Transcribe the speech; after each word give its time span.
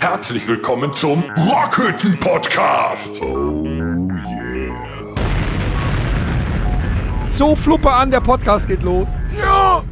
Herzlich 0.00 0.46
willkommen 0.46 0.92
zum 0.92 1.22
Rockhütten 1.36 2.18
Podcast. 2.20 3.20
Oh 3.22 3.64
yeah. 3.64 5.14
So, 7.28 7.56
Fluppe 7.56 7.90
an, 7.90 8.10
der 8.10 8.20
Podcast 8.20 8.68
geht 8.68 8.82
los. 8.82 9.14
Ja, 9.36 9.84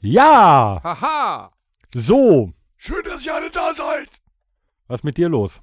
Ja, 0.00 0.80
Haha. 0.82 1.50
so. 1.94 2.52
schön, 2.76 3.02
dass 3.04 3.26
ihr 3.26 3.34
alle 3.34 3.50
da 3.50 3.72
seid. 3.74 4.08
Was 4.88 5.00
ist 5.00 5.04
mit 5.04 5.18
dir 5.18 5.28
los? 5.28 5.60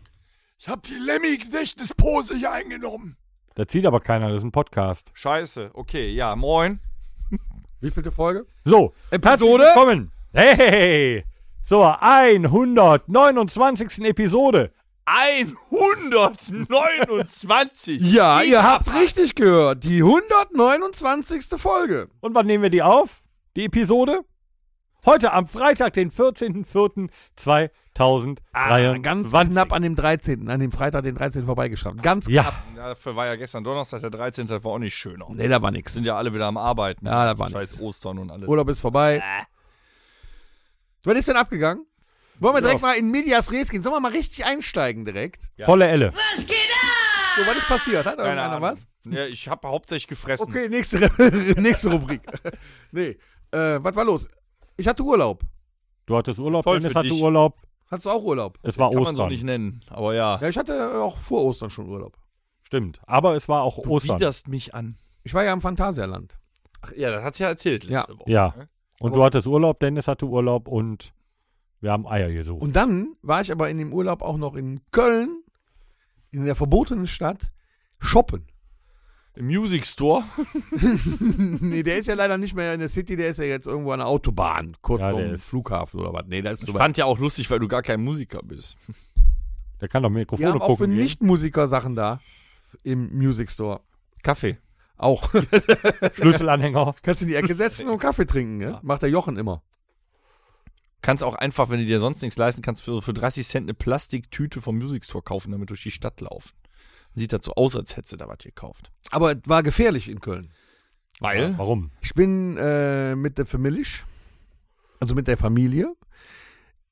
Ich 0.59 0.67
habe 0.67 0.81
die 0.87 0.93
Lemmy-Gedächtnispose 0.95 2.35
hier 2.35 2.51
eingenommen. 2.51 3.17
Da 3.55 3.67
zieht 3.67 3.85
aber 3.85 3.99
keiner, 3.99 4.29
das 4.29 4.37
ist 4.39 4.43
ein 4.45 4.51
Podcast. 4.51 5.09
Scheiße, 5.13 5.71
okay, 5.73 6.11
ja, 6.11 6.35
moin. 6.35 6.79
Wie 7.81 7.89
vielte 7.89 8.11
Folge? 8.11 8.45
So, 8.63 8.93
Episode? 9.09 9.63
willkommen. 9.63 10.11
Hey, 10.33 11.25
zur 11.67 11.99
129. 12.03 14.05
Episode. 14.05 14.71
129! 15.05 17.99
Ja, 18.01 18.43
ihr 18.43 18.63
habt 18.63 18.93
richtig 18.93 19.33
gehört. 19.33 19.83
Die 19.83 20.03
129. 20.03 21.59
Folge. 21.59 22.09
Und 22.19 22.35
wann 22.35 22.45
nehmen 22.45 22.61
wir 22.61 22.69
die 22.69 22.83
auf? 22.83 23.23
Die 23.55 23.65
Episode? 23.65 24.19
Heute 25.03 25.33
am 25.33 25.47
Freitag, 25.47 25.93
den 25.93 26.11
14.04.2023. 26.11 28.37
Ah, 28.53 28.97
ganz 28.99 29.31
knapp 29.31 29.73
an 29.73 29.81
dem 29.81 29.95
13., 29.95 30.47
an 30.47 30.59
dem 30.59 30.71
Freitag, 30.71 31.01
den 31.03 31.15
13. 31.15 31.43
vorbeigeschraubt. 31.45 32.03
Ganz 32.03 32.27
Ja, 32.27 32.43
knapp. 32.43 32.63
Ja, 32.75 32.87
dafür 32.89 33.15
war 33.15 33.25
ja 33.25 33.35
gestern 33.35 33.63
Donnerstag, 33.63 34.01
der 34.01 34.11
13. 34.11 34.45
Das 34.45 34.63
war 34.63 34.73
auch 34.73 34.77
nicht 34.79 34.95
schöner. 34.95 35.25
Nee, 35.31 35.47
da 35.47 35.59
war 35.59 35.71
nix. 35.71 35.95
Sind 35.95 36.05
ja 36.05 36.15
alle 36.17 36.31
wieder 36.35 36.45
am 36.45 36.57
Arbeiten. 36.57 37.07
Ja, 37.07 37.25
da 37.25 37.39
war 37.39 37.49
Scheiß 37.49 37.71
nix. 37.71 37.81
Ostern 37.81 38.19
und 38.19 38.29
alles. 38.29 38.47
Urlaub 38.47 38.69
ist 38.69 38.79
vorbei. 38.79 39.23
Was 41.03 41.17
ist 41.17 41.27
denn 41.29 41.37
abgegangen? 41.37 41.85
Wollen 42.39 42.55
wir 42.55 42.61
direkt 42.61 42.81
mal 42.81 42.93
in 42.93 43.09
Medias 43.09 43.51
Res 43.51 43.69
gehen? 43.69 43.81
Sollen 43.81 43.95
wir 43.95 43.99
mal 44.01 44.11
richtig 44.11 44.45
einsteigen 44.45 45.03
direkt? 45.05 45.41
volle 45.65 45.87
Elle. 45.87 46.13
So, 47.37 47.47
was 47.47 47.57
ist 47.57 47.67
passiert? 47.67 48.05
Hat 48.05 48.17
Keine 48.17 48.29
irgendeiner 48.29 48.55
Ahnung. 48.57 48.69
was? 48.69 48.87
Ja, 49.05 49.25
ich 49.25 49.47
habe 49.47 49.67
hauptsächlich 49.67 50.07
gefressen. 50.07 50.47
Okay, 50.47 50.69
nächste, 50.69 51.09
nächste 51.59 51.89
Rubrik. 51.89 52.21
nee, 52.91 53.17
äh, 53.51 53.79
was 53.81 53.95
war 53.95 54.05
los? 54.05 54.27
Ich 54.77 54.87
hatte 54.87 55.03
Urlaub. 55.03 55.43
Du 56.05 56.15
hattest 56.17 56.39
Urlaub, 56.39 56.63
Toll 56.63 56.79
Dennis 56.79 56.95
hatte 56.95 57.09
dich. 57.09 57.21
Urlaub. 57.21 57.61
Hattest 57.89 58.05
du 58.05 58.09
auch 58.11 58.23
Urlaub? 58.23 58.57
Es 58.63 58.77
war 58.77 58.89
Kann 58.89 58.97
man 59.03 59.05
so 59.15 59.23
Ostern. 59.23 59.29
nicht 59.29 59.43
nennen, 59.43 59.83
aber 59.89 60.13
ja. 60.13 60.39
Ja, 60.41 60.47
ich 60.49 60.57
hatte 60.57 61.01
auch 61.01 61.17
vor 61.17 61.43
Ostern 61.43 61.69
schon 61.69 61.89
Urlaub. 61.89 62.17
Stimmt, 62.63 63.01
aber 63.05 63.35
es 63.35 63.49
war 63.49 63.63
auch 63.63 63.81
Du 63.81 63.89
Ostern. 63.91 64.17
widerst 64.17 64.47
mich 64.47 64.73
an. 64.73 64.97
Ich 65.23 65.33
war 65.33 65.43
ja 65.43 65.51
im 65.53 65.61
Phantasialand. 65.61 66.37
Ach 66.81 66.93
ja, 66.93 67.11
das 67.11 67.23
hat's 67.23 67.39
ja 67.39 67.47
erzählt 67.49 67.83
letzte 67.83 68.13
Ja. 68.13 68.19
Woche. 68.19 68.31
Ja. 68.31 68.53
ne? 68.57 68.69
Und 68.99 69.15
du 69.15 69.23
hattest 69.23 69.45
Urlaub, 69.47 69.79
Dennis 69.79 70.07
hatte 70.07 70.25
Urlaub 70.25 70.67
und 70.67 71.13
wir 71.81 71.91
haben 71.91 72.07
Eier 72.07 72.31
gesucht. 72.31 72.61
Und 72.61 72.75
dann 72.75 73.15
war 73.21 73.41
ich 73.41 73.51
aber 73.51 73.69
in 73.69 73.77
dem 73.77 73.91
Urlaub 73.93 74.21
auch 74.21 74.37
noch 74.37 74.55
in 74.55 74.79
Köln, 74.91 75.43
in 76.31 76.45
der 76.45 76.55
verbotenen 76.55 77.07
Stadt, 77.07 77.51
shoppen. 77.99 78.47
Im 79.41 79.47
Music 79.47 79.87
Store. 79.87 80.23
nee, 81.61 81.81
der 81.81 81.97
ist 81.97 82.07
ja 82.07 82.13
leider 82.13 82.37
nicht 82.37 82.55
mehr 82.55 82.75
in 82.75 82.79
der 82.79 82.89
City, 82.89 83.15
der 83.15 83.29
ist 83.29 83.37
ja 83.37 83.45
jetzt 83.45 83.65
irgendwo 83.65 83.89
an 83.89 83.97
der 83.97 84.07
Autobahn, 84.07 84.77
kurz 84.83 85.01
Ja, 85.01 85.09
vor 85.09 85.19
dem 85.19 85.35
Flughafen 85.39 85.99
oder 85.99 86.13
was. 86.13 86.27
Nee, 86.27 86.43
da 86.43 86.51
ist 86.51 86.61
Ich 86.61 86.71
fand 86.71 86.95
ja 86.95 87.05
auch 87.05 87.17
lustig, 87.17 87.49
weil 87.49 87.57
du 87.57 87.67
gar 87.67 87.81
kein 87.81 88.03
Musiker 88.03 88.41
bist. 88.43 88.77
Der 89.81 89.87
kann 89.87 90.03
doch 90.03 90.11
Mikrofone 90.11 90.47
haben 90.47 90.61
auch 90.61 90.77
für 90.77 90.83
gucken. 90.83 90.95
Nichtmusiker 90.95 91.67
Sachen 91.67 91.95
da 91.95 92.21
im 92.83 93.17
Music 93.17 93.49
Store. 93.49 93.81
Kaffee. 94.21 94.59
Auch. 94.95 95.27
Schlüsselanhänger. 96.13 96.93
Kannst 97.01 97.21
du 97.21 97.25
in 97.25 97.29
die 97.29 97.35
Ecke 97.35 97.55
setzen 97.55 97.89
und 97.89 97.97
Kaffee 97.97 98.27
trinken, 98.27 98.57
ne? 98.57 98.77
Macht 98.83 99.01
der 99.01 99.09
Jochen 99.09 99.37
immer. 99.37 99.63
Kannst 101.01 101.23
auch 101.23 101.33
einfach, 101.33 101.71
wenn 101.71 101.79
du 101.79 101.87
dir 101.87 101.99
sonst 101.99 102.21
nichts 102.21 102.37
leisten 102.37 102.61
kannst, 102.61 102.83
für, 102.83 103.01
für 103.01 103.13
30 103.13 103.47
Cent 103.47 103.65
eine 103.65 103.73
Plastiktüte 103.73 104.61
vom 104.61 104.77
Music 104.77 105.03
Store 105.03 105.23
kaufen, 105.23 105.51
damit 105.51 105.71
durch 105.71 105.81
die 105.81 105.89
Stadt 105.89 106.21
laufen. 106.21 106.51
Sieht 107.15 107.43
so 107.43 107.53
aus, 107.53 107.75
als 107.75 107.95
hättest 107.97 108.13
du 108.13 108.17
da 108.17 108.27
was 108.27 108.39
gekauft. 108.39 108.91
Aber 109.11 109.33
es 109.33 109.39
war 109.45 109.63
gefährlich 109.63 110.07
in 110.09 110.21
Köln. 110.21 110.51
Weil? 111.19 111.57
Warum? 111.57 111.91
Ich 112.01 112.13
bin 112.13 112.57
äh, 112.57 113.15
mit 113.15 113.37
der 113.37 113.45
Familie, 113.45 113.85
also 114.99 115.13
mit 115.13 115.27
der 115.27 115.37
Familie, 115.37 115.93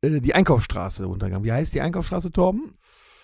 äh, 0.02 0.20
die 0.20 0.36
Einkaufsstraße 0.36 1.06
runtergegangen. 1.06 1.46
Wie 1.46 1.52
heißt 1.52 1.74
die 1.74 1.82
Einkaufsstraße, 1.82 2.32
Torben? 2.32 2.78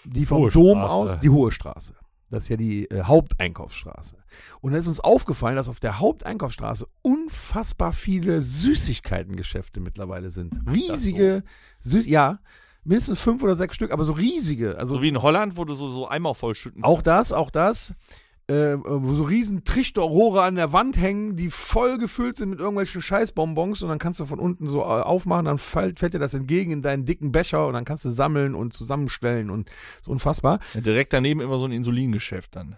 Die 0.06 0.26
vom 0.26 0.40
Hohe 0.40 0.52
Dom 0.52 0.78
Straße. 0.80 0.94
aus, 0.94 1.20
die 1.20 1.30
Hohe 1.30 1.52
Straße. 1.52 1.96
Das 2.30 2.44
ist 2.44 2.50
ja 2.50 2.58
die 2.58 2.90
äh, 2.90 3.04
Haupteinkaufsstraße. 3.04 4.18
Und 4.62 4.72
da 4.72 4.80
ist 4.80 4.88
uns 4.88 5.00
aufgefallen, 5.00 5.56
dass 5.56 5.70
auf 5.70 5.80
der 5.80 6.00
Haupteinkaufsstraße 6.00 6.88
unfassbar 7.02 7.94
viele 7.94 8.42
Süßigkeitengeschäfte 8.42 9.80
mittleibe 9.80 10.32
sind. 10.32 10.54
Riesige, 10.68 11.44
Sü 11.82 12.00
ja, 12.00 12.40
mindestens 12.86 13.20
fünf 13.20 13.44
oder 13.44 13.56
sechs 13.56 13.76
Stück, 13.76 13.92
aber 13.92 14.04
so 14.04 14.14
riesige. 14.14 14.78
Also 14.78 14.96
So 14.96 15.02
wie 15.02 15.10
in 15.10 15.22
Holland, 15.22 15.58
wo 15.58 15.66
du 15.66 15.74
so, 15.74 15.90
so 15.90 16.08
Eimer 16.08 16.36
vollschütten 16.36 16.84
auch 16.84 17.02
das, 17.02 17.34
auch 17.34 17.50
das. 17.52 17.94
Äh, 18.48 18.78
wo 18.84 19.16
so 19.16 19.24
riesen 19.24 19.64
Trichterrohre 19.64 20.44
an 20.44 20.54
der 20.54 20.72
Wand 20.72 20.98
hängen, 20.98 21.36
die 21.36 21.50
voll 21.50 21.98
gefüllt 21.98 22.38
sind 22.38 22.52
mit 22.52 22.60
irgendwelchen 22.60 23.02
Scheißbonbons 23.02 23.82
und 23.82 23.90
dann 23.90 23.98
kannst 23.98 24.20
du 24.20 24.28
von 24.28 24.38
unten 24.38 24.70
so 24.70 24.82
äh, 24.82 24.84
aufmachen, 24.84 25.46
dann 25.46 25.58
fällt, 25.58 26.00
fällt 26.00 26.14
dir 26.14 26.20
das 26.20 26.36
entgegen 26.36 26.70
in 26.70 26.84
deinen 26.84 27.06
dicken 27.06 27.32
Becher 27.32 27.66
und 27.66 27.74
dann 27.74 27.86
kannst 27.86 28.06
du 28.06 28.12
sammeln 28.12 28.54
und 28.54 28.74
zusammenstellen 28.74 29.50
und 29.50 29.72
so 30.04 30.12
unfassbar. 30.12 30.60
Ja, 30.76 30.82
direkt 30.82 31.12
daneben 31.12 31.40
immer 31.40 31.58
so 31.58 31.66
ein 31.66 31.72
Insulingeschäft 31.72 32.56
dann. 32.56 32.76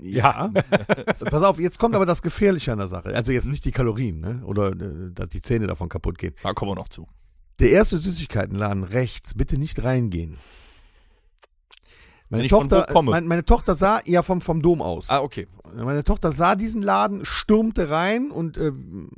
Ja. 0.00 0.52
Pass 1.06 1.42
auf, 1.42 1.58
jetzt 1.58 1.80
kommt 1.80 1.96
aber 1.96 2.06
das 2.06 2.22
Gefährliche 2.22 2.70
an 2.70 2.78
der 2.78 2.86
Sache. 2.86 3.08
Also 3.12 3.32
jetzt 3.32 3.48
nicht 3.48 3.64
die 3.64 3.72
Kalorien, 3.72 4.20
ne? 4.20 4.42
Oder 4.44 4.70
äh, 4.70 5.10
dass 5.12 5.28
die 5.30 5.40
Zähne 5.40 5.66
davon 5.66 5.88
kaputt 5.88 6.18
gehen. 6.18 6.34
Da 6.44 6.52
kommen 6.52 6.70
wir 6.70 6.76
noch 6.76 6.88
zu. 6.88 7.08
Der 7.60 7.70
erste 7.70 7.98
Süßigkeitenladen 7.98 8.84
rechts, 8.84 9.34
bitte 9.34 9.58
nicht 9.58 9.84
reingehen. 9.84 10.38
Meine 12.30 12.48
Tochter. 12.48 12.86
Meine, 13.02 13.26
meine 13.26 13.44
Tochter 13.44 13.74
sah 13.74 14.00
ja 14.06 14.22
vom, 14.22 14.40
vom 14.40 14.62
Dom 14.62 14.80
aus. 14.80 15.10
Ah, 15.10 15.20
okay. 15.20 15.46
Meine 15.74 16.04
Tochter 16.04 16.32
sah 16.32 16.54
diesen 16.54 16.80
Laden, 16.80 17.24
stürmte 17.24 17.90
rein 17.90 18.30
und 18.30 18.56
äh, 18.56 18.72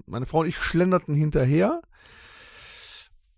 meine 0.07 0.27
Frau 0.27 0.41
und 0.41 0.49
ich 0.49 0.57
schlenderten 0.57 1.15
hinterher. 1.15 1.83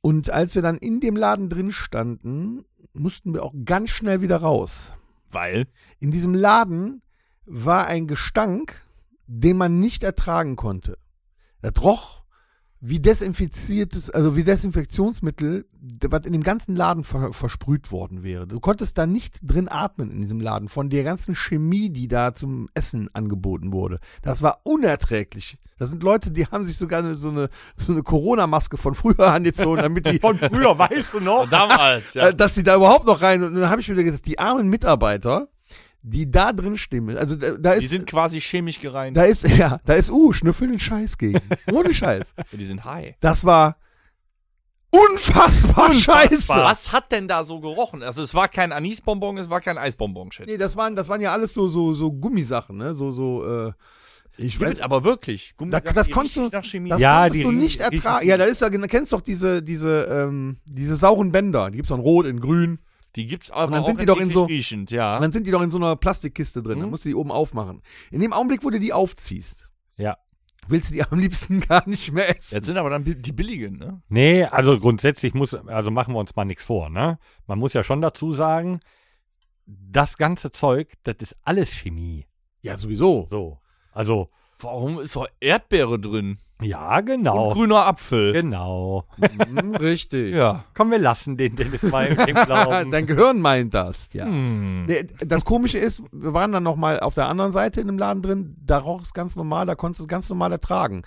Und 0.01 0.31
als 0.31 0.55
wir 0.55 0.63
dann 0.63 0.79
in 0.79 1.01
dem 1.01 1.17
Laden 1.17 1.49
drin 1.49 1.71
standen, 1.71 2.65
mussten 2.93 3.35
wir 3.35 3.43
auch 3.43 3.53
ganz 3.65 3.91
schnell 3.91 4.21
wieder 4.21 4.39
raus. 4.39 4.95
Weil? 5.29 5.67
In 5.99 6.13
diesem 6.13 6.35
Laden 6.35 7.03
war 7.45 7.87
ein 7.87 8.07
Gestank, 8.07 8.83
den 9.27 9.57
man 9.57 9.81
nicht 9.81 10.03
ertragen 10.03 10.57
konnte. 10.57 10.99
Er 11.63 11.77
roch 11.77 12.24
wie 12.87 13.01
desinfiziertes, 13.01 14.11
also 14.11 14.37
wie 14.37 14.45
Desinfektionsmittel, 14.45 15.65
was 16.03 16.27
in 16.27 16.35
dem 16.35 16.43
ganzen 16.43 16.77
Laden 16.77 17.03
ver 17.03 17.33
versprüht 17.33 17.91
worden 17.91 18.23
wäre. 18.23 18.47
Du 18.47 18.61
konntest 18.61 18.99
da 18.99 19.07
nicht 19.07 19.39
drin 19.43 19.69
atmen 19.71 20.11
in 20.11 20.21
diesem 20.21 20.39
Laden, 20.39 20.69
von 20.69 20.91
der 20.91 21.03
ganzen 21.03 21.35
Chemie, 21.35 21.89
die 21.89 22.09
da 22.09 22.35
zum 22.35 22.69
Essen 22.75 23.09
angeboten 23.15 23.73
wurde. 23.73 24.01
Das 24.21 24.43
war 24.43 24.61
unerträglich. 24.65 25.57
Das 25.79 25.89
sind 25.89 26.03
Leute, 26.03 26.31
die 26.31 26.47
haben 26.47 26.67
sich 26.67 26.77
sogar 26.77 26.99
eine, 26.99 27.15
so 27.15 27.31
eine, 27.31 27.49
so 27.79 27.93
eine 27.93 28.03
Corona-Maske 28.03 28.77
von 28.77 28.95
früher 28.95 29.29
angezogen, 29.33 29.81
damit 29.81 30.05
die, 30.05 30.19
Von 30.21 30.39
früher, 30.39 30.79
weißt 30.79 31.15
du 31.15 31.21
noch? 31.21 31.49
Damals, 31.49 32.15
äh, 32.17 32.35
dass 32.35 32.55
sie 32.55 32.65
da 32.65 32.77
überhaupt 32.77 33.07
noch 33.07 33.23
rein. 33.23 33.43
Und 33.43 33.55
dann 33.55 33.71
habe 33.71 33.81
ich 33.81 33.89
wieder 33.89 34.05
gesagt, 34.05 34.27
die 34.27 34.39
armen 34.39 34.69
Mitarbeiter, 34.69 35.49
die 36.07 36.31
da 36.31 36.53
drin 36.53 36.77
stehen, 36.77 37.17
also 37.17 37.35
da, 37.35 37.53
da 37.57 37.77
Die 37.77 37.85
ist, 37.87 37.91
sind 37.91 38.07
quasi 38.07 38.39
chemisch 38.39 38.79
gereinigt. 38.79 39.17
da 39.17 39.25
ist, 39.25 39.49
ja, 39.57 39.81
da 39.87 39.95
ist, 39.95 40.11
uh, 40.11 40.33
schnüffeln 40.35 40.71
den 40.73 40.79
Scheiß 40.79 41.17
gegen. 41.17 41.41
Ohne 41.73 41.95
Scheiß. 41.95 42.35
Ja, 42.53 42.59
die 42.59 42.65
sind 42.67 42.85
high. 42.85 43.15
Das 43.21 43.45
war 43.47 43.77
unfassbar, 44.91 45.93
scheiße. 45.95 46.53
Was 46.55 46.93
hat 46.93 47.11
denn 47.11 47.27
da 47.27 47.45
so 47.45 47.61
gerochen? 47.61 48.03
Also 48.03 48.23
es 48.23 48.35
war 48.35 48.49
kein 48.49 48.71
Anisbonbon, 48.73 49.39
es 49.39 49.51
war 49.51 49.61
kein 49.61 49.79
Eisbonbon, 49.79 50.31
schätze 50.31 50.51
Nee, 50.51 50.57
das 50.59 50.77
waren, 50.77 50.95
das 50.95 51.09
waren 51.09 51.21
ja 51.21 51.33
alles 51.33 51.53
so, 51.55 51.69
so, 51.69 51.95
so 51.95 52.13
Gummisachen, 52.13 52.77
ne? 52.77 52.95
So, 52.95 53.11
so, 53.11 53.45
äh, 53.69 53.73
ich 54.37 54.47
ich. 54.57 54.61
weiß, 54.61 54.81
Aber 54.83 55.05
wirklich. 55.05 55.55
Da- 55.59 55.81
das 55.81 56.07
die 56.09 56.13
konntest 56.13 56.37
du- 56.37 56.49
nach 56.53 56.65
Chemie. 56.65 56.91
das 56.91 57.01
Ja, 57.01 57.23
konntest 57.23 57.39
die 57.39 57.43
du 57.45 57.53
nicht 57.53 57.81
ertragen. 57.81 58.27
Ja, 58.29 58.37
da 58.37 58.45
ist 58.45 58.61
ja, 58.61 58.69
du 58.69 58.81
kennst 58.89 59.13
doch 59.13 59.21
diese, 59.21 59.63
diese, 59.63 60.03
ähm, 60.05 60.59
diese 60.65 60.97
sauren 60.97 61.33
Bänder. 61.33 61.71
Die 61.71 61.77
gibt's 61.77 61.91
auch 61.93 61.97
in 61.97 62.03
Rot, 62.03 62.27
in 62.27 62.41
Grün. 62.41 62.79
Die 63.17 63.27
gibt's 63.27 63.51
aber 63.51 63.73
dann 63.73 63.83
auch 63.83 63.87
sind 63.87 64.01
die 64.01 64.07
doch 64.07 64.19
in 64.19 64.31
so- 64.31 64.45
riechend, 64.45 64.91
ja. 64.91 65.17
Und 65.17 65.23
dann 65.23 65.33
sind 65.33 65.47
die 65.47 65.51
doch 65.51 65.63
in 65.63 65.71
so 65.71 65.79
einer 65.79 65.95
Plastikkiste 65.97 66.63
drin. 66.63 66.79
Dann 66.79 66.87
Mhm. 66.87 66.91
musst 66.91 67.05
du 67.05 67.09
die 67.09 67.15
oben 67.15 67.31
aufmachen. 67.31 67.83
In 68.11 68.21
dem 68.21 68.33
Augenblick, 68.33 68.65
wo 68.65 68.71
du 68.71 68.81
die 68.81 68.93
aufziehst, 68.93 69.71
Ja. 69.97 70.17
willst 70.67 70.91
du 70.91 70.95
die 70.95 71.05
am 71.05 71.19
liebsten 71.19 71.61
gar 71.69 71.89
nicht 71.89 72.11
mehr 72.13 72.29
essen. 72.37 72.57
Jetzt 72.57 72.67
sind 72.67 72.77
aber 72.77 72.91
dann 72.91 73.05
die 73.05 73.33
billigen, 73.33 73.79
ne? 73.79 74.03
Nee, 74.09 74.45
also 74.45 74.79
grundsätzlich 74.79 75.33
muss, 75.35 75.55
also 75.55 75.91
machen 75.91 76.15
wir 76.15 76.19
uns 76.19 76.35
mal 76.35 76.45
nichts 76.45 76.65
vor, 76.65 76.91
ne? 76.91 77.19
Man 77.47 77.59
muss 77.59 77.73
ja 77.73 77.83
schon 77.85 78.01
dazu 78.01 78.33
sagen, 78.33 78.81
das 79.67 80.17
ganze 80.19 80.53
Zeug, 80.53 80.93
das 81.05 81.17
ist 81.21 81.37
alles 81.43 81.71
Chemie. 81.71 82.27
Ja, 82.63 82.77
sowieso. 82.77 83.29
So. 83.31 83.61
Also, 83.93 84.31
Warum 84.61 85.01
ist 85.01 85.15
doch 85.17 85.27
Erdbeere 85.41 85.99
drin? 85.99 86.39
Ja, 86.63 86.99
Und 86.99 87.07
genau. 87.07 87.53
grüner 87.53 87.85
Apfel. 87.87 88.33
Genau. 88.33 89.05
Mhm, 89.19 89.75
richtig. 89.77 90.35
Ja. 90.35 90.65
Komm, 90.75 90.91
wir 90.91 90.99
lassen 90.99 91.37
den 91.37 91.57
Dennis 91.57 91.83
mal 91.83 92.07
im 92.07 92.35
Glauben. 92.35 92.91
Dein 92.91 93.07
Gehirn 93.07 93.41
meint 93.41 93.75
das, 93.75 94.13
ja. 94.13 94.25
Hm. 94.27 94.87
Das 95.27 95.45
Komische 95.45 95.79
ist, 95.79 96.03
wir 96.13 96.33
waren 96.33 96.53
dann 96.53 96.63
nochmal 96.63 97.01
auf 97.01 97.15
der 97.15 97.29
anderen 97.29 97.53
Seite 97.53 97.81
in 97.81 97.87
dem 97.89 97.99
Laden 97.99 98.23
drin, 98.23 98.57
da 98.65 98.79
roch 98.79 99.03
es 99.03 99.13
ganz 99.13 99.37
normal, 99.37 99.67
da 99.67 99.75
konntest 99.75 100.01
du 100.01 100.05
es 100.05 100.09
ganz 100.09 100.29
normal 100.29 100.53
ertragen. 100.53 101.03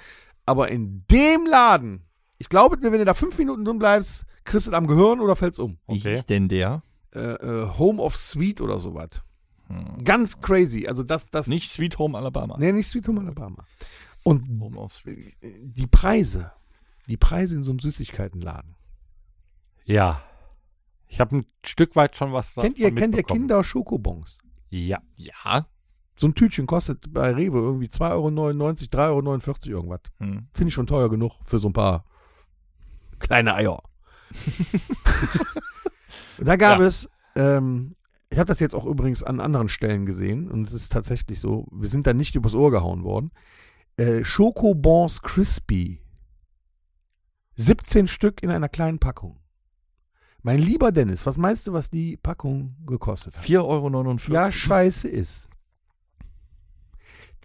Aber 0.45 0.69
in 0.69 1.05
dem 1.09 1.45
Laden, 1.45 2.03
ich 2.37 2.49
glaube 2.49 2.77
mir, 2.77 2.91
wenn 2.91 2.99
du 2.99 3.05
da 3.05 3.13
fünf 3.13 3.37
Minuten 3.37 3.65
drin 3.65 3.79
bleibst, 3.79 4.25
kriegst 4.43 4.67
du 4.67 4.71
es 4.71 4.77
am 4.77 4.87
Gehirn 4.87 5.19
oder 5.19 5.35
fällt's 5.35 5.59
um. 5.59 5.77
Wie 5.87 5.97
Okay. 5.99 6.11
hieß 6.15 6.25
denn 6.27 6.47
der? 6.47 6.83
Äh, 7.15 7.19
äh, 7.19 7.69
Home 7.77 8.01
of 8.01 8.15
Sweet 8.15 8.61
oder 8.61 8.79
sowas. 8.79 9.09
Hm. 9.67 10.03
Ganz 10.03 10.39
crazy. 10.39 10.87
Also 10.87 11.03
das, 11.03 11.29
das. 11.29 11.47
Nicht 11.47 11.69
Sweet 11.69 11.97
Home 11.99 12.17
Alabama. 12.17 12.55
Nee, 12.59 12.71
nicht 12.71 12.87
Sweet 12.87 13.07
Home 13.07 13.21
Alabama. 13.21 13.65
Und 14.23 14.43
die 14.47 15.87
Preise, 15.87 16.51
die 17.07 17.17
Preise 17.17 17.55
in 17.55 17.63
so 17.63 17.71
einem 17.71 17.79
Süßigkeitenladen. 17.79 18.75
Ja. 19.85 20.21
Ich 21.07 21.19
habe 21.21 21.37
ein 21.37 21.45
Stück 21.65 21.95
weit 21.95 22.17
schon 22.17 22.33
was 22.33 22.53
kennt 22.55 22.77
ihr, 22.77 22.93
kennt 22.93 23.15
ihr. 23.15 23.23
Kinder 23.23 23.63
Schokobons? 23.63 24.37
Ja. 24.69 25.01
Ja. 25.15 25.65
So 26.17 26.27
ein 26.27 26.35
Tütchen 26.35 26.65
kostet 26.67 27.13
bei 27.13 27.31
Rewe 27.31 27.59
irgendwie 27.59 27.87
2,99 27.87 28.01
Euro, 28.11 29.19
3,49 29.19 29.69
Euro 29.69 29.77
irgendwas. 29.77 30.01
Hm. 30.19 30.47
Finde 30.53 30.67
ich 30.69 30.73
schon 30.73 30.87
teuer 30.87 31.09
genug 31.09 31.33
für 31.45 31.59
so 31.59 31.69
ein 31.69 31.73
paar 31.73 32.03
kleine 33.19 33.53
Eier. 33.55 33.81
und 36.37 36.47
da 36.47 36.55
gab 36.55 36.79
Ja. 36.79 36.85
es, 36.85 37.09
ähm, 37.35 37.95
ich 38.29 38.37
habe 38.39 38.47
das 38.47 38.59
jetzt 38.59 38.75
auch 38.75 38.85
übrigens 38.85 39.23
an 39.23 39.39
anderen 39.39 39.69
Stellen 39.69 40.05
gesehen 40.05 40.51
und 40.51 40.67
es 40.67 40.73
ist 40.73 40.91
tatsächlich 40.91 41.39
so, 41.39 41.67
wir 41.71 41.87
sind 41.87 42.07
da 42.07 42.13
nicht 42.13 42.35
übers 42.35 42.55
Ohr 42.55 42.71
gehauen 42.71 43.03
worden. 43.03 43.31
Äh, 43.97 44.23
Schokobons 44.23 45.21
Crispy. 45.21 46.01
17 47.55 48.07
Stück 48.07 48.43
in 48.43 48.51
einer 48.51 48.69
kleinen 48.69 48.99
Packung. 48.99 49.39
Mein 50.43 50.59
lieber 50.59 50.91
Dennis, 50.91 51.25
was 51.25 51.35
meinst 51.35 51.67
du, 51.67 51.73
was 51.73 51.89
die 51.89 52.15
Packung 52.15 52.75
gekostet 52.85 53.35
hat? 53.35 53.43
4,49 53.43 53.63
Euro. 53.63 54.33
Ja, 54.33 54.51
scheiße 54.51 55.07
ist. 55.07 55.49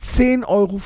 10,15 0.00 0.44
Euro. 0.46 0.81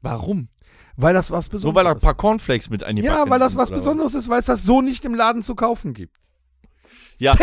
Warum? 0.00 0.48
Weil 0.96 1.14
das 1.14 1.30
was 1.32 1.46
So, 1.46 1.50
Besonderes 1.50 1.74
weil 1.74 1.84
da 1.84 1.90
ein 1.92 2.00
paar 2.00 2.14
Cornflakes 2.14 2.70
mit 2.70 2.84
eingepackt 2.84 3.14
Ja, 3.16 3.28
weil 3.28 3.40
das 3.40 3.56
was 3.56 3.70
Besonderes 3.70 4.14
ist, 4.14 4.28
weil 4.28 4.38
es 4.40 4.46
das 4.46 4.62
so 4.62 4.80
nicht 4.80 5.04
im 5.04 5.14
Laden 5.14 5.42
zu 5.42 5.56
kaufen 5.56 5.92
gibt. 5.92 6.16
Ja. 7.18 7.32
10,15 7.34 7.38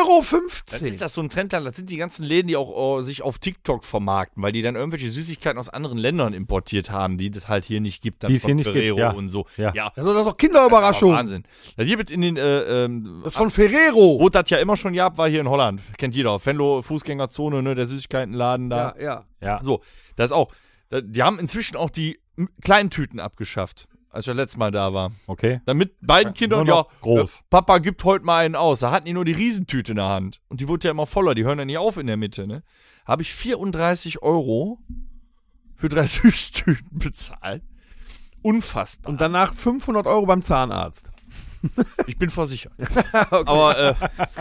Euro! 0.00 0.24
Dann 0.70 0.86
ist 0.86 1.00
das 1.00 1.14
so 1.14 1.20
ein 1.22 1.28
Trendland. 1.28 1.66
Das 1.66 1.76
sind 1.76 1.90
die 1.90 1.96
ganzen 1.96 2.24
Läden, 2.24 2.48
die 2.48 2.56
auch 2.56 2.70
oh, 2.70 3.00
sich 3.00 3.22
auf 3.22 3.38
TikTok 3.38 3.84
vermarkten, 3.84 4.42
weil 4.42 4.52
die 4.52 4.62
dann 4.62 4.76
irgendwelche 4.76 5.10
Süßigkeiten 5.10 5.58
aus 5.58 5.68
anderen 5.68 5.98
Ländern 5.98 6.32
importiert 6.34 6.90
haben, 6.90 7.18
die 7.18 7.30
das 7.30 7.48
halt 7.48 7.64
hier 7.64 7.80
nicht 7.80 8.02
gibt. 8.02 8.22
Dann 8.22 8.30
Die 8.30 8.36
es 8.36 8.42
von 8.42 8.48
hier 8.48 8.54
nicht 8.56 8.64
gibt, 8.66 8.76
Ferrero 8.76 8.98
ja. 8.98 9.10
und 9.10 9.28
so. 9.28 9.46
Ja. 9.56 9.72
Das 9.72 10.04
ist 10.04 10.04
doch 10.04 10.24
Das 10.24 10.36
Kinderüberraschung. 10.36 11.10
aber 11.10 11.18
Wahnsinn. 11.20 11.44
Das 11.76 11.86
hier 11.86 11.98
wird 11.98 12.10
in 12.10 12.20
den, 12.20 12.36
äh, 12.36 12.84
ähm, 12.84 13.20
Das 13.22 13.34
ist 13.34 13.38
von 13.38 13.50
Ferrero. 13.50 14.18
wo 14.20 14.28
das 14.28 14.50
ja 14.50 14.58
immer 14.58 14.76
schon 14.76 14.94
gab, 14.94 15.18
war 15.18 15.28
hier 15.28 15.40
in 15.40 15.48
Holland. 15.48 15.80
Kennt 15.98 16.14
jeder. 16.14 16.44
Venlo, 16.44 16.82
Fußgängerzone, 16.82 17.62
ne, 17.62 17.74
der 17.74 17.86
Süßigkeitenladen 17.86 18.70
da. 18.70 18.94
Ja, 18.98 19.04
ja. 19.04 19.24
Ja. 19.40 19.62
So, 19.62 19.80
das 20.16 20.30
ist 20.30 20.36
auch. 20.36 20.52
Die 20.92 21.22
haben 21.22 21.38
inzwischen 21.38 21.76
auch 21.76 21.90
die 21.90 22.18
kleinen 22.62 22.90
Tüten 22.90 23.20
abgeschafft, 23.20 23.86
als 24.10 24.24
ich 24.26 24.30
das 24.30 24.36
letzte 24.36 24.58
Mal 24.58 24.70
da 24.70 24.92
war. 24.92 25.12
Okay. 25.26 25.60
Damit 25.66 25.94
beiden 26.00 26.34
Kindern, 26.34 26.66
ja, 26.66 26.84
groß. 27.00 27.30
äh, 27.30 27.42
Papa 27.48 27.78
gibt 27.78 28.02
heute 28.04 28.24
mal 28.24 28.44
einen 28.44 28.56
aus. 28.56 28.80
Da 28.80 28.90
hatten 28.90 29.06
die 29.06 29.12
nur 29.12 29.24
die 29.24 29.32
Riesentüte 29.32 29.92
in 29.92 29.96
der 29.96 30.08
Hand. 30.08 30.40
Und 30.48 30.60
die 30.60 30.68
wurde 30.68 30.88
ja 30.88 30.90
immer 30.90 31.06
voller. 31.06 31.34
Die 31.34 31.44
hören 31.44 31.58
ja 31.58 31.64
nicht 31.64 31.78
auf 31.78 31.96
in 31.96 32.06
der 32.06 32.16
Mitte, 32.16 32.46
ne? 32.46 32.62
Habe 33.06 33.22
ich 33.22 33.32
34 33.32 34.22
Euro 34.22 34.78
für 35.76 35.88
drei 35.88 36.06
Süßtüten 36.06 36.98
bezahlt. 36.98 37.62
Unfassbar. 38.42 39.10
Und 39.10 39.20
danach 39.20 39.54
500 39.54 40.06
Euro 40.06 40.26
beim 40.26 40.42
Zahnarzt. 40.42 41.10
Ich 42.06 42.16
bin 42.18 42.30
versichert. 42.30 42.72
aber, 43.30 43.78
äh, 43.78 43.94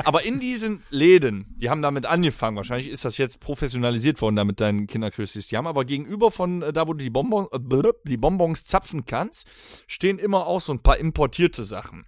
aber 0.06 0.24
in 0.24 0.40
diesen 0.40 0.84
Läden, 0.90 1.54
die 1.58 1.70
haben 1.70 1.82
damit 1.82 2.06
angefangen. 2.06 2.56
Wahrscheinlich 2.58 2.90
ist 2.90 3.04
das 3.06 3.18
jetzt 3.18 3.40
professionalisiert 3.40 4.22
worden, 4.22 4.36
damit 4.38 4.62
deinen 4.62 4.88
Kinder 4.88 5.12
kriegst. 5.12 5.36
Die 5.52 5.58
haben 5.58 5.68
aber 5.68 5.86
gegenüber 5.86 6.32
von 6.32 6.62
äh, 6.62 6.72
da, 6.74 6.88
wo 6.88 6.94
du 6.94 7.04
die, 7.04 7.10
Bonbon, 7.10 7.48
äh, 7.52 7.84
die 8.06 8.18
Bonbons 8.18 8.66
zapfen 8.66 9.06
kannst, 9.06 9.48
stehen 9.88 10.20
immer 10.20 10.48
auch 10.48 10.62
so 10.62 10.74
ein 10.74 10.82
paar 10.82 10.98
importierte 10.98 11.64
Sachen. 11.64 12.06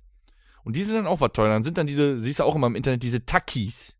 Und 0.64 0.76
die 0.76 0.84
sind 0.84 0.96
dann 0.96 1.08
auch 1.08 1.22
was 1.22 1.32
teuer. 1.34 1.50
Dann 1.50 1.64
sind 1.64 1.78
dann 1.78 1.88
diese, 1.88 2.20
siehst 2.20 2.40
du 2.40 2.44
auch 2.44 2.56
immer 2.56 2.68
im 2.68 2.76
Internet, 2.76 3.04
diese 3.04 3.26
Takis. 3.26 3.96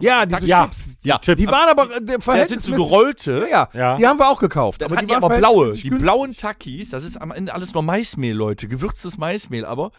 Ja, 0.00 0.26
diese 0.26 0.46
Ja. 0.46 0.64
Chips. 0.64 0.96
Ja, 1.04 1.18
Die 1.18 1.46
waren 1.46 1.68
aber 1.68 1.84
äh, 1.84 1.94
ja, 1.94 1.98
das 2.00 2.06
sind 2.08 2.14
so 2.16 2.20
verhältnismäßig. 2.22 2.74
gerollte. 2.74 3.46
Ja, 3.48 3.68
ja. 3.72 3.80
Ja. 3.80 3.96
Die 3.96 4.06
haben 4.08 4.18
wir 4.18 4.28
auch 4.28 4.40
gekauft. 4.40 4.80
Dann 4.80 4.90
aber 4.90 5.00
die 5.00 5.06
die 5.06 5.12
waren 5.12 5.22
aber 5.22 5.36
blaue. 5.36 5.66
verhältnismäßig 5.72 5.82
Die 5.82 5.90
günstig. 5.90 6.04
blauen 6.04 6.36
Takis, 6.36 6.90
das 6.90 7.04
ist 7.04 7.20
am 7.20 7.30
Ende 7.30 7.54
alles 7.54 7.74
nur 7.74 7.84
Maismehl, 7.84 8.34
Leute. 8.34 8.66
Gewürztes 8.66 9.18
Maismehl, 9.18 9.64
aber 9.64 9.92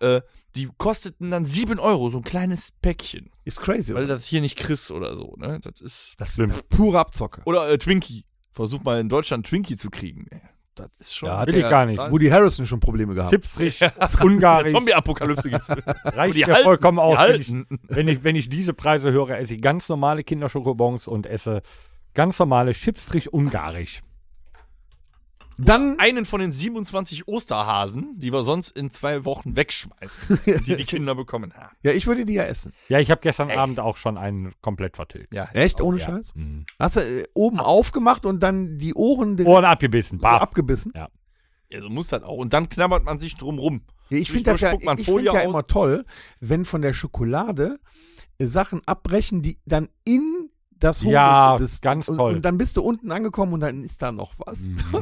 äh, 0.00 0.20
die 0.56 0.68
kosteten 0.78 1.30
dann 1.30 1.44
7 1.44 1.78
Euro, 1.78 2.08
so 2.08 2.18
ein 2.18 2.24
kleines 2.24 2.70
Päckchen. 2.82 3.30
Ist 3.44 3.60
crazy. 3.60 3.94
Weil 3.94 4.04
Oder? 4.04 4.14
das 4.14 4.26
hier 4.26 4.40
nicht 4.40 4.56
kriegst 4.56 4.90
oder 4.90 5.16
so, 5.16 5.36
ne? 5.36 5.60
Das 5.62 5.80
ist. 5.80 6.14
Das 6.18 6.38
ist 6.38 6.68
pure 6.68 6.98
Abzocke. 6.98 7.42
Oder 7.44 7.70
äh, 7.70 7.78
Twinkie. 7.78 8.24
Versuch 8.52 8.82
mal 8.82 9.00
in 9.00 9.08
Deutschland 9.08 9.46
Twinkie 9.46 9.76
zu 9.76 9.90
kriegen. 9.90 10.26
Das 10.74 10.90
ist 10.98 11.14
schon. 11.14 11.28
Ja, 11.28 11.46
Will 11.46 11.56
ich 11.56 11.68
gar 11.68 11.86
nicht. 11.86 11.98
Woody 11.98 12.28
Harrison 12.28 12.66
schon 12.66 12.80
Probleme 12.80 13.14
gehabt. 13.14 13.32
Chips 13.32 13.48
frisch, 13.48 13.80
ungarisch. 14.22 14.72
Zombie-Apokalypse 14.72 15.50
gibt's. 15.50 15.68
Reicht 16.04 16.46
halten, 16.46 16.64
vollkommen 16.64 16.98
aus. 16.98 17.18
Wenn 17.18 17.40
ich, 17.40 17.54
wenn, 17.88 18.08
ich, 18.08 18.24
wenn 18.24 18.36
ich 18.36 18.48
diese 18.48 18.74
Preise 18.74 19.12
höre, 19.12 19.38
esse 19.38 19.54
ich 19.54 19.62
ganz 19.62 19.88
normale 19.88 20.24
Kinderschokobons 20.24 21.06
und 21.06 21.26
esse 21.26 21.62
ganz 22.14 22.38
normale 22.38 22.72
Chips 22.72 23.02
frisch 23.02 23.28
ungarisch. 23.28 24.00
Dann, 25.64 25.98
Einen 25.98 26.24
von 26.24 26.40
den 26.40 26.52
27 26.52 27.28
Osterhasen, 27.28 28.18
die 28.18 28.32
wir 28.32 28.42
sonst 28.42 28.70
in 28.70 28.90
zwei 28.90 29.24
Wochen 29.24 29.56
wegschmeißen, 29.56 30.40
die 30.66 30.76
die 30.76 30.84
Kinder 30.86 31.14
bekommen 31.14 31.52
haben. 31.54 31.76
ja, 31.82 31.92
ich 31.92 32.06
würde 32.06 32.24
die 32.24 32.34
ja 32.34 32.44
essen. 32.44 32.72
Ja, 32.88 32.98
ich 32.98 33.10
habe 33.10 33.20
gestern 33.20 33.50
Abend 33.50 33.80
auch 33.80 33.96
schon 33.96 34.16
einen 34.16 34.54
komplett 34.62 34.96
vertilgt. 34.96 35.34
Ja. 35.34 35.48
Echt? 35.52 35.80
Ohne 35.80 35.98
ja. 35.98 36.06
Scheiß? 36.06 36.34
Mhm. 36.34 36.66
Hast 36.78 36.96
du 36.96 37.00
äh, 37.00 37.24
oben 37.34 37.60
aufgemacht 37.60 38.26
und 38.26 38.42
dann 38.42 38.78
die 38.78 38.94
Ohren 38.94 39.36
direkt 39.36 39.52
Ohren 39.54 39.64
abgebissen. 39.64 40.18
Baff. 40.18 40.42
abgebissen? 40.42 40.92
Ja, 40.94 41.08
so 41.80 41.88
muss 41.88 42.08
das 42.08 42.22
auch. 42.22 42.36
Und 42.36 42.52
dann 42.52 42.68
knabbert 42.68 43.04
man 43.04 43.18
sich 43.18 43.36
drum 43.36 43.58
rum. 43.58 43.82
Ja, 44.08 44.18
ich 44.18 44.30
finde 44.30 44.50
das 44.50 44.60
ja, 44.60 44.70
spuckt 44.70 44.84
man 44.84 44.98
ich 44.98 45.04
find 45.04 45.18
Folie 45.18 45.32
ja 45.32 45.40
aus. 45.40 45.44
immer 45.44 45.66
toll, 45.66 46.04
wenn 46.40 46.64
von 46.64 46.82
der 46.82 46.92
Schokolade 46.92 47.78
äh, 48.38 48.46
Sachen 48.46 48.82
abbrechen, 48.86 49.42
die 49.42 49.58
dann 49.66 49.88
in 50.04 50.39
das 50.80 51.02
Hohl- 51.02 51.12
Ja, 51.12 51.58
das, 51.58 51.80
ganz 51.80 52.08
und, 52.08 52.16
toll. 52.18 52.34
Und 52.34 52.44
dann 52.44 52.58
bist 52.58 52.76
du 52.76 52.82
unten 52.82 53.12
angekommen 53.12 53.52
und 53.54 53.60
dann 53.60 53.84
ist 53.84 54.02
da 54.02 54.10
noch 54.12 54.32
was. 54.38 54.70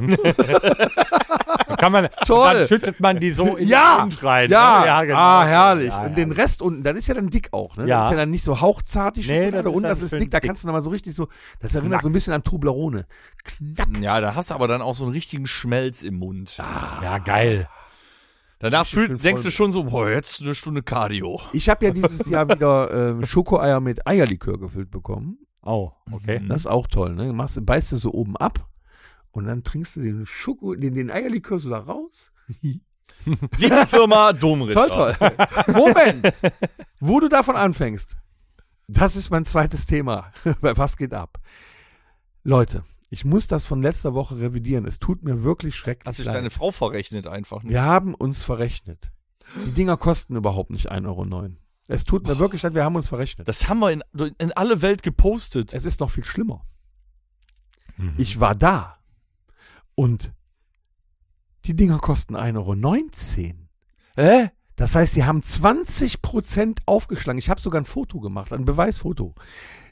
Dann 1.69 1.76
Kann 1.76 1.92
man, 1.92 2.08
Toll. 2.26 2.46
Und 2.48 2.54
dann 2.54 2.69
schüttet 2.69 3.00
man 3.00 3.20
die 3.20 3.30
so 3.30 3.56
in 3.56 3.69
Ja, 3.69 3.98
den 3.98 4.08
Mund 4.08 4.25
rein. 4.25 4.50
Ja, 4.50 5.00
ne? 5.00 5.06
genau. 5.06 5.19
ah, 5.19 5.44
herrlich. 5.44 5.88
Ja, 5.90 6.02
und 6.02 6.08
ja. 6.10 6.14
den 6.14 6.32
Rest 6.32 6.60
unten, 6.62 6.82
das 6.82 6.96
ist 6.96 7.06
ja 7.06 7.14
dann 7.14 7.30
dick 7.30 7.52
auch, 7.52 7.76
ne? 7.76 7.86
Ja. 7.86 8.00
Das 8.00 8.08
ist 8.08 8.10
ja 8.12 8.16
dann 8.16 8.30
nicht 8.30 8.42
so 8.44 8.60
hauchzart, 8.60 9.16
die 9.16 9.20
Nee, 9.20 9.50
Schokolade. 9.50 9.62
das 9.62 9.70
ist 9.70 9.76
und 9.76 9.82
das 9.84 10.02
ist 10.02 10.10
schön 10.10 10.19
dick, 10.20 10.30
da 10.30 10.40
dick. 10.40 10.48
kannst 10.48 10.64
du 10.64 10.69
nochmal 10.69 10.82
so 10.82 10.90
richtig 10.90 11.14
so, 11.14 11.28
das 11.60 11.75
erinnert 11.75 12.02
so 12.02 12.08
ein 12.08 12.12
bisschen 12.12 12.32
an 12.32 12.42
Toblerone. 12.42 13.06
Ja, 14.00 14.20
da 14.20 14.34
hast 14.34 14.50
du 14.50 14.54
aber 14.54 14.66
dann 14.66 14.82
auch 14.82 14.94
so 14.94 15.04
einen 15.04 15.12
richtigen 15.12 15.46
Schmelz 15.46 16.02
im 16.02 16.16
Mund. 16.19 16.56
Ja, 16.56 17.19
geil. 17.19 17.69
Danach 18.60 18.86
fühl, 18.86 19.16
denkst 19.16 19.42
du 19.42 19.50
schon 19.52 19.70
so, 19.70 19.85
boah, 19.85 20.11
jetzt 20.11 20.40
eine 20.42 20.54
Stunde 20.56 20.82
Cardio. 20.82 21.40
Ich 21.52 21.68
habe 21.68 21.85
ja 21.87 21.92
dieses 21.92 22.26
Jahr 22.28 22.49
wieder 22.49 22.90
ähm, 23.11 23.25
Schokoeier 23.25 23.78
mit 23.80 24.04
Eierlikör 24.06 24.58
gefüllt 24.58 24.90
bekommen. 24.90 25.38
Oh, 25.68 25.92
okay. 26.10 26.38
Mhm. 26.40 26.48
Das 26.48 26.58
ist 26.58 26.66
auch 26.66 26.87
toll, 26.87 27.14
ne? 27.14 27.32
Machst, 27.32 27.64
beißt 27.64 27.92
du 27.92 27.96
so 27.98 28.12
oben 28.12 28.37
ab 28.38 28.66
und 29.32 29.46
dann 29.46 29.64
trinkst 29.64 29.96
du 29.96 30.00
den 30.00 30.25
Schoko, 30.26 30.75
den, 30.75 30.94
den 30.94 31.10
Eierlikör 31.10 31.58
so 31.58 31.68
da 31.68 31.78
raus. 31.78 32.32
Liebe 33.58 33.87
Firma 33.87 34.32
Domritter. 34.32 34.88
toll, 34.88 35.14
toll. 35.18 35.37
Moment! 35.75 36.32
Wo 37.00 37.20
du 37.20 37.28
davon 37.28 37.56
anfängst, 37.56 38.16
das 38.87 39.16
ist 39.16 39.28
mein 39.30 39.44
zweites 39.44 39.84
Thema. 39.87 40.32
Bei 40.62 40.76
Was 40.76 40.96
geht 40.96 41.12
ab? 41.12 41.38
Leute, 42.44 42.84
ich 43.10 43.26
muss 43.26 43.46
das 43.46 43.66
von 43.66 43.82
letzter 43.82 44.14
Woche 44.14 44.38
revidieren. 44.40 44.87
Es 44.87 44.98
tut 44.98 45.22
mir 45.22 45.42
wirklich 45.42 45.75
schrecklich 45.75 46.06
Hat 46.08 46.16
sich 46.16 46.25
leid. 46.25 46.37
deine 46.37 46.50
Frau 46.50 46.70
verrechnet 46.70 47.26
einfach. 47.26 47.62
Ne? 47.62 47.70
Wir 47.70 47.82
haben 47.82 48.14
uns 48.14 48.42
verrechnet. 48.42 49.12
Die 49.66 49.72
Dinger 49.72 49.98
kosten 49.98 50.37
überhaupt 50.37 50.70
nicht 50.70 50.90
1,09 50.90 51.06
Euro. 51.06 51.50
Es 51.88 52.04
tut 52.04 52.26
mir 52.26 52.38
wirklich 52.38 52.62
leid, 52.62 52.75
wir 52.75 52.85
haben 52.85 52.97
uns 52.97 53.09
verrechnet. 53.09 53.49
Das 53.49 53.68
haben 53.68 53.80
wir 53.80 53.90
in, 53.90 54.02
in 54.38 54.52
alle 54.52 54.83
Welt 54.83 55.02
gepostet. 55.02 55.73
Es 55.73 55.87
ist 55.87 56.00
noch 56.00 56.11
viel 56.11 56.25
schlimmer. 56.25 56.64
Mhm. 57.97 58.14
Ich 58.18 58.40
war 58.40 58.54
da 58.54 58.99
und 59.95 60.33
die 61.64 61.75
Dinger 61.75 61.99
kosten 61.99 62.37
1,19 62.37 62.57
Euro. 62.57 63.54
Hä? 64.16 64.50
Das 64.76 64.95
heißt, 64.95 65.16
die 65.16 65.25
haben 65.25 65.40
20% 65.40 66.78
aufgeschlagen. 66.87 67.38
Ich 67.38 67.50
habe 67.50 67.61
sogar 67.61 67.80
ein 67.80 67.85
Foto 67.85 68.21
gemacht, 68.21 68.52
ein 68.52 68.64
Beweisfoto. 68.64 69.35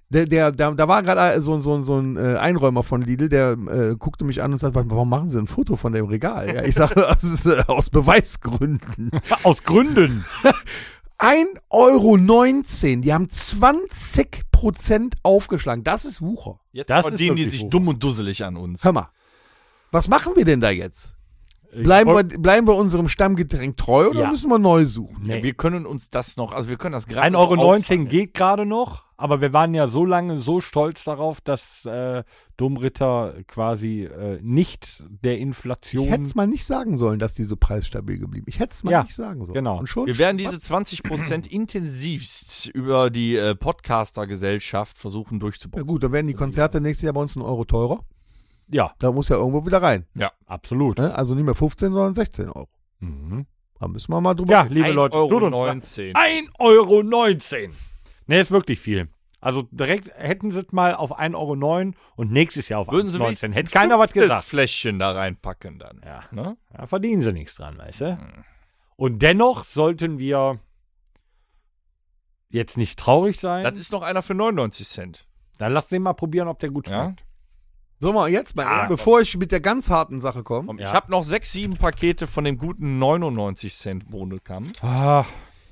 Der, 0.09 0.27
der, 0.27 0.53
da, 0.53 0.71
da 0.71 0.87
war 0.87 1.03
gerade 1.03 1.43
so, 1.43 1.61
so, 1.61 1.83
so 1.83 1.99
ein 1.99 2.17
äh, 2.17 2.37
Einräumer 2.37 2.85
von 2.85 3.03
Lidl, 3.03 3.29
der 3.29 3.53
äh, 3.53 3.97
guckte 3.99 4.25
mich 4.25 4.41
an 4.41 4.53
und 4.53 4.59
sagte, 4.59 4.89
warum 4.89 5.09
machen 5.09 5.29
Sie 5.29 5.39
ein 5.41 5.49
Foto 5.49 5.75
von 5.75 5.93
dem 5.93 6.07
Regal? 6.07 6.55
Ja, 6.55 6.63
ich 6.63 6.77
sage, 6.77 6.95
das 6.95 7.25
ist 7.25 7.47
äh, 7.47 7.65
aus 7.67 7.91
Beweisgründen. 7.91 9.11
Aus 9.43 9.65
Gründen. 9.65 10.25
1,19 11.19 11.59
Euro. 11.71 12.17
Die 13.03 13.13
haben 13.13 13.27
20% 13.27 15.15
aufgeschlagen. 15.23 15.85
Das 15.85 16.05
ist 16.05 16.21
Wucher. 16.21 16.61
Jetzt 16.73 16.91
Das 16.91 17.07
verdienen 17.07 17.37
die 17.37 17.49
sich 17.49 17.63
hoch. 17.63 17.71
dumm 17.71 17.89
und 17.89 18.03
dusselig 18.03 18.45
an 18.45 18.57
uns. 18.57 18.85
Hör 18.85 18.93
mal. 18.93 19.09
Was 19.93 20.09
machen 20.09 20.35
wir 20.37 20.45
denn 20.45 20.61
da 20.61 20.71
jetzt? 20.71 21.17
Bleiben 21.73 22.11
wir, 22.15 22.23
bleiben 22.25 22.67
wir 22.67 22.75
unserem 22.77 23.09
Stammgetränk 23.09 23.77
treu 23.77 24.09
oder 24.09 24.21
Ja. 24.23 24.31
müssen 24.31 24.49
wir 24.51 24.59
neu 24.59 24.87
suchen? 24.87 25.23
Nee. 25.27 25.43
Wir 25.43 25.53
können 25.55 25.85
uns 25.85 26.11
das 26.11 26.37
noch, 26.37 26.53
also 26.53 26.69
wir 26.69 26.77
können 26.77 26.93
das 26.95 27.07
gerade 27.07 27.27
1,19 27.37 27.83
so 27.83 27.95
Euro 27.95 28.05
geht 28.09 28.35
gerade 28.35 28.65
noch. 28.67 29.05
Aber 29.17 29.41
wir 29.41 29.53
waren 29.53 29.73
ja 29.75 29.89
so 29.89 30.05
lange 30.05 30.39
so 30.39 30.61
stolz 30.61 31.05
darauf, 31.05 31.41
dass 31.41 31.85
äh, 31.85 32.23
Domritter 32.57 33.35
quasi 33.47 34.05
äh, 34.05 34.39
nicht 34.43 35.03
der 35.09 35.37
Ich 35.37 35.41
Inflation. 35.43 36.07
hätte 36.09 36.25
es 36.25 36.35
mal 36.35 36.47
nicht 36.47 36.65
sagen 36.67 36.99
sollen, 36.99 37.19
dass 37.19 37.35
die 37.35 37.45
so 37.45 37.57
preisstabil 37.57 38.19
geblieben. 38.19 38.47
Ich 38.49 38.59
hätte 38.59 38.73
es 38.73 38.85
mal 38.85 38.91
Ja, 38.91 39.03
nicht 39.03 39.15
sagen 39.17 39.45
sollen. 39.45 39.55
genau. 39.55 39.79
Und 39.79 39.87
schon 39.89 40.07
Wir 40.07 40.19
werden 40.19 40.37
diese 40.39 40.57
20% 40.57 41.47
intensivst 41.51 42.67
über 42.69 43.11
die 43.11 43.37
äh, 43.37 43.55
Podcaster-Gesellschaft 43.55 44.99
versuchen 44.99 45.35
Ja 45.35 45.41
durchzuboxen. 45.41 45.87
gut, 45.87 46.03
dann 46.03 46.13
werden 46.13 46.27
die 46.29 46.35
Konzerte 46.35 46.81
nächstes 46.81 47.05
Jahr 47.05 47.15
bei 47.15 47.21
uns 47.21 47.37
einen 47.37 47.45
Euro 47.47 47.65
teurer. 47.65 48.01
ja, 48.69 48.93
Da 48.99 49.13
muss 49.13 49.29
ja 49.29 49.37
irgendwo 49.37 49.65
wieder 49.67 49.83
rein. 49.83 50.07
absolut. 50.47 50.99
Ne? 50.99 51.15
Also 51.15 51.35
nicht 51.35 51.45
mehr 51.45 51.55
15, 51.55 51.93
sondern 51.93 52.15
16 52.15 52.49
Euro. 52.51 52.69
Mhm. 53.01 53.47
Da 53.79 53.89
müssen 53.89 54.11
wir 54.11 54.21
mal 54.23 54.35
drüber. 54.35 54.53
Ja, 54.53 54.63
liebe 54.63 54.87
1,19 54.89 54.93
Leute, 54.95 55.17
Euro 55.17 55.29
tut 55.29 55.43
uns 55.43 55.53
19. 55.53 56.13
1,19 58.29 58.31
Euro. 58.31 58.35
Ne, 58.35 58.41
ist 58.41 58.51
wirklich 58.51 58.81
viel. 58.81 59.09
Also 59.41 59.63
direkt 59.71 60.11
hätten 60.17 60.51
sie 60.51 60.61
es 60.61 60.73
mal 60.73 60.95
auf 60.95 61.19
1,09 61.19 61.35
Euro 61.37 61.93
und 62.17 62.33
nächstes 62.33 62.69
Jahr 62.69 62.81
auf 62.81 62.89
Würden 62.91 63.11
sie 63.11 63.19
1,19 63.19 63.25
wenigstens 63.27 63.55
Hätte 63.55 63.71
keiner 63.71 63.99
was 63.99 64.13
gesagt. 64.13 64.45
Fläschchen 64.45 64.99
da 64.99 65.13
reinpacken 65.13 65.79
dann. 65.79 66.01
Ja. 66.05 66.21
Ne? 66.33 66.57
Da 66.73 66.87
verdienen 66.87 67.23
sie 67.23 67.33
nichts 67.33 67.55
dran, 67.55 67.79
weißt 67.79 68.01
du? 68.01 68.19
Hm. 68.19 68.45
Und 68.97 69.21
dennoch 69.21 69.65
sollten 69.65 70.19
wir 70.19 70.59
jetzt 72.49 72.77
nicht 72.77 72.99
traurig 72.99 73.39
sein. 73.39 73.65
Das 73.65 73.79
ist 73.79 73.93
noch 73.93 74.03
einer 74.03 74.23
für 74.23 74.35
99 74.35 74.89
Cent. 74.89 75.27
Dann 75.59 75.73
lass 75.73 75.89
den 75.89 76.03
mal 76.03 76.15
probieren, 76.15 76.49
ob 76.49 76.59
der 76.59 76.71
gut 76.71 76.89
Ja. 76.89 77.05
schmeckt. 77.05 77.25
So 77.99 78.13
mal 78.13 78.29
jetzt 78.31 78.57
mal, 78.57 78.65
Ja, 78.65 78.87
bevor 78.89 79.21
ich 79.23 79.37
mit 79.39 79.53
der 79.53 79.61
ganz 79.61 79.89
harten 79.91 80.21
Sache 80.21 80.43
komme. 80.43 80.67
Komm, 80.67 80.79
Ja. 80.79 80.89
Ich 80.89 80.93
habe 80.93 81.11
noch 81.11 81.25
sechs, 81.25 81.53
sieben 81.53 81.77
Pakete 81.77 82.27
von 82.27 82.45
dem 82.45 82.59
guten 82.59 82.99
99 82.99 83.75
Cent 83.75 84.11
Bohnenkamm. 84.11 84.73
Ah, 84.83 85.25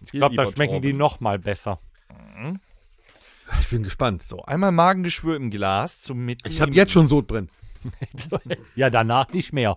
ich 0.02 0.12
glaube, 0.12 0.34
da 0.36 0.46
schmecken 0.46 0.80
die 0.80 0.88
Torben. 0.90 0.98
noch 0.98 1.20
mal 1.20 1.38
besser. 1.38 1.80
Ich 3.60 3.68
bin 3.68 3.82
gespannt. 3.82 4.22
So, 4.22 4.42
einmal 4.44 4.72
Magengeschwür 4.72 5.36
im 5.36 5.50
Glas 5.50 6.02
zum 6.02 6.24
Mitnehmen. 6.24 6.54
Ich 6.54 6.60
habe 6.60 6.72
jetzt 6.72 6.92
schon 6.92 7.06
Sodbrennen. 7.06 7.50
Ja, 8.76 8.88
danach 8.88 9.28
nicht 9.34 9.52
mehr. 9.52 9.76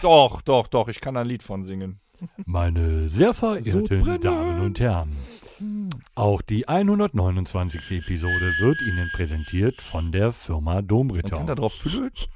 Doch, 0.00 0.40
doch, 0.40 0.66
doch, 0.66 0.88
ich 0.88 1.00
kann 1.02 1.14
da 1.14 1.20
ein 1.20 1.26
Lied 1.26 1.42
von 1.42 1.62
singen. 1.62 2.00
Meine 2.46 3.08
sehr 3.10 3.34
verehrten. 3.34 4.20
Damen 4.20 4.60
und 4.62 4.80
Herren, 4.80 5.14
auch 6.14 6.40
die 6.40 6.66
129. 6.68 7.90
Episode 7.90 8.54
wird 8.58 8.80
Ihnen 8.80 9.10
präsentiert 9.12 9.82
von 9.82 10.10
der 10.10 10.32
Firma 10.32 10.76
Man 10.76 10.86
Domritter. 10.86 11.36
kann 11.36 11.46
da 11.46 11.54
drauf 11.54 11.74
flöten. 11.74 12.26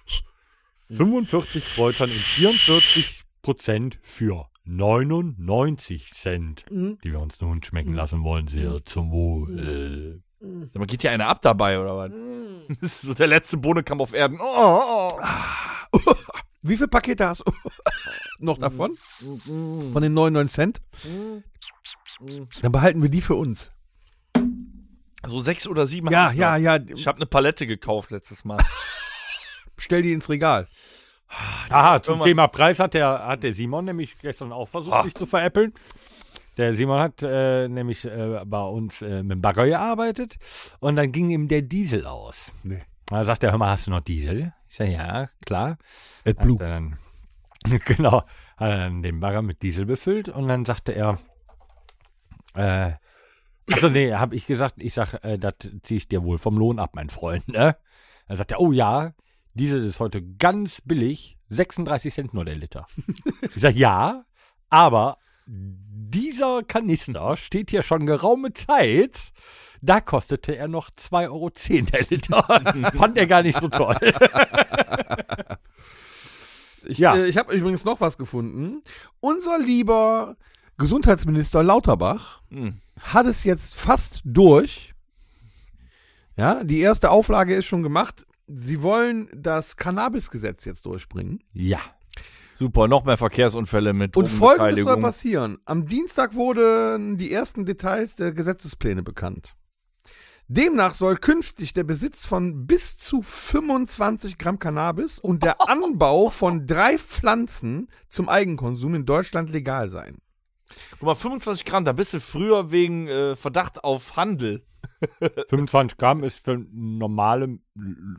45 0.89 1.65
Kräutern 1.75 2.11
in 2.11 2.19
44 2.19 3.25
Prozent 3.41 3.99
für 4.03 4.47
99 4.65 6.11
Cent, 6.11 6.65
Mhm. 6.71 6.99
die 7.03 7.13
wir 7.13 7.21
uns 7.21 7.41
nun 7.41 7.63
schmecken 7.63 7.95
lassen 7.95 8.23
wollen. 8.25 8.47
Sehr 8.49 8.85
zum 8.85 9.11
Wohl. 9.11 10.23
Sag 10.41 10.75
mal, 10.77 10.87
geht 10.87 11.03
hier 11.03 11.11
einer 11.13 11.29
ab 11.29 11.41
dabei, 11.43 11.79
oder 11.81 11.97
was? 11.97 12.11
Das 12.81 12.93
ist 12.93 13.01
so 13.03 13.15
der 13.15 13.27
letzte 13.27 13.57
Bohnenkamm 13.57 14.01
auf 14.01 14.13
Erden. 14.15 14.39
Oh, 14.41 15.09
oh. 15.13 15.19
Wie 16.63 16.77
viele 16.77 16.89
Pakete 16.89 17.27
hast 17.27 17.41
du 17.45 17.53
noch 18.39 18.57
davon? 18.59 18.97
Von 19.45 20.01
den 20.01 20.15
99 20.15 20.53
Cent? 20.55 20.81
Dann 22.63 22.73
behalten 22.73 23.03
wir 23.03 23.09
die 23.09 23.21
für 23.21 23.35
uns. 23.35 23.73
So 25.27 25.41
sechs 25.41 25.67
oder 25.67 25.87
sieben 25.87 26.09
Ja, 26.11 26.31
ja, 26.33 26.57
noch. 26.57 26.63
ja. 26.65 26.79
Ich 26.95 27.07
habe 27.09 27.17
eine 27.17 27.27
Palette 27.27 27.67
gekauft 27.67 28.11
letztes 28.13 28.45
Mal. 28.45 28.59
Stell 29.77 30.03
die 30.03 30.13
ins 30.13 30.29
Regal. 30.29 30.69
Aha, 31.71 32.03
zum 32.03 32.15
Irgendwann- 32.15 32.29
Thema 32.29 32.47
Preis 32.49 32.79
hat 32.79 32.95
der, 32.95 33.27
hat 33.27 33.43
der 33.43 33.55
Simon 33.55 33.85
nämlich 33.87 34.19
gestern 34.19 34.53
auch 34.53 34.69
versucht, 34.69 34.95
Ah. 34.95 35.03
mich 35.05 35.15
zu 35.15 35.27
veräppeln. 35.27 35.73
Der 36.59 36.75
Simon 36.75 37.01
hat 37.01 37.23
äh, 37.23 37.67
nämlich 37.69 38.05
äh, 38.05 38.43
bei 38.45 38.61
uns 38.63 39.01
äh, 39.01 39.23
mit 39.23 39.31
dem 39.33 39.41
Bagger 39.41 39.65
gearbeitet 39.67 40.37
und 40.81 40.97
dann 40.97 41.11
ging 41.11 41.31
ihm 41.31 41.49
der 41.49 41.63
Diesel 41.63 42.07
aus. 42.07 42.53
Nee. 42.63 42.83
Da 43.07 43.25
sagt 43.25 43.43
er, 43.43 43.53
hör 43.53 43.59
mal, 43.59 43.71
hast 43.71 43.87
du 43.87 43.91
noch 43.91 44.01
Diesel? 44.01 44.53
Ich 44.69 44.77
sage, 44.77 44.93
ja, 44.93 45.29
klar. 45.47 45.79
Hat 46.27 46.39
AdBlue. 46.39 46.59
er 46.61 46.69
dann, 46.69 46.99
genau, 47.87 48.19
hat 48.57 48.71
er 48.71 48.77
dann 48.77 49.03
den 49.03 49.21
Bagger 49.21 49.41
mit 49.43 49.63
Diesel 49.63 49.87
befüllt 49.87 50.29
und 50.29 50.47
dann 50.49 50.67
sagte 50.67 50.93
er, 50.93 51.19
äh, 52.55 52.93
achso, 53.71 53.89
nee, 53.89 54.13
habe 54.13 54.35
ich 54.37 54.47
gesagt, 54.47 54.75
ich 54.79 54.93
sag, 54.95 55.15
äh, 55.25 55.39
das 55.39 55.55
ziehe 55.83 55.99
ich 55.99 56.09
dir 56.09 56.23
wohl 56.23 56.37
vom 56.39 56.59
Lohn 56.59 56.79
ab, 56.79 56.91
mein 56.95 57.09
Freund, 57.09 57.49
ne? 57.49 57.77
Dann 58.29 58.37
sagt 58.37 58.53
er, 58.53 58.61
oh 58.61 58.73
ja, 58.73 59.13
Diesel 59.55 59.85
ist 59.85 60.01
heute 60.01 60.23
ganz 60.23 60.81
billig, 60.81 61.37
36 61.51 62.15
Cent 62.15 62.35
nur 62.35 62.45
der 62.45 62.57
Liter. 62.57 62.87
ich 63.55 63.61
sag, 63.63 63.75
ja, 63.75 64.25
aber 64.71 65.19
dieser 65.47 66.63
Kanister 66.63 67.37
steht 67.37 67.71
hier 67.71 67.83
schon 67.83 68.07
geraume 68.07 68.53
Zeit. 68.53 69.33
Da 69.83 70.01
kostete 70.01 70.57
er 70.57 70.69
noch 70.69 70.91
2,10 70.91 71.29
Euro 71.31 71.51
der 71.51 72.03
Liter. 72.09 72.91
Fand 72.97 73.19
er 73.19 73.27
gar 73.27 73.43
nicht 73.43 73.59
so 73.61 73.69
toll. 73.69 73.97
Ich, 76.85 76.99
Ja. 76.99 77.15
äh, 77.17 77.27
ich 77.27 77.37
habe 77.37 77.53
übrigens 77.55 77.85
noch 77.85 78.01
was 78.01 78.17
gefunden. 78.19 78.83
Unser 79.21 79.59
lieber 79.59 80.37
Gesundheitsminister 80.79 81.63
Lauterbach 81.63 82.41
Hm. 82.51 82.81
hat 83.01 83.27
es 83.27 83.45
jetzt 83.45 83.75
fast 83.75 84.21
durch. 84.25 84.93
Ja, 86.37 86.65
die 86.65 86.81
erste 86.81 87.11
Auflage 87.11 87.55
ist 87.55 87.67
schon 87.67 87.83
gemacht. 87.83 88.25
Sie 88.55 88.83
wollen 88.83 89.29
das 89.35 89.77
Cannabis-Gesetz 89.77 90.65
jetzt 90.65 90.87
durchbringen. 90.87 91.43
Ja. 91.53 91.81
Super, 92.55 92.87
noch 92.87 93.05
mehr 93.05 93.17
Verkehrsunfälle 93.17 93.95
mit 93.95 94.17
Und 94.17 94.29
folgendes 94.29 94.85
soll 94.85 95.01
passieren. 95.01 95.59
Am 95.65 95.87
Dienstag 95.87 96.35
wurden 96.35 97.17
die 97.17 97.33
ersten 97.33 97.65
Details 97.65 98.17
der 98.17 98.33
Gesetzespläne 98.33 99.03
bekannt. 99.03 99.57
Demnach 100.49 100.93
soll 100.93 101.17
künftig 101.17 101.73
der 101.73 101.85
Besitz 101.85 102.27
von 102.27 102.67
bis 102.67 102.99
zu 102.99 103.23
25 103.23 104.37
Gramm 104.37 104.59
Cannabis 104.59 105.19
und 105.19 105.43
der 105.43 105.57
Anbau 105.69 106.29
von 106.29 106.67
drei 106.67 106.99
Pflanzen 106.99 107.89
zum 108.09 108.29
Eigenkonsum 108.29 108.95
in 108.95 109.07
Deutschland 109.07 109.51
legal 109.51 109.89
sein. 109.89 110.19
Guck 110.93 111.03
mal, 111.03 111.15
25 111.15 111.65
Gramm, 111.65 111.85
da 111.85 111.93
bist 111.93 112.15
du 112.15 112.21
früher 112.21 112.71
wegen 112.71 113.09
äh, 113.09 113.35
Verdacht 113.37 113.83
auf 113.85 114.17
Handel. 114.17 114.65
25 115.49 115.97
Gramm 115.99 116.23
ist 116.25 116.45
für 116.45 116.59
normale 116.73 117.59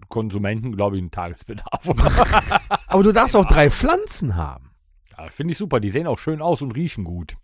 Konsumenten, 0.10 0.76
glaube 0.76 0.98
ich, 0.98 1.04
ein 1.04 1.12
Tagesbedarf. 1.12 1.90
Aber 2.88 3.04
du 3.04 3.12
darfst 3.12 3.36
auch 3.36 3.46
drei 3.46 3.70
Pflanzen 3.72 4.36
haben. 4.36 4.72
ja, 5.18 5.30
Finde 5.30 5.54
ich 5.54 5.58
super. 5.58 5.80
Die 5.80 5.92
sehen 5.92 6.08
auch 6.08 6.20
schön 6.20 6.42
aus 6.42 6.62
und 6.62 6.72
riechen 6.72 7.04
gut. 7.04 7.36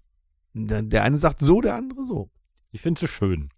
Der, 0.53 0.81
der 0.81 1.03
eine 1.03 1.17
sagt 1.17 1.39
so, 1.39 1.61
der 1.61 1.75
andere 1.75 2.05
so. 2.05 2.29
Ich 2.71 2.81
finde 2.81 2.99
sie 2.99 3.07
schön. 3.07 3.49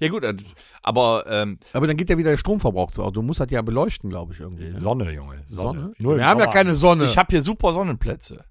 Ja 0.00 0.08
gut, 0.08 0.24
äh, 0.24 0.34
aber 0.82 1.24
ähm, 1.28 1.58
Aber 1.72 1.86
dann 1.86 1.96
geht 1.96 2.10
ja 2.10 2.18
wieder 2.18 2.30
der 2.30 2.36
Stromverbrauch 2.36 2.90
zu. 2.90 3.08
Du 3.10 3.22
musst 3.22 3.40
das 3.40 3.50
ja 3.50 3.62
beleuchten, 3.62 4.10
glaube 4.10 4.32
ich, 4.32 4.40
irgendwie. 4.40 4.70
ne? 4.70 4.80
Sonne, 4.80 5.12
Junge. 5.12 5.44
Sonne. 5.46 5.92
Sonne? 5.98 6.16
Wir 6.18 6.26
haben 6.26 6.40
ja 6.40 6.46
keine 6.46 6.74
Sonne. 6.74 7.04
ich 7.04 7.16
habe 7.16 7.28
hier 7.30 7.42
super 7.42 7.72
Sonnenplätze. 7.72 8.44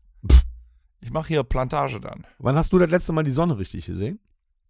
Ich 1.01 1.11
mache 1.11 1.27
hier 1.27 1.43
Plantage 1.43 1.99
dann. 2.01 2.25
Wann 2.39 2.55
hast 2.55 2.73
du 2.73 2.79
das 2.79 2.89
letzte 2.89 3.13
Mal 3.13 3.23
die 3.23 3.31
Sonne 3.31 3.57
richtig 3.59 3.85
gesehen? 3.85 4.19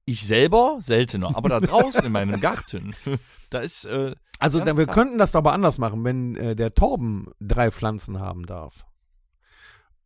Ich 0.05 0.25
selber 0.25 0.77
seltener, 0.79 1.35
aber 1.35 1.49
da 1.49 1.59
draußen 1.59 2.05
in 2.05 2.11
meinem 2.11 2.39
Garten, 2.39 2.95
da 3.49 3.59
ist 3.59 3.85
äh, 3.85 4.15
Also 4.39 4.63
dann, 4.63 4.77
wir 4.77 4.85
klar. 4.85 4.93
könnten 4.95 5.17
das 5.17 5.31
doch 5.31 5.39
aber 5.39 5.53
anders 5.53 5.77
machen, 5.77 6.03
wenn 6.05 6.35
äh, 6.35 6.55
der 6.55 6.73
Torben 6.73 7.27
drei 7.41 7.71
Pflanzen 7.71 8.19
haben 8.19 8.45
darf. 8.45 8.85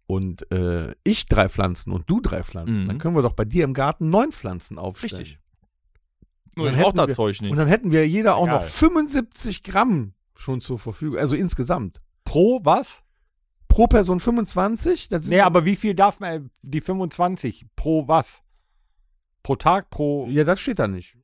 Und 0.08 0.52
äh, 0.52 0.94
ich 1.04 1.28
drei 1.28 1.48
Pflanzen 1.50 1.92
und 1.94 2.10
du 2.10 2.20
drei 2.20 2.44
Pflanzen. 2.44 2.84
Mhm. 2.84 2.88
Dann 2.88 2.98
können 2.98 3.16
wir 3.16 3.22
doch 3.22 3.34
bei 3.34 3.46
dir 3.46 3.64
im 3.64 3.74
Garten 3.74 4.10
neun 4.10 4.32
Pflanzen 4.32 4.78
aufstellen. 4.78 5.22
richtig. 5.22 5.40
Nur 6.58 6.70
ich 6.70 6.76
brauch 6.76 6.88
hätten 6.88 7.08
das 7.08 7.16
Zeug 7.16 7.42
nicht. 7.42 7.52
Und 7.52 7.58
dann 7.58 7.68
hätten 7.68 7.92
wir 7.92 8.08
jeder 8.08 8.36
auch 8.36 8.48
Egal. 8.48 8.60
noch 8.60 8.66
75 8.66 9.64
Gramm 9.64 10.14
schon 10.36 10.60
zur 10.60 10.80
Verfügung. 10.80 11.18
Also 11.18 11.36
insgesamt. 11.36 12.02
Pro 12.26 12.60
was? 12.64 13.04
Pro 13.72 13.88
Person 13.88 14.20
25. 14.20 15.10
Das 15.10 15.28
Nee, 15.28 15.40
aber 15.42 15.66
wie 15.66 15.76
viel 15.76 15.96
darf 15.96 16.20
man, 16.20 16.52
die 16.62 16.82
25? 16.82 17.66
Pro 17.76 18.08
was? 18.08 18.42
Pro 19.44 19.56
Tag, 19.56 19.90
pro. 19.90 20.28
ja, 20.30 20.44
das 20.44 20.60
steht 20.60 20.80
da 20.80 20.88
nicht. 20.88 21.18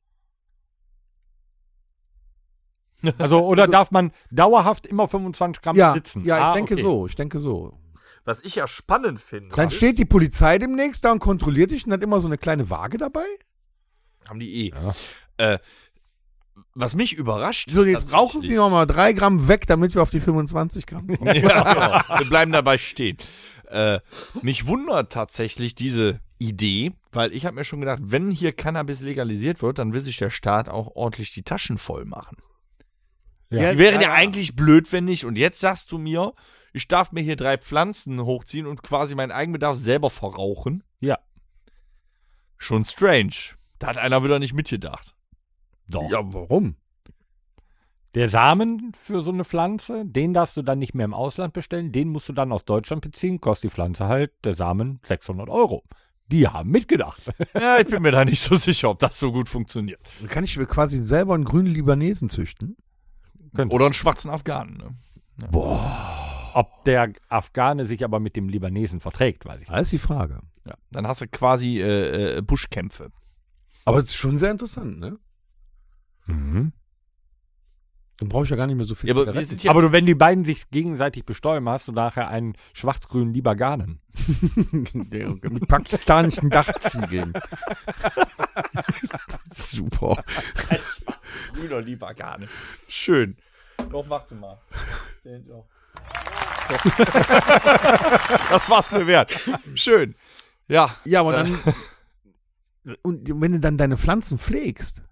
Also, 3.18 3.44
oder 3.46 3.68
darf 3.68 3.90
man 3.92 4.10
dauerhaft 4.32 4.84
immer 4.86 5.06
25 5.06 5.62
Gramm 5.62 5.76
Ja, 5.76 5.92
sitzen? 5.92 6.24
ja, 6.24 6.36
ich 6.38 6.42
Ah, 6.42 6.52
denke 6.54 6.74
okay. 6.74 6.82
so. 6.82 7.06
Ich 7.06 7.14
denke 7.14 7.38
so. 7.38 7.78
Was 8.24 8.42
ich 8.42 8.56
ja 8.56 8.66
spannend 8.66 9.20
finde, 9.20 9.54
Dann 9.54 9.70
steht 9.70 9.98
die 9.98 10.04
Polizei 10.04 10.58
demnächst 10.58 11.04
da 11.04 11.12
und 11.12 11.20
kontrolliert 11.20 11.70
dich 11.70 11.86
und 11.86 11.92
hat 11.92 12.02
immer 12.02 12.20
so 12.20 12.26
eine 12.26 12.38
kleine 12.38 12.68
Waage 12.70 12.98
dabei. 12.98 13.24
haben 14.28 14.40
die 14.40 14.66
eh. 14.68 14.72
Ja. 14.74 14.94
Äh, 15.52 15.58
was 16.74 16.94
mich 16.94 17.12
überrascht. 17.12 17.70
So, 17.70 17.84
jetzt 17.84 18.12
rauchen 18.12 18.40
sie 18.42 18.54
noch 18.54 18.70
mal 18.70 18.86
drei 18.86 19.12
Gramm 19.12 19.48
weg, 19.48 19.66
damit 19.66 19.94
wir 19.94 20.02
auf 20.02 20.10
die 20.10 20.20
25 20.20 20.86
Gramm 20.86 21.06
kommen. 21.06 21.26
ja, 21.34 22.02
genau. 22.02 22.20
Wir 22.20 22.28
bleiben 22.28 22.52
dabei 22.52 22.78
stehen. 22.78 23.18
Äh, 23.66 24.00
mich 24.42 24.66
wundert 24.66 25.12
tatsächlich 25.12 25.74
diese 25.74 26.20
Idee, 26.38 26.92
weil 27.12 27.32
ich 27.34 27.44
habe 27.46 27.56
mir 27.56 27.64
schon 27.64 27.80
gedacht, 27.80 28.00
wenn 28.02 28.30
hier 28.30 28.52
Cannabis 28.52 29.00
legalisiert 29.00 29.60
wird, 29.62 29.78
dann 29.78 29.92
will 29.92 30.02
sich 30.02 30.16
der 30.16 30.30
Staat 30.30 30.68
auch 30.68 30.94
ordentlich 30.94 31.32
die 31.32 31.42
Taschen 31.42 31.78
voll 31.78 32.04
machen. 32.04 32.36
Ja. 33.50 33.72
Die 33.72 33.78
wären 33.78 34.00
ja, 34.00 34.12
eigentlich 34.12 34.56
blöd, 34.56 34.92
wenn 34.92 35.04
nicht. 35.04 35.24
Und 35.24 35.36
jetzt 35.36 35.60
sagst 35.60 35.90
du 35.92 35.98
mir, 35.98 36.34
ich 36.72 36.86
darf 36.86 37.12
mir 37.12 37.22
hier 37.22 37.36
drei 37.36 37.56
Pflanzen 37.58 38.20
hochziehen 38.20 38.66
und 38.66 38.82
quasi 38.82 39.14
meinen 39.14 39.32
Eigenbedarf 39.32 39.76
selber 39.76 40.10
verrauchen. 40.10 40.84
Ja. 41.00 41.18
Schon 42.58 42.84
strange. 42.84 43.56
Da 43.78 43.88
hat 43.88 43.98
einer 43.98 44.22
wieder 44.22 44.38
nicht 44.38 44.52
mitgedacht. 44.52 45.14
Doch. 45.88 46.10
Ja, 46.10 46.20
warum? 46.32 46.76
Der 48.14 48.28
Samen 48.28 48.92
für 48.94 49.20
so 49.20 49.30
eine 49.30 49.44
Pflanze, 49.44 50.04
den 50.04 50.32
darfst 50.32 50.56
du 50.56 50.62
dann 50.62 50.78
nicht 50.78 50.94
mehr 50.94 51.04
im 51.04 51.14
Ausland 51.14 51.52
bestellen, 51.52 51.92
den 51.92 52.08
musst 52.08 52.28
du 52.28 52.32
dann 52.32 52.52
aus 52.52 52.64
Deutschland 52.64 53.02
beziehen, 53.02 53.40
kostet 53.40 53.70
die 53.70 53.74
Pflanze 53.74 54.06
halt, 54.06 54.32
der 54.44 54.54
Samen 54.54 55.00
600 55.04 55.48
Euro. 55.48 55.84
Die 56.26 56.46
haben 56.48 56.70
mitgedacht. 56.70 57.22
Ja, 57.54 57.78
ich 57.78 57.86
bin 57.86 58.02
mir 58.02 58.12
da 58.12 58.24
nicht 58.24 58.42
so 58.42 58.56
sicher, 58.56 58.90
ob 58.90 58.98
das 58.98 59.18
so 59.18 59.32
gut 59.32 59.48
funktioniert. 59.48 60.00
Dann 60.20 60.28
kann 60.28 60.44
ich 60.44 60.56
mir 60.56 60.66
quasi 60.66 61.04
selber 61.04 61.34
einen 61.34 61.44
grünen 61.44 61.72
Libanesen 61.72 62.28
züchten. 62.28 62.76
Oder 63.56 63.86
einen 63.86 63.94
schwarzen 63.94 64.30
Afghanen. 64.30 64.76
Ne? 64.76 64.96
Ob 66.54 66.84
der 66.84 67.12
Afghane 67.28 67.86
sich 67.86 68.04
aber 68.04 68.20
mit 68.20 68.36
dem 68.36 68.48
Libanesen 68.48 69.00
verträgt, 69.00 69.44
weiß 69.46 69.60
ich 69.62 69.68
nicht. 69.68 69.70
Das 69.70 69.82
ist 69.82 69.92
die 69.92 69.98
Frage. 69.98 70.40
Ja. 70.66 70.74
Dann 70.90 71.06
hast 71.06 71.20
du 71.20 71.28
quasi 71.28 71.80
äh, 71.80 72.38
äh, 72.38 72.42
Buschkämpfe. 72.42 73.10
Aber 73.84 73.98
es 73.98 74.06
ist 74.06 74.16
schon 74.16 74.38
sehr 74.38 74.50
interessant, 74.50 74.98
ne? 74.98 75.18
Mhm. 76.28 76.72
Dann 78.18 78.28
brauche 78.28 78.44
ich 78.44 78.50
ja 78.50 78.56
gar 78.56 78.66
nicht 78.66 78.76
mehr 78.76 78.84
so 78.84 78.96
viel 78.96 79.08
Ja, 79.08 79.14
aber 79.14 79.32
wir 79.32 79.44
sind 79.44 79.62
ja 79.62 79.70
Aber 79.70 79.80
du, 79.80 79.92
wenn 79.92 80.04
die 80.04 80.16
beiden 80.16 80.44
sich 80.44 80.68
gegenseitig 80.70 81.24
bestäuben, 81.24 81.68
hast 81.68 81.86
du 81.86 81.92
nachher 81.92 82.28
einen 82.28 82.54
schwarz-grünen. 82.72 83.32
Ja, 83.32 85.28
mit 85.50 85.68
pakistanischen 85.68 86.50
Dachziegeln. 86.50 87.32
Super. 89.54 90.24
grüner 91.54 91.80
lieber 91.80 92.12
gar 92.14 92.38
nicht. 92.38 92.50
Schön. 92.88 93.36
Doch, 93.88 94.08
warte 94.10 94.34
mal. 94.34 94.58
das 98.50 98.68
war's 98.68 98.90
mir 98.90 99.06
wert. 99.06 99.38
Schön. 99.74 100.16
Ja. 100.66 100.96
Ja, 101.04 101.20
aber 101.20 101.32
dann. 101.32 101.60
Und 103.02 103.28
wenn 103.40 103.52
du 103.52 103.60
dann 103.60 103.78
deine 103.78 103.96
Pflanzen 103.96 104.38
pflegst 104.38 105.02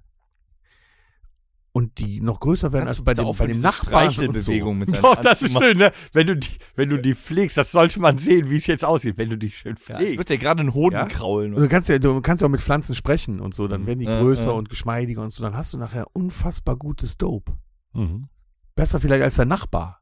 und 1.76 1.98
die 1.98 2.22
noch 2.22 2.40
größer 2.40 2.72
werden 2.72 2.86
als 2.88 3.02
bei 3.02 3.12
dem, 3.12 3.30
bei 3.36 3.46
dem 3.48 3.60
Nachbarn 3.60 4.08
und 4.18 4.40
so. 4.40 4.72
Mit 4.72 4.96
Doch, 4.96 5.16
das 5.16 5.42
ist 5.42 5.52
schön, 5.52 5.76
ne? 5.76 5.92
Wenn 6.14 6.26
du, 6.26 6.34
die, 6.34 6.48
wenn 6.74 6.88
du 6.88 6.96
die 6.98 7.14
pflegst, 7.14 7.58
das 7.58 7.70
sollte 7.70 8.00
man 8.00 8.16
sehen, 8.16 8.48
wie 8.48 8.56
es 8.56 8.66
jetzt 8.66 8.82
aussieht, 8.82 9.18
wenn 9.18 9.28
du 9.28 9.36
die 9.36 9.50
schön 9.50 9.72
Ja, 9.72 9.76
es 9.76 9.82
pflegst. 9.98 10.16
wird 10.16 10.28
dir 10.30 10.38
gerade 10.38 10.62
ein 10.62 10.72
Hoden 10.72 10.94
Ja? 10.96 11.04
kraulen. 11.04 11.52
Und 11.52 11.60
du 11.60 11.68
kannst 11.68 11.90
ja, 11.90 11.98
du 11.98 12.18
kannst 12.22 12.40
ja 12.40 12.46
auch 12.46 12.50
mit 12.50 12.62
Pflanzen 12.62 12.94
sprechen 12.94 13.40
und 13.40 13.54
so, 13.54 13.68
dann 13.68 13.84
werden 13.86 13.98
die 13.98 14.06
Ja, 14.06 14.22
größer 14.22 14.46
ja. 14.46 14.50
und 14.52 14.70
geschmeidiger 14.70 15.20
und 15.20 15.34
so, 15.34 15.42
dann 15.42 15.54
hast 15.54 15.74
du 15.74 15.76
nachher 15.76 16.06
unfassbar 16.14 16.76
gutes 16.76 17.18
Dope. 17.18 17.52
Mhm. 17.92 18.28
Besser 18.74 18.98
vielleicht 18.98 19.22
als 19.24 19.36
dein 19.36 19.48
Nachbar. 19.48 20.00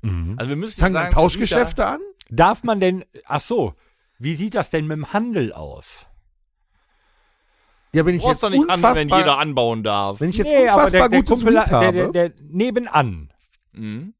Mhm. 0.00 0.36
Also 0.38 0.48
wir 0.48 0.56
müssen 0.56 0.80
Fangen 0.80 0.94
sagen, 0.94 1.10
dann 1.10 1.14
Tauschgeschäfte 1.14 1.86
an? 1.86 2.00
Darf 2.30 2.64
man 2.64 2.80
denn, 2.80 3.04
ach 3.26 3.42
so, 3.42 3.74
wie 4.18 4.34
sieht 4.34 4.54
das 4.54 4.70
denn 4.70 4.86
mit 4.86 4.96
dem 4.96 5.12
Handel 5.12 5.52
aus? 5.52 6.06
Ja, 7.94 8.06
wenn 8.06 8.12
Du 8.14 8.16
ich 8.18 8.22
brauchst 8.22 8.42
jetzt 8.42 8.42
doch 8.42 8.50
nicht 8.50 8.60
an, 8.70 8.76
unfassbar, 8.76 8.94
wenn 8.96 9.08
jeder 9.08 9.38
anbauen 9.38 9.82
darf. 9.82 10.20
wenn 10.20 10.30
ich 10.30 10.36
jetzt 10.38 10.46
Nee, 10.48 10.62
unfassbar 10.62 10.90
der, 10.90 11.08
der 11.10 11.18
gutes 11.20 11.34
Kumpel, 11.38 11.52
der, 11.54 11.66
habe, 11.70 11.92
der, 12.12 12.28
der 12.30 12.32
nebenan, 12.42 13.32
Mhm. 13.72 14.14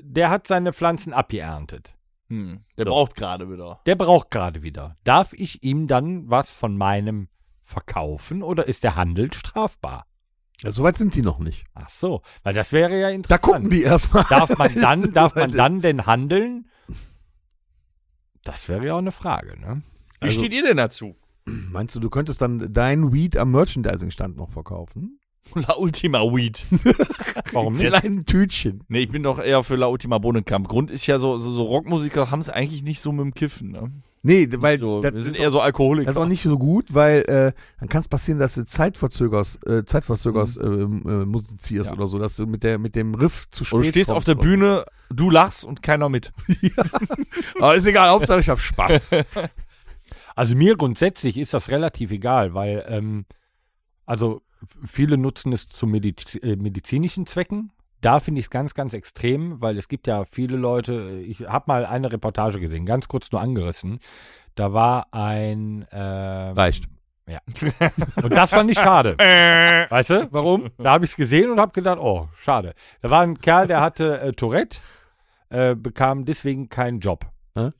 der 0.00 0.30
hat 0.30 0.46
seine 0.48 0.72
Pflanzen 0.72 1.12
abgeerntet. 1.12 1.94
Hm. 2.28 2.64
Der 2.76 2.84
So. 2.86 2.90
braucht 2.90 3.14
gerade 3.14 3.48
wieder. 3.50 3.80
Der 3.86 3.94
braucht 3.94 4.30
gerade 4.32 4.62
wieder. 4.62 4.96
Darf 5.04 5.32
ich 5.32 5.62
ihm 5.62 5.86
dann 5.86 6.28
was 6.28 6.50
von 6.50 6.76
meinem 6.76 7.28
verkaufen 7.62 8.42
oder 8.42 8.66
ist 8.66 8.82
der 8.84 8.96
Handel 8.96 9.32
strafbar? 9.32 10.06
ja, 10.62 10.72
soweit 10.72 10.96
sind 10.96 11.14
die 11.14 11.22
noch 11.22 11.38
nicht. 11.38 11.64
Ach 11.74 11.88
so, 11.90 12.22
weil 12.42 12.54
das 12.54 12.72
wäre 12.72 12.98
ja 12.98 13.08
Da 13.08 13.14
interessant. 13.14 13.42
gucken 13.42 13.70
die 13.70 13.82
erstmal. 13.82 14.24
Darf 14.30 14.56
man 14.58 14.74
dann, 14.80 15.12
darf 15.12 15.34
man 15.36 15.52
dann 15.52 15.80
denn 15.82 16.06
handeln? 16.06 16.68
Das 18.42 18.68
wäre 18.68 18.86
ja 18.86 18.94
auch 18.94 18.98
eine 18.98 19.12
Frage, 19.12 19.58
ne? 19.60 19.82
Wie 20.20 20.26
Also- 20.28 20.40
steht 20.40 20.52
ihr 20.52 20.62
denn 20.64 20.76
dazu? 20.78 21.16
Meinst 21.46 21.94
du, 21.94 22.00
du 22.00 22.10
könntest 22.10 22.42
dann 22.42 22.72
dein 22.72 23.12
Weed 23.12 23.36
am 23.36 23.52
Merchandising-Stand 23.52 24.36
noch 24.36 24.50
verkaufen? 24.50 25.20
La 25.54 25.76
Ultima 25.76 26.20
Weed. 26.22 26.64
Warum 27.52 27.76
nicht? 27.76 27.86
kleinen 27.88 28.26
Tütchen. 28.26 28.82
Nee, 28.88 29.00
ich 29.04 29.08
bin 29.10 29.22
doch 29.22 29.38
eher 29.38 29.62
für 29.62 29.76
La 29.76 29.86
Ultima 29.86 30.18
Bohnenkamp. 30.18 30.66
Grund 30.66 30.90
ist 30.90 31.06
ja 31.06 31.18
so, 31.20 31.38
so, 31.38 31.52
so 31.52 31.62
Rockmusiker 31.62 32.30
haben 32.32 32.40
es 32.40 32.50
eigentlich 32.50 32.82
nicht 32.82 32.98
so 33.00 33.12
mit 33.12 33.24
dem 33.24 33.34
Kiffen, 33.34 33.70
ne? 33.70 33.92
Nee, 34.24 34.48
weil 34.56 34.76
so, 34.76 35.00
das, 35.02 35.14
wir 35.14 35.22
sind 35.22 35.38
eher 35.38 35.52
so 35.52 35.60
Alkoholiker. 35.60 36.06
das 36.06 36.16
ist 36.16 36.20
auch 36.20 36.26
nicht 36.26 36.42
so 36.42 36.58
gut, 36.58 36.92
weil 36.92 37.20
äh, 37.28 37.52
dann 37.78 37.88
kann 37.88 38.00
es 38.00 38.08
passieren, 38.08 38.40
dass 38.40 38.56
du 38.56 38.64
Zeitverzögers, 38.64 39.60
äh, 39.66 39.84
Zeitverzögers 39.84 40.56
ähm, 40.56 41.02
äh, 41.06 41.24
musizierst 41.24 41.90
Ja. 41.92 41.96
oder 41.96 42.08
so, 42.08 42.18
dass 42.18 42.34
du 42.34 42.44
mit, 42.46 42.64
der, 42.64 42.80
mit 42.80 42.96
dem 42.96 43.14
Riff 43.14 43.48
zu 43.52 43.64
spät 43.64 43.74
Oder 43.74 43.82
du 43.84 43.88
stehst 43.90 44.10
auf 44.10 44.24
der 44.24 44.34
oder 44.36 44.42
so. 44.42 44.50
Bühne, 44.50 44.84
du 45.10 45.30
lachst 45.30 45.64
und 45.64 45.80
keiner 45.80 46.08
mit. 46.08 46.32
Aber 47.60 47.76
ist 47.76 47.86
egal, 47.86 48.10
Hauptsache 48.10 48.40
ich 48.40 48.48
hab 48.48 48.58
Spaß. 48.58 49.10
Also 50.36 50.54
mir 50.54 50.76
grundsätzlich 50.76 51.38
ist 51.38 51.54
das 51.54 51.70
relativ 51.70 52.12
egal, 52.12 52.54
weil 52.54 52.84
ähm, 52.88 53.24
also 54.04 54.42
viele 54.86 55.16
nutzen 55.16 55.52
es 55.52 55.66
zu 55.66 55.86
Mediz 55.86 56.36
äh, 56.36 56.56
medizinischen 56.56 57.26
Zwecken. 57.26 57.72
Da 58.02 58.20
finde 58.20 58.40
ich 58.40 58.46
es 58.46 58.50
ganz, 58.50 58.74
ganz 58.74 58.92
extrem, 58.92 59.60
weil 59.62 59.78
es 59.78 59.88
gibt 59.88 60.06
ja 60.06 60.26
viele 60.26 60.58
Leute, 60.58 61.22
ich 61.26 61.40
habe 61.40 61.64
mal 61.68 61.86
eine 61.86 62.12
Reportage 62.12 62.60
gesehen, 62.60 62.84
ganz 62.84 63.08
kurz 63.08 63.32
nur 63.32 63.40
angerissen. 63.40 63.98
Da 64.54 64.74
war 64.74 65.08
ein 65.12 65.86
ähm, 65.90 66.54
Reicht. 66.54 66.84
Ja. 67.26 67.40
Und 68.22 68.32
das 68.32 68.50
fand 68.50 68.70
ich 68.70 68.78
schade. 68.78 69.16
weißt 69.18 70.10
du? 70.10 70.28
Warum? 70.32 70.70
Da 70.76 70.92
habe 70.92 71.06
ich 71.06 71.12
es 71.12 71.16
gesehen 71.16 71.50
und 71.50 71.58
habe 71.58 71.72
gedacht, 71.72 71.98
oh, 71.98 72.28
schade. 72.38 72.74
Da 73.00 73.10
war 73.10 73.22
ein 73.22 73.38
Kerl, 73.38 73.66
der 73.66 73.80
hatte 73.80 74.20
äh, 74.20 74.32
Tourette, 74.34 74.78
äh, 75.48 75.74
bekam 75.74 76.26
deswegen 76.26 76.68
keinen 76.68 77.00
Job. 77.00 77.26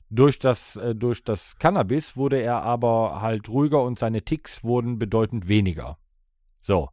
Durch 0.09 0.39
das, 0.39 0.75
äh, 0.75 0.95
durch 0.95 1.23
das 1.23 1.57
Cannabis 1.57 2.17
wurde 2.17 2.41
er 2.41 2.63
aber 2.63 3.21
halt 3.21 3.47
ruhiger 3.47 3.83
und 3.83 3.99
seine 3.99 4.23
Ticks 4.23 4.63
wurden 4.63 4.97
bedeutend 4.99 5.47
weniger. 5.47 5.97
So. 6.59 6.89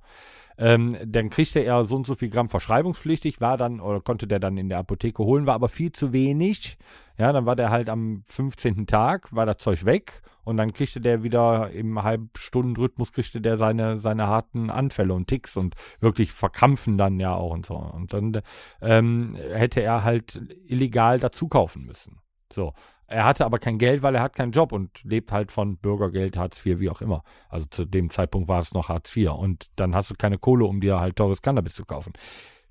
Ähm, 0.57 0.97
dann 1.05 1.31
kriegte 1.31 1.59
er 1.61 1.83
so 1.85 1.97
und 1.97 2.07
so 2.07 2.15
viel 2.15 2.31
Gramm 2.31 2.49
verschreibungspflichtig, 2.49 3.41
war 3.41 3.57
dann, 3.57 3.81
oder 3.81 4.01
konnte 4.01 4.29
der 4.29 4.39
dann 4.39 4.57
in 4.57 4.69
der 4.69 4.79
Apotheke 4.79 5.25
holen, 5.25 5.47
war 5.47 5.55
aber 5.55 5.69
viel 5.69 5.91
zu 5.91 6.13
wenig. 6.13 6.79
Ja, 7.19 7.33
dann 7.33 7.45
war 7.45 7.57
der 7.57 7.71
halt 7.71 7.89
am 7.89 8.23
15. 8.27 8.87
Tag, 8.87 9.35
war 9.35 9.47
das 9.47 9.59
Zeug 9.59 9.85
weg 9.85 10.23
und 10.45 10.57
dann 10.57 10.73
kriegte 10.73 11.01
der 11.01 11.25
wieder 11.25 11.71
im 11.71 12.03
Halbstundenrhythmus, 12.03 13.13
kriegte 13.13 13.41
der 13.41 13.57
seine, 13.57 13.99
seine 13.99 14.29
harten 14.29 14.71
Anfälle 14.71 15.15
und 15.15 15.27
Ticks 15.27 15.57
und 15.57 15.75
wirklich 15.99 16.33
verkrampfen 16.33 16.99
dann 16.99 17.19
ja 17.19 17.35
auch 17.35 17.51
und 17.51 17.67
so. 17.67 17.75
Und 17.75 18.13
dann 18.13 18.41
ähm, 18.81 19.35
hätte 19.53 19.81
er 19.81 20.05
halt 20.05 20.41
illegal 20.67 21.19
dazu 21.19 21.49
kaufen 21.49 21.85
müssen. 21.85 22.21
So. 22.53 22.73
Er 23.07 23.25
hatte 23.25 23.45
aber 23.45 23.59
kein 23.59 23.79
Geld, 23.79 24.03
weil 24.03 24.15
er 24.15 24.23
hat 24.23 24.35
keinen 24.35 24.53
Job 24.53 24.73
und 24.73 25.03
lebt 25.05 25.31
halt 25.31 25.53
von 25.53 25.77
Bürgergeld, 25.77 26.37
Hartz 26.37 26.65
IV, 26.65 26.81
wie 26.81 26.91
auch 26.91 27.03
immer. 27.03 27.23
Also 27.49 27.67
zu 27.67 27.85
dem 27.85 28.11
Zeitpunkt 28.11 28.49
war 28.49 28.61
es 28.61 28.73
noch 28.73 28.89
Hartz 28.89 29.15
IV. 29.15 29.33
Und 29.33 29.69
dann 29.77 29.95
hast 29.95 30.11
du 30.11 30.15
keine 30.15 30.39
Kohle, 30.39 30.65
um 30.65 30.81
dir 30.81 31.01
halt 31.01 31.17
teures 31.17 31.43
Cannabis 31.43 31.75
zu 31.75 31.85
kaufen. 31.85 32.15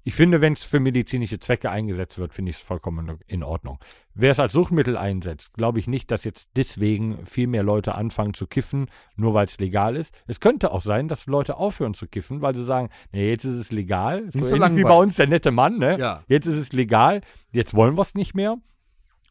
Ich 0.06 0.16
finde, 0.16 0.42
wenn 0.42 0.54
es 0.54 0.64
für 0.64 0.82
medizinische 0.82 1.40
Zwecke 1.40 1.70
eingesetzt 1.70 2.18
wird, 2.18 2.34
finde 2.34 2.50
ich 2.50 2.58
es 2.58 2.62
vollkommen 2.62 3.20
in 3.28 3.42
Ordnung. 3.42 3.80
Wer 4.14 4.32
es 4.32 4.40
als 4.40 4.52
Suchtmittel 4.52 4.98
einsetzt, 4.98 5.54
glaube 5.54 5.80
ich 5.80 5.88
nicht, 5.88 6.12
dass 6.12 6.26
jetzt 6.26 6.50
deswegen 6.58 7.26
viel 7.26 7.48
mehr 7.48 7.64
Leute 7.64 7.96
anfangen 7.96 8.34
zu 8.34 8.46
kiffen, 8.46 8.88
nur 9.16 9.34
weil 9.34 9.46
es 9.46 9.60
legal 9.60 9.96
ist. 9.96 10.14
Es 10.28 10.42
könnte 10.42 10.72
auch 10.72 10.82
sein, 10.82 11.08
dass 11.08 11.26
Leute 11.26 11.56
aufhören 11.56 11.94
zu 11.94 12.08
kiffen, 12.08 12.42
weil 12.42 12.54
sie 12.54 12.66
sagen, 12.66 12.90
nee, 13.14 13.30
jetzt 13.30 13.46
ist 13.46 13.56
es 13.56 13.72
legal. 13.72 14.30
So 14.30 14.40
Nicht 14.40 14.50
so 14.50 14.56
ähnlich 14.58 14.76
wie 14.76 14.84
bei 14.84 14.98
uns 14.98 15.16
der 15.16 15.28
nette 15.28 15.52
Mann, 15.52 15.78
ne? 15.78 15.98
Ja. 15.98 16.24
Jetzt 16.28 16.48
ist 16.48 16.58
es 16.58 16.74
legal, 16.74 17.22
jetzt 17.54 17.74
wollen 17.74 17.98
wir 17.98 18.02
es 18.02 18.14
nicht 18.14 18.36
mehr. 18.36 18.58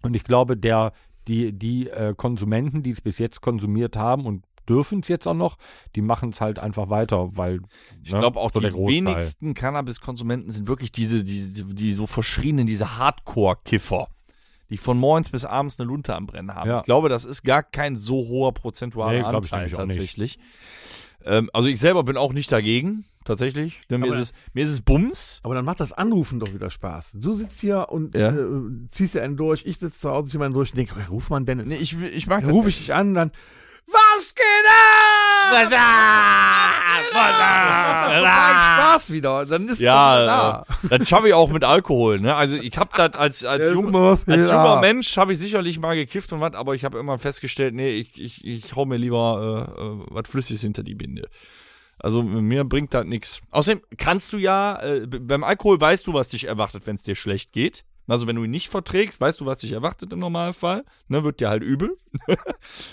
Und 0.02 0.14
ich 0.14 0.24
glaube, 0.24 0.56
der, 0.56 0.92
die, 1.28 1.52
die 1.52 1.88
äh, 1.88 2.14
Konsumenten, 2.16 2.82
die 2.82 2.90
es 2.90 3.00
bis 3.00 3.18
jetzt 3.18 3.40
konsumiert 3.40 3.96
haben 3.96 4.26
und 4.26 4.44
dürfen 4.68 5.00
es 5.00 5.08
jetzt 5.08 5.26
auch 5.26 5.34
noch, 5.34 5.56
die 5.96 6.02
machen 6.02 6.30
es 6.30 6.40
halt 6.40 6.58
einfach 6.58 6.88
weiter, 6.88 7.36
weil 7.36 7.60
Ich 8.04 8.12
ne, 8.12 8.20
glaube 8.20 8.38
auch, 8.38 8.50
so 8.52 8.60
die 8.60 8.72
wenigsten 8.72 9.54
Cannabis-Konsumenten 9.54 10.50
sind 10.50 10.68
wirklich 10.68 10.92
diese, 10.92 11.24
diese, 11.24 11.64
die 11.64 11.92
so 11.92 12.06
verschrienen, 12.06 12.66
diese 12.66 12.96
Hardcore-Kiffer, 12.98 14.08
die 14.70 14.76
von 14.76 14.98
morgens 14.98 15.30
bis 15.30 15.44
abends 15.44 15.78
eine 15.80 15.88
Lunte 15.88 16.14
am 16.14 16.26
Brennen 16.26 16.54
haben. 16.54 16.68
Ja. 16.68 16.78
Ich 16.78 16.84
glaube, 16.84 17.08
das 17.08 17.24
ist 17.24 17.42
gar 17.42 17.62
kein 17.62 17.96
so 17.96 18.28
hoher 18.28 18.52
prozentualer 18.52 19.18
Nee, 19.18 19.24
Anteil 19.24 19.70
tatsächlich. 19.70 20.38
Ähm, 21.24 21.50
also 21.52 21.68
ich 21.68 21.78
selber 21.78 22.04
bin 22.04 22.16
auch 22.16 22.32
nicht 22.32 22.50
dagegen, 22.50 23.04
tatsächlich. 23.24 23.80
Denn 23.90 24.00
mir, 24.00 24.06
Aber- 24.08 24.16
ist 24.16 24.30
es, 24.30 24.32
mir 24.54 24.64
ist 24.64 24.70
es 24.70 24.80
Bums. 24.82 25.40
Aber 25.42 25.54
dann 25.54 25.64
macht 25.64 25.80
das 25.80 25.92
Anrufen 25.92 26.40
doch 26.40 26.52
wieder 26.52 26.70
Spaß. 26.70 27.16
Du 27.20 27.32
sitzt 27.34 27.60
hier 27.60 27.86
und 27.90 28.14
Ja. 28.14 28.30
äh, 28.30 28.44
ziehst 28.90 29.14
dir 29.14 29.22
einen 29.22 29.36
durch, 29.36 29.64
ich 29.66 29.78
sitze 29.78 30.00
zu 30.00 30.10
Hause, 30.10 30.30
zieh 30.30 30.38
mir 30.38 30.44
einen 30.46 30.54
durch 30.54 30.70
und 30.72 30.78
denke, 30.78 30.94
ruf 31.10 31.30
man 31.30 31.44
Dennis. 31.44 31.68
Nee, 31.68 31.76
ich, 31.76 32.00
ich 32.02 32.26
mag 32.26 32.42
dann 32.42 32.50
rufe 32.50 32.68
ich 32.68 32.78
dich 32.78 32.94
an, 32.94 33.14
dann 33.14 33.30
Was 33.86 34.34
geht 34.34 34.44
ab? 34.68 35.52
Was 35.52 35.72
ab? 35.72 36.72
Das 37.12 38.22
macht 38.22 38.78
Spaß 38.78 39.10
wieder. 39.12 39.46
Dann 39.46 39.68
ist 39.68 39.80
Ja, 39.80 40.18
das 40.18 40.26
da. 40.88 40.94
äh, 40.94 40.98
das 40.98 41.08
schaffe 41.08 41.28
ich 41.28 41.34
auch 41.34 41.50
mit 41.50 41.64
Alkohol. 41.64 42.20
Ne? 42.20 42.34
Also 42.34 42.56
ich 42.56 42.76
habe 42.78 42.90
das 42.96 43.14
als, 43.14 43.44
als, 43.44 43.72
jung, 43.74 43.92
was 43.92 44.20
als 44.20 44.24
geht 44.26 44.36
junger. 44.50 44.80
Mensch 44.80 45.16
habe 45.16 45.32
ich 45.32 45.38
sicherlich 45.38 45.78
mal 45.78 45.94
gekifft 45.96 46.32
und 46.32 46.40
was, 46.40 46.54
aber 46.54 46.74
ich 46.74 46.84
habe 46.84 46.98
immer 46.98 47.18
festgestellt, 47.18 47.74
nee, 47.74 47.90
ich, 47.90 48.20
ich, 48.20 48.44
ich 48.44 48.76
hau 48.76 48.84
mir 48.86 48.96
lieber 48.96 49.68
äh, 49.76 49.80
äh, 49.82 50.04
was 50.10 50.28
Flüssiges 50.28 50.62
hinter 50.62 50.82
die 50.82 50.94
Binde. 50.94 51.28
Also 51.98 52.22
mir 52.22 52.64
bringt 52.64 52.94
das 52.94 53.04
nichts. 53.06 53.40
Außerdem 53.50 53.82
kannst 53.96 54.32
du 54.32 54.36
ja, 54.38 54.80
äh, 54.82 55.06
beim 55.06 55.44
Alkohol 55.44 55.80
weißt 55.80 56.06
du, 56.06 56.14
was 56.14 56.28
dich 56.28 56.44
erwartet, 56.48 56.86
wenn 56.86 56.96
es 56.96 57.02
dir 57.02 57.14
schlecht 57.14 57.52
geht. 57.52 57.84
Also 58.08 58.26
wenn 58.26 58.34
du 58.34 58.42
ihn 58.44 58.50
nicht 58.50 58.68
verträgst, 58.68 59.20
weißt 59.20 59.40
du, 59.40 59.46
was 59.46 59.58
dich 59.58 59.72
erwartet 59.72 60.12
im 60.12 60.18
Normalfall. 60.18 60.84
Ne, 61.06 61.22
wird 61.22 61.40
dir 61.40 61.48
halt 61.48 61.62
übel. 61.62 61.96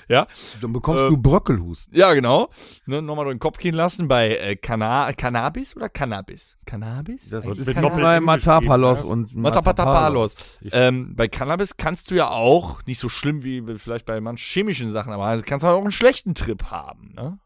ja, 0.08 0.28
Dann 0.62 0.72
bekommst 0.72 1.02
Ähm, 1.02 1.10
du 1.10 1.18
Bröckelhusten. 1.18 1.98
ja, 1.98 2.14
genau. 2.14 2.50
Ne, 2.86 3.02
nochmal 3.02 3.26
durch 3.26 3.36
den 3.36 3.40
Kopf 3.40 3.58
gehen 3.58 3.74
lassen 3.74 4.08
bei 4.08 4.38
äh, 4.38 4.56
Canna 4.56 5.12
Cannabis 5.14 5.76
oder 5.76 5.90
Cannabis? 5.90 6.58
Cannabis? 6.66 7.30
Das 7.30 7.44
wird 7.44 7.58
ist 7.58 7.68
mit 7.68 7.76
bei 7.76 8.20
Matapalos 8.20 8.98
geschrieben, 9.02 9.12
und 9.12 9.36
Matapatapalos. 9.36 10.60
Ähm, 10.72 11.16
bei 11.16 11.28
Cannabis 11.28 11.76
kannst 11.76 12.12
du 12.12 12.16
ja 12.16 12.30
auch, 12.30 12.86
nicht 12.86 13.00
so 13.00 13.10
schlimm 13.10 13.44
wie 13.44 13.78
vielleicht 13.78 14.06
bei 14.06 14.22
manchen 14.22 14.46
chemischen 14.46 14.92
Sachen, 14.92 15.12
aber 15.12 15.42
kannst 15.42 15.64
du 15.64 15.70
auch 15.70 15.82
einen 15.82 15.92
schlechten 15.92 16.36
Trip 16.36 16.66
haben. 16.66 17.14
Ne? 17.16 17.40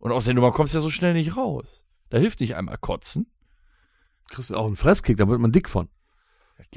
Und 0.00 0.12
aus 0.12 0.24
der 0.24 0.34
Nummer 0.34 0.50
kommst 0.50 0.74
du 0.74 0.78
ja 0.78 0.82
so 0.82 0.90
schnell 0.90 1.12
nicht 1.12 1.36
raus. 1.36 1.84
Da 2.08 2.18
hilft 2.18 2.40
nicht 2.40 2.56
einmal 2.56 2.78
kotzen. 2.78 3.30
Kriegst 4.28 4.50
du 4.50 4.56
auch 4.56 4.66
einen 4.66 4.76
Fresskick, 4.76 5.16
da 5.16 5.28
wird 5.28 5.40
man 5.40 5.52
dick 5.52 5.68
von. 5.68 5.88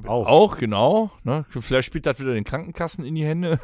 Auch. 0.05 0.27
Auch, 0.27 0.57
genau. 0.57 1.11
Ne? 1.23 1.45
Vielleicht 1.49 1.87
spielt 1.87 2.05
das 2.05 2.19
wieder 2.19 2.33
den 2.33 2.43
Krankenkassen 2.43 3.03
in 3.03 3.15
die 3.15 3.25
Hände. 3.25 3.59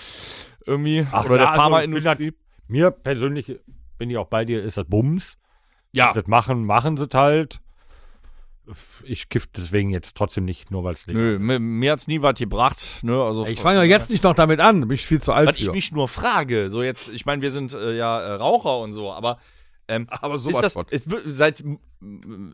Irgendwie. 0.66 1.06
Ach, 1.10 1.24
Oder 1.24 1.34
ja, 1.34 1.38
der 1.38 1.48
also, 1.50 1.60
Pharmaindustrie. 1.60 2.32
Mir 2.66 2.90
persönlich, 2.90 3.60
bin 3.98 4.10
ich 4.10 4.16
auch 4.16 4.28
bei 4.28 4.44
dir, 4.44 4.62
ist 4.62 4.76
das 4.76 4.86
Bums. 4.86 5.36
ja, 5.92 6.12
Das 6.12 6.26
machen, 6.26 6.64
machen 6.64 6.96
sie 6.96 7.08
halt. 7.12 7.60
Ich 9.04 9.28
kiff 9.28 9.46
deswegen 9.48 9.90
jetzt 9.90 10.14
trotzdem 10.16 10.44
nicht, 10.44 10.70
nur 10.70 10.84
weil 10.84 10.94
es 10.94 11.06
nö, 11.06 11.38
mir, 11.38 11.58
mir 11.58 11.92
hat's 11.92 12.06
nie 12.06 12.22
was 12.22 12.38
gebracht. 12.38 12.78
Ne? 13.02 13.14
Also, 13.22 13.46
Ich 13.46 13.60
fange 13.60 13.78
ja 13.78 13.84
jetzt 13.84 14.10
nicht 14.10 14.24
noch 14.24 14.34
damit 14.34 14.60
an, 14.60 14.80
bin 14.80 14.92
ich 14.92 15.06
viel 15.06 15.20
zu 15.20 15.32
alt 15.32 15.48
Was 15.48 15.58
ich 15.58 15.66
für. 15.66 15.72
mich 15.72 15.92
nur 15.92 16.08
frage, 16.08 16.70
so 16.70 16.82
jetzt, 16.82 17.08
ich 17.08 17.26
meine, 17.26 17.42
wir 17.42 17.50
sind 17.50 17.72
äh, 17.72 17.96
ja 17.96 18.20
äh, 18.20 18.32
Raucher 18.34 18.78
und 18.80 18.92
so, 18.92 19.12
aber 19.12 19.38
ähm, 19.88 20.06
Aber 20.20 20.36
ist 20.36 20.46
das, 20.46 20.76
es 20.90 21.10
wird 21.10 21.22
seit 21.26 21.64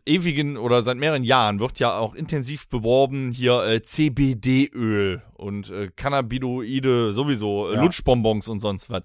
ewigen 0.05 0.57
oder 0.57 0.81
seit 0.81 0.97
mehreren 0.97 1.23
Jahren 1.23 1.59
wird 1.59 1.79
ja 1.79 1.97
auch 1.97 2.15
intensiv 2.15 2.67
beworben 2.67 3.31
hier 3.31 3.63
äh, 3.63 3.81
CBD-Öl 3.81 5.21
und 5.35 5.69
äh, 5.69 5.89
Cannabinoide 5.95 7.13
sowieso, 7.13 7.69
äh, 7.69 7.75
Ja. 7.75 7.81
Lutschbonbons 7.83 8.47
und 8.47 8.59
sonst 8.59 8.89
was. 8.89 9.03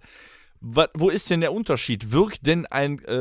Was, 0.64 0.88
wo 0.94 1.10
ist 1.10 1.28
denn 1.28 1.40
der 1.40 1.52
Unterschied? 1.52 2.12
Wirkt 2.12 2.46
denn 2.46 2.66
ein 2.66 3.00
äh, 3.04 3.12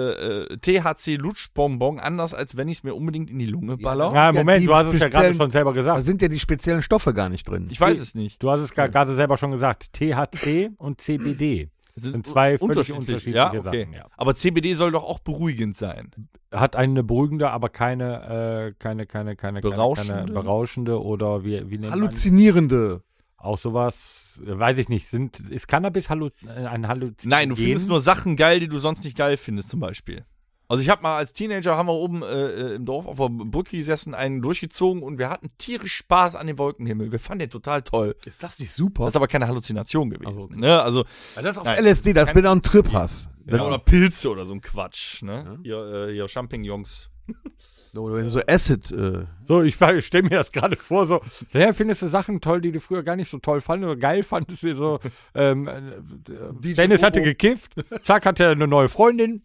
äh, 0.44 0.58
THC-Lutschbonbon 0.58 2.00
anders, 2.00 2.36
als 2.36 2.56
wenn 2.56 2.68
ich 2.68 2.78
es 2.78 2.84
mir 2.84 2.94
unbedingt 2.94 3.32
in 3.32 3.40
die 3.40 3.48
Lunge 3.48 3.78
baller? 3.78 4.12
Ja, 4.14 4.28
Ja, 4.28 4.32
Moment, 4.32 4.62
die 4.62 4.68
du 4.68 4.76
hast 4.76 4.94
es 4.94 5.00
ja 5.00 5.08
gerade 5.10 5.34
schon 5.34 5.50
selber 5.50 5.72
Da 5.72 5.76
gesagt. 5.78 6.04
sind 6.04 6.22
ja 6.22 6.28
die 6.28 6.40
speziellen 6.40 6.84
Stoffe 6.84 7.16
gar 7.16 7.30
nicht 7.30 7.50
drin. 7.50 7.68
Ich 7.72 7.82
weiß 7.82 8.00
es 8.00 8.14
nicht. 8.14 8.42
Du 8.44 8.52
hast 8.52 8.60
es 8.60 8.72
gerade 8.74 9.16
selber 9.16 9.38
schon 9.38 9.52
gesagt. 9.52 9.92
THC 9.94 10.70
und 10.78 11.02
CBD 11.02 11.72
Das 11.96 12.04
sind 12.04 12.28
zwei 12.28 12.60
völlig 12.60 12.62
unterschiedlich, 12.62 13.08
unterschiedliche 13.10 13.38
ja? 13.38 13.48
Okay. 13.54 13.62
Sachen. 13.86 13.94
Ja. 13.94 14.06
Aber 14.18 14.36
CBD 14.36 14.74
soll 14.74 14.92
doch 14.92 15.04
auch 15.04 15.20
beruhigend 15.20 15.76
sein. 15.76 16.12
Hat 16.52 16.76
eine 16.76 17.04
beruhigende, 17.04 17.50
aber 17.50 17.70
keine, 17.70 18.70
äh, 18.70 18.74
keine, 18.78 19.08
keine, 19.08 19.36
keine, 19.36 19.62
Berauschende? 19.62 20.14
keine, 20.14 20.26
keine 20.26 20.40
berauschende 20.40 21.02
oder 21.02 21.44
wie, 21.44 21.70
wie 21.72 21.78
nennt 21.80 21.92
man 21.92 21.92
Halluzinierende. 21.94 23.02
Auch 23.44 23.58
sowas, 23.58 24.42
äh, 24.46 24.58
weiß 24.58 24.78
ich 24.78 24.90
nicht. 24.90 25.10
Sind, 25.10 25.40
ist 25.40 25.68
Cannabis 25.68 26.10
hallu 26.10 26.30
äh, 26.46 26.50
ein 26.50 26.88
Halluzinogen? 26.88 27.30
Nein, 27.30 27.50
du 27.50 27.56
findest 27.56 27.88
nur 27.88 28.00
Sachen 28.00 28.36
geil, 28.36 28.60
die 28.60 28.68
du 28.68 28.80
sonst 28.80 29.04
nicht 29.04 29.18
geil 29.18 29.38
findest, 29.38 29.70
zum 29.70 29.80
Beispiel. 29.80 30.26
Also 30.72 30.84
ich 30.84 30.90
habe 30.90 31.02
mal 31.02 31.18
als 31.18 31.34
Teenager, 31.34 31.76
haben 31.76 31.88
wir 31.88 31.94
oben 31.94 32.24
äh, 32.24 32.28
äh, 32.28 32.76
im 32.76 32.86
Dorf 32.86 33.06
auf 33.06 33.18
der 33.18 33.28
Brücke 33.28 33.76
gesessen, 33.76 34.16
einen 34.16 34.42
durchgezogen 34.42 35.04
und 35.04 35.18
wir 35.18 35.30
hatten 35.30 35.50
tierisch 35.58 35.96
Spaß 35.96 36.38
an 36.38 36.48
dem 36.48 36.58
Wolkenhimmel. 36.58 37.12
Wir 37.12 37.20
fanden 37.20 37.40
den 37.40 37.50
total 37.50 37.82
toll. 37.82 38.16
Ist 38.24 38.42
das 38.42 38.58
nicht 38.58 38.72
super? 38.72 39.04
Das 39.04 39.12
ist 39.12 39.16
aber 39.18 39.28
keine 39.28 39.48
Halluzination 39.48 40.10
gewesen. 40.10 40.34
Also, 40.34 40.46
okay. 40.46 40.56
ne? 40.56 40.82
also 40.82 41.04
Weil 41.36 41.44
das 41.44 41.58
auf 41.58 41.66
Nein, 41.66 41.84
LSD, 41.84 42.14
das 42.14 42.28
das 42.28 42.36
wenn 42.38 42.44
du 42.44 42.52
einen 42.52 42.62
Trip 42.62 42.90
hast. 42.94 43.28
ja. 43.48 43.62
Oder 43.62 43.80
Pilze 43.80 44.30
oder 44.30 44.46
so 44.46 44.54
ein 44.54 44.62
Quatsch. 44.62 45.24
Ne? 45.24 45.60
Hier, 45.64 46.08
äh, 46.08 46.14
hier 46.14 46.30
Champignons. 46.30 47.10
Oder 47.96 48.16
wenn 48.16 48.24
du 48.24 48.30
so 48.30 48.42
Acid. 48.48 48.92
Äh, 48.92 49.26
So, 49.48 49.62
ich 49.64 49.76
stelle 49.76 50.24
mir 50.24 50.38
das 50.38 50.52
gerade 50.52 50.78
vor, 50.78 51.06
so, 51.06 51.22
ja, 51.52 51.74
findest 51.74 52.02
du 52.02 52.08
Sachen 52.08 52.40
toll, 52.40 52.62
die 52.62 52.72
du 52.72 52.80
früher 52.80 53.04
gar 53.04 53.16
nicht 53.16 53.30
so 53.30 53.38
toll 53.40 53.60
fandest 53.60 53.92
oder 53.92 54.00
geil 54.00 54.24
fandest 54.24 54.64
du 54.64 54.76
so, 54.76 55.00
ähm, 55.36 55.68
äh, 55.68 56.74
Dennis 56.74 57.04
hatte 57.04 57.22
gekifft, 57.22 57.74
zack, 58.04 58.26
hatte 58.26 58.46
er 58.46 58.52
eine 58.52 58.68
neue 58.68 58.88
Freundin, 58.88 59.44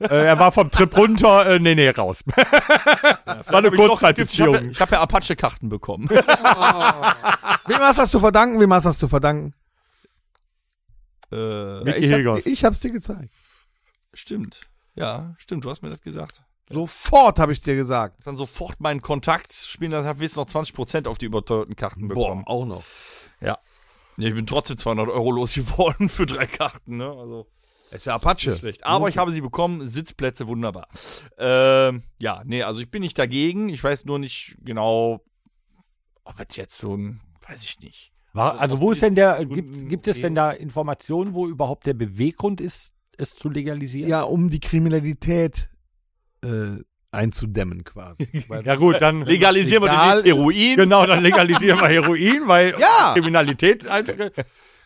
äh, 0.00 0.06
er 0.06 0.38
war 0.40 0.50
vom 0.50 0.70
Trip 0.70 0.96
runter, 0.96 1.46
äh, 1.46 1.58
nee, 1.58 1.74
nee, 1.74 1.88
raus. 1.90 2.24
war 2.26 2.36
eine 3.26 3.44
Hab 3.44 3.44
ich. 3.46 3.54
Ich 3.54 3.60
habe 3.62 3.74
Kurzzeitbeziehung. 3.88 4.70
ich 4.70 4.80
hab 4.80 4.90
ja 4.90 5.00
Apache-Karten 5.00 5.68
bekommen. 5.68 6.08
wem 6.10 7.78
hast 7.78 7.98
das 7.98 8.10
zu 8.10 8.18
verdanken? 8.20 8.60
Wem 8.60 8.72
hast 8.72 8.86
das 8.86 8.98
zu 8.98 9.08
verdanken? 9.08 9.54
äh, 11.32 11.84
Micky 11.84 11.98
ich, 12.06 12.26
hab, 12.26 12.46
ich 12.46 12.64
hab's 12.64 12.80
dir 12.80 12.90
gezeigt. 12.90 13.32
stimmt. 14.12 14.62
Ja, 14.94 15.34
stimmt, 15.38 15.64
du 15.64 15.70
hast 15.70 15.82
mir 15.82 15.90
das 15.90 16.00
gesagt. 16.00 16.42
Sofort 16.70 17.38
habe 17.38 17.52
ich 17.52 17.60
dir 17.60 17.76
gesagt. 17.76 18.26
Dann 18.26 18.36
sofort 18.36 18.80
meinen 18.80 19.02
Kontakt 19.02 19.52
spielen, 19.52 19.90
dann 19.90 20.06
hab 20.06 20.20
ich 20.20 20.34
noch 20.36 20.46
20% 20.46 21.06
auf 21.06 21.18
die 21.18 21.26
überteuerten 21.26 21.76
Karten 21.76 22.08
bekommen. 22.08 22.44
auch 22.46 22.64
noch. 22.64 22.82
Ja, 23.40 23.58
ich 24.16 24.34
bin 24.34 24.46
trotzdem 24.46 24.76
200 24.76 25.08
Euro 25.08 25.30
losgeworden 25.30 26.08
für 26.08 26.26
drei 26.26 26.46
Karten, 26.46 26.96
ne? 26.96 27.08
Also 27.08 27.46
ist 27.90 28.06
ja 28.06 28.14
Apache. 28.14 28.50
nicht 28.50 28.58
schlecht. 28.58 28.84
Aber 28.84 29.08
ich 29.08 29.18
habe 29.18 29.30
sie 29.30 29.40
bekommen, 29.40 29.86
Sitzplätze 29.86 30.48
wunderbar. 30.48 30.88
Ähm, 31.38 32.02
ja, 32.18 32.42
nee, 32.44 32.62
also 32.62 32.80
ich 32.80 32.90
bin 32.90 33.02
nicht 33.02 33.18
dagegen. 33.18 33.68
Ich 33.68 33.84
weiß 33.84 34.04
nur 34.06 34.18
nicht 34.18 34.56
genau, 34.64 35.20
ob 36.24 36.34
es 36.40 36.56
jetzt 36.56 36.78
so 36.78 36.96
ein, 36.96 37.20
weiß 37.46 37.62
ich 37.64 37.80
nicht. 37.80 38.12
War, 38.32 38.58
also 38.58 38.80
wo 38.80 38.90
ist 38.90 39.02
denn 39.02 39.14
der, 39.14 39.44
gibt, 39.44 39.88
gibt 39.88 40.08
es 40.08 40.16
okay. 40.16 40.22
denn 40.22 40.34
da 40.34 40.50
Informationen, 40.50 41.34
wo 41.34 41.46
überhaupt 41.46 41.86
der 41.86 41.94
Beweggrund 41.94 42.60
ist, 42.60 42.92
es 43.16 43.36
zu 43.36 43.48
legalisieren? 43.48 44.10
Ja, 44.10 44.22
um 44.22 44.50
die 44.50 44.58
Kriminalität 44.58 45.70
äh, 46.44 46.82
einzudämmen 47.10 47.84
quasi. 47.84 48.28
Weil- 48.48 48.64
Ja 48.64 48.74
gut, 48.76 49.00
dann 49.00 49.22
Legalisieren 49.24 49.82
wir 49.84 49.90
demnächst 49.90 50.26
Heroin. 50.26 50.76
Genau, 50.76 51.06
dann 51.06 51.22
legalisieren 51.22 51.80
wir 51.80 51.88
Heroin, 51.88 52.42
weil 52.48 52.74
Ja. 52.78 53.12
Kriminalität. 53.14 53.84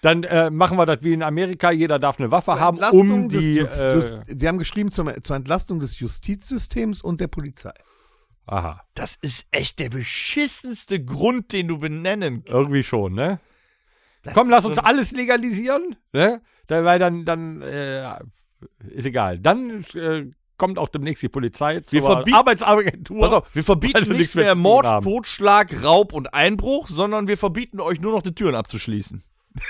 Dann 0.00 0.22
äh, 0.22 0.48
machen 0.50 0.78
wir 0.78 0.86
das 0.86 1.02
wie 1.02 1.12
in 1.12 1.22
Amerika, 1.24 1.72
jeder 1.72 1.98
darf 1.98 2.20
eine 2.20 2.30
Waffe 2.30 2.52
Zur 2.52 2.60
haben, 2.60 2.76
Entlastung 2.76 3.10
um 3.10 3.28
die. 3.28 3.54
Just- 3.56 3.80
Äh, 3.80 4.22
Sie 4.26 4.46
haben 4.46 4.58
geschrieben 4.58 4.90
zum, 4.92 5.10
zur 5.24 5.34
Entlastung 5.36 5.80
des 5.80 5.98
Justizsystems 5.98 7.02
und 7.02 7.20
der 7.20 7.26
Polizei. 7.26 7.72
aha, 8.46 8.80
Das 8.94 9.16
ist 9.20 9.46
echt 9.50 9.80
der 9.80 9.88
beschissenste 9.88 11.02
Grund, 11.04 11.52
den 11.52 11.66
du 11.66 11.78
benennen 11.78 12.34
kannst. 12.44 12.48
irgendwie 12.50 12.82
schon, 12.84 13.14
ne? 13.14 13.40
Komm, 14.34 14.50
lass 14.50 14.64
uns 14.64 14.76
so- 14.76 14.82
alles 14.82 15.10
legalisieren, 15.12 15.96
ne? 16.12 16.42
Weil 16.68 16.98
dann, 17.00 17.24
dann 17.24 17.62
äh, 17.62 18.06
ist 18.90 19.06
egal. 19.06 19.38
Dann 19.40 19.82
äh, 19.94 20.26
kommt 20.58 20.78
auch 20.78 20.88
demnächst 20.88 21.22
die 21.22 21.28
Polizei 21.28 21.80
zur 21.80 22.26
Wir 22.26 22.34
Arbeitsagentur. 22.34 23.20
Pass 23.20 23.32
auf, 23.32 23.54
wir 23.54 23.64
verbieten 23.64 23.96
Also 23.96 24.12
nicht 24.12 24.34
mehr 24.34 24.54
Mord, 24.54 24.86
haben. 24.86 25.04
Totschlag, 25.04 25.82
Raub 25.82 26.12
und 26.12 26.34
Einbruch, 26.34 26.88
sondern 26.88 27.28
wir 27.28 27.38
verbieten 27.38 27.80
euch 27.80 28.00
nur 28.00 28.12
noch 28.12 28.22
die 28.22 28.34
Türen 28.34 28.54
abzuschließen. 28.54 29.22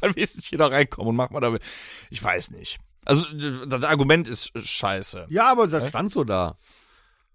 Kann 0.00 0.16
wenigstens 0.16 0.50
jeder 0.50 0.72
reinkommen 0.72 1.10
und 1.10 1.16
macht 1.16 1.30
mal 1.30 1.40
damit. 1.40 1.62
Ich 2.10 2.22
weiß 2.22 2.50
nicht. 2.50 2.80
Also, 3.04 3.26
das 3.66 3.84
Argument 3.84 4.28
ist 4.28 4.52
scheiße. 4.58 5.26
Ja, 5.28 5.50
aber 5.52 5.66
das 5.66 5.88
stand 5.90 6.10
so 6.10 6.24
da. 6.24 6.56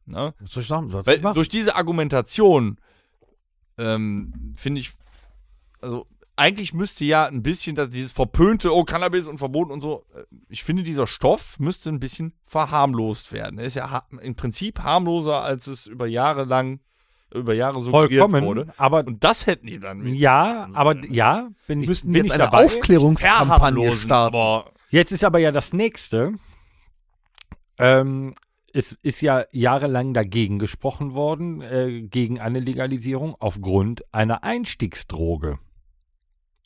Ne? 0.05 0.33
Was 0.39 0.51
soll 0.51 0.63
ich 0.63 0.69
sagen? 0.69 0.87
Was 0.87 1.05
soll 1.05 1.05
Weil 1.05 1.25
ich 1.25 1.33
durch 1.33 1.49
diese 1.49 1.75
Argumentation 1.75 2.79
ähm, 3.77 4.53
finde 4.57 4.81
ich, 4.81 4.91
also 5.81 6.07
eigentlich 6.39 6.73
müsste 6.73 7.05
ja 7.05 7.25
ein 7.25 7.43
bisschen 7.43 7.75
dass 7.75 7.89
dieses 7.89 8.11
verpönte, 8.11 8.73
oh, 8.73 8.83
Cannabis 8.83 9.27
und 9.27 9.37
verboten 9.37 9.71
und 9.71 9.81
so, 9.81 10.05
äh, 10.15 10.23
ich 10.47 10.63
finde, 10.63 10.83
dieser 10.83 11.05
Stoff 11.05 11.59
müsste 11.59 11.89
ein 11.89 11.99
bisschen 11.99 12.33
verharmlost 12.43 13.31
werden. 13.33 13.59
Er 13.59 13.65
ist 13.65 13.75
ja 13.75 14.03
im 14.21 14.35
Prinzip 14.35 14.79
harmloser, 14.79 15.41
als 15.41 15.67
es 15.67 15.85
über 15.85 16.07
Jahre 16.07 16.45
lang, 16.45 16.79
über 17.33 17.53
Jahre 17.53 17.81
so 17.81 17.91
vollkommen. 17.91 18.45
wurde. 18.45 18.67
Aber 18.77 19.05
Und 19.05 19.23
das 19.23 19.45
hätten 19.45 19.67
die 19.67 19.79
dann 19.79 20.05
ja, 20.13 20.69
aber 20.73 21.05
ja, 21.05 21.49
bin 21.67 21.81
müssten 21.81 22.11
bin 22.11 22.25
jetzt 22.25 22.33
eine 22.33 22.45
dabei. 22.45 22.65
Aufklärungskampagne 22.65 23.91
starten. 23.91 24.71
Jetzt 24.89 25.11
ist 25.11 25.23
aber 25.23 25.39
ja 25.39 25.51
das 25.51 25.73
nächste. 25.73 26.33
Ähm, 27.77 28.33
es 28.73 28.93
ist 29.01 29.21
ja 29.21 29.45
jahrelang 29.51 30.13
dagegen 30.13 30.59
gesprochen 30.59 31.13
worden, 31.13 31.61
äh, 31.61 32.01
gegen 32.01 32.39
eine 32.39 32.59
Legalisierung 32.59 33.35
aufgrund 33.39 34.03
einer 34.13 34.43
Einstiegsdroge. 34.43 35.59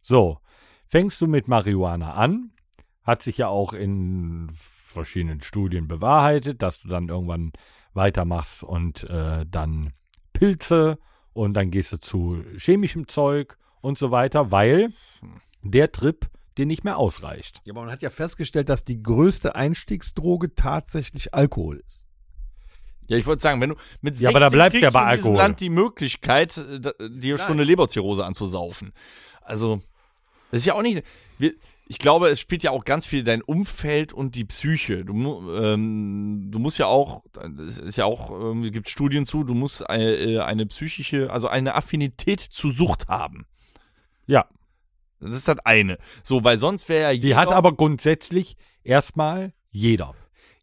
So, 0.03 0.37
fängst 0.87 1.19
du 1.21 1.27
mit 1.27 1.47
Marihuana 1.47 2.13
an, 2.13 2.51
hat 3.03 3.23
sich 3.23 3.37
ja 3.37 3.47
auch 3.47 3.73
in 3.73 4.51
verschiedenen 4.53 5.41
Studien 5.41 5.87
bewahrheitet, 5.87 6.61
dass 6.61 6.79
du 6.79 6.87
dann 6.87 7.09
irgendwann 7.09 7.51
weitermachst 7.93 8.63
und 8.63 9.03
äh, 9.05 9.45
dann 9.49 9.93
Pilze 10.33 10.99
und 11.33 11.55
dann 11.55 11.71
gehst 11.71 11.93
du 11.93 11.97
zu 11.97 12.43
chemischem 12.57 13.07
Zeug 13.07 13.57
und 13.81 13.97
so 13.97 14.11
weiter, 14.11 14.51
weil 14.51 14.93
der 15.61 15.91
Trip 15.91 16.29
dir 16.57 16.65
nicht 16.65 16.83
mehr 16.83 16.97
ausreicht. 16.97 17.61
Ja, 17.65 17.73
aber 17.73 17.81
man 17.81 17.91
hat 17.91 18.01
ja 18.01 18.09
festgestellt, 18.09 18.69
dass 18.69 18.85
die 18.85 19.01
größte 19.01 19.55
Einstiegsdroge 19.55 20.53
tatsächlich 20.53 21.33
Alkohol 21.33 21.77
ist. 21.85 22.05
ja, 23.07 23.17
ich 23.17 23.25
wollte 23.25 23.41
sagen, 23.41 23.59
wenn 23.61 23.71
du 23.71 23.75
mit 24.01 24.15
16 24.15 24.23
Ja, 24.23 24.29
aber 24.29 24.39
da 24.39 24.49
bleibt's 24.49 24.79
kriegst 24.79 24.83
ja 24.83 24.89
bei 24.91 25.05
Alkohol. 25.05 25.37
Land 25.37 25.59
die 25.59 25.69
Möglichkeit, 25.69 26.57
äh, 26.57 26.79
dir 27.09 27.37
schon 27.37 27.47
Nein. 27.47 27.57
eine 27.57 27.63
Leberzirrhose 27.63 28.23
anzusaufen. 28.23 28.93
Also, 29.41 29.81
das 30.53 30.61
ist 30.61 30.65
ja 30.67 30.75
auch 30.75 30.83
nicht. 30.83 31.03
Wir, 31.39 31.53
ich 31.87 31.97
glaube, 31.97 32.29
es 32.29 32.39
spielt 32.39 32.61
ja 32.61 32.69
auch 32.69 32.85
ganz 32.85 33.07
viel 33.07 33.23
dein 33.23 33.41
Umfeld 33.41 34.13
und 34.13 34.35
die 34.35 34.45
Psyche. 34.45 35.03
Du, 35.03 35.51
ähm, 35.51 36.49
du 36.51 36.59
musst 36.59 36.77
ja 36.77 36.85
auch, 36.85 37.23
es 37.65 37.79
ist 37.79 37.97
ja 37.97 38.05
auch, 38.05 38.29
ähm, 38.29 38.71
gibt 38.71 38.87
Studien 38.87 39.25
zu, 39.25 39.43
du 39.43 39.55
musst 39.55 39.89
eine, 39.89 40.15
äh, 40.15 40.39
eine 40.41 40.67
psychische, 40.67 41.31
also 41.31 41.47
eine 41.47 41.73
Affinität 41.73 42.39
zu 42.39 42.71
Sucht 42.71 43.07
haben. 43.07 43.47
Ja. 44.27 44.45
Das 45.19 45.35
ist 45.35 45.47
das 45.47 45.57
eine. 45.65 45.97
So, 46.21 46.43
weil 46.43 46.57
sonst 46.59 46.87
wäre 46.87 47.13
ja 47.13 47.19
Die 47.19 47.35
hat 47.35 47.49
aber 47.51 47.73
grundsätzlich 47.73 48.55
erstmal 48.83 49.53
jeder. 49.71 50.13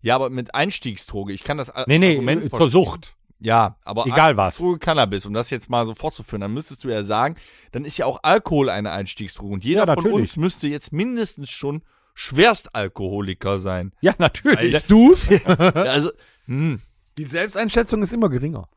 Ja, 0.02 0.14
aber 0.14 0.30
mit 0.30 0.54
Einstiegsdroge, 0.54 1.32
ich 1.32 1.42
kann 1.42 1.58
das 1.58 1.70
Ar- 1.70 1.84
Nee, 1.88 1.98
nee, 1.98 2.14
äh, 2.16 2.48
zur. 2.48 2.68
Sucht. 2.68 3.16
Ja, 3.40 3.76
aber 3.84 4.06
Egal 4.06 4.36
was. 4.36 4.54
Einstiegsdroge 4.54 4.78
Cannabis, 4.78 5.26
um 5.26 5.32
das 5.32 5.50
jetzt 5.50 5.70
mal 5.70 5.86
so 5.86 5.94
fortzuführen, 5.94 6.42
dann 6.42 6.52
müsstest 6.52 6.84
du 6.84 6.88
ja 6.88 7.02
sagen, 7.02 7.36
dann 7.72 7.84
ist 7.84 7.96
ja 7.96 8.06
auch 8.06 8.20
Alkohol 8.22 8.68
eine 8.68 8.92
Einstiegsdroge. 8.92 9.54
Und 9.54 9.64
jeder 9.64 9.86
Ja, 9.86 9.94
von 9.94 10.12
uns 10.12 10.36
müsste 10.36 10.68
jetzt 10.68 10.92
mindestens 10.92 11.50
schon 11.50 11.82
Schwerstalkoholiker 12.14 13.60
sein. 13.60 13.92
Ja, 14.02 14.14
natürlich. 14.18 14.72
Bist 14.72 14.90
du's? 14.90 15.30
Also, 15.48 16.10
hm. 16.46 16.82
Die 17.16 17.24
Selbsteinschätzung 17.24 18.02
ist 18.02 18.12
immer 18.12 18.28
geringer. 18.28 18.68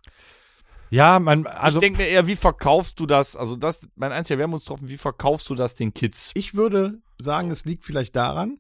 Ja, 0.89 1.19
man, 1.19 1.47
also 1.47 1.80
ich 1.80 1.82
denke 1.82 2.04
mir 2.04 2.08
eher, 2.08 2.28
wie 2.28 2.36
verkaufst 2.36 2.99
du 2.99 3.06
das? 3.06 3.36
Also, 3.36 3.56
das, 3.56 3.88
mein 3.95 4.12
einziger 4.12 4.38
Wermutstropfen, 4.38 4.88
wie 4.88 4.97
verkaufst 4.97 5.49
du 5.49 5.56
das 5.56 5.76
den 5.76 5.93
Kids? 5.93 6.32
Ich 6.36 6.54
würde 6.54 6.99
sagen, 7.19 7.52
es 7.52 7.65
liegt 7.65 7.84
vielleicht 7.84 8.15
daran, 8.15 8.60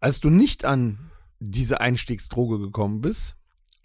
als 0.00 0.20
du 0.20 0.30
nicht 0.30 0.64
an 0.64 1.10
diese 1.38 1.80
Einstiegsdroge 1.80 2.58
gekommen 2.58 3.00
bist 3.00 3.37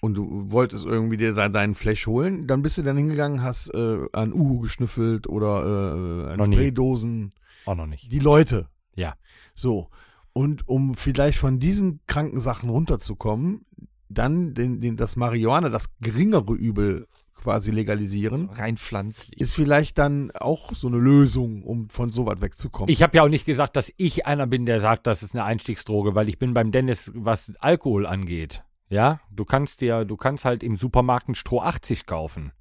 und 0.04 0.16
du 0.16 0.52
wolltest 0.52 0.86
irgendwie 0.86 1.16
dir 1.18 1.34
dein- 1.34 1.54
deinen 1.54 1.76
Flash 1.76 2.08
holen, 2.08 2.46
dann 2.46 2.62
bist 2.62 2.78
du 2.78 2.82
dann 2.84 2.98
hingegangen, 2.98 3.42
hast 3.42 3.70
äh, 3.74 4.00
an 4.12 4.34
Uhu 4.34 4.60
geschnüffelt 4.60 5.28
oder 5.28 6.28
äh, 6.28 6.32
an 6.34 6.38
Noch 6.40 6.48
nie. 6.48 6.56
Spraydosen. 6.58 7.32
auch 7.66 7.76
noch 7.76 7.88
nicht. 7.88 8.12
Die 8.12 8.20
Leute. 8.20 8.68
Ja. 8.96 9.14
So. 9.56 9.90
Und 10.34 10.68
um 10.68 10.96
vielleicht 10.96 11.38
von 11.40 11.60
diesen 11.60 12.02
kranken 12.08 12.42
Sachen 12.42 12.70
runterzukommen, 12.70 13.66
dann 14.10 14.54
den, 14.54 14.82
den, 14.82 14.98
das 14.98 15.16
Marihuana, 15.16 15.70
das 15.70 15.86
geringere 16.02 16.54
Übel 16.54 17.08
quasi 17.36 17.72
legalisieren, 17.72 18.50
Rein 18.50 18.78
pflanzlich. 18.78 19.40
ist 19.40 19.54
vielleicht 19.54 19.98
dann 19.98 20.32
auch 20.32 20.74
so 20.76 20.88
eine 20.88 20.98
Lösung, 20.98 21.64
um 21.64 21.88
von 21.90 22.10
sowas 22.12 22.42
wegzukommen. 22.42 22.90
Ich 22.92 23.02
habe 23.04 23.16
ja 23.18 23.24
auch 23.24 23.30
nicht 23.30 23.46
gesagt, 23.46 23.76
dass 23.76 23.92
ich 23.98 24.26
einer 24.26 24.48
bin, 24.48 24.66
der 24.66 24.80
sagt, 24.80 25.08
das 25.08 25.24
ist 25.24 25.34
eine 25.34 25.44
Einstiegsdroge, 25.44 26.14
weil 26.16 26.30
ich 26.30 26.40
bin 26.40 26.54
beim 26.54 26.72
Dennis, 26.72 27.12
was 27.16 27.52
Alkohol 27.60 28.06
angeht. 28.06 28.64
Ja, 28.94 29.20
du 29.32 29.44
kannst 29.46 29.82
dir, 29.82 30.06
du 30.06 30.16
kannst 30.18 30.46
halt 30.46 30.64
im 30.64 30.78
Supermarkt 30.78 31.28
ein 31.30 31.36
Stroh 31.36 31.62
80 31.62 32.06
kaufen. 32.06 32.52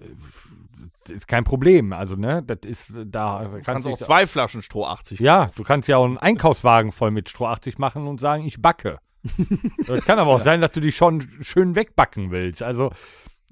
Äh, 0.00 0.04
Das 1.04 1.16
ist 1.16 1.28
kein 1.28 1.44
Problem. 1.44 1.92
Also, 1.92 2.14
ne, 2.16 2.42
das 2.42 2.58
ist 2.64 2.90
äh, 2.90 3.04
da 3.06 3.44
Du 3.44 3.60
kannst 3.62 3.86
auch 3.86 3.96
dich- 3.98 4.06
zwei 4.06 4.26
Flaschen 4.26 4.62
Stroh 4.62 4.84
80. 4.86 5.18
Ja, 5.20 5.50
du 5.56 5.62
kannst 5.64 5.88
ja 5.88 5.96
auch 5.96 6.04
einen 6.04 6.18
Einkaufswagen 6.18 6.92
voll 6.92 7.10
mit 7.10 7.28
Stroh 7.28 7.46
80 7.46 7.78
machen 7.78 8.06
und 8.06 8.20
sagen, 8.20 8.44
ich 8.44 8.60
backe. 8.62 8.98
Das 9.86 10.04
kann 10.04 10.18
aber 10.18 10.30
auch 10.32 10.40
sein, 10.40 10.60
dass 10.60 10.72
du 10.72 10.80
dich 10.80 10.96
schon 10.96 11.28
schön 11.42 11.74
wegbacken 11.76 12.30
willst. 12.30 12.62
Also, 12.62 12.90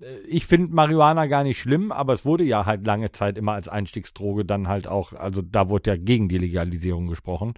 äh, 0.01 0.17
ich 0.27 0.47
finde 0.47 0.75
Marihuana 0.75 1.27
gar 1.27 1.43
nicht 1.45 1.59
schlimm, 1.61 1.93
aber 1.93 2.13
es 2.15 2.25
wurde 2.25 2.45
ja 2.45 2.67
halt 2.67 2.87
lange 2.87 3.13
Zeit 3.13 3.37
immer 3.37 3.53
als 3.53 3.69
Einstiegsdroge 3.69 4.45
dann 4.45 4.67
halt 4.69 4.87
auch, 4.87 5.13
also 5.13 5.43
da 5.43 5.69
wurde 5.69 5.91
ja 5.91 5.97
gegen 5.97 6.29
die 6.29 6.39
Legalisierung 6.39 7.07
gesprochen. 7.09 7.55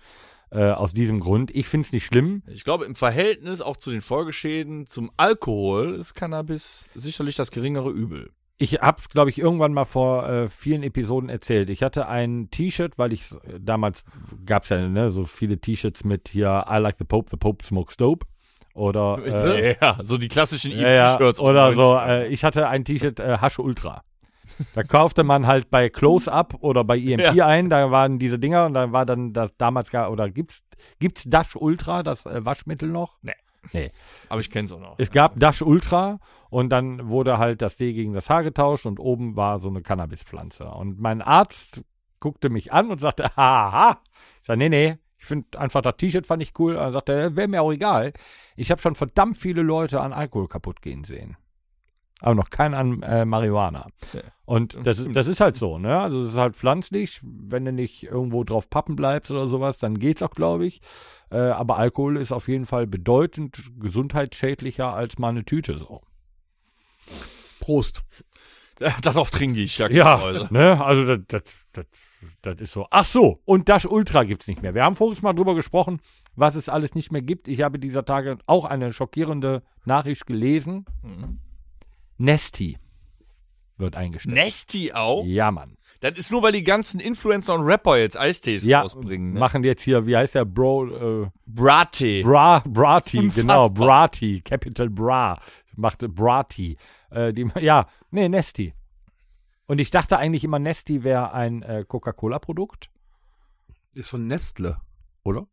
Äh, 0.55 0.73
aus 0.73 0.93
diesem 0.93 1.19
Grund. 1.21 1.51
Ich 1.55 1.67
finde 1.67 1.87
es 1.87 1.93
nicht 1.93 2.05
schlimm. 2.05 2.43
Ich 2.47 2.65
glaube, 2.65 2.85
im 2.85 2.95
Verhältnis 2.95 3.63
auch 3.63 3.79
zu 3.79 3.91
den 3.91 4.03
Folgeschäden 4.03 4.87
zum 4.87 5.11
Alkohol 5.17 5.95
ist 5.95 6.13
Cannabis 6.13 6.91
sicherlich 6.95 7.37
das 7.37 7.51
geringere 7.51 7.89
Übel. 7.89 8.33
Ich 8.59 8.75
habe 8.75 9.01
es, 9.01 9.09
glaube 9.09 9.31
ich, 9.31 9.39
irgendwann 9.39 9.73
mal 9.73 9.87
vor 9.87 10.29
äh, 10.29 10.49
vielen 10.51 10.83
Episoden 10.83 11.31
erzählt. 11.31 11.71
Ich 11.71 11.83
hatte 11.83 12.07
ein 12.07 12.51
T-Shirt, 12.51 12.99
weil 12.99 13.15
ich 13.15 13.33
äh, 13.33 13.61
damals 13.61 14.05
gab 14.45 14.65
es 14.65 14.69
ja 14.69 14.87
ne, 14.87 15.11
so 15.11 15.25
viele 15.25 15.59
T-Shirts 15.59 16.05
mit 16.05 16.29
hier 16.29 16.67
I 16.69 16.77
like 16.77 16.97
the 16.99 17.05
Pope, 17.05 17.31
the 17.31 17.39
Pope 17.39 17.65
smokes 17.65 17.97
dope. 17.97 18.27
Oder 18.75 19.21
äh, 19.57 19.77
ja, 19.81 20.01
so 20.03 20.19
die 20.19 20.29
klassischen 20.29 20.73
ja, 20.73 20.91
ja, 20.91 21.15
E-Shirts. 21.15 21.41
oder 21.41 21.73
so. 21.73 21.97
Äh, 21.97 22.29
ich 22.29 22.45
hatte 22.45 22.69
ein 22.69 22.85
T-Shirt 22.85 23.21
äh, 23.21 23.39
Hasch 23.39 23.59
Ultra. 23.59 24.05
Da 24.75 24.83
kaufte 24.83 25.25
man 25.25 25.47
halt 25.47 25.71
bei 25.71 25.89
Close 25.89 26.31
Up 26.31 26.57
oder 26.61 26.85
bei 26.85 26.99
EMP 26.99 27.41
ein, 27.41 27.69
da 27.69 27.91
waren 27.91 28.19
diese 28.19 28.39
Dinger 28.39 28.67
und 28.67 28.75
da 28.75 28.93
war 28.93 29.07
dann 29.07 29.33
das 29.33 29.57
damals 29.57 29.91
gar, 29.91 30.11
oder 30.11 30.31
gibt's, 30.31 30.63
gibt's 30.99 31.25
Dash 31.25 31.57
Ultra, 31.57 32.03
das 32.03 32.27
äh, 32.27 32.45
Waschmittel 32.45 32.89
noch? 32.89 33.19
Nee. 33.23 33.35
Nee. 33.73 33.93
Aber 34.29 34.41
ich 34.41 34.51
kenn's 34.51 34.73
auch 34.73 34.81
noch. 34.81 34.97
Es 34.99 35.11
gab 35.11 35.39
Dash 35.39 35.63
Ultra 35.63 36.19
und 36.51 36.71
dann 36.71 37.09
wurde 37.09 37.39
halt 37.39 37.63
das 37.63 37.77
D 37.77 37.93
gegen 37.93 38.13
das 38.13 38.29
H 38.29 38.43
getauscht 38.43 38.87
und 38.87 38.99
oben 38.99 39.37
war 39.37 39.61
so 39.61 39.69
eine 39.69 39.83
Cannabispflanze. 39.83 40.65
Und 40.65 40.99
mein 40.99 41.23
Arzt 41.23 41.85
guckte 42.19 42.51
mich 42.51 42.73
an 42.73 42.91
und 42.91 43.01
sagte, 43.01 43.31
haha. 43.37 44.01
Ich 44.41 44.47
sag, 44.47 44.59
nee, 44.59 44.69
nee, 44.69 44.99
ich 45.23 45.27
finde 45.27 45.59
einfach 45.59 45.83
das 45.83 45.97
T-Shirt 45.99 46.27
fand 46.27 46.43
ich 46.43 46.59
cool. 46.59 46.75
Er 46.75 46.91
sagte, 46.91 47.37
wäre 47.37 47.47
mir 47.47 47.63
auch 47.63 47.73
egal. 47.73 48.13
Ich 48.57 48.73
habe 48.73 48.81
schon 48.81 48.97
verdammt 48.97 49.37
viele 49.37 49.63
Leute 49.63 50.01
an 50.01 50.13
Alkohol 50.13 50.49
kaputt 50.49 50.83
gehen 50.83 51.05
sehen. 51.05 51.37
Aber 52.25 52.35
noch 52.37 52.51
keinen 52.51 52.75
an 52.75 53.03
äh, 53.03 53.25
Marihuana. 53.25 53.89
Ja. 54.13 54.21
Und 54.45 54.79
das, 54.87 54.99
ist- 55.01 55.15
das 55.17 55.27
ist 55.27 55.41
halt 55.41 55.57
so, 55.57 55.79
ne? 55.79 55.99
Also 56.01 56.21
es 56.23 56.29
ist 56.31 56.37
halt 56.37 56.55
pflanzlich. 56.55 57.21
Wenn 57.23 57.65
du 57.65 57.73
nicht 57.73 58.05
irgendwo 58.05 58.45
drauf 58.45 58.71
pappen 58.71 58.95
bleibst 58.95 59.31
oder 59.33 59.49
sowas, 59.49 59.79
dann 59.79 59.99
geht's 59.99 60.23
auch, 60.23 60.31
glaube 60.31 60.65
ich. 60.67 60.81
Äh, 61.33 61.39
aber 61.39 61.79
Alkohol 61.79 62.17
ist 62.19 62.31
auf 62.31 62.47
jeden 62.47 62.65
Fall 62.67 62.87
bedeutend 62.87 63.63
gesundheitsschädlicher 63.81 64.95
als 64.95 65.19
mal 65.19 65.31
eine 65.31 65.45
Tüte 65.45 65.79
so. 65.79 66.03
Prost. 67.61 68.03
Darauf 69.03 69.31
trinke 69.31 69.61
ich, 69.61 69.79
ja. 69.79 69.91
Ja, 69.91 70.17
Also. 70.23 70.47
ne? 70.51 70.83
Also 70.85 71.05
das, 71.17 71.21
das, 71.29 71.43
das, 71.73 71.87
das 72.43 72.61
ist 72.61 72.73
so. 72.73 72.87
Ach 72.91 73.05
so, 73.05 73.41
und 73.45 73.69
Dash 73.69 73.85
Ultra 73.87 74.25
gibt's 74.25 74.47
nicht 74.49 74.63
mehr. 74.63 74.75
Wir 74.75 74.85
haben 74.85 74.97
voriges 74.97 75.23
Mal 75.23 75.33
drüber 75.33 75.55
gesprochen, 75.55 76.01
was 76.37 76.55
es 76.55 76.69
alles 76.69 76.95
nicht 76.95 77.11
mehr 77.13 77.23
gibt. 77.23 77.49
Ich 77.49 77.63
habe 77.63 77.79
dieser 77.79 78.05
Tage 78.05 78.39
auch 78.47 78.65
eine 78.65 78.93
schockierende 78.93 79.63
Nachricht 79.85 80.27
gelesen. 80.27 80.85
Mhm. 81.03 81.39
Nesty 82.23 82.79
wird 83.79 83.97
eingestellt. 83.97 84.37
Nesty 84.37 84.93
auch? 84.93 85.25
Ja, 85.25 85.51
Mann. 85.51 85.77
Das 86.01 86.17
ist 86.17 86.31
nur, 86.31 86.43
weil 86.43 86.53
die 86.53 86.63
ganzen 86.65 87.01
Influencer 87.01 87.55
und 87.55 87.63
Rapper 87.63 87.97
jetzt 87.97 88.19
Eistees 88.19 88.65
Ja, 88.65 88.81
rausbringen. 88.81 89.35
Ne? 89.35 89.41
machen 89.41 89.63
jetzt 89.65 89.83
hier, 89.83 90.07
wie 90.07 90.17
heißt 90.17 90.35
der 90.35 90.45
Bro? 90.45 91.25
Äh, 91.25 91.31
Brattee. 91.47 92.23
Bra, 92.23 92.63
Brati, 92.67 93.17
genau, 93.35 93.67
Unfassbar. 93.67 93.71
Brati, 93.71 94.41
Capital 94.45 94.91
Bra, 94.91 95.41
machte 95.77 96.09
Brati. 96.09 96.77
Äh, 97.11 97.33
die, 97.33 97.49
ja, 97.61 97.87
nee, 98.11 98.29
Nesty. 98.29 98.75
Und 99.67 99.81
ich 99.81 99.91
dachte 99.91 100.19
eigentlich 100.19 100.45
immer, 100.45 100.59
Nesty 100.59 101.05
wäre 101.05 101.33
ein 101.33 101.63
äh, 101.63 101.85
Coca-Cola-Produkt. 101.87 102.91
Ist 103.95 104.09
von 104.11 104.27
Nestle, 104.27 104.81
oder? 105.25 105.47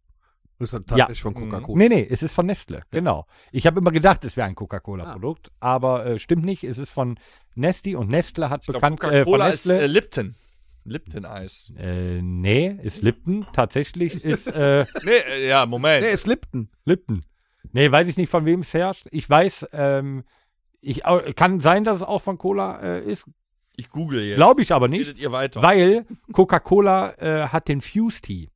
Ist 0.60 0.74
das 0.74 0.82
Ja. 0.90 0.98
tatsächlich 0.98 1.22
von 1.22 1.34
Coca-Cola? 1.34 1.78
Nee, 1.78 1.90
nee, 1.90 2.08
es 2.10 2.22
ist 2.22 2.34
von 2.34 2.46
Nestle, 2.46 2.84
genau. 2.92 3.26
Ich 3.52 3.66
habe 3.66 3.80
immer 3.80 3.92
gedacht, 3.92 4.26
es 4.26 4.36
wäre 4.38 4.48
ein 4.48 4.56
Coca-Cola-Produkt, 4.56 5.52
aber 5.60 6.06
äh, 6.06 6.20
stimmt 6.20 6.44
nicht. 6.46 6.64
Es 6.66 6.78
ist 6.78 6.90
von 6.90 7.18
Nesty 7.56 7.96
und 7.96 8.10
Nestle 8.10 8.50
hat 8.50 8.62
Ich 8.68 8.74
bekannt 8.74 9.02
äh, 9.04 9.08
Coca-Cola 9.24 9.48
ist 9.50 9.66
Nestle. 9.68 9.82
äh, 9.84 9.88
Lipton. 9.88 10.36
Lipton-Eis. 10.86 11.74
Äh, 11.78 12.22
nee, 12.22 12.78
ist 12.84 13.02
Lipton. 13.02 13.46
Tatsächlich 13.54 14.24
ist 14.26 14.48
äh, 14.48 14.86
Nee, 15.04 15.12
äh, 15.12 15.48
ja, 15.48 15.66
Moment. 15.66 16.04
Nee, 16.04 16.12
ist 16.12 16.28
Lipton. 16.28 16.70
Lipton. 16.86 17.22
Nee, 17.72 17.92
weiß 17.92 18.08
ich 18.08 18.18
nicht, 18.18 18.30
von 18.30 18.46
wem 18.46 18.62
es 18.62 18.74
herrscht. 18.74 19.08
Ich 19.12 19.30
weiß, 19.30 19.68
ähm, 19.74 20.24
ich, 20.82 21.04
kann 21.36 21.60
sein, 21.62 21.84
dass 21.84 21.98
es 21.98 22.04
auch 22.04 22.22
von 22.22 22.38
Cola 22.38 22.80
äh, 22.82 23.02
ist. 23.12 23.26
Ich 23.76 23.90
google 23.90 24.22
jetzt. 24.24 24.38
Glaube 24.38 24.62
ich 24.62 24.72
aber 24.74 24.88
nicht, 24.88 25.08
Redet 25.08 25.20
ihr 25.20 25.32
weiter. 25.32 25.62
weil 25.62 26.06
Coca-Cola 26.34 27.14
äh, 27.18 27.48
hat 27.50 27.68
den 27.68 27.82
Fuse-Tea, 27.82 28.50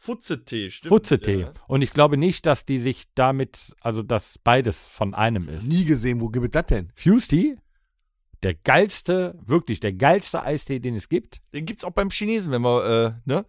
Futzetee, 0.00 0.70
stimmt. 0.70 0.88
Futze-Tee. 0.90 1.40
Ja. 1.40 1.52
Und 1.66 1.82
ich 1.82 1.92
glaube 1.92 2.16
nicht, 2.16 2.46
dass 2.46 2.64
die 2.64 2.78
sich 2.78 3.08
damit, 3.14 3.74
also 3.80 4.02
dass 4.02 4.38
beides 4.38 4.78
von 4.78 5.12
einem 5.12 5.48
ist. 5.48 5.64
Nie 5.66 5.84
gesehen. 5.84 6.20
Wo 6.20 6.28
gibt 6.28 6.46
es 6.46 6.50
das 6.52 6.66
denn? 6.66 6.92
Fuse-Tea, 6.94 7.56
der 8.44 8.54
geilste, 8.54 9.36
wirklich 9.44 9.80
der 9.80 9.92
geilste 9.92 10.42
Eistee, 10.42 10.78
den 10.78 10.94
es 10.94 11.08
gibt. 11.08 11.40
Den 11.52 11.66
gibt's 11.66 11.82
auch 11.82 11.90
beim 11.90 12.10
Chinesen, 12.10 12.52
wenn 12.52 12.62
wir, 12.62 12.84
äh, 12.84 13.28
ne? 13.28 13.44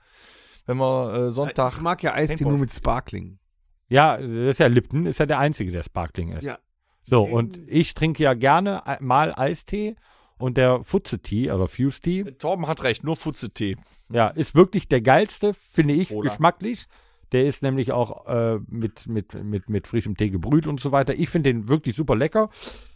Wenn 0.66 0.78
wir 0.78 1.14
äh, 1.14 1.30
Sonntag. 1.32 1.76
Ich 1.76 1.82
mag 1.82 2.02
ja 2.02 2.14
Eistee 2.14 2.36
Paintball. 2.36 2.52
nur 2.54 2.60
mit 2.62 2.74
Sparkling. 2.74 3.40
Ja, 3.88 4.18
das 4.18 4.28
ist 4.28 4.60
ja 4.60 4.68
Lipton, 4.68 5.06
ist 5.06 5.20
ja 5.20 5.26
der 5.28 5.40
einzige, 5.40 5.72
der 5.72 5.84
Sparkling 5.84 6.32
ist. 6.32 6.44
Ja. 6.44 6.58
So, 7.04 7.24
und 7.24 7.60
ich 7.68 7.94
trinke 7.94 8.24
ja 8.24 8.34
gerne 8.34 8.84
e- 8.86 8.98
mal 9.04 9.34
Eistee 9.36 9.96
und 10.40 10.58
der 10.58 10.84
Futze-Tee, 10.84 11.52
also 11.52 11.68
Fuse-Tea, 11.68 12.24
Torben 12.40 12.68
hat 12.68 12.82
recht, 12.84 13.04
nur 13.04 13.16
Futzetee. 13.16 13.78
Ja, 14.12 14.30
ist 14.30 14.56
wirklich 14.56 14.88
der 14.88 15.02
geilste, 15.02 15.54
finde 15.54 15.94
ich, 15.94 16.10
Cola. 16.10 16.30
geschmacklich. 16.30 16.88
Der 17.32 17.46
ist 17.46 17.62
nämlich 17.62 17.92
auch 17.92 18.26
äh, 18.26 18.58
mit, 18.68 19.06
mit, 19.08 19.36
mit, 19.36 19.70
mit 19.70 19.86
frischem 19.88 20.18
Tee 20.18 20.32
gebrüht 20.32 20.66
und 20.66 20.80
so 20.80 20.92
weiter. 20.92 21.14
Ich 21.14 21.30
finde 21.30 21.54
den 21.54 21.68
wirklich 21.68 21.96
super 21.96 22.16
lecker. 22.16 22.50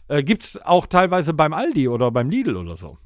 Äh, 0.08 0.24
gibt's 0.24 0.60
auch 0.60 0.86
teilweise 0.86 1.34
beim 1.34 1.52
Aldi 1.52 1.86
oder 1.86 2.10
beim 2.10 2.30
Lidl 2.30 2.56
oder 2.56 2.74
so. 2.74 2.98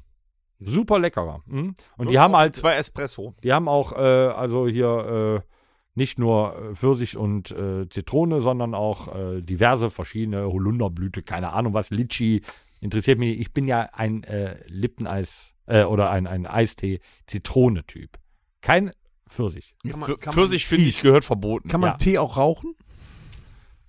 Super 0.59 0.97
leckerer. 0.99 1.41
Mhm. 1.45 1.75
Und 1.97 2.09
die 2.09 2.17
haben 2.17 2.35
halt, 2.35 2.55
Zwei 2.55 2.73
Espresso. 2.73 3.35
die 3.43 3.53
haben 3.53 3.67
auch, 3.67 3.93
äh, 3.93 3.97
also 3.97 4.67
hier 4.67 5.43
äh, 5.45 5.49
nicht 5.95 6.17
nur 6.17 6.55
äh, 6.71 6.75
Pfirsich 6.75 7.15
und 7.15 7.51
äh, 7.51 7.87
Zitrone, 7.89 8.41
sondern 8.41 8.73
auch 8.73 9.13
äh, 9.15 9.41
diverse 9.41 9.89
verschiedene 9.89 10.45
Holunderblüte, 10.51 11.21
keine 11.21 11.53
Ahnung 11.53 11.73
was, 11.73 11.91
Litschi, 11.91 12.41
interessiert 12.81 13.19
mich. 13.19 13.39
Ich 13.39 13.53
bin 13.53 13.67
ja 13.67 13.89
ein 13.93 14.23
äh, 14.23 14.57
Lippeneis 14.67 15.53
äh, 15.65 15.83
oder 15.83 16.09
ein, 16.09 16.27
ein 16.27 16.45
Eistee-Zitrone-Typ. 16.47 18.17
Kein 18.61 18.91
Pfirsich. 19.29 19.75
Kann 19.87 19.99
man- 19.99 20.09
Für, 20.09 20.17
kann 20.17 20.33
Pfirsich, 20.33 20.65
finde 20.67 20.85
ich, 20.87 21.01
gehört 21.01 21.23
verboten. 21.25 21.69
Kann 21.69 21.81
man 21.81 21.91
Ja. 21.91 21.97
Tee 21.97 22.17
auch 22.17 22.37
rauchen? 22.37 22.75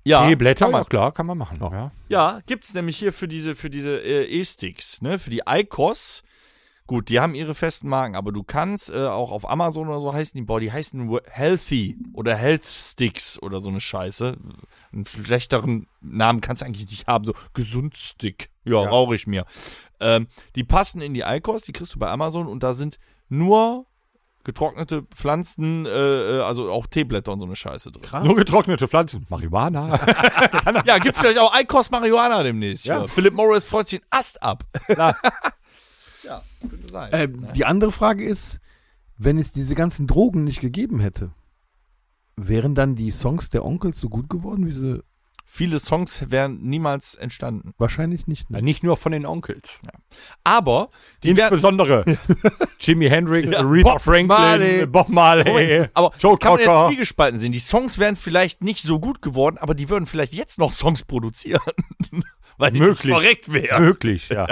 ja, 0.05 0.27
Teeblätter, 0.29 0.67
kann 0.67 0.73
man. 0.73 0.81
ja 0.83 0.85
klar, 0.89 1.13
kann 1.13 1.27
man 1.27 1.39
machen. 1.39 1.59
Ja. 1.61 1.93
Ja, 2.09 2.41
gibt's 2.47 2.73
nämlich 2.75 2.97
hier 2.97 3.13
für 3.13 3.29
diese, 3.29 3.55
für 3.55 3.71
diese 3.71 3.99
äh, 4.03 4.25
E-Sticks, 4.27 5.03
ne? 5.03 5.19
Für 5.19 5.31
die 5.31 5.43
ICOS. 5.49 6.23
Gut, 6.87 7.09
die 7.09 7.21
haben 7.21 7.37
ihre 7.37 7.55
festen 7.55 7.89
Marken, 7.89 8.17
aber 8.17 8.33
du 8.33 8.43
kannst 8.43 8.91
äh, 8.91 9.07
auch 9.07 9.31
auf 9.31 9.49
Amazon 9.49 9.89
oder 9.89 10.01
so 10.01 10.13
heißen 10.13 10.37
die, 10.37 10.45
boah, 10.45 10.59
die 10.59 10.73
heißen 10.73 11.05
nur 11.07 11.23
Healthy 11.31 11.97
oder 12.15 12.35
Health 12.35 12.65
Sticks 12.65 13.41
oder 13.41 13.61
so 13.61 13.71
eine 13.71 13.81
Scheiße. 13.81 14.37
Einen 14.93 15.05
schlechteren 15.05 15.87
Namen 16.01 16.41
kannst 16.41 16.63
du 16.63 16.67
eigentlich 16.67 16.91
nicht 16.91 17.07
haben, 17.07 17.25
so 17.25 17.33
Gesundstick. 17.55 18.51
Ja, 18.65 18.83
Ja. 18.83 18.89
rauche 18.89 19.15
ich 19.15 19.27
mir. 19.27 19.45
Ähm, 20.01 20.29
die 20.57 20.65
passen 20.65 21.01
in 21.01 21.15
die 21.15 21.21
ICOS, 21.21 21.63
die 21.63 21.73
kriegst 21.73 21.95
du 21.95 21.99
bei 21.99 22.09
Amazon 22.09 22.47
und 22.47 22.63
da 22.63 22.73
sind 22.75 22.99
nur 23.29 23.87
getrocknete 24.45 25.03
Pflanzen, 25.15 25.85
äh, 25.85 25.91
äh, 26.39 26.41
also 26.41 26.71
auch 26.73 26.87
Teeblätter 26.87 27.31
und 27.33 27.41
so 27.41 27.47
eine 27.47 27.57
Scheiße 27.57 27.93
drin. 27.93 28.25
Nur 28.25 28.37
getrocknete 28.37 28.89
Pflanzen. 28.89 29.27
Marihuana. 29.29 30.01
Ja, 30.87 30.99
gibt's 30.99 31.19
vielleicht 31.19 31.39
auch 31.39 31.55
ICOS 31.59 31.91
Marihuana 31.91 32.43
demnächst. 32.43 32.87
Ja. 32.87 33.01
Ja. 33.03 33.07
Philip 33.07 33.35
Morris 33.35 33.67
freut 33.67 33.87
sich 33.89 34.01
den 34.01 34.07
Ast 34.11 34.43
ab. 34.43 34.65
Ja, 36.23 36.43
könnte 36.69 36.89
sein. 36.89 37.13
Äh, 37.13 37.29
die 37.55 37.65
andere 37.65 37.91
Frage 37.93 38.25
ist, 38.25 38.61
wenn 39.17 39.39
es 39.39 39.53
diese 39.53 39.75
ganzen 39.75 40.07
Drogen 40.07 40.45
nicht 40.45 40.61
gegeben 40.61 41.01
hätte, 41.01 41.33
wären 42.37 42.75
dann 42.75 42.95
die 42.95 43.11
Songs 43.11 43.49
der 43.51 43.65
Onkels 43.65 43.99
so 44.01 44.09
gut 44.09 44.29
geworden, 44.29 44.67
wie 44.67 44.73
sie 44.73 45.03
Viele 45.53 45.81
Songs 45.81 46.31
wären 46.31 46.63
niemals 46.63 47.17
entstanden. 47.17 47.75
wahrscheinlich 47.77 48.29
nicht. 48.29 48.51
Ne? 48.51 48.63
Nicht 48.63 48.85
nur 48.85 48.97
von 48.97 49.11
den 49.11 49.27
Onkels. 49.27 49.81
Aber 50.45 50.91
die. 51.25 51.31
Insbesondere 51.31 52.05
Jimi 52.79 53.09
Hendrix, 53.09 53.49
Ja. 53.51 53.59
Aretha 53.59 53.91
Bob 53.91 54.01
Franklin, 54.01 54.27
Marley. 54.29 54.87
Bob 54.87 55.09
Marley. 55.09 55.45
Moment, 55.51 55.91
aber 55.95 56.13
Joe 56.21 56.35
das 56.35 56.39
kann 56.39 56.53
man 56.53 56.61
jetzt 56.61 56.89
zwiegespalten 56.93 57.41
sehen. 57.41 57.51
Die 57.51 57.59
Songs 57.59 57.99
wären 57.99 58.15
vielleicht 58.15 58.63
nicht 58.63 58.83
so 58.83 59.01
gut 59.01 59.23
geworden, 59.23 59.59
aber 59.59 59.75
die 59.75 59.89
würden 59.89 60.07
vielleicht 60.07 60.35
jetzt 60.35 60.61
noch 60.61 60.71
Songs 60.71 61.03
produzieren. 61.05 61.61
Weil 62.57 62.71
die 62.71 62.79
Möglich. 62.79 63.13
verreckt 63.13 63.53
wären. 63.53 63.83
Möglich, 63.83 64.29
ja. 64.29 64.47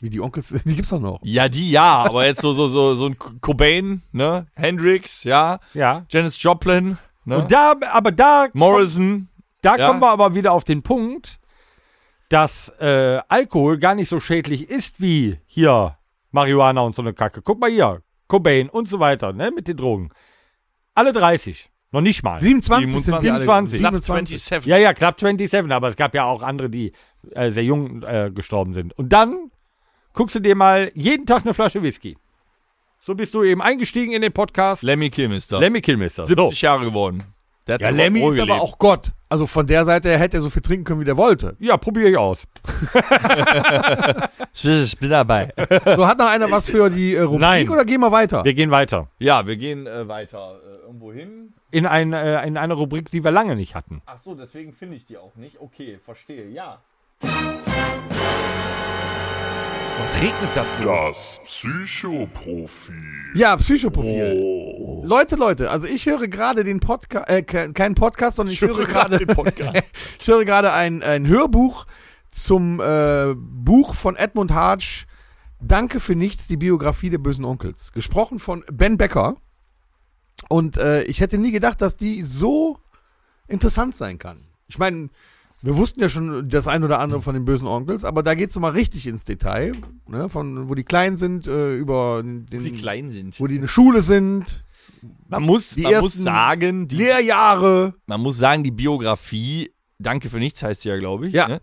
Wie 0.00 0.10
die 0.10 0.20
Onkels, 0.20 0.48
die 0.64 0.76
gibt's 0.76 0.90
doch 0.90 1.00
noch. 1.00 1.18
Ja, 1.24 1.48
die 1.48 1.72
ja, 1.72 2.04
aber 2.04 2.24
jetzt 2.24 2.40
so, 2.40 2.52
so, 2.52 2.68
so, 2.68 2.94
so 2.94 3.06
ein 3.06 3.18
Cobain, 3.18 4.02
ne? 4.12 4.46
Hendrix, 4.54 5.24
ja. 5.24 5.58
ja. 5.74 6.06
Janis 6.08 6.40
Joplin, 6.40 6.98
ne? 7.24 7.38
Und 7.38 7.50
da, 7.50 7.74
aber 7.90 8.12
da, 8.12 8.46
Morrison. 8.52 9.28
Da 9.64 9.76
ja. 9.76 9.86
kommen 9.86 10.00
wir 10.00 10.10
aber 10.10 10.34
wieder 10.34 10.52
auf 10.52 10.64
den 10.64 10.82
Punkt, 10.82 11.38
dass 12.28 12.68
äh, 12.80 13.20
Alkohol 13.28 13.78
gar 13.78 13.94
nicht 13.94 14.08
so 14.08 14.20
schädlich 14.20 14.68
ist 14.70 15.00
wie 15.00 15.38
hier 15.46 15.98
Marihuana 16.30 16.80
und 16.80 16.94
so 16.94 17.02
eine 17.02 17.14
Kacke. 17.14 17.42
Guck 17.42 17.60
mal 17.60 17.70
hier, 17.70 18.02
Cobain 18.28 18.68
und 18.68 18.88
so 18.88 18.98
weiter, 19.00 19.32
ne, 19.32 19.50
mit 19.50 19.68
den 19.68 19.76
Drogen. 19.76 20.10
Alle 20.94 21.12
30. 21.12 21.70
Noch 21.92 22.00
nicht 22.00 22.24
mal. 22.24 22.40
27 22.40 23.04
sind 23.04 23.22
die 23.22 23.30
alle. 23.30 23.42
27. 23.42 23.78
Club 23.78 23.92
27. 23.92 24.42
27. 24.42 24.66
Ja, 24.66 24.78
ja, 24.78 24.92
Club 24.94 25.20
27, 25.20 25.70
aber 25.70 25.86
es 25.86 25.96
gab 25.96 26.12
ja 26.14 26.24
auch 26.24 26.42
andere, 26.42 26.68
die 26.68 26.92
äh, 27.30 27.50
sehr 27.50 27.62
jung 27.62 28.02
äh, 28.02 28.32
gestorben 28.34 28.72
sind. 28.72 28.98
Und 28.98 29.12
dann 29.12 29.52
guckst 30.12 30.34
du 30.34 30.40
dir 30.40 30.56
mal 30.56 30.90
jeden 30.94 31.24
Tag 31.24 31.44
eine 31.44 31.54
Flasche 31.54 31.82
Whisky. 31.82 32.16
So 32.98 33.14
bist 33.14 33.34
du 33.34 33.44
eben 33.44 33.62
eingestiegen 33.62 34.12
in 34.12 34.22
den 34.22 34.32
Podcast. 34.32 34.82
Lemmy 34.82 35.10
Kilmister. 35.10 35.60
Lemmy 35.60 35.80
Kilmister. 35.80 36.24
70 36.24 36.62
Jahre 36.62 36.84
geworden. 36.84 37.22
Der 37.66 37.74
hat 37.74 37.82
Ja, 37.82 37.90
Lemmy 37.90 38.26
ist 38.26 38.40
aber 38.40 38.60
auch 38.60 38.78
Gott. 38.78 39.12
Also 39.34 39.48
von 39.48 39.66
der 39.66 39.84
Seite 39.84 40.10
her 40.10 40.18
hätte 40.18 40.36
er 40.36 40.42
so 40.42 40.48
viel 40.48 40.62
trinken 40.62 40.84
können, 40.84 41.00
wie 41.00 41.04
der 41.04 41.16
wollte. 41.16 41.56
Ja, 41.58 41.76
probiere 41.76 42.08
ich 42.08 42.16
aus. 42.16 42.44
Ich 44.62 44.96
bin 44.98 45.10
dabei. 45.10 45.52
So, 45.84 46.06
hat 46.06 46.18
noch 46.18 46.30
einer 46.30 46.48
was 46.48 46.70
für 46.70 46.88
die 46.88 47.16
äh, 47.16 47.22
Rubrik 47.22 47.40
Nein. 47.40 47.68
oder 47.68 47.84
gehen 47.84 48.00
wir 48.00 48.12
weiter? 48.12 48.44
Wir 48.44 48.54
gehen 48.54 48.70
weiter. 48.70 49.08
Ja, 49.18 49.48
wir 49.48 49.56
gehen 49.56 49.88
äh, 49.88 50.06
weiter. 50.06 50.60
Äh, 50.64 50.86
irgendwo 50.86 51.12
hin. 51.12 51.52
In, 51.72 51.86
ein, 51.86 52.12
äh, 52.12 52.46
in 52.46 52.56
eine 52.56 52.74
Rubrik, 52.74 53.10
die 53.10 53.24
wir 53.24 53.32
lange 53.32 53.56
nicht 53.56 53.74
hatten. 53.74 54.00
Ach 54.06 54.18
so, 54.18 54.36
deswegen 54.36 54.72
finde 54.72 54.94
ich 54.94 55.04
die 55.04 55.18
auch 55.18 55.34
nicht. 55.34 55.60
Okay, 55.60 55.98
verstehe. 56.04 56.48
Ja. 56.48 56.78
Was 59.98 60.20
regnet 60.20 60.50
so? 60.78 60.84
Das 60.84 61.40
Psychoprofil. 61.44 62.94
Ja, 63.34 63.56
Psychoprofil. 63.56 64.34
Oh. 64.40 65.02
Leute, 65.04 65.36
Leute, 65.36 65.70
also 65.70 65.86
ich 65.86 66.06
höre 66.06 66.26
gerade 66.28 66.64
den 66.64 66.80
Podcast, 66.80 67.28
äh, 67.28 67.42
ke- 67.42 67.72
keinen 67.72 67.94
Podcast, 67.94 68.36
sondern 68.36 68.52
ich, 68.52 68.60
höre 68.60 68.86
gerade 68.86 69.18
ich 70.20 70.26
höre 70.26 70.44
gerade 70.44 70.72
ein, 70.72 71.02
ein 71.02 71.26
Hörbuch 71.26 71.86
zum 72.30 72.80
äh, 72.80 73.34
Buch 73.36 73.94
von 73.94 74.16
Edmund 74.16 74.52
Hartsch, 74.52 75.06
Danke 75.60 75.98
für 75.98 76.14
nichts, 76.14 76.46
die 76.46 76.58
Biografie 76.58 77.08
der 77.08 77.16
bösen 77.18 77.44
Onkels. 77.46 77.90
Gesprochen 77.92 78.38
von 78.38 78.64
Ben 78.70 78.98
Becker. 78.98 79.36
Und 80.50 80.76
äh, 80.76 81.04
ich 81.04 81.20
hätte 81.20 81.38
nie 81.38 81.52
gedacht, 81.52 81.80
dass 81.80 81.96
die 81.96 82.22
so 82.22 82.78
interessant 83.48 83.96
sein 83.96 84.18
kann. 84.18 84.42
Ich 84.68 84.76
meine, 84.78 85.08
wir 85.64 85.76
wussten 85.76 86.00
ja 86.00 86.08
schon 86.08 86.48
das 86.48 86.68
ein 86.68 86.84
oder 86.84 87.00
andere 87.00 87.20
von 87.20 87.34
den 87.34 87.44
bösen 87.44 87.66
Onkels, 87.66 88.04
aber 88.04 88.22
da 88.22 88.34
geht 88.34 88.50
es 88.50 88.58
mal 88.58 88.70
richtig 88.72 89.06
ins 89.06 89.24
Detail, 89.24 89.72
ne, 90.08 90.28
von 90.28 90.68
wo 90.68 90.74
die 90.74 90.84
klein 90.84 91.16
sind, 91.16 91.46
äh, 91.46 91.74
über 91.74 92.22
den, 92.22 92.46
Die 92.46 92.70
klein 92.72 93.10
sind. 93.10 93.38
wo 93.40 93.46
die 93.46 93.56
in 93.56 93.62
der 93.62 93.68
Schule 93.68 94.02
sind, 94.02 94.64
Man 95.28 95.42
muss, 95.42 95.70
Die 95.70 95.82
man 95.82 96.00
muss 96.00 96.14
sagen, 96.14 96.88
die, 96.88 96.96
Lehrjahre. 96.96 97.94
man 98.06 98.20
muss 98.20 98.38
sagen, 98.38 98.62
die 98.64 98.70
Biografie, 98.70 99.70
danke 99.98 100.30
für 100.30 100.38
nichts 100.38 100.62
heißt 100.62 100.82
sie 100.82 100.88
ja, 100.90 100.98
glaube 100.98 101.28
ich. 101.28 101.34
Ja. 101.34 101.48
Ne? 101.48 101.60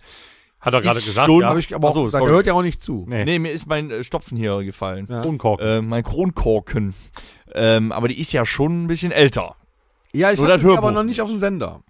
Hat 0.59 0.73
er 0.75 0.81
gerade 0.81 0.99
gesagt, 0.99 1.25
schon- 1.25 1.41
ja. 1.41 1.49
Habe 1.49 1.59
ich 1.59 1.73
aber 1.73 1.89
Ach 1.89 1.93
so, 1.93 2.05
auch, 2.05 2.11
da 2.11 2.19
gehört 2.19 2.45
ja 2.45 2.53
auch 2.53 2.61
nicht 2.61 2.81
zu. 2.83 3.05
Nee, 3.07 3.23
Nee, 3.25 3.39
mir 3.39 3.51
ist 3.51 3.65
mein 3.67 3.89
äh, 3.89 4.03
Stopfen 4.03 4.37
hier 4.37 4.63
gefallen. 4.63 5.07
Ja. 5.09 5.21
Kronkorken. 5.21 5.65
Äh, 5.67 5.81
mein 5.81 6.03
Kronkorken. 6.03 6.93
Ähm, 7.53 7.91
aber 7.91 8.07
die 8.07 8.19
ist 8.19 8.31
ja 8.31 8.45
schon 8.45 8.83
ein 8.83 8.87
bisschen 8.87 9.11
älter. 9.11 9.55
Ja, 10.13 10.31
ich 10.31 10.39
habe 10.39 10.49
das 10.49 10.61
sie 10.61 10.77
aber 10.77 10.91
noch 10.91 11.03
nicht 11.03 11.19
auf 11.21 11.29
dem 11.29 11.39
Sender. 11.39 11.81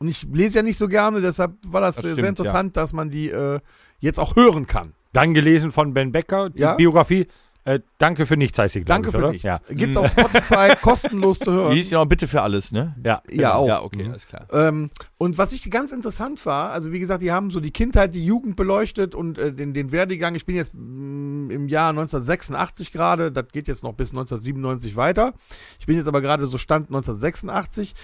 Und 0.00 0.08
ich 0.08 0.26
lese 0.32 0.58
ja 0.58 0.62
nicht 0.62 0.78
so 0.78 0.86
gerne, 0.88 1.20
deshalb 1.20 1.54
war 1.66 1.80
das, 1.80 1.96
Das 1.96 2.04
sehr 2.04 2.12
stimmt, 2.14 2.28
interessant, 2.28 2.76
dass 2.76 2.92
man 2.92 3.10
die 3.10 3.30
äh, 3.30 3.58
jetzt 3.98 4.20
auch 4.20 4.36
hören 4.36 4.66
kann. 4.66 4.94
Dann 5.12 5.34
gelesen 5.34 5.72
von 5.72 5.92
Ben 5.94 6.12
Becker, 6.12 6.50
die 6.50 6.60
Ja. 6.60 6.74
Biografie. 6.74 7.26
Äh, 7.64 7.80
danke 7.98 8.24
für 8.24 8.36
nichts 8.38 8.58
heißt 8.58 8.72
sie, 8.74 8.80
glaube 8.82 9.02
Danke 9.02 9.08
ich, 9.08 9.12
für 9.12 9.18
oder? 9.18 9.30
nichts. 9.32 9.44
Ja. 9.44 9.60
Gibt's 9.68 9.96
auf 9.96 10.08
Spotify 10.08 10.70
kostenlos 10.80 11.38
zu 11.40 11.50
hören. 11.52 11.72
Die 11.72 11.80
ist 11.80 11.90
ja 11.90 11.98
noch 11.98 12.06
bitte 12.06 12.26
für 12.26 12.40
alles, 12.40 12.72
ne? 12.72 12.94
Ja, 13.04 13.20
Ja, 13.28 13.56
auch. 13.56 13.66
Ja, 13.68 13.82
okay, 13.82 14.04
Mhm. 14.04 14.10
alles 14.12 14.26
klar. 14.26 14.46
Ähm, 14.52 14.88
und 15.18 15.36
was 15.36 15.52
ich 15.52 15.68
ganz 15.70 15.92
interessant 15.92 16.46
war, 16.46 16.70
also 16.70 16.92
wie 16.92 16.98
gesagt, 16.98 17.20
die 17.20 17.30
haben 17.32 17.50
so 17.50 17.60
die 17.60 17.72
Kindheit, 17.72 18.14
die 18.14 18.24
Jugend 18.24 18.56
beleuchtet 18.56 19.14
und 19.14 19.36
äh, 19.36 19.52
den, 19.52 19.74
den 19.74 19.92
Werdegang. 19.92 20.34
Ich 20.34 20.46
bin 20.46 20.54
jetzt 20.56 20.70
mm, 20.72 21.50
im 21.50 21.68
Jahr 21.68 21.90
1986 21.90 22.90
gerade, 22.92 23.32
das 23.32 23.48
geht 23.52 23.68
jetzt 23.68 23.82
noch 23.82 23.92
bis 23.92 24.10
1997 24.12 24.96
weiter. 24.96 25.34
Ich 25.78 25.84
bin 25.86 25.96
jetzt 25.98 26.06
aber 26.08 26.22
gerade 26.22 26.46
so 26.46 26.56
Stand 26.56 26.86
1986. 26.88 27.94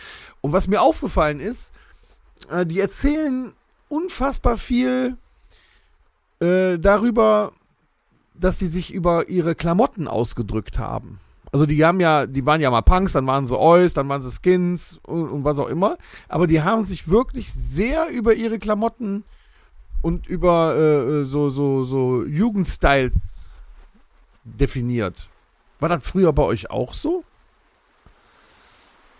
Und 0.43 0.53
was 0.53 0.69
mir 0.69 0.83
aufgefallen 0.83 1.41
ist, 1.41 1.73
äh, 2.51 2.67
die 2.67 2.81
erzählen 2.81 3.53
unfassbar 3.89 4.57
viel 4.57 5.17
äh, 6.41 6.79
darüber, 6.79 7.53
dass 8.35 8.59
die 8.59 8.67
sich 8.67 8.93
über 8.93 9.29
ihre 9.29 9.55
Klamotten 9.55 10.09
ausgedrückt 10.09 10.79
haben. 10.79 11.21
Also 11.53 11.67
die 11.67 11.85
haben 11.85 12.01
ja, 12.01 12.27
die 12.27 12.45
waren 12.47 12.61
ja 12.61 12.71
mal 12.71 12.83
Punks, 12.83 13.13
dann 13.13 13.29
waren 13.29 13.47
sie 13.47 13.57
Ois, 13.57 13.95
dann 13.95 14.09
waren 14.09 14.23
sie 14.23 14.31
Skins 14.31 14.99
und, 15.07 15.29
und 15.29 15.45
was 15.45 15.59
auch 15.61 15.69
immer. 15.69 15.99
Aber 16.29 16.49
die 16.49 16.63
haben 16.63 16.83
sich 16.83 17.09
wirklich 17.09 17.53
sehr 17.53 18.09
über 18.09 18.35
ihre 18.35 18.59
Klamotten 18.59 19.23
und 20.03 20.27
über 20.27 20.77
äh, 20.77 21.25
so, 21.25 21.51
so, 21.51 21.85
so 21.85 22.25
Jugendstyles 22.25 23.51
definiert. 24.43 25.29
War 25.79 25.89
das 25.89 26.05
früher 26.05 26.33
bei 26.33 26.43
euch 26.43 26.71
auch 26.71 26.93
so? 26.93 27.25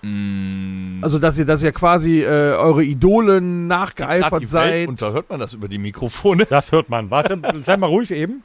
Mm, 0.05 1.03
Also, 1.03 1.19
dass 1.19 1.39
ihr, 1.39 1.45
dass 1.45 1.63
ihr 1.63 1.73
quasi 1.73 2.23
äh, 2.23 2.27
eure 2.27 2.85
Idole 2.85 3.35
grad 3.41 3.43
nachgeeifert 3.43 4.47
seid. 4.49 4.73
Welt 4.73 4.89
unter, 4.89 5.13
hört 5.13 5.31
man 5.31 5.41
das 5.41 5.55
über 5.55 5.69
die 5.69 5.79
Mikrofone? 5.79 6.47
Das 6.47 6.73
hört 6.73 6.89
man. 6.91 7.11
Warte, 7.11 7.39
sei 7.63 7.77
mal 7.77 7.87
ruhig 7.87 8.11
eben. 8.11 8.43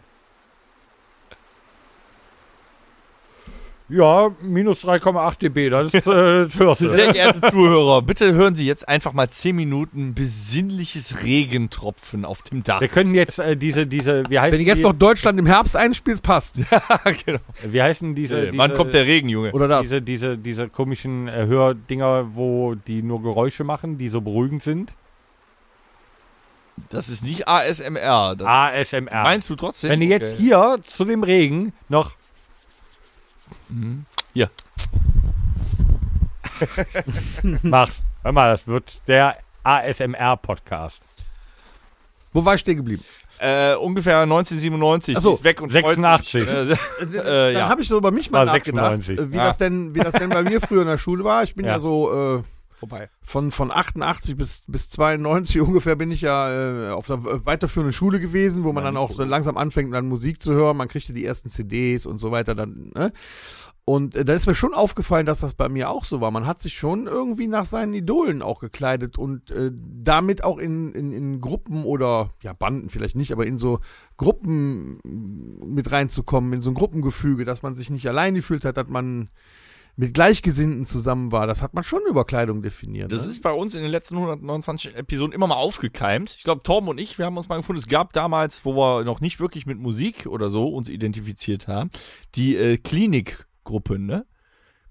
Ja, 3.92 4.30
minus 4.42 4.84
3,8 4.86 5.40
dB, 5.40 5.70
das 5.72 5.92
äh, 5.96 6.02
hörst 6.04 6.82
du. 6.82 6.90
Sehr 6.90 7.12
geehrte 7.12 7.42
Zuhörer, 7.50 8.04
bitte 8.04 8.34
hören 8.34 8.56
Sie 8.56 8.68
jetzt 8.68 8.88
einfach 8.88 9.14
mal 9.14 9.28
10 9.28 9.56
Minuten 9.56 10.14
besinnliches 10.14 11.24
Regentropfen 11.24 12.24
auf 12.24 12.44
dem 12.44 12.62
Dach. 12.62 12.82
Wir 12.82 12.88
können 12.88 13.16
jetzt 13.16 13.40
äh, 13.40 13.58
diese, 13.58 13.88
diese, 13.88 14.30
wie 14.30 14.38
heißt 14.40 14.54
Wenn 14.54 14.62
ihr 14.62 14.68
jetzt 14.68 14.78
die, 14.80 14.84
noch 14.84 14.94
Deutschland 14.94 15.40
im 15.40 15.48
Herbst 15.48 15.76
einspielt, 15.76 16.22
passt. 16.22 16.60
genau. 17.26 17.40
wie 17.66 17.82
heißen 17.82 18.14
diese, 18.14 18.38
Äh, 18.40 18.46
diese 18.52 18.58
Wann 18.60 18.76
kommt 18.76 18.94
der 18.94 19.06
Regen, 19.08 19.28
Junge? 19.28 19.52
Oder 19.54 19.68
das. 19.68 19.82
diese, 19.82 20.02
diese, 20.04 20.38
diese 20.38 20.70
komischen 20.70 21.28
äh, 21.28 21.48
Hördinger, 21.48 22.28
wo 22.36 22.76
die 22.76 23.02
nur 23.02 23.24
Geräusche 23.24 23.64
machen, 23.64 23.98
die 23.98 24.10
so 24.10 24.22
beruhigend 24.22 24.62
sind? 24.62 24.94
Das 26.90 27.10
ist 27.10 27.24
nicht 27.24 27.48
ASMR. 27.48 28.36
Das 28.38 28.48
ASMR. 28.48 29.24
Meinst 29.24 29.50
du 29.50 29.56
trotzdem? 29.56 29.90
Wenn 29.90 30.00
du 30.00 30.06
jetzt 30.06 30.36
Okay. 30.36 30.44
hier 30.44 30.78
zu 30.86 31.06
dem 31.06 31.24
Regen 31.24 31.74
noch 31.90 32.14
Mhm. 33.70 34.06
Hier. 34.34 34.50
machst, 37.64 38.04
hör 38.24 38.32
mal, 38.32 38.50
das 38.52 38.68
wird 38.68 39.02
der 39.08 39.38
ASMR-Podcast. 39.64 41.02
Wo 42.34 42.46
war 42.46 42.56
ich 42.56 42.62
stehen 42.62 42.78
geblieben? 42.78 43.04
Äh, 43.40 43.76
ungefähr 43.76 44.20
1997. 44.20 45.18
Ach 45.18 45.22
so, 45.22 45.34
ist 45.34 45.44
weg 45.44 45.62
und 45.62 45.70
86. 45.72 46.44
freut 46.44 46.68
sich. 46.68 47.16
Äh, 47.16 47.18
äh, 47.50 47.54
Dann 47.54 47.62
ja. 47.62 47.70
habe 47.70 47.82
ich 47.82 47.88
so 47.88 47.98
über 47.98 48.12
mich 48.12 48.30
mal 48.30 48.40
War 48.40 48.54
nachgedacht, 48.54 49.02
96. 49.04 49.18
äh, 49.20 49.32
wie 49.32 49.38
Ja. 49.38 49.44
das 49.46 49.58
denn, 49.58 49.96
wie 49.96 50.00
das 50.00 50.14
denn 50.14 50.30
bei 50.30 50.44
mir 50.44 50.60
früher 50.62 50.82
in 50.82 50.88
der 50.88 50.98
Schule 50.98 51.24
war. 51.24 51.44
Ich 51.44 51.56
bin 51.56 51.66
ja, 51.66 51.74
Ja. 51.74 51.80
so 51.80 52.38
äh, 52.40 52.44
Vorbei. 52.80 53.10
von 53.22 53.52
von 53.52 53.72
88 53.72 54.38
bis 54.38 54.64
bis 54.68 54.90
92 54.90 55.60
ungefähr 55.68 55.98
bin 55.98 56.12
ich 56.12 56.22
ja 56.22 56.88
äh, 56.88 56.92
auf 56.92 57.08
der 57.08 57.46
weiterführenden 57.46 57.94
Schule 57.94 58.22
gewesen, 58.22 58.64
wo 58.64 58.72
man 58.72 58.86
dann 58.86 58.96
auch 58.96 59.14
so 59.14 59.24
langsam 59.24 59.58
anfängt, 59.58 59.94
dann 59.94 60.08
Musik 60.08 60.42
zu 60.42 60.54
hören. 60.54 60.78
Man 60.78 60.88
kriegte 60.88 61.12
die 61.12 61.26
ersten 61.26 61.50
CDs 61.50 62.06
und 62.06 62.20
so 62.20 62.32
weiter 62.32 62.56
dann. 62.56 62.92
Ne? 62.96 63.12
Und 63.90 64.16
äh, 64.16 64.24
da 64.24 64.36
ist 64.36 64.46
mir 64.46 64.54
schon 64.54 64.76
aufgefallen, 64.76 65.26
dass 65.26 65.40
das 65.40 65.56
bei 65.56 65.68
mir 65.68 65.90
auch 65.90 66.06
so 66.06 66.22
war. 66.22 66.30
Man 66.30 66.46
hat 66.46 66.62
sich 66.62 66.78
schon 66.78 67.08
irgendwie 67.08 67.48
nach 67.48 67.66
seinen 67.66 67.96
Idolen 67.96 68.44
auch 68.44 68.60
gekleidet 68.60 69.18
und 69.18 69.50
äh, 69.50 69.72
damit 69.74 70.44
auch 70.44 70.60
in, 70.60 70.94
in, 70.94 71.12
in 71.12 71.42
Gruppen 71.42 71.84
oder 71.86 72.30
ja 72.44 72.54
Banden 72.54 72.90
vielleicht 72.90 73.16
nicht, 73.16 73.32
aber 73.32 73.48
in 73.48 73.58
so 73.58 73.80
Gruppen 74.16 75.00
mit 75.04 75.92
reinzukommen, 75.92 76.54
in 76.54 76.62
so 76.62 76.70
ein 76.70 76.76
Gruppengefüge, 76.76 77.46
dass 77.46 77.64
man 77.64 77.74
sich 77.74 77.90
nicht 77.90 78.08
allein 78.08 78.36
gefühlt 78.36 78.64
hat, 78.64 78.78
dass 78.78 78.90
man 78.90 79.30
mit 80.00 80.14
Gleichgesinnten 80.14 80.86
zusammen 80.86 81.34
war. 81.34 81.46
Das 81.46 81.62
hat 81.62 81.74
man 81.74 81.84
schon 81.84 82.02
über 82.08 82.24
Kleidung 82.24 82.62
definiert. 82.62 83.12
Das 83.12 83.26
ne? 83.26 83.32
ist 83.32 83.44
bei 83.44 83.52
uns 83.52 83.76
in 83.76 83.82
den 83.82 83.92
letzten 83.92 84.16
129 84.16 84.96
Episoden 84.96 85.34
immer 85.34 85.48
mal 85.48 85.58
aufgekeimt. 85.58 86.36
Ich 86.38 86.46
glaube, 86.46 86.64
Torben 86.64 86.88
und 86.88 86.98
ich, 86.98 87.18
wir 87.18 87.26
haben 87.26 87.36
uns 87.36 87.50
mal 87.50 87.58
gefunden, 87.58 87.80
es 87.80 87.88
gab 87.90 88.14
damals, 88.14 88.64
wo 88.64 88.78
wir 88.78 89.04
noch 89.04 89.20
nicht 89.20 89.42
wirklich 89.42 89.66
mit 89.66 89.78
Musik 89.78 90.26
oder 90.26 90.50
so 90.50 90.70
uns 90.70 90.88
identifiziert 90.88 91.68
haben, 91.68 91.90
die 92.36 92.56
äh, 92.56 92.78
Klinikgruppe, 92.78 94.00
ne? 94.00 94.26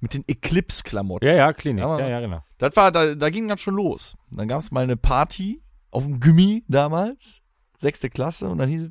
Mit 0.00 0.12
den 0.12 0.24
Eclipse-Klamotten. 0.28 1.26
Ja, 1.26 1.34
ja, 1.34 1.52
Klinik. 1.54 1.82
Ja, 1.82 1.98
Ja, 1.98 2.08
ja, 2.08 2.20
genau. 2.20 2.44
Das 2.58 2.76
war, 2.76 2.92
da, 2.92 3.14
da 3.14 3.30
ging 3.30 3.48
das 3.48 3.62
schon 3.62 3.76
los. 3.76 4.14
Dann 4.30 4.46
gab 4.46 4.58
es 4.58 4.70
mal 4.70 4.84
eine 4.84 4.98
Party 4.98 5.62
auf 5.90 6.04
dem 6.04 6.20
Gummi 6.20 6.64
damals, 6.68 7.40
sechste 7.78 8.10
Klasse, 8.10 8.46
und 8.50 8.58
dann 8.58 8.68
hieß 8.68 8.82
es, 8.82 8.90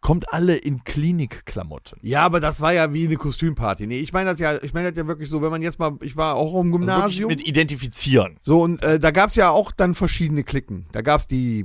kommt 0.00 0.32
alle 0.32 0.56
in 0.56 0.84
Klinikklamotten. 0.84 1.98
Ja, 2.02 2.22
aber 2.24 2.40
das 2.40 2.60
war 2.60 2.72
ja 2.72 2.92
wie 2.92 3.06
eine 3.06 3.16
Kostümparty. 3.16 3.86
Nee, 3.86 3.98
ich 4.00 4.12
meine 4.12 4.30
das 4.30 4.38
ja, 4.38 4.62
ich 4.62 4.72
meine 4.72 4.90
das 4.92 4.98
ja 4.98 5.06
wirklich 5.08 5.28
so, 5.28 5.42
wenn 5.42 5.50
man 5.50 5.62
jetzt 5.62 5.78
mal, 5.78 5.92
ich 6.02 6.16
war 6.16 6.36
auch 6.36 6.52
im 6.60 6.68
Also 6.72 6.78
Gymnasium. 6.78 7.28
mit 7.28 7.46
identifizieren. 7.46 8.36
so, 8.42 8.62
und 8.62 8.82
äh, 8.84 8.98
da 9.00 9.10
gab's 9.10 9.34
ja 9.34 9.50
auch 9.50 9.72
dann 9.72 9.94
verschiedene 9.94 10.44
Klicken. 10.44 10.86
Da 10.92 11.02
gab's 11.02 11.26
die, 11.26 11.64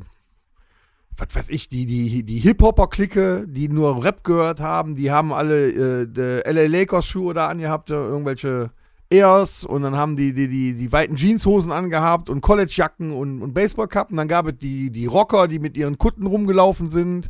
was 1.15 1.27
weiß 1.36 1.49
ich, 1.49 1.69
die, 1.69 1.86
die, 1.86 2.23
die 2.23 2.39
Hip-Hopper-Clique, 2.39 3.45
die 3.47 3.69
nur 3.69 4.03
Rap 4.03 4.23
gehört 4.23 4.59
haben, 4.59 4.95
die 4.95 5.11
haben 5.11 5.31
alle 5.31 6.01
äh, 6.01 6.07
die 6.07 6.41
LA 6.51 6.67
Lakers-Schuhe 6.67 7.34
da 7.36 7.47
angehabt, 7.47 7.91
äh, 7.91 7.93
irgendwelche 7.93 8.71
Airs 9.14 9.64
und 9.64 9.84
dann 9.84 9.95
haben 9.95 10.16
die 10.16 10.34
die, 10.34 10.47
die, 10.47 10.74
die 10.74 10.91
weiten 10.91 11.16
Jeanshosen 11.16 11.72
angehabt 11.72 12.30
und 12.30 12.41
Collegejacken 12.41 13.11
und, 13.11 13.41
und 13.41 13.53
Baseballkappen. 13.53 14.18
Dann 14.18 14.28
gab 14.28 14.47
es 14.47 14.57
die, 14.57 14.89
die 14.89 15.05
Rocker, 15.05 15.47
die 15.47 15.59
mit 15.59 15.78
ihren 15.78 15.97
Kutten 15.97 16.26
rumgelaufen 16.26 16.89
sind. 16.89 17.30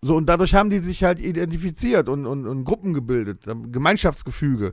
So, 0.00 0.16
und 0.16 0.26
dadurch 0.28 0.54
haben 0.54 0.70
die 0.70 0.78
sich 0.78 1.04
halt 1.04 1.18
identifiziert 1.18 2.08
und, 2.08 2.26
und, 2.26 2.46
und 2.46 2.64
Gruppen 2.64 2.94
gebildet, 2.94 3.46
ähm, 3.48 3.72
Gemeinschaftsgefüge. 3.72 4.72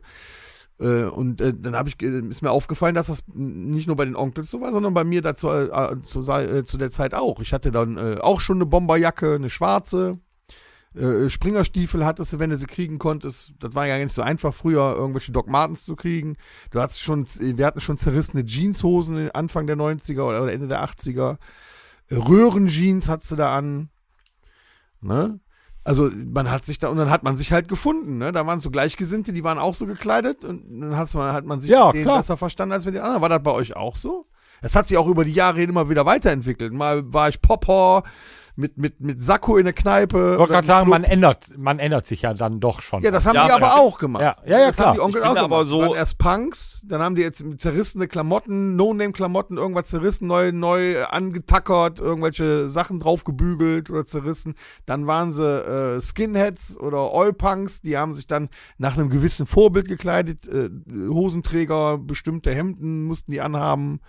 Äh, 0.79 1.03
und 1.03 1.41
äh, 1.41 1.53
dann 1.53 1.87
ich, 1.87 2.01
ist 2.01 2.41
mir 2.41 2.51
aufgefallen, 2.51 2.95
dass 2.95 3.07
das 3.07 3.23
nicht 3.33 3.87
nur 3.87 3.95
bei 3.95 4.05
den 4.05 4.15
Onkels 4.15 4.51
so 4.51 4.61
war, 4.61 4.71
sondern 4.71 4.93
bei 4.93 5.03
mir 5.03 5.21
dazu, 5.21 5.49
äh, 5.49 5.99
zu, 6.01 6.21
äh, 6.31 6.65
zu 6.65 6.77
der 6.77 6.91
Zeit 6.91 7.13
auch. 7.13 7.39
Ich 7.39 7.53
hatte 7.53 7.71
dann 7.71 7.97
äh, 7.97 8.17
auch 8.19 8.39
schon 8.39 8.57
eine 8.57 8.65
Bomberjacke, 8.65 9.35
eine 9.35 9.49
schwarze. 9.49 10.19
Äh, 10.95 11.29
Springerstiefel 11.29 12.05
hattest 12.05 12.33
du, 12.33 12.39
wenn 12.39 12.49
du 12.49 12.57
sie 12.57 12.67
kriegen 12.67 12.97
konntest. 12.99 13.53
Das 13.59 13.75
war 13.75 13.85
ja 13.85 13.97
nicht 13.97 14.13
so 14.13 14.21
einfach 14.21 14.53
früher, 14.53 14.95
irgendwelche 14.95 15.31
Doc 15.31 15.49
Martens 15.49 15.83
zu 15.85 15.95
kriegen. 15.95 16.37
Du 16.71 16.79
hattest 16.79 17.01
schon, 17.01 17.25
wir 17.39 17.65
hatten 17.65 17.81
schon 17.81 17.97
zerrissene 17.97 18.43
Jeanshosen 18.45 19.29
Anfang 19.31 19.67
der 19.67 19.75
90er 19.77 20.21
oder 20.21 20.51
Ende 20.51 20.67
der 20.67 20.83
80er. 20.83 21.37
Äh, 22.09 22.15
Röhrenjeans 22.15 23.09
hattest 23.09 23.31
du 23.31 23.35
da 23.35 23.55
an. 23.55 23.89
Ne? 25.01 25.39
Also 25.83 26.09
man 26.11 26.49
hat 26.49 26.65
sich 26.65 26.79
da 26.79 26.87
und 26.87 26.97
dann 26.97 27.11
hat 27.11 27.23
man 27.23 27.37
sich 27.37 27.51
halt 27.51 27.67
gefunden, 27.67 28.17
ne? 28.17 28.31
Da 28.31 28.47
waren 28.47 28.59
so 28.59 28.71
Gleichgesinnte, 28.71 29.33
die 29.33 29.43
waren 29.43 29.59
auch 29.59 29.75
so 29.75 29.85
gekleidet 29.85 30.43
und 30.43 30.81
dann 30.81 30.97
hat's 30.97 31.13
man, 31.13 31.31
hat 31.31 31.45
man 31.45 31.61
sich 31.61 31.69
Ja, 31.69 31.91
klar. 31.91 32.17
besser 32.17 32.37
verstanden 32.37 32.73
als 32.73 32.85
mit 32.85 32.95
den 32.95 33.03
anderen. 33.03 33.21
War 33.21 33.29
das 33.29 33.43
bei 33.43 33.51
euch 33.51 33.75
auch 33.75 33.95
so? 33.95 34.25
Es 34.61 34.75
hat 34.75 34.87
sich 34.87 34.97
auch 34.97 35.07
über 35.07 35.25
die 35.25 35.33
Jahre 35.33 35.59
hin 35.59 35.69
immer 35.69 35.87
wieder 35.87 36.07
weiterentwickelt. 36.07 36.73
Mal 36.73 37.13
war 37.13 37.29
ich 37.29 37.39
Popper 37.39 38.01
mit, 38.57 38.77
mit, 38.77 39.01
mit 39.01 39.21
Sakko 39.21 39.57
in 39.57 39.65
der 39.65 39.73
Kneipe. 39.73 40.33
Ich 40.33 40.39
wollte 40.39 40.53
gerade 40.53 40.67
sagen, 40.67 40.89
man 40.89 41.03
ändert, 41.03 41.49
man 41.57 41.79
ändert 41.79 42.07
sich 42.07 42.21
ja 42.21 42.33
dann 42.33 42.59
doch 42.59 42.81
schon. 42.81 43.01
Ja, 43.03 43.11
das 43.11 43.25
haben 43.25 43.35
Ja, 43.35 43.45
die 43.47 43.51
aber 43.51 43.75
auch 43.75 43.97
gemacht. 43.99 44.21
Ja, 44.23 44.37
ja, 44.45 44.59
ja, 44.59 44.67
das 44.67 44.75
klar. 44.77 44.87
haben 44.89 44.93
die 44.95 45.01
Onkel 45.01 45.21
Ich 45.21 45.27
auch 45.27 45.33
gemacht. 45.33 45.43
aber 45.45 45.65
so- 45.65 45.81
waren 45.81 45.95
erst 45.95 46.17
Punks, 46.17 46.81
dann 46.85 47.01
haben 47.01 47.15
die 47.15 47.21
jetzt 47.21 47.43
zerrissene 47.57 48.07
Klamotten, 48.07 48.75
No-Name-Klamotten, 48.75 49.57
irgendwas 49.57 49.87
zerrissen, 49.87 50.27
neu, 50.27 50.51
neu 50.51 51.03
angetackert, 51.05 51.99
irgendwelche 51.99 52.69
Sachen 52.69 52.99
draufgebügelt 52.99 53.89
oder 53.89 54.05
zerrissen. 54.05 54.55
Dann 54.85 55.05
waren 55.07 55.31
sie 55.31 55.43
äh, 55.43 55.99
Skinheads 55.99 56.77
oder 56.77 57.11
Oil-Punks, 57.13 57.81
die 57.81 57.97
haben 57.97 58.13
sich 58.13 58.27
dann 58.27 58.49
nach 58.77 58.97
einem 58.97 59.09
gewissen 59.09 59.45
Vorbild 59.45 59.87
gekleidet. 59.87 60.47
Äh, 60.47 60.69
Hosenträger, 61.09 61.97
bestimmte 61.97 62.53
Hemden 62.53 63.03
mussten 63.03 63.31
die 63.31 63.41
anhaben, 63.41 63.99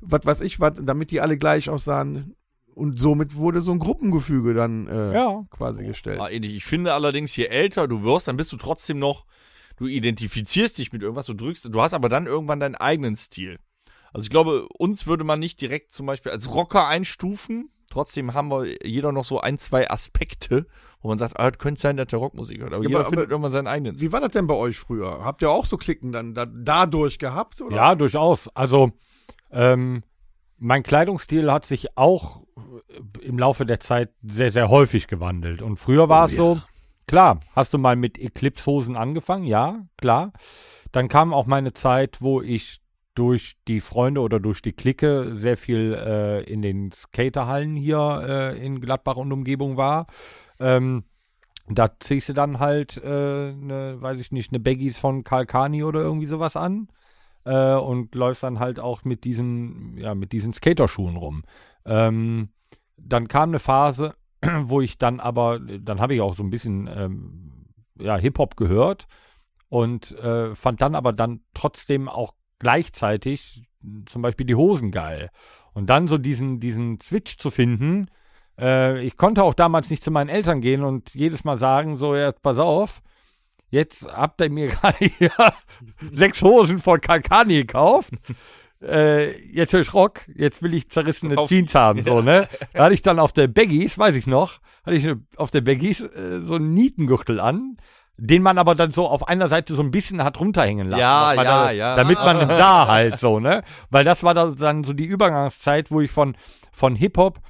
was 0.00 0.20
weiß 0.24 0.40
ich 0.42 0.60
was, 0.60 0.72
damit 0.82 1.10
die 1.10 1.20
alle 1.20 1.38
gleich 1.38 1.70
aussahen. 1.70 2.34
Und 2.74 3.00
somit 3.00 3.36
wurde 3.36 3.62
so 3.62 3.70
ein 3.72 3.78
Gruppengefüge 3.78 4.52
dann 4.54 4.88
äh, 4.88 5.14
Ja. 5.14 5.44
quasi 5.50 5.84
gestellt. 5.86 6.18
War 6.18 6.30
ähnlich. 6.32 6.54
Ich 6.56 6.64
finde 6.64 6.92
allerdings, 6.94 7.34
je 7.36 7.44
älter 7.46 7.86
du 7.86 8.02
wirst, 8.02 8.26
dann 8.28 8.36
bist 8.36 8.50
du 8.52 8.56
trotzdem 8.56 8.98
noch, 8.98 9.26
du 9.76 9.86
identifizierst 9.86 10.78
dich 10.78 10.92
mit 10.92 11.02
irgendwas, 11.02 11.26
du 11.26 11.34
drückst, 11.34 11.72
du 11.72 11.80
hast 11.82 11.94
aber 11.94 12.08
dann 12.08 12.26
irgendwann 12.26 12.60
deinen 12.60 12.74
eigenen 12.74 13.14
Stil. 13.16 13.58
Also 14.12 14.24
ich 14.24 14.30
glaube, 14.30 14.68
uns 14.76 15.06
würde 15.06 15.24
man 15.24 15.40
nicht 15.40 15.60
direkt 15.60 15.92
zum 15.92 16.06
Beispiel 16.06 16.32
als 16.32 16.52
Rocker 16.52 16.86
einstufen. 16.86 17.70
Trotzdem 17.90 18.34
haben 18.34 18.48
wir 18.50 18.84
jeder 18.86 19.12
noch 19.12 19.24
so 19.24 19.40
ein, 19.40 19.58
zwei 19.58 19.88
Aspekte, 19.90 20.66
wo 21.00 21.08
man 21.08 21.18
sagt, 21.18 21.38
ah, 21.38 21.50
das 21.50 21.58
könnte 21.58 21.80
sein, 21.80 21.96
dass 21.96 22.08
der 22.08 22.18
Rockmusik 22.18 22.60
hört. 22.60 22.72
Aber 22.72 22.82
Ja, 22.82 22.88
jeder 22.88 23.00
aber- 23.00 23.08
findet 23.10 23.26
aber 23.26 23.32
irgendwann 23.32 23.52
seinen 23.52 23.66
eigenen 23.68 23.96
Stil. 23.96 24.08
Wie 24.08 24.12
war 24.12 24.20
das 24.20 24.30
denn 24.30 24.46
bei 24.46 24.54
euch 24.54 24.78
früher? 24.78 25.24
Habt 25.24 25.42
ihr 25.42 25.50
auch 25.50 25.66
so 25.66 25.76
Klicken 25.76 26.10
dann 26.10 26.34
da, 26.34 26.46
dadurch 26.46 27.18
gehabt? 27.18 27.60
Oder? 27.60 27.76
Ja, 27.76 27.94
durchaus. 27.94 28.48
Also, 28.54 28.92
ähm, 29.52 30.02
mein 30.58 30.82
Kleidungsstil 30.82 31.50
hat 31.52 31.66
sich 31.66 31.96
auch 31.96 32.43
im 33.20 33.38
Laufe 33.38 33.66
der 33.66 33.80
Zeit 33.80 34.10
sehr, 34.22 34.50
sehr 34.50 34.68
häufig 34.68 35.06
gewandelt. 35.06 35.62
Und 35.62 35.76
früher 35.76 36.08
war 36.08 36.22
Oh 36.22 36.26
es 36.26 36.32
ja. 36.32 36.36
so, 36.36 36.60
klar, 37.06 37.40
hast 37.54 37.74
du 37.74 37.78
mal 37.78 37.96
mit 37.96 38.18
Eclipse-Hosen 38.18 38.96
angefangen? 38.96 39.44
Ja, 39.44 39.86
klar. 39.96 40.32
Dann 40.92 41.08
kam 41.08 41.34
auch 41.34 41.46
meine 41.46 41.72
Zeit, 41.74 42.22
wo 42.22 42.40
ich 42.40 42.80
durch 43.14 43.56
die 43.68 43.80
Freunde 43.80 44.20
oder 44.20 44.40
durch 44.40 44.60
die 44.62 44.72
Clique 44.72 45.30
sehr 45.34 45.56
viel 45.56 45.94
äh, 45.94 46.42
in 46.44 46.62
den 46.62 46.90
Skaterhallen 46.92 47.76
hier 47.76 48.24
äh, 48.26 48.64
in 48.64 48.80
Gladbach 48.80 49.16
und 49.16 49.32
Umgebung 49.32 49.76
war. 49.76 50.06
Ähm, 50.58 51.04
da 51.68 51.98
ziehst 51.98 52.28
du 52.28 52.32
dann 52.32 52.58
halt, 52.58 53.00
äh, 53.02 53.52
ne, 53.52 53.96
weiß 53.98 54.20
ich 54.20 54.32
nicht, 54.32 54.52
eine 54.52 54.60
Baggies 54.60 54.98
von 54.98 55.24
Kalkani 55.24 55.82
oder 55.84 56.00
irgendwie 56.00 56.26
sowas 56.26 56.56
an 56.56 56.88
äh, 57.44 57.74
und 57.74 58.14
läufst 58.14 58.42
dann 58.42 58.58
halt 58.58 58.78
auch 58.78 59.04
mit 59.04 59.24
diesen, 59.24 59.96
ja, 59.96 60.14
mit 60.14 60.32
diesen 60.32 60.52
Skaterschuhen 60.52 61.16
rum. 61.16 61.44
Ähm, 61.86 62.50
dann 62.96 63.28
kam 63.28 63.50
eine 63.50 63.58
Phase, 63.58 64.14
wo 64.62 64.80
ich 64.80 64.98
dann 64.98 65.20
aber, 65.20 65.58
dann 65.60 66.00
habe 66.00 66.14
ich 66.14 66.20
auch 66.20 66.34
so 66.34 66.42
ein 66.42 66.50
bisschen 66.50 66.86
ähm, 66.86 67.66
ja, 67.98 68.16
Hip-Hop 68.16 68.56
gehört 68.56 69.06
und 69.68 70.12
äh, 70.18 70.54
fand 70.54 70.80
dann 70.80 70.94
aber 70.94 71.12
dann 71.12 71.40
trotzdem 71.54 72.08
auch 72.08 72.34
gleichzeitig 72.58 73.64
zum 74.06 74.22
Beispiel 74.22 74.46
die 74.46 74.54
Hosen 74.54 74.90
geil. 74.90 75.30
Und 75.72 75.90
dann 75.90 76.08
so 76.08 76.18
diesen, 76.18 76.60
diesen 76.60 77.00
Switch 77.00 77.36
zu 77.36 77.50
finden, 77.50 78.08
äh, 78.58 79.02
ich 79.04 79.16
konnte 79.16 79.42
auch 79.42 79.54
damals 79.54 79.90
nicht 79.90 80.04
zu 80.04 80.10
meinen 80.10 80.28
Eltern 80.28 80.60
gehen 80.60 80.82
und 80.82 81.14
jedes 81.14 81.44
Mal 81.44 81.56
sagen, 81.56 81.96
so, 81.96 82.14
ja, 82.14 82.32
pass 82.32 82.58
auf, 82.58 83.02
jetzt 83.70 84.06
habt 84.06 84.40
ihr 84.40 84.50
mir 84.50 84.68
gerade 84.68 85.10
sechs 86.12 86.42
Hosen 86.42 86.78
von 86.78 87.00
Kalkani 87.00 87.56
gekauft. 87.56 88.12
Äh, 88.86 89.38
jetzt 89.52 89.72
höre 89.72 89.80
ich 89.80 89.94
Rock, 89.94 90.22
jetzt 90.34 90.62
will 90.62 90.74
ich 90.74 90.90
zerrissene 90.90 91.38
Auf- 91.38 91.48
Jeans 91.48 91.74
haben, 91.74 92.02
so, 92.02 92.20
ne? 92.20 92.48
Da 92.72 92.84
hatte 92.84 92.94
ich 92.94 93.02
dann 93.02 93.18
auf 93.18 93.32
der 93.32 93.46
Baggies, 93.48 93.98
weiß 93.98 94.14
ich 94.16 94.26
noch, 94.26 94.60
hatte 94.84 94.96
ich 94.96 95.08
auf 95.36 95.50
der 95.50 95.62
Baggies 95.62 96.00
äh, 96.00 96.40
so 96.42 96.56
einen 96.56 96.74
Nietengürtel 96.74 97.40
an, 97.40 97.78
den 98.16 98.42
man 98.42 98.58
aber 98.58 98.74
dann 98.74 98.92
so 98.92 99.08
auf 99.08 99.26
einer 99.26 99.48
Seite 99.48 99.74
so 99.74 99.82
ein 99.82 99.90
bisschen 99.90 100.22
hat 100.22 100.38
runterhängen 100.38 100.88
lassen. 100.88 101.00
Ja, 101.00 101.32
ja, 101.34 101.44
da, 101.44 101.70
ja. 101.70 101.96
Damit 101.96 102.18
man 102.18 102.48
sah 102.48 102.86
halt 102.86 103.18
so, 103.18 103.40
ne? 103.40 103.62
Weil 103.90 104.04
das 104.04 104.22
war 104.22 104.34
da 104.34 104.50
dann 104.50 104.84
so 104.84 104.92
die 104.92 105.04
Übergangszeit, 105.06 105.90
wo 105.90 106.00
ich 106.00 106.10
von, 106.10 106.36
von 106.70 106.94
Hip-Hop 106.94 107.40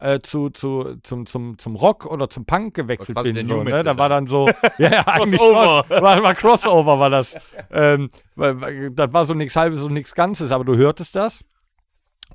äh, 0.00 0.20
zu, 0.20 0.50
zu, 0.50 0.96
zum, 1.02 1.26
zum, 1.26 1.58
zum 1.58 1.76
Rock 1.76 2.06
oder 2.06 2.28
zum 2.30 2.46
Punk 2.46 2.74
gewechselt 2.74 3.22
bin. 3.22 3.36
So, 3.36 3.42
New 3.42 3.58
ne? 3.58 3.64
Metal 3.64 3.84
Da 3.84 3.98
war 3.98 4.08
dann 4.08 4.26
so, 4.26 4.48
ja, 4.78 4.90
ja 4.90 5.00
eigentlich 5.06 5.38
Crossover. 5.38 5.84
Cross, 5.88 6.02
war, 6.02 6.22
war 6.22 6.34
Crossover 6.34 6.98
war 6.98 7.10
das. 7.10 7.34
Ähm, 7.70 8.08
das 8.36 9.12
war 9.12 9.24
so 9.24 9.34
nichts 9.34 9.56
Halbes 9.56 9.82
und 9.82 9.92
nichts 9.92 10.14
Ganzes, 10.14 10.52
aber 10.52 10.64
du 10.64 10.76
hörtest 10.76 11.14
das. 11.16 11.44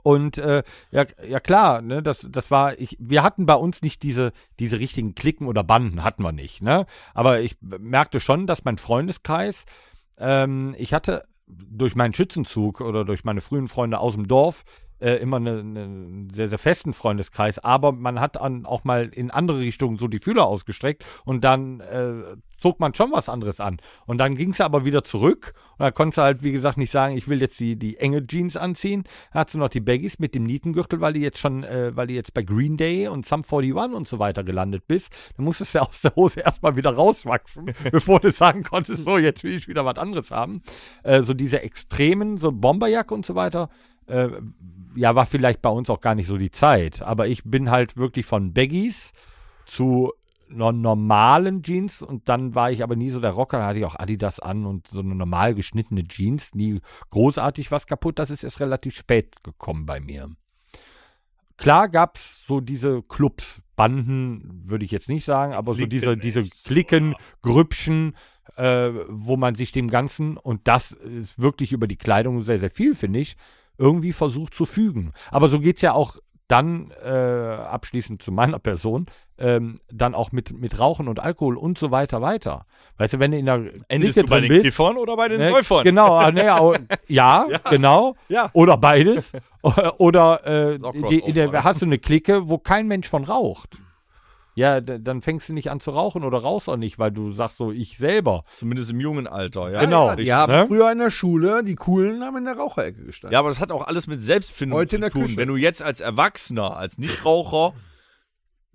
Und 0.03 0.37
äh, 0.37 0.61
ja, 0.91 1.05
ja 1.27 1.39
klar, 1.39 1.81
ne, 1.81 2.03
das, 2.03 2.27
das 2.29 2.51
war, 2.51 2.79
ich, 2.79 2.95
wir 2.99 3.23
hatten 3.23 3.47
bei 3.47 3.55
uns 3.55 3.81
nicht 3.81 4.03
diese, 4.03 4.33
diese 4.59 4.77
richtigen 4.77 5.15
Klicken 5.15 5.47
oder 5.47 5.63
Banden, 5.63 6.03
hatten 6.03 6.21
wir 6.21 6.31
nicht, 6.31 6.61
ne? 6.61 6.85
Aber 7.15 7.39
ich 7.39 7.57
merkte 7.61 8.19
schon, 8.19 8.45
dass 8.45 8.65
mein 8.65 8.77
Freundeskreis, 8.77 9.65
ähm, 10.19 10.75
ich 10.77 10.93
hatte 10.93 11.25
durch 11.47 11.95
meinen 11.95 12.13
Schützenzug 12.13 12.81
oder 12.81 13.03
durch 13.03 13.23
meine 13.23 13.41
frühen 13.41 13.67
Freunde 13.67 13.99
aus 13.99 14.13
dem 14.13 14.27
Dorf, 14.27 14.63
äh, 15.05 15.17
immer 15.17 15.37
eine, 15.37 15.59
eine, 15.59 15.83
einen 15.83 16.29
sehr, 16.31 16.47
sehr 16.47 16.57
festen 16.57 16.93
Freundeskreis, 16.93 17.59
aber 17.59 17.91
man 17.91 18.19
hat 18.19 18.37
dann 18.37 18.65
auch 18.65 18.83
mal 18.83 19.09
in 19.09 19.29
andere 19.29 19.59
Richtungen 19.59 19.97
so 19.97 20.07
die 20.07 20.17
Fühler 20.19 20.47
ausgestreckt 20.47 21.05
und 21.25 21.43
dann 21.43 21.79
äh, 21.81 22.37
zog 22.57 22.79
man 22.79 22.95
schon 22.95 23.11
was 23.11 23.29
anderes 23.29 23.59
an. 23.59 23.77
Und 24.07 24.17
dann 24.17 24.35
ging 24.35 24.49
es 24.49 24.61
aber 24.61 24.83
wieder 24.83 25.03
zurück 25.03 25.53
und 25.77 25.83
da 25.83 25.91
konntest 25.91 26.17
du 26.17 26.21
halt, 26.23 26.41
wie 26.41 26.51
gesagt, 26.51 26.77
nicht 26.77 26.89
sagen, 26.89 27.15
ich 27.15 27.27
will 27.27 27.39
jetzt 27.39 27.59
die, 27.59 27.77
die 27.77 27.97
enge 27.97 28.25
Jeans 28.25 28.57
anziehen. 28.57 29.03
Da 29.31 29.39
hast 29.41 29.53
du 29.53 29.59
noch 29.59 29.69
die 29.69 29.81
Baggies 29.81 30.17
mit 30.17 30.33
dem 30.33 30.45
Nietengürtel, 30.45 31.01
weil 31.01 31.13
die 31.13 31.19
jetzt 31.19 31.37
schon, 31.37 31.63
äh, 31.63 31.95
weil 31.95 32.07
die 32.07 32.15
jetzt 32.15 32.33
bei 32.33 32.41
Green 32.41 32.75
Day 32.75 33.07
und 33.07 33.27
Sum 33.27 33.43
41 33.43 33.95
und 33.95 34.07
so 34.07 34.17
weiter 34.17 34.43
gelandet 34.43 34.87
bist. 34.87 35.11
Dann 35.37 35.45
musstest 35.45 35.75
du 35.75 35.81
aus 35.81 36.01
der 36.01 36.15
Hose 36.15 36.39
erstmal 36.45 36.75
wieder 36.77 36.95
rauswachsen, 36.95 37.73
bevor 37.91 38.19
du 38.21 38.31
sagen 38.31 38.63
konntest, 38.63 39.03
so, 39.03 39.19
jetzt 39.19 39.43
will 39.43 39.55
ich 39.55 39.67
wieder 39.67 39.85
was 39.85 39.97
anderes 39.97 40.31
haben. 40.31 40.63
Äh, 41.03 41.21
so 41.21 41.35
diese 41.35 41.61
Extremen, 41.61 42.37
so 42.37 42.51
Bomberjacke 42.51 43.13
und 43.13 43.25
so 43.25 43.35
weiter, 43.35 43.69
äh, 44.07 44.29
ja, 44.95 45.15
war 45.15 45.25
vielleicht 45.25 45.61
bei 45.61 45.69
uns 45.69 45.89
auch 45.89 46.01
gar 46.01 46.15
nicht 46.15 46.27
so 46.27 46.37
die 46.37 46.51
Zeit. 46.51 47.01
Aber 47.01 47.27
ich 47.27 47.43
bin 47.43 47.69
halt 47.69 47.97
wirklich 47.97 48.25
von 48.25 48.53
Baggies 48.53 49.13
zu 49.65 50.11
normalen 50.47 51.63
Jeans 51.63 52.01
und 52.01 52.29
dann 52.29 52.53
war 52.55 52.71
ich 52.71 52.83
aber 52.83 52.95
nie 52.95 53.09
so 53.09 53.19
der 53.19 53.31
Rocker, 53.31 53.57
da 53.57 53.67
hatte 53.67 53.79
ich 53.79 53.85
auch 53.85 53.97
Adidas 53.97 54.39
an 54.39 54.65
und 54.65 54.87
so 54.87 54.99
eine 54.99 55.15
normal 55.15 55.55
geschnittene 55.55 56.03
Jeans, 56.03 56.53
nie 56.53 56.81
großartig 57.09 57.71
was 57.71 57.87
kaputt. 57.87 58.19
Das 58.19 58.29
ist 58.29 58.43
erst 58.43 58.59
relativ 58.59 58.95
spät 58.95 59.43
gekommen 59.43 59.85
bei 59.85 59.99
mir. 59.99 60.29
Klar 61.57 61.89
gab 61.89 62.17
es 62.17 62.45
so 62.45 62.59
diese 62.59 63.01
Clubs, 63.01 63.61
Banden 63.75 64.63
würde 64.65 64.85
ich 64.85 64.91
jetzt 64.91 65.09
nicht 65.09 65.25
sagen, 65.25 65.53
aber 65.53 65.73
so 65.73 65.85
diese, 65.85 66.17
diese 66.17 66.43
Klicken, 66.43 67.15
Grüppchen, 67.41 68.15
äh, 68.55 68.91
wo 69.09 69.37
man 69.37 69.55
sich 69.55 69.71
dem 69.71 69.89
Ganzen, 69.89 70.37
und 70.37 70.67
das 70.67 70.91
ist 70.91 71.39
wirklich 71.39 71.71
über 71.71 71.87
die 71.87 71.97
Kleidung 71.97 72.43
sehr, 72.43 72.59
sehr 72.59 72.69
viel, 72.69 72.93
finde 72.93 73.19
ich, 73.19 73.37
irgendwie 73.77 74.13
versucht 74.13 74.53
zu 74.53 74.65
fügen. 74.65 75.13
Aber 75.31 75.49
so 75.49 75.59
geht 75.59 75.77
es 75.77 75.81
ja 75.81 75.93
auch 75.93 76.17
dann 76.47 76.91
äh, 77.03 77.09
abschließend 77.09 78.21
zu 78.21 78.31
meiner 78.31 78.59
Person, 78.59 79.07
ähm, 79.37 79.79
dann 79.91 80.13
auch 80.13 80.31
mit, 80.31 80.51
mit 80.57 80.79
Rauchen 80.79 81.07
und 81.07 81.19
Alkohol 81.19 81.57
und 81.57 81.77
so 81.77 81.89
weiter 81.91 82.21
weiter. 82.21 82.65
Weißt 82.97 83.15
du, 83.15 83.19
wenn 83.19 83.31
du 83.31 83.39
in 83.39 83.45
der 83.47 83.71
Endest 83.87 84.13
Clique 84.13 84.25
du 84.25 84.29
bei 84.29 84.41
den 84.41 84.49
bist, 84.49 84.63
Kiffern 84.63 84.97
oder 84.97 85.17
bei 85.17 85.27
den 85.27 85.39
ne, 85.39 85.49
Säufern? 85.49 85.83
Genau, 85.83 86.29
ne, 86.31 86.55
au- 86.55 86.75
ja, 87.07 87.47
genau. 87.69 88.15
Ja. 88.29 88.49
Oder 88.53 88.77
beides. 88.77 89.33
Oder 89.97 90.45
äh, 90.75 90.79
die, 91.09 91.19
in 91.21 91.33
der, 91.33 91.63
hast 91.63 91.81
du 91.81 91.87
eine 91.87 91.97
Clique, 91.97 92.47
wo 92.47 92.59
kein 92.59 92.87
Mensch 92.87 93.09
von 93.09 93.23
raucht. 93.23 93.79
Ja, 94.55 94.79
dann 94.79 95.21
fängst 95.21 95.49
du 95.49 95.53
nicht 95.53 95.69
an 95.69 95.81
zu 95.81 95.91
rauchen 95.91 96.23
oder 96.23 96.37
rauchst 96.37 96.69
auch 96.69 96.77
nicht, 96.77 96.97
weil 96.97 97.11
du 97.11 97.33
sagst 97.33 97.57
so, 97.57 97.73
ich 97.73 97.97
selber. 97.97 98.45
Zumindest 98.53 98.89
im 98.89 99.01
jungen 99.01 99.27
Alter, 99.27 99.69
ja. 99.69 99.81
Genau. 99.81 100.07
Ja, 100.07 100.15
die 100.15 100.33
haben 100.33 100.53
ne? 100.53 100.65
früher 100.65 100.89
in 100.93 100.99
der 100.99 101.11
Schule, 101.11 101.61
die 101.61 101.75
Coolen 101.75 102.23
haben 102.23 102.37
in 102.37 102.45
der 102.45 102.55
Raucherecke 102.55 103.03
gestanden. 103.03 103.33
Ja, 103.33 103.39
aber 103.39 103.49
das 103.49 103.59
hat 103.59 103.69
auch 103.73 103.85
alles 103.85 104.07
mit 104.07 104.21
Selbstfindung 104.21 104.79
Heute 104.79 104.95
in 104.95 105.01
zu 105.01 105.09
der 105.09 105.11
tun. 105.11 105.21
Küche. 105.23 105.37
Wenn 105.37 105.49
du 105.49 105.57
jetzt 105.57 105.83
als 105.83 105.99
Erwachsener, 105.99 106.77
als 106.77 106.97
Nichtraucher 106.97 107.73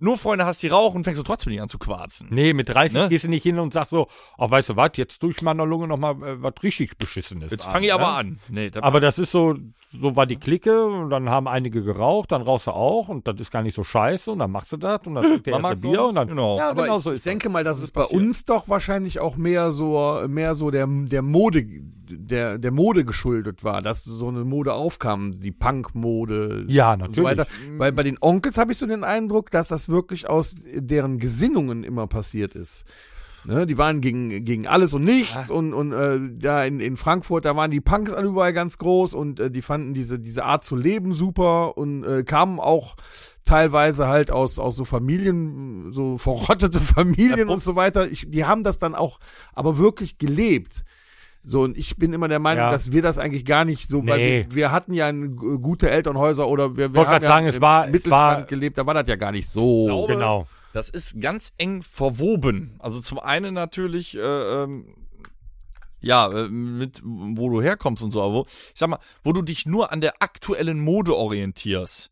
nur 0.01 0.17
Freunde 0.17 0.45
hast, 0.45 0.61
die 0.63 0.67
rauchen, 0.67 1.03
fängst 1.03 1.19
du 1.19 1.23
trotzdem 1.23 1.51
nicht 1.51 1.61
an 1.61 1.67
zu 1.69 1.77
quarzen. 1.77 2.27
Nee, 2.31 2.53
mit 2.53 2.69
30 2.69 2.97
Ne? 2.97 3.09
gehst 3.09 3.23
du 3.25 3.29
nicht 3.29 3.43
hin 3.43 3.59
und 3.59 3.73
sagst 3.73 3.91
so, 3.91 4.07
ach, 4.37 4.49
weißt 4.51 4.69
du 4.69 4.75
was, 4.75 4.91
jetzt 4.95 5.19
tue 5.19 5.31
ich 5.31 5.41
meiner 5.41 5.65
Lunge 5.65 5.87
nochmal 5.87 6.15
äh, 6.23 6.41
was 6.41 6.53
richtig 6.63 6.97
Beschissenes. 6.97 7.51
Jetzt 7.51 7.67
an, 7.67 7.73
fange 7.73 7.85
ich 7.87 7.93
ne? 7.93 7.99
aber 7.99 8.17
an. 8.17 8.39
Nee, 8.49 8.69
das 8.69 8.83
Aber 8.83 8.99
das 8.99 9.17
ist 9.19 9.31
so, 9.31 9.55
so 9.93 10.15
war 10.15 10.25
die 10.25 10.37
Clique 10.37 10.85
und 10.85 11.09
dann 11.09 11.29
haben 11.29 11.47
einige 11.47 11.83
geraucht, 11.83 12.31
dann 12.31 12.41
rauchst 12.41 12.67
du 12.67 12.71
auch 12.71 13.07
und 13.09 13.27
das 13.27 13.39
ist 13.39 13.51
gar 13.51 13.61
nicht 13.61 13.75
so 13.75 13.83
scheiße 13.83 14.31
und 14.31 14.39
dann 14.39 14.51
machst 14.51 14.71
du 14.71 14.77
das 14.77 15.01
und 15.05 15.15
dann 15.15 15.23
trinkt 15.23 15.45
der 15.47 15.53
erste 15.59 15.75
Bier 15.77 16.03
und 16.05 16.15
dann. 16.15 16.27
genau. 16.27 16.57
Ja, 16.57 16.69
aber 16.71 16.83
genau 16.83 16.97
ich, 16.97 17.03
so 17.03 17.11
ich 17.11 17.17
ist 17.17 17.25
denke 17.25 17.49
mal, 17.49 17.63
das 17.63 17.79
ist 17.81 17.91
bei 17.91 18.01
passiert. 18.01 18.21
uns 18.21 18.45
doch 18.45 18.67
wahrscheinlich 18.69 19.19
auch 19.19 19.37
mehr 19.37 19.71
so, 19.71 20.21
mehr 20.27 20.55
so 20.55 20.71
der, 20.71 20.87
der 20.87 21.21
Mode, 21.21 21.65
der, 22.13 22.57
der 22.57 22.71
Mode 22.71 23.05
geschuldet 23.05 23.63
war, 23.63 23.81
dass 23.81 24.03
so 24.03 24.27
eine 24.29 24.43
Mode 24.43 24.73
aufkam, 24.73 25.39
die 25.39 25.51
Punk-Mode. 25.51 26.65
Ja, 26.67 26.93
Und 26.93 26.99
so 27.15 27.21
natürlich. 27.23 27.25
weiter. 27.39 27.47
Weil 27.77 27.91
bei 27.91 28.03
den 28.03 28.17
Onkels 28.19 28.57
habe 28.57 28.71
ich 28.71 28.77
so 28.77 28.85
den 28.87 29.03
Eindruck, 29.03 29.51
dass 29.51 29.67
das 29.69 29.89
wirklich 29.91 30.27
aus 30.27 30.55
deren 30.73 31.19
Gesinnungen 31.19 31.83
immer 31.83 32.07
passiert 32.07 32.55
ist. 32.55 32.85
Ne, 33.43 33.65
die 33.65 33.79
waren 33.79 34.01
gegen, 34.01 34.45
gegen 34.45 34.67
alles 34.67 34.93
und 34.93 35.03
nichts 35.03 35.49
und, 35.49 35.73
und 35.73 35.93
äh, 35.93 36.19
da 36.37 36.63
in, 36.63 36.79
in 36.79 36.95
Frankfurt, 36.95 37.43
da 37.43 37.55
waren 37.55 37.71
die 37.71 37.81
Punks 37.81 38.13
alle 38.13 38.27
überall 38.27 38.53
ganz 38.53 38.77
groß 38.77 39.15
und 39.15 39.39
äh, 39.39 39.49
die 39.49 39.63
fanden 39.63 39.95
diese, 39.95 40.19
diese 40.19 40.45
Art 40.45 40.63
zu 40.63 40.75
leben 40.75 41.11
super 41.11 41.75
und 41.75 42.03
äh, 42.03 42.23
kamen 42.23 42.59
auch 42.59 42.95
teilweise 43.43 44.07
halt 44.07 44.29
aus, 44.29 44.59
aus 44.59 44.75
so 44.75 44.85
Familien, 44.85 45.91
so 45.91 46.19
verrottete 46.19 46.79
Familien 46.79 47.49
und 47.49 47.63
so 47.63 47.75
weiter. 47.75 48.07
Ich, 48.07 48.29
die 48.29 48.45
haben 48.45 48.61
das 48.61 48.77
dann 48.77 48.93
auch 48.93 49.19
aber 49.53 49.79
wirklich 49.79 50.19
gelebt. 50.19 50.83
So, 51.43 51.61
und 51.63 51.75
ich 51.77 51.97
bin 51.97 52.13
immer 52.13 52.27
der 52.27 52.37
Meinung, 52.39 52.65
Ja. 52.65 52.71
dass 52.71 52.91
wir 52.91 53.01
das 53.01 53.17
eigentlich 53.17 53.45
gar 53.45 53.65
nicht 53.65 53.89
so, 53.89 54.05
weil 54.05 54.17
Nee. 54.17 54.45
wir, 54.49 54.55
wir 54.55 54.71
hatten 54.71 54.93
ja 54.93 55.07
ein, 55.07 55.35
gute 55.35 55.89
Elternhäuser 55.89 56.47
oder 56.47 56.77
wir, 56.77 56.93
wir 56.93 57.07
haben 57.07 57.21
ja 57.21 57.27
sagen, 57.27 57.47
es 57.47 57.55
im 57.55 57.61
war- 57.61 57.85
es 57.87 57.91
Mittelstand 57.91 58.11
war- 58.41 58.43
gelebt, 58.43 58.77
da 58.77 58.85
war 58.85 58.93
das 58.93 59.07
ja 59.07 59.15
gar 59.15 59.31
nicht 59.31 59.49
so. 59.49 59.85
glaube, 59.87 60.13
Genau. 60.13 60.47
Das 60.73 60.87
ist 60.89 61.19
ganz 61.19 61.51
eng 61.57 61.81
verwoben. 61.81 62.75
Also 62.79 63.01
zum 63.01 63.17
einen 63.19 63.53
natürlich, 63.55 64.15
äh, 64.15 64.19
ähm, 64.21 64.85
ja, 65.99 66.31
äh, 66.31 66.47
mit 66.47 67.01
wo 67.03 67.49
du 67.49 67.61
herkommst 67.61 68.03
und 68.03 68.11
so, 68.11 68.21
aber 68.21 68.33
wo, 68.33 68.41
ich 68.45 68.71
sag 68.79 68.89
mal, 68.89 68.99
wo 69.23 69.33
du 69.33 69.41
dich 69.41 69.65
nur 69.65 69.91
an 69.91 69.99
der 69.99 70.13
aktuellen 70.21 70.79
Mode 70.79 71.15
orientierst. 71.17 72.10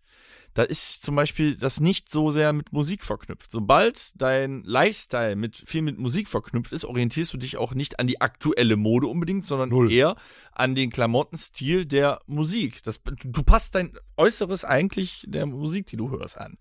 Da 0.59 0.65
ist 0.65 1.03
zum 1.03 1.15
Beispiel 1.15 1.55
das 1.55 1.79
nicht 1.79 2.11
so 2.11 2.31
sehr 2.31 2.51
mit 2.51 2.73
Musik 2.73 3.05
verknüpft. 3.05 3.49
Sobald 3.49 4.11
dein 4.21 4.61
Lifestyle 4.65 5.37
mit 5.37 5.55
viel 5.55 5.81
mit 5.81 5.97
Musik 5.97 6.27
verknüpft 6.27 6.73
ist, 6.73 6.83
orientierst 6.83 7.33
du 7.33 7.37
dich 7.37 7.55
auch 7.55 7.73
nicht 7.73 7.97
an 7.97 8.07
die 8.07 8.19
aktuelle 8.19 8.75
Mode 8.75 9.07
unbedingt, 9.07 9.45
sondern 9.45 9.69
Null. 9.69 9.89
eher 9.89 10.17
an 10.51 10.75
den 10.75 10.89
Klamottenstil 10.89 11.85
der 11.85 12.19
Musik. 12.25 12.83
Das, 12.83 13.01
du 13.01 13.41
passt 13.41 13.73
dein 13.73 13.97
Äußeres 14.17 14.65
eigentlich 14.65 15.23
der 15.29 15.45
Musik, 15.45 15.85
die 15.85 15.95
du 15.95 16.11
hörst, 16.11 16.37
an. 16.37 16.57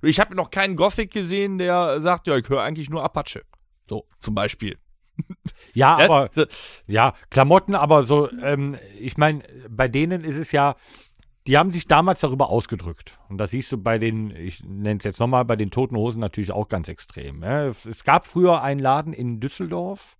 Ich 0.00 0.18
habe 0.18 0.34
noch 0.34 0.50
keinen 0.50 0.74
Gothic 0.74 1.10
gesehen, 1.10 1.58
der 1.58 2.00
sagt, 2.00 2.28
ja, 2.28 2.38
ich 2.38 2.48
höre 2.48 2.62
eigentlich 2.62 2.88
nur 2.88 3.04
Apache. 3.04 3.42
So, 3.86 4.08
zum 4.18 4.34
Beispiel. 4.34 4.78
Ja, 5.74 5.96
aber 5.98 6.30
ja, 6.86 7.14
Klamotten, 7.30 7.74
aber 7.74 8.02
so, 8.02 8.30
ähm, 8.30 8.76
ich 8.98 9.16
meine, 9.16 9.42
bei 9.68 9.88
denen 9.88 10.22
ist 10.22 10.36
es 10.36 10.52
ja, 10.52 10.76
die 11.46 11.58
haben 11.58 11.72
sich 11.72 11.88
damals 11.88 12.20
darüber 12.20 12.50
ausgedrückt. 12.50 13.18
Und 13.28 13.38
das 13.38 13.50
siehst 13.50 13.72
du 13.72 13.78
bei 13.78 13.98
den, 13.98 14.30
ich 14.30 14.62
nenne 14.64 14.98
es 14.98 15.04
jetzt 15.04 15.18
nochmal, 15.18 15.44
bei 15.44 15.56
den 15.56 15.70
Toten 15.70 15.96
Hosen 15.96 16.20
natürlich 16.20 16.52
auch 16.52 16.68
ganz 16.68 16.88
extrem. 16.88 17.42
Es, 17.42 18.04
gab 18.04 18.26
früher 18.26 18.62
einen 18.62 18.80
Laden 18.80 19.12
in 19.12 19.40
Düsseldorf, 19.40 20.16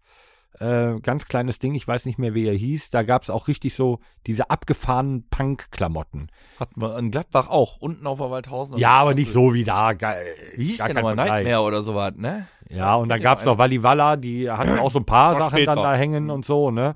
äh, 0.58 1.00
ganz 1.00 1.26
kleines 1.26 1.58
Ding, 1.58 1.74
ich 1.74 1.86
weiß 1.88 2.06
nicht 2.06 2.18
mehr, 2.18 2.34
wie 2.34 2.46
er 2.46 2.54
hieß. 2.54 2.90
Da 2.90 3.02
gab 3.04 3.22
es 3.22 3.30
auch 3.30 3.48
richtig 3.48 3.74
so 3.74 4.00
diese 4.26 4.50
abgefahrenen 4.50 5.28
Punk-Klamotten. 5.28 6.28
Hatten 6.58 6.80
wir 6.80 6.98
in 6.98 7.10
Gladbach 7.10 7.48
auch, 7.48 7.78
unten 7.78 8.06
auf 8.06 8.18
der 8.18 8.30
Waldhausen. 8.30 8.78
Ja, 8.78 8.90
aber 9.00 9.14
nicht 9.14 9.32
so 9.32 9.54
wie 9.54 9.64
da. 9.64 9.92
Geil. 9.92 10.26
Wie 10.56 10.66
hieß 10.66 10.80
kein 10.80 10.96
nochmal? 10.96 11.16
Nightmare 11.16 11.62
oder 11.62 11.82
sowas, 11.82 12.14
ne? 12.16 12.48
Ja, 12.68 12.96
und 12.96 13.08
dann 13.08 13.20
gab 13.20 13.38
es 13.38 13.44
noch 13.44 13.58
Walla, 13.58 14.16
die 14.16 14.50
hatten 14.50 14.78
auch 14.78 14.90
so 14.90 14.98
ein 14.98 15.04
paar 15.04 15.38
Sachen 15.38 15.64
dann 15.64 15.78
da 15.78 15.94
hängen 15.94 16.30
und 16.30 16.44
so, 16.44 16.70
ne? 16.70 16.94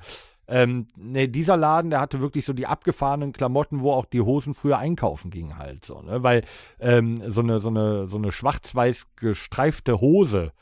Ähm, 0.49 0.87
ne, 0.97 1.29
dieser 1.29 1.57
Laden, 1.57 1.91
der 1.91 2.01
hatte 2.01 2.21
wirklich 2.21 2.45
so 2.45 2.53
die 2.53 2.67
abgefahrenen 2.67 3.33
Klamotten, 3.33 3.81
wo 3.81 3.93
auch 3.93 4.05
die 4.07 4.21
Hosen 4.21 4.55
früher 4.55 4.79
einkaufen 4.79 5.31
gingen 5.31 5.59
halt 5.59 5.85
so, 5.85 6.03
ne? 6.03 6.23
Weil 6.23 6.45
ähm, 6.79 7.21
so 7.27 7.41
eine, 7.41 7.59
so 7.59 7.69
eine, 7.69 8.07
so 8.07 8.17
eine 8.17 8.31
schwarz-weiß 8.31 9.17
gestreifte 9.17 10.01
Hose 10.01 10.53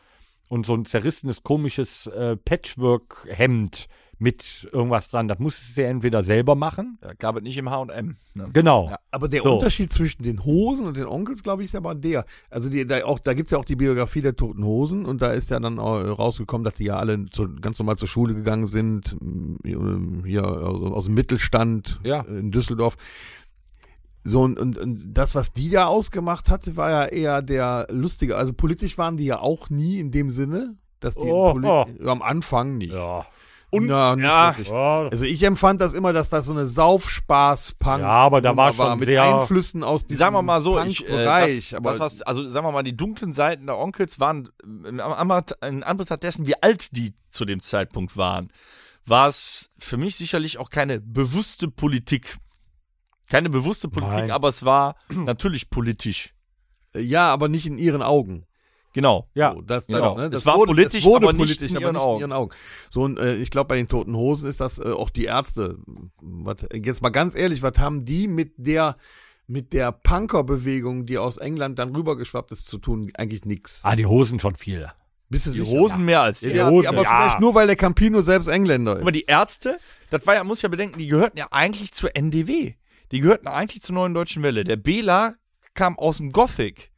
und 0.48 0.64
so 0.66 0.74
ein 0.74 0.86
zerrissenes, 0.86 1.42
komisches 1.42 2.06
äh, 2.06 2.36
Patchwork-Hemd 2.36 3.88
mit 4.18 4.68
irgendwas 4.72 5.08
dran, 5.08 5.28
das 5.28 5.38
musstest 5.38 5.76
du 5.76 5.82
ja 5.82 5.88
entweder 5.88 6.22
selber 6.24 6.54
machen. 6.54 6.98
Ja, 7.02 7.12
gab 7.14 7.36
es 7.36 7.42
nicht 7.42 7.56
im 7.58 7.68
H&M. 7.70 8.16
Ne? 8.34 8.48
Genau. 8.52 8.88
Ja. 8.90 8.98
Aber 9.10 9.28
der 9.28 9.42
So. 9.42 9.54
Unterschied 9.54 9.92
zwischen 9.92 10.22
den 10.22 10.44
Hosen 10.44 10.86
und 10.86 10.96
den 10.96 11.06
Onkels, 11.06 11.42
glaube 11.42 11.62
ich, 11.62 11.70
ist 11.70 11.74
aber 11.74 11.94
der. 11.94 12.24
Also 12.50 12.68
die, 12.68 12.86
da, 12.86 13.04
auch, 13.04 13.18
da 13.18 13.34
gibt's 13.34 13.50
ja 13.50 13.58
auch 13.58 13.64
die 13.64 13.76
Biografie 13.76 14.20
der 14.22 14.36
Toten 14.36 14.64
Hosen 14.64 15.04
und 15.04 15.20
da 15.22 15.32
ist 15.32 15.50
ja 15.50 15.58
dann 15.60 15.78
auch 15.78 16.00
rausgekommen, 16.18 16.64
dass 16.64 16.74
die 16.74 16.84
ja 16.84 16.96
alle 16.96 17.26
zu, 17.26 17.48
ganz 17.60 17.78
normal 17.78 17.96
zur 17.96 18.08
Schule 18.08 18.34
gegangen 18.34 18.66
sind, 18.66 19.16
m, 19.20 20.22
hier 20.24 20.44
aus, 20.46 20.92
aus 20.92 21.04
dem 21.06 21.14
Mittelstand 21.14 22.00
Ja. 22.04 22.20
in 22.22 22.50
Düsseldorf. 22.50 22.96
So, 24.26 24.40
und, 24.42 24.58
und, 24.58 24.78
und 24.78 25.12
das, 25.12 25.34
was 25.34 25.52
die 25.52 25.68
da 25.70 25.86
ausgemacht 25.86 26.48
hatte, 26.48 26.76
war 26.76 26.90
ja 26.90 27.04
eher 27.04 27.42
der 27.42 27.88
lustige. 27.90 28.36
Also 28.36 28.54
politisch 28.54 28.96
waren 28.96 29.16
die 29.18 29.26
ja 29.26 29.40
auch 29.40 29.68
nie 29.68 29.98
in 29.98 30.10
dem 30.12 30.30
Sinne, 30.30 30.76
dass 31.00 31.14
die 31.16 31.20
Oh, 31.28 31.58
oh. 31.62 31.84
am 32.08 32.22
Anfang 32.22 32.78
nicht. 32.78 32.92
Ja. 32.94 33.26
Und- 33.74 33.86
Na, 33.86 34.16
nicht 34.16 34.24
ja. 34.24 34.48
wirklich. 34.50 34.68
Ja, 34.68 35.08
Also 35.08 35.24
ich 35.24 35.42
empfand 35.42 35.80
das 35.80 35.92
immer, 35.94 36.12
dass 36.12 36.30
das 36.30 36.46
so 36.46 36.52
eine 36.52 36.66
Saufspaß-Punk 36.66 38.00
Ja, 38.00 38.08
aber 38.08 38.40
da 38.40 38.56
war 38.56 38.72
schon 38.72 38.98
mit 38.98 39.06
sehr- 39.06 39.22
Einflüssen 39.22 39.82
aus 39.82 40.06
diesem 40.06 40.18
Sagen 40.18 40.34
wir 40.34 40.42
mal 40.42 40.60
so, 40.60 40.80
ich, 40.82 41.06
äh, 41.08 41.24
das, 41.24 41.74
aber 41.74 41.90
das, 41.90 42.00
was, 42.00 42.22
also 42.22 42.48
sagen 42.48 42.66
wir 42.66 42.72
mal, 42.72 42.82
die 42.82 42.96
dunklen 42.96 43.32
Seiten 43.32 43.66
der 43.66 43.78
Onkels 43.78 44.20
waren, 44.20 44.48
äh, 44.84 44.88
in 44.88 45.00
Anbetracht- 45.00 45.54
in 45.64 45.82
Anbetracht 45.82 46.22
dessen, 46.22 46.46
wie 46.46 46.60
alt 46.62 46.96
die 46.96 47.14
zu 47.30 47.44
dem 47.44 47.60
Zeitpunkt 47.60 48.16
waren, 48.16 48.50
war 49.06 49.28
es 49.28 49.70
für 49.78 49.96
mich 49.96 50.16
sicherlich 50.16 50.58
auch 50.58 50.70
keine 50.70 51.00
bewusste 51.00 51.68
Politik. 51.68 52.38
Keine 53.28 53.50
bewusste 53.50 53.88
Politik, 53.88 54.14
Nein. 54.18 54.30
aber 54.30 54.48
es 54.48 54.64
war 54.64 54.96
natürlich 55.08 55.70
politisch. 55.70 56.30
ja, 56.96 57.32
aber 57.32 57.48
nicht 57.48 57.66
in 57.66 57.78
ihren 57.78 58.02
Augen. 58.02 58.46
Genau. 58.94 59.28
Ja. 59.34 59.52
So, 59.54 59.60
das, 59.60 59.86
Genau. 59.86 60.14
das, 60.14 60.16
ne, 60.16 60.24
Es 60.24 60.30
das 60.30 60.46
war 60.46 60.56
wurde, 60.56 60.68
politisch, 60.70 61.00
es 61.00 61.04
wurde 61.04 61.26
aber 61.26 61.32
nicht 61.34 61.58
politisch, 61.58 61.70
in 61.70 61.76
aber 61.76 61.84
ihren 61.86 61.92
nicht 61.94 62.02
Augen. 62.02 62.16
in 62.24 62.30
ihren 62.30 62.32
Augen. 62.32 62.50
So, 62.90 63.02
und 63.02 63.18
äh, 63.18 63.36
ich 63.36 63.50
glaube, 63.50 63.68
bei 63.68 63.76
den 63.76 63.88
Toten 63.88 64.16
Hosen 64.16 64.48
ist 64.48 64.60
das 64.60 64.78
äh, 64.78 64.84
auch 64.92 65.10
die 65.10 65.24
Ärzte. 65.24 65.76
Was, 66.22 66.66
jetzt 66.72 67.02
mal 67.02 67.10
ganz 67.10 67.34
ehrlich, 67.36 67.62
was 67.62 67.78
haben 67.78 68.04
die 68.06 68.26
mit 68.28 68.52
der 68.56 68.96
mit 69.46 69.74
der 69.74 69.92
Punker-Bewegung, 69.92 71.04
die 71.04 71.18
aus 71.18 71.36
England 71.36 71.78
dann 71.78 71.94
rübergeschwappt 71.94 72.50
ist, 72.52 72.66
zu 72.66 72.78
tun? 72.78 73.10
Eigentlich 73.18 73.44
nix. 73.44 73.80
Ah, 73.84 73.94
die 73.94 74.06
Hosen 74.06 74.40
schon 74.40 74.54
viel. 74.56 74.90
Bist 75.28 75.46
du 75.46 75.50
Die 75.50 75.58
sicher? 75.58 75.70
Hosen 75.70 76.04
mehr 76.04 76.22
als 76.22 76.40
Ja, 76.40 76.48
die 76.48 76.54
die 76.54 76.62
Hosen, 76.64 76.88
aber 76.88 77.02
ja. 77.02 77.10
vielleicht 77.20 77.40
nur, 77.40 77.54
weil 77.54 77.66
der 77.66 77.76
Campino 77.76 78.20
selbst 78.22 78.46
Engländer 78.46 78.94
ist. 78.96 79.02
Aber 79.02 79.12
die 79.12 79.24
Ärzte, 79.26 79.78
das 80.10 80.26
war 80.26 80.34
ja, 80.34 80.44
muss 80.44 80.62
ja 80.62 80.68
bedenken, 80.68 80.98
die 80.98 81.08
gehörten 81.08 81.36
ja 81.38 81.48
eigentlich 81.50 81.92
zur 81.92 82.14
NDW. 82.16 82.74
Die 83.12 83.20
gehörten 83.20 83.48
eigentlich 83.48 83.82
zur 83.82 83.94
neuen 83.96 84.14
deutschen 84.14 84.42
Welle. 84.42 84.64
Der 84.64 84.76
Bela 84.76 85.34
kam 85.74 85.98
aus 85.98 86.18
dem 86.18 86.32
Gothic. 86.32 86.90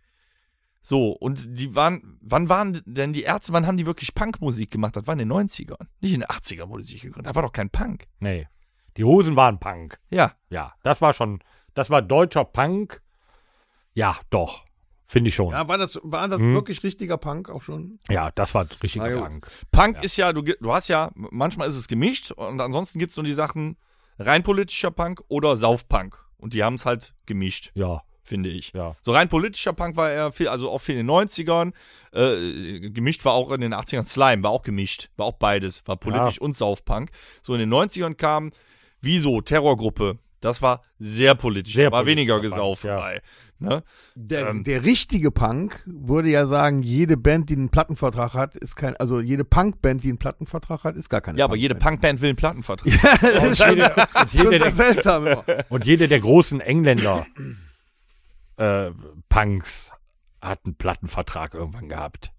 So, 0.89 1.11
und 1.11 1.59
die 1.59 1.74
waren, 1.74 2.16
wann 2.20 2.49
waren 2.49 2.80
denn 2.87 3.12
die 3.12 3.24
Ärzte, 3.24 3.53
wann 3.53 3.66
haben 3.66 3.76
die 3.76 3.87
wirklich 3.87 4.14
Punkmusik 4.14 4.70
gemacht? 4.70 4.95
Das 4.95 5.05
war 5.09 5.14
in 5.14 5.18
den 5.18 5.32
90ern. 5.32 5.84
Nicht 5.99 6.14
in 6.14 6.20
den 6.20 6.28
80ern 6.28 6.68
wurde 6.68 6.84
sich 6.84 7.01
gegründet. 7.03 7.26
Da 7.28 7.34
war 7.34 7.43
doch 7.43 7.51
kein 7.51 7.70
Punk. 7.70 8.05
Nee. 8.20 8.47
Die 8.97 9.03
Hosen 9.03 9.34
waren 9.34 9.59
Punk. 9.59 9.99
Ja. 10.11 10.37
Ja, 10.49 10.74
das 10.84 11.03
war 11.03 11.12
schon, 11.12 11.41
das 11.74 11.91
war 11.91 12.03
deutscher 12.03 12.45
Punk. 12.45 13.03
Ja, 13.95 14.16
doch. 14.30 14.64
Finde 15.07 15.28
ich 15.30 15.34
schon. 15.34 15.51
Ja, 15.51 15.62
ja, 15.62 15.68
war 15.68 15.76
das, 15.76 15.99
war 16.05 16.28
das 16.28 16.39
Hm. 16.41 16.55
wirklich 16.55 16.84
richtiger 16.84 17.16
Punk 17.18 17.51
auch 17.51 17.62
schon? 17.62 17.99
das 18.37 18.55
war 18.55 18.68
richtiger 18.80 19.11
gut. 19.12 19.22
Punk. 19.24 19.51
Punk 19.72 19.97
Ja. 19.97 20.03
ist 20.03 20.16
ja, 20.16 20.32
du, 20.32 20.43
du 20.43 20.72
hast 20.72 20.87
ja, 20.87 21.11
manchmal 21.16 21.66
ist 21.66 21.74
es 21.74 21.89
gemischt 21.89 22.30
und 22.30 22.61
ansonsten 22.61 23.01
gibt's 23.01 23.16
nur 23.16 23.24
die 23.24 23.32
Sachen 23.32 23.76
rein 24.20 24.45
politischer 24.45 24.93
Punk 24.93 25.20
oder 25.26 25.57
Saufpunk. 25.57 26.16
Und 26.37 26.55
die 26.55 26.62
haben 26.62 26.74
es 26.74 26.87
halt 26.87 27.12
gemischt, 27.26 27.72
Ja, 27.74 28.03
finde 28.27 28.51
ich. 28.51 28.72
ja. 28.72 28.97
So 29.03 29.12
rein 29.12 29.29
politischer 29.29 29.72
Punk 29.72 29.97
war 29.97 30.11
er 30.11 30.33
viel, 30.33 30.49
also 30.49 30.70
auch 30.70 30.79
viel 30.79 30.97
in 30.97 31.07
den 31.07 31.11
90ern. 31.11 31.72
Äh, 32.12 32.91
gemischt 32.91 33.24
war 33.24 33.33
auch 33.33 33.51
in 33.51 33.61
den 33.61 33.74
80ern 33.74 34.05
Slime, 34.05 34.43
war 34.43 34.51
auch 34.51 34.62
gemischt. 34.62 35.11
War 35.16 35.27
auch 35.27 35.39
beides. 35.39 35.83
War 35.87 35.97
politisch 35.97 36.41
und 36.41 36.57
Saufpunk. 36.57 37.11
So 37.43 37.55
in 37.55 37.61
den 37.61 37.72
90ern 37.72 38.14
kam 38.14 38.53
Wieso, 39.01 39.41
Terrorgruppe. 39.41 40.18
Das 40.41 40.62
war 40.62 40.83
sehr 40.99 41.35
politisch. 41.35 41.74
Sehr 41.74 41.91
war 41.91 42.07
weniger 42.07 42.35
Punk, 42.35 42.43
Gesaufen 42.45 42.89
ja. 42.89 42.97
bei. 42.97 43.22
Ne? 43.59 43.83
Der, 44.14 44.49
Ähm. 44.49 44.64
der 44.64 44.85
richtige 44.85 45.31
Punk 45.31 45.83
würde 45.87 46.29
ja 46.29 46.47
sagen, 46.47 46.83
jede 46.83 47.16
Band, 47.16 47.49
die 47.49 47.55
einen 47.55 47.70
Plattenvertrag 47.70 48.35
hat, 48.35 48.55
ist 48.57 48.77
kein, 48.77 48.97
also 48.97 49.20
jede 49.20 49.45
Punkband, 49.45 50.05
die 50.05 50.09
einen 50.09 50.18
Plattenvertrag 50.18 50.85
hat, 50.85 50.95
ist 50.97 51.09
gar 51.09 51.20
keine 51.22 51.39
Ja, 51.39 51.47
aber 51.47 51.57
jede 51.57 51.74
Punkband. 51.74 52.20
Will 52.20 52.31
einen 52.31 52.37
Plattenvertrag. 52.37 52.93
das 53.20 53.51
ist 53.53 53.59
schon, 53.64 53.77
jede, 53.77 53.95
und, 54.20 54.33
jede 54.33 54.59
der, 54.59 54.72
seltsam 54.72 55.27
immer. 55.27 55.45
und 55.70 55.85
jede 55.85 56.07
der 56.07 56.20
großen 56.20 56.61
Engländer 56.61 57.27
äh, 58.57 58.91
Punks 59.29 59.91
hat 60.41 60.61
einen 60.65 60.77
Plattenvertrag 60.77 61.55
irgendwann 61.55 61.89
gehabt. 61.89 62.33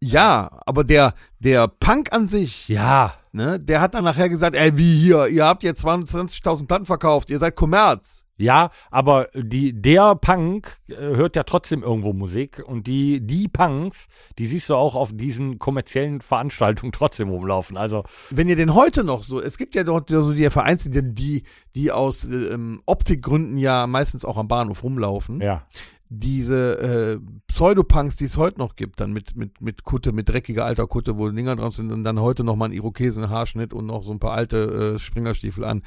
Ja, 0.00 0.60
aber 0.66 0.82
der, 0.82 1.14
der 1.38 1.68
Punk 1.68 2.12
an 2.12 2.26
sich, 2.26 2.66
Ja, 2.66 3.14
ne, 3.30 3.60
der 3.60 3.80
hat 3.80 3.94
dann 3.94 4.02
nachher 4.04 4.28
gesagt, 4.28 4.56
ey, 4.56 4.76
wie 4.76 5.00
hier, 5.00 5.28
ihr 5.28 5.44
habt 5.44 5.62
jetzt 5.62 5.84
20.000 5.84 6.66
Platten 6.66 6.86
verkauft, 6.86 7.30
ihr 7.30 7.38
seid 7.38 7.54
Kommerz. 7.54 8.21
Ja, 8.36 8.70
aber 8.90 9.28
die, 9.34 9.72
der 9.80 10.16
Punk 10.16 10.80
äh, 10.88 10.94
hört 10.94 11.36
ja 11.36 11.42
trotzdem 11.42 11.82
irgendwo 11.82 12.12
Musik 12.12 12.62
und 12.64 12.86
die, 12.86 13.20
die 13.20 13.48
Punks, 13.48 14.08
die 14.38 14.46
siehst 14.46 14.70
du 14.70 14.74
auch 14.74 14.94
auf 14.94 15.12
diesen 15.12 15.58
kommerziellen 15.58 16.20
Veranstaltungen 16.20 16.92
trotzdem 16.92 17.28
rumlaufen. 17.28 17.76
Also, 17.76 18.04
Wenn 18.30 18.48
ihr 18.48 18.56
den 18.56 18.74
heute 18.74 19.04
noch 19.04 19.22
so, 19.22 19.40
es 19.40 19.58
gibt 19.58 19.74
ja 19.74 19.84
dort 19.84 20.10
so 20.10 20.32
die 20.32 20.48
Vereinzelten, 20.50 21.14
die, 21.14 21.44
die 21.74 21.92
aus 21.92 22.24
äh, 22.24 22.34
ähm, 22.34 22.82
Optikgründen 22.86 23.58
ja 23.58 23.86
meistens 23.86 24.24
auch 24.24 24.36
am 24.36 24.48
Bahnhof 24.48 24.82
rumlaufen. 24.82 25.40
ja. 25.40 25.66
diese 26.08 26.78
äh, 26.78 27.18
Pseudopunks, 27.46 28.16
die 28.16 28.24
es 28.24 28.36
heute 28.36 28.58
noch 28.58 28.76
gibt, 28.76 29.00
dann 29.00 29.12
mit, 29.12 29.34
mit, 29.34 29.62
mit 29.62 29.84
Kutte, 29.84 30.12
mit 30.12 30.28
dreckiger 30.28 30.64
alter 30.66 30.86
Kutte, 30.86 31.16
wo 31.16 31.28
Dinger 31.30 31.56
drauf 31.56 31.74
sind 31.74 31.90
und 31.90 32.04
dann 32.04 32.20
heute 32.20 32.44
noch 32.44 32.56
mal 32.56 32.66
ein 32.66 32.72
Irokesen-Haarschnitt 32.72 33.72
und 33.72 33.86
noch 33.86 34.04
so 34.04 34.12
ein 34.12 34.18
paar 34.18 34.32
alte 34.32 34.94
äh, 34.96 34.98
Springerstiefel 34.98 35.64
an. 35.64 35.82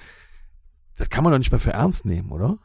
Das 0.98 1.10
kann 1.10 1.24
man 1.24 1.32
doch 1.34 1.40
nicht 1.40 1.52
mehr 1.52 1.60
für 1.60 1.72
ernst 1.72 2.06
nehmen, 2.06 2.32
oder? 2.32 2.58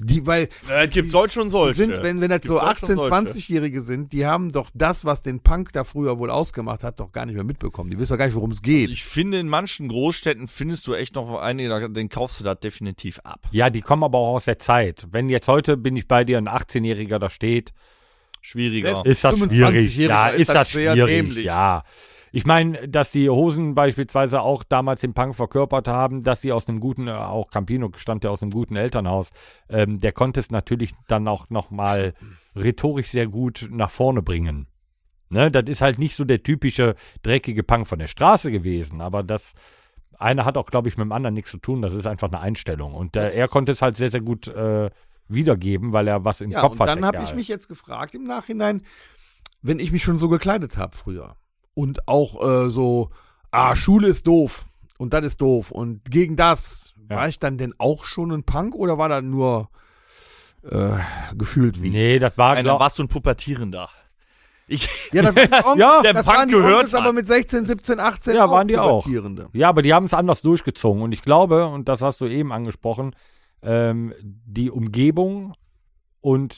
Die, 0.00 0.26
weil 0.26 0.48
es 0.68 0.90
gibt 0.90 1.10
solche 1.10 1.40
und 1.40 1.46
die 1.46 1.50
solche. 1.52 1.74
sind, 1.74 2.02
wenn, 2.02 2.20
wenn 2.20 2.28
das 2.28 2.40
so 2.42 2.58
auch 2.60 2.72
18-, 2.72 2.86
schon 2.86 2.96
solche. 2.96 3.14
20-Jährige 3.14 3.80
sind, 3.80 4.12
die 4.12 4.26
haben 4.26 4.50
doch 4.50 4.70
das, 4.74 5.04
was 5.04 5.22
den 5.22 5.40
Punk 5.40 5.72
da 5.72 5.84
früher 5.84 6.18
wohl 6.18 6.30
ausgemacht 6.30 6.82
hat, 6.82 6.98
doch 6.98 7.12
gar 7.12 7.26
nicht 7.26 7.36
mehr 7.36 7.44
mitbekommen. 7.44 7.90
Die 7.90 7.98
wissen 7.98 8.12
doch 8.14 8.18
gar 8.18 8.26
nicht, 8.26 8.34
worum 8.34 8.50
es 8.50 8.60
geht. 8.60 8.90
ich 8.90 9.04
finde, 9.04 9.38
in 9.38 9.48
manchen 9.48 9.88
Großstädten 9.88 10.48
findest 10.48 10.86
du 10.88 10.94
echt 10.94 11.14
noch 11.14 11.38
einige, 11.40 11.88
den 11.90 12.08
kaufst 12.08 12.40
du 12.40 12.44
da 12.44 12.56
definitiv 12.56 13.20
ab. 13.20 13.46
Ja, 13.52 13.70
die 13.70 13.82
kommen 13.82 14.02
aber 14.02 14.18
auch 14.18 14.34
aus 14.34 14.46
der 14.46 14.58
Zeit. 14.58 15.06
Wenn 15.10 15.28
jetzt 15.28 15.46
heute 15.46 15.76
bin 15.76 15.96
ich 15.96 16.08
bei 16.08 16.24
dir 16.24 16.38
ein 16.38 16.48
18-Jähriger 16.48 17.20
da 17.20 17.30
steht, 17.30 17.72
Schwieriger. 18.40 18.96
Selbst- 18.96 19.06
ist 19.06 19.24
das 19.24 19.34
25-Jähriger 19.36 19.70
schwierig. 19.70 19.96
Ja, 19.96 20.28
ist 20.28 20.40
ist 20.40 20.48
das 20.48 20.54
das 20.54 20.72
sehr 20.72 20.92
schwierig. 20.92 21.10
dämlich. 21.10 21.44
Ja. 21.46 21.84
Ich 22.36 22.46
meine, 22.46 22.88
dass 22.88 23.12
die 23.12 23.30
Hosen 23.30 23.76
beispielsweise 23.76 24.40
auch 24.40 24.64
damals 24.64 25.02
den 25.02 25.14
Punk 25.14 25.36
verkörpert 25.36 25.86
haben, 25.86 26.24
dass 26.24 26.40
sie 26.40 26.50
aus 26.50 26.66
einem 26.66 26.80
guten, 26.80 27.06
äh, 27.06 27.12
auch 27.12 27.48
Campino 27.48 27.92
stammt 27.96 28.24
ja 28.24 28.30
aus 28.30 28.42
einem 28.42 28.50
guten 28.50 28.74
Elternhaus, 28.74 29.30
ähm, 29.68 30.00
der 30.00 30.10
konnte 30.10 30.40
es 30.40 30.50
natürlich 30.50 30.94
dann 31.06 31.28
auch 31.28 31.48
nochmal 31.50 32.12
rhetorisch 32.56 33.10
sehr 33.10 33.28
gut 33.28 33.68
nach 33.70 33.90
vorne 33.92 34.20
bringen. 34.20 34.66
Ne, 35.30 35.48
das 35.48 35.68
ist 35.68 35.80
halt 35.80 36.00
nicht 36.00 36.16
so 36.16 36.24
der 36.24 36.42
typische 36.42 36.96
dreckige 37.22 37.62
Punk 37.62 37.86
von 37.86 38.00
der 38.00 38.08
Straße 38.08 38.50
gewesen, 38.50 39.00
aber 39.00 39.22
das 39.22 39.54
eine 40.18 40.44
hat 40.44 40.56
auch, 40.56 40.66
glaube 40.66 40.88
ich, 40.88 40.96
mit 40.96 41.04
dem 41.04 41.12
anderen 41.12 41.34
nichts 41.34 41.52
zu 41.52 41.58
tun. 41.58 41.82
Das 41.82 41.94
ist 41.94 42.06
einfach 42.06 42.28
eine 42.28 42.40
Einstellung. 42.40 42.94
Und 42.94 43.14
äh, 43.14 43.30
er 43.30 43.46
konnte 43.46 43.70
es 43.70 43.80
halt 43.80 43.96
sehr, 43.96 44.10
sehr 44.10 44.22
gut 44.22 44.48
äh, 44.48 44.90
wiedergeben, 45.28 45.92
weil 45.92 46.08
er 46.08 46.24
was 46.24 46.40
im 46.40 46.50
Ja, 46.50 46.62
Kopf 46.62 46.72
und 46.72 46.80
hat. 46.80 46.88
dann 46.88 47.06
habe 47.06 47.22
ich 47.22 47.32
mich 47.32 47.46
jetzt 47.46 47.68
gefragt 47.68 48.16
im 48.16 48.24
Nachhinein, 48.24 48.82
wenn 49.62 49.78
ich 49.78 49.92
mich 49.92 50.02
schon 50.02 50.18
so 50.18 50.28
gekleidet 50.28 50.76
habe 50.76 50.96
früher 50.96 51.36
und 51.74 52.08
auch 52.08 52.42
äh, 52.66 52.70
so, 52.70 53.10
ah, 53.50 53.74
Schule 53.76 54.08
ist 54.08 54.26
doof 54.26 54.64
und 54.98 55.12
das 55.12 55.24
ist 55.24 55.40
doof 55.40 55.70
und 55.70 56.10
gegen 56.10 56.36
das, 56.36 56.94
Ja. 57.10 57.16
war 57.16 57.28
ich 57.28 57.38
dann 57.38 57.58
denn 57.58 57.74
auch 57.78 58.04
schon 58.04 58.30
ein 58.32 58.44
Punk 58.44 58.74
oder 58.74 58.96
war 58.98 59.08
das 59.08 59.22
nur 59.22 59.68
äh, 60.62 60.96
gefühlt 61.36 61.82
wie? 61.82 61.90
Nee, 61.90 62.18
das 62.18 62.38
war, 62.38 62.52
Einer, 62.52 62.62
glaub, 62.62 62.80
warst 62.80 62.98
du 62.98 63.02
ein 63.04 63.08
Pubertierender? 63.08 63.90
Ich, 64.66 64.88
Ja, 65.12 65.22
das, 65.22 65.34
waren 65.66 65.78
Ja, 65.78 66.00
der 66.02 66.14
das 66.14 66.24
Punk 66.26 66.38
waren 66.38 66.48
die 66.48 66.54
gehört 66.54 66.74
Onkels 66.76 66.94
aber 66.94 67.12
mit 67.12 67.26
16, 67.26 67.66
17, 67.66 68.00
18 68.00 68.34
Ja, 68.34 68.50
waren 68.50 68.66
die 68.68 68.78
auch. 68.78 69.06
Ja, 69.52 69.68
aber 69.68 69.82
die 69.82 69.92
haben 69.92 70.06
es 70.06 70.14
anders 70.14 70.40
durchgezogen. 70.42 71.02
Und 71.02 71.12
ich 71.12 71.22
glaube, 71.22 71.66
und 71.66 71.88
das 71.88 72.00
hast 72.00 72.20
du 72.22 72.26
eben 72.26 72.50
angesprochen, 72.52 73.14
ähm, 73.62 74.14
die 74.22 74.70
Umgebung 74.70 75.52
und 76.20 76.56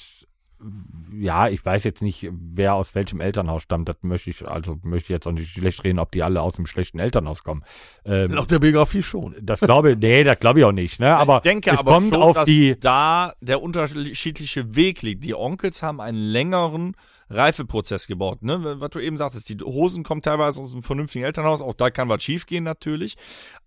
ja, 1.19 1.49
ich 1.49 1.65
weiß 1.65 1.85
jetzt 1.85 2.03
nicht, 2.03 2.29
wer 2.31 2.75
aus 2.75 2.95
welchem 2.95 3.21
Elternhaus 3.21 3.63
stammt. 3.63 3.89
Das 3.89 3.97
möchte 4.03 4.31
ich, 4.31 4.47
also 4.47 4.79
möchte 4.83 5.07
ich 5.07 5.09
jetzt 5.17 5.27
auch 5.27 5.33
nicht 5.33 5.51
schlecht 5.53 5.85
reden, 5.85 5.99
ob 5.99 6.13
die 6.13 6.23
alle 6.23 6.41
aus 6.41 6.57
einem 6.57 6.67
schlechten 6.67 6.99
Elternhaus 6.99 7.45
kommen. 7.45 7.63
Ähm, 8.05 8.33
Laut 8.33 8.51
der 8.51 8.59
Biografie 8.59 9.03
schon. 9.03 9.35
das 9.41 9.61
glaube 9.61 9.91
ich, 9.93 9.99
nee, 9.99 10.25
das 10.25 10.39
glaube 10.39 10.61
ich 10.61 10.65
auch 10.65 10.73
nicht, 10.73 10.99
ne? 11.01 11.17
Aber 11.17 11.37
ich 11.37 11.43
denke 11.43 11.71
es 11.71 11.79
aber 11.79 11.93
kommt 11.93 12.13
schon, 12.13 12.23
auf 12.23 12.37
dass 12.37 12.45
die, 12.47 12.79
da 12.79 13.35
der 13.41 13.63
unterschiedliche 13.63 14.75
Weg 14.75 15.03
liegt. 15.03 15.25
Die 15.25 15.35
Onkels 15.35 15.83
haben 15.83 16.01
einen 16.01 16.19
längeren 16.19 16.97
Reifeprozess 17.29 18.07
gebaut. 18.07 18.43
Ne? 18.43 18.81
Was 18.81 18.91
du 18.91 19.01
eben 19.01 19.17
sagtest, 19.17 19.49
die 19.49 19.59
Hosen 19.59 20.05
kommen 20.05 20.23
teilweise 20.23 20.61
aus 20.61 20.73
einem 20.73 20.83
vernünftigen 20.83 21.25
Elternhaus. 21.25 21.61
Auch 21.61 21.75
da 21.75 21.91
kann 21.91 22.09
was 22.09 22.23
schiefgehen 22.23 22.65
natürlich. 22.65 23.17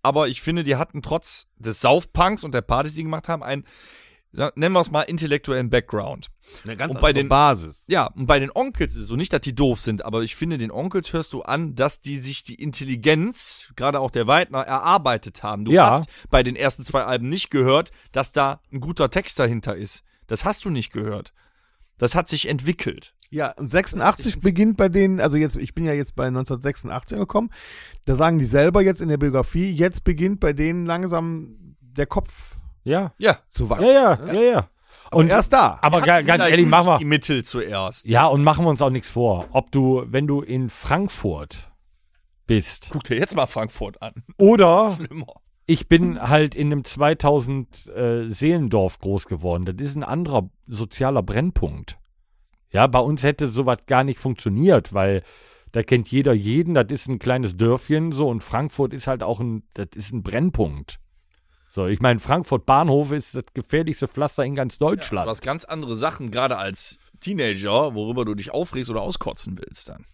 Aber 0.02 0.28
ich 0.28 0.40
finde, 0.40 0.64
die 0.64 0.76
hatten 0.76 1.02
trotz 1.02 1.46
des 1.58 1.80
Saufpunks 1.80 2.42
und 2.42 2.54
der 2.54 2.62
Partys, 2.62 2.92
die 2.92 2.96
sie 2.98 3.02
gemacht 3.04 3.28
haben, 3.28 3.42
einen, 3.42 3.64
sa- 3.64 3.68
nennen 4.32 4.72
wir 4.72 4.80
es 4.80 4.90
mal, 4.90 5.02
intellektuellen 5.02 5.70
Background. 5.70 6.28
Eine 6.64 6.76
ganz 6.76 6.94
Und 6.94 7.00
bei 7.00 7.08
andere 7.08 7.24
den- 7.24 7.28
Basis. 7.28 7.84
Ja, 7.88 8.06
und 8.06 8.26
bei 8.26 8.38
den 8.38 8.50
Onkels 8.54 8.94
ist 8.94 9.02
es 9.02 9.06
so 9.08 9.16
nicht, 9.16 9.32
dass 9.32 9.40
die 9.40 9.54
doof 9.54 9.80
sind, 9.80 10.04
aber 10.04 10.22
ich 10.22 10.36
finde, 10.36 10.58
den 10.58 10.70
Onkels 10.70 11.12
hörst 11.12 11.32
du 11.32 11.42
an, 11.42 11.74
dass 11.74 12.00
die 12.00 12.16
sich 12.16 12.42
die 12.44 12.54
Intelligenz, 12.56 13.70
gerade 13.76 14.00
auch 14.00 14.10
der 14.10 14.26
Weidner, 14.26 14.60
erarbeitet 14.60 15.42
haben. 15.42 15.64
Du 15.64 15.72
Ja. 15.72 15.90
hast 15.90 16.08
bei 16.30 16.42
den 16.42 16.56
ersten 16.56 16.84
zwei 16.84 17.04
Alben 17.04 17.28
nicht 17.28 17.50
gehört, 17.50 17.90
dass 18.12 18.32
da 18.32 18.60
ein 18.72 18.80
guter 18.80 19.10
Text 19.10 19.38
dahinter 19.38 19.76
ist. 19.76 20.02
Das 20.26 20.44
hast 20.44 20.64
du 20.64 20.70
nicht 20.70 20.92
gehört. 20.92 21.32
Das 21.98 22.14
hat 22.14 22.28
sich 22.28 22.48
entwickelt. 22.48 23.14
Ja, 23.30 23.52
und 23.52 23.68
86 23.68 24.40
beginnt 24.40 24.76
bei 24.76 24.88
denen, 24.88 25.20
also 25.20 25.36
jetzt, 25.36 25.56
ich 25.56 25.74
bin 25.74 25.84
ja 25.84 25.92
jetzt 25.92 26.16
bei 26.16 26.26
1986 26.26 27.16
gekommen, 27.18 27.50
da 28.06 28.16
sagen 28.16 28.38
die 28.40 28.44
selber 28.46 28.82
jetzt 28.82 29.00
in 29.00 29.08
der 29.08 29.18
Biografie, 29.18 29.70
jetzt 29.70 30.02
beginnt 30.02 30.40
bei 30.40 30.52
denen 30.52 30.84
langsam 30.84 31.76
der 31.80 32.06
Kopf 32.06 32.56
ja, 32.84 33.12
Ja. 33.18 33.38
zu 33.48 33.68
wachsen. 33.68 33.84
ja, 33.86 33.92
ja, 33.92 34.32
ja, 34.32 34.42
ja. 34.42 34.68
Und 35.12 35.24
Und 35.24 35.28
erst 35.30 35.52
da. 35.52 35.78
aber 35.82 36.00
ga, 36.02 36.20
ganz 36.22 36.40
ehrlich, 36.42 36.60
nicht 36.60 36.68
mach 36.68 36.84
mal, 36.84 36.98
die 36.98 37.04
Mittel 37.04 37.44
zuerst. 37.44 38.06
ja, 38.06 38.26
und 38.26 38.44
machen 38.44 38.64
wir 38.64 38.70
uns 38.70 38.80
auch 38.80 38.90
nichts 38.90 39.08
vor. 39.10 39.46
Ob 39.50 39.72
du, 39.72 40.04
wenn 40.06 40.26
du 40.28 40.40
in 40.40 40.70
Frankfurt 40.70 41.70
bist 42.46 42.88
Guck 42.90 43.04
dir 43.04 43.16
jetzt 43.16 43.34
mal 43.34 43.46
Frankfurt 43.46 44.00
an. 44.02 44.24
oder 44.38 44.92
Schlimmer. 44.96 45.26
ich 45.66 45.88
bin 45.88 46.20
halt 46.20 46.54
in 46.54 46.68
einem 46.72 46.84
2000 46.84 47.86
äh, 47.88 48.28
Seelendorf 48.28 48.98
groß 49.00 49.26
geworden. 49.26 49.64
Das 49.64 49.76
ist 49.84 49.96
ein 49.96 50.04
anderer 50.04 50.48
sozialer 50.66 51.22
Brennpunkt. 51.22 51.98
Ja, 52.72 52.86
bei 52.86 53.00
uns 53.00 53.22
hätte 53.24 53.50
sowas 53.50 53.78
gar 53.86 54.04
nicht 54.04 54.20
funktioniert, 54.20 54.92
weil 54.94 55.22
da 55.72 55.82
kennt 55.82 56.08
jeder 56.10 56.32
jeden. 56.32 56.74
Das 56.74 56.86
ist 56.88 57.08
ein 57.08 57.18
kleines 57.18 57.56
Dörfchen 57.56 58.12
so 58.12 58.28
und 58.28 58.42
Frankfurt 58.44 58.92
ist 58.94 59.06
halt 59.08 59.22
auch 59.24 59.40
ein, 59.40 59.64
das 59.74 59.88
ist 59.94 60.12
ein 60.12 60.22
Brennpunkt. 60.22 61.00
So, 61.72 61.86
ich 61.86 62.00
meine, 62.00 62.18
Frankfurt 62.18 62.66
Bahnhof 62.66 63.12
ist 63.12 63.36
das 63.36 63.44
gefährlichste 63.54 64.08
Pflaster 64.08 64.44
in 64.44 64.56
ganz 64.56 64.78
Du 64.78 64.86
Deutschland. 64.86 65.30
hast 65.30 65.40
ganz 65.40 65.64
andere 65.64 65.94
Sachen, 65.94 66.32
gerade 66.32 66.56
als 66.56 66.98
Teenager, 67.20 67.94
worüber 67.94 68.24
du 68.24 68.34
dich 68.34 68.50
aufregst 68.50 68.90
oder 68.90 69.02
auskotzen 69.02 69.56
willst 69.56 69.88
dann. 69.88 70.04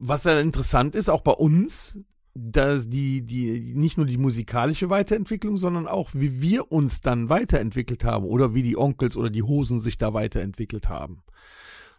Was 0.00 0.24
ja 0.24 0.40
interessant 0.40 0.96
ist, 0.96 1.08
auch 1.08 1.20
bei 1.20 1.30
uns, 1.32 1.98
dass 2.34 2.88
die, 2.90 3.22
die, 3.22 3.72
nicht 3.76 3.96
nur 3.96 4.06
die 4.06 4.18
musikalische 4.18 4.90
Weiterentwicklung, 4.90 5.58
sondern 5.58 5.86
auch, 5.86 6.10
wie 6.12 6.42
wir 6.42 6.72
uns 6.72 7.00
dann 7.00 7.28
weiterentwickelt 7.28 8.02
haben 8.02 8.24
oder 8.24 8.54
wie 8.54 8.64
die 8.64 8.76
Onkels 8.76 9.16
oder 9.16 9.30
die 9.30 9.44
Hosen 9.44 9.78
sich 9.78 9.96
da 9.96 10.12
weiterentwickelt 10.12 10.88
haben. 10.88 11.22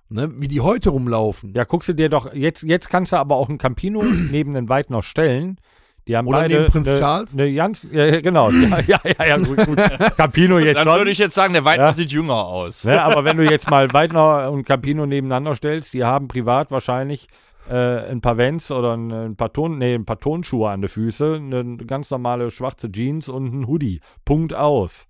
Ne? 0.10 0.34
Wie 0.38 0.50
die 0.50 0.60
heute 0.60 0.90
rumlaufen. 0.90 1.54
Ja, 1.54 1.64
guckst 1.64 1.88
du 1.88 1.94
dir 1.94 2.10
doch, 2.10 2.34
jetzt, 2.34 2.64
jetzt 2.64 2.90
kannst 2.90 3.14
du 3.14 3.18
aber 3.18 3.38
auch 3.38 3.48
ein 3.48 3.58
Campino 3.58 4.04
neben 4.32 4.54
den 4.54 4.68
Weidner 4.68 5.02
stellen. 5.02 5.60
Die 6.08 6.16
haben 6.16 6.28
Oder 6.28 6.42
beide 6.42 6.54
neben 6.60 6.72
Prinz 6.72 6.88
eine, 6.88 7.00
Charles? 7.00 7.34
Eine 7.34 7.54
ganz, 7.54 7.88
ja, 7.92 8.06
ja, 8.06 8.22
genau. 8.22 8.50
Ja, 8.52 8.80
ja, 8.86 9.00
ja, 9.18 9.26
ja 9.26 9.38
gut, 9.38 9.66
gut. 9.66 9.78
Campino 10.18 10.60
jetzt 10.60 10.78
Dann 10.78 10.88
schon. 10.88 10.98
würde 10.98 11.12
ich 11.12 11.18
jetzt 11.18 11.34
sagen, 11.34 11.54
der 11.54 11.66
Weidner 11.66 11.86
Ja. 11.88 11.94
sieht 11.94 12.12
jünger 12.12 12.46
aus. 12.46 12.84
Ne, 12.86 13.02
aber 13.02 13.24
wenn 13.24 13.38
du 13.38 13.44
jetzt 13.44 13.70
mal 13.70 13.92
Weidner 13.92 14.52
und 14.52 14.66
Campino 14.66 15.06
nebeneinander 15.06 15.56
stellst, 15.56 15.94
die 15.94 16.04
haben 16.04 16.28
privat 16.28 16.70
wahrscheinlich 16.70 17.28
äh, 17.70 17.74
ein 18.12 18.22
paar 18.22 18.38
Vans 18.38 18.70
oder 18.70 18.96
ein, 18.96 19.12
ein 19.12 19.36
paar 19.36 19.52
Ton, 19.52 19.80
nee, 19.80 19.96
ein 19.96 20.06
paar 20.06 20.20
Tonschuhe 20.20 20.70
an 20.70 20.82
den 20.82 20.90
Füßen, 20.90 21.52
eine 21.54 21.78
ganz 21.78 22.12
normale 22.12 22.52
schwarze 22.52 22.92
Jeans 22.92 23.28
und 23.28 23.54
ein 23.54 23.68
Hoodie. 23.68 24.02
Punkt 24.26 24.54
aus. 24.54 25.08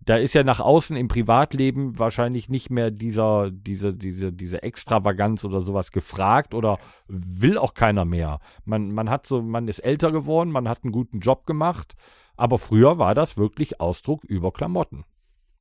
Da 0.00 0.16
ist 0.16 0.34
ja 0.34 0.44
nach 0.44 0.60
außen 0.60 0.96
im 0.96 1.08
Privatleben 1.08 1.98
wahrscheinlich 1.98 2.48
nicht 2.48 2.70
mehr 2.70 2.92
dieser, 2.92 3.50
diese, 3.50 3.92
diese, 3.92 4.32
diese 4.32 4.62
Extravaganz 4.62 5.44
oder 5.44 5.62
sowas 5.62 5.90
gefragt 5.90 6.54
oder 6.54 6.78
will 7.08 7.58
auch 7.58 7.74
keiner 7.74 8.04
mehr. 8.04 8.38
Man, 8.64 8.92
man 8.92 9.10
hat 9.10 9.26
so, 9.26 9.42
man 9.42 9.66
ist 9.66 9.80
älter 9.80 10.12
geworden, 10.12 10.52
man 10.52 10.68
hat 10.68 10.84
einen 10.84 10.92
guten 10.92 11.18
Job 11.18 11.44
gemacht, 11.44 11.96
aber 12.36 12.58
früher 12.58 12.98
war 12.98 13.16
das 13.16 13.36
wirklich 13.36 13.80
Ausdruck 13.80 14.22
über 14.24 14.52
Klamotten. 14.52 15.04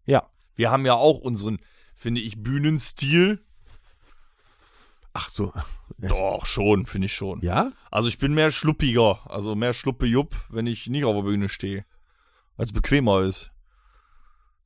Ja. 0.05 0.29
Wir 0.55 0.71
haben 0.71 0.85
ja 0.85 0.93
auch 0.93 1.19
unseren, 1.19 1.59
finde 1.95 2.21
ich, 2.21 2.41
Bühnenstil. 2.41 3.43
Ach 5.13 5.29
so. 5.29 5.53
Doch, 5.97 6.45
schon, 6.45 6.85
finde 6.85 7.07
ich 7.07 7.13
schon. 7.13 7.41
Ja? 7.41 7.71
Also 7.89 8.09
ich 8.09 8.17
bin 8.17 8.33
mehr 8.33 8.51
schluppiger, 8.51 9.19
also 9.25 9.55
mehr 9.55 9.73
Schluppe-Jupp, 9.73 10.35
wenn 10.49 10.67
ich 10.67 10.87
nicht 10.87 11.05
auf 11.05 11.15
der 11.15 11.23
Bühne 11.23 11.49
stehe. 11.49 11.85
Weil 12.57 12.65
es 12.65 12.73
bequemer 12.73 13.21
ist. 13.21 13.51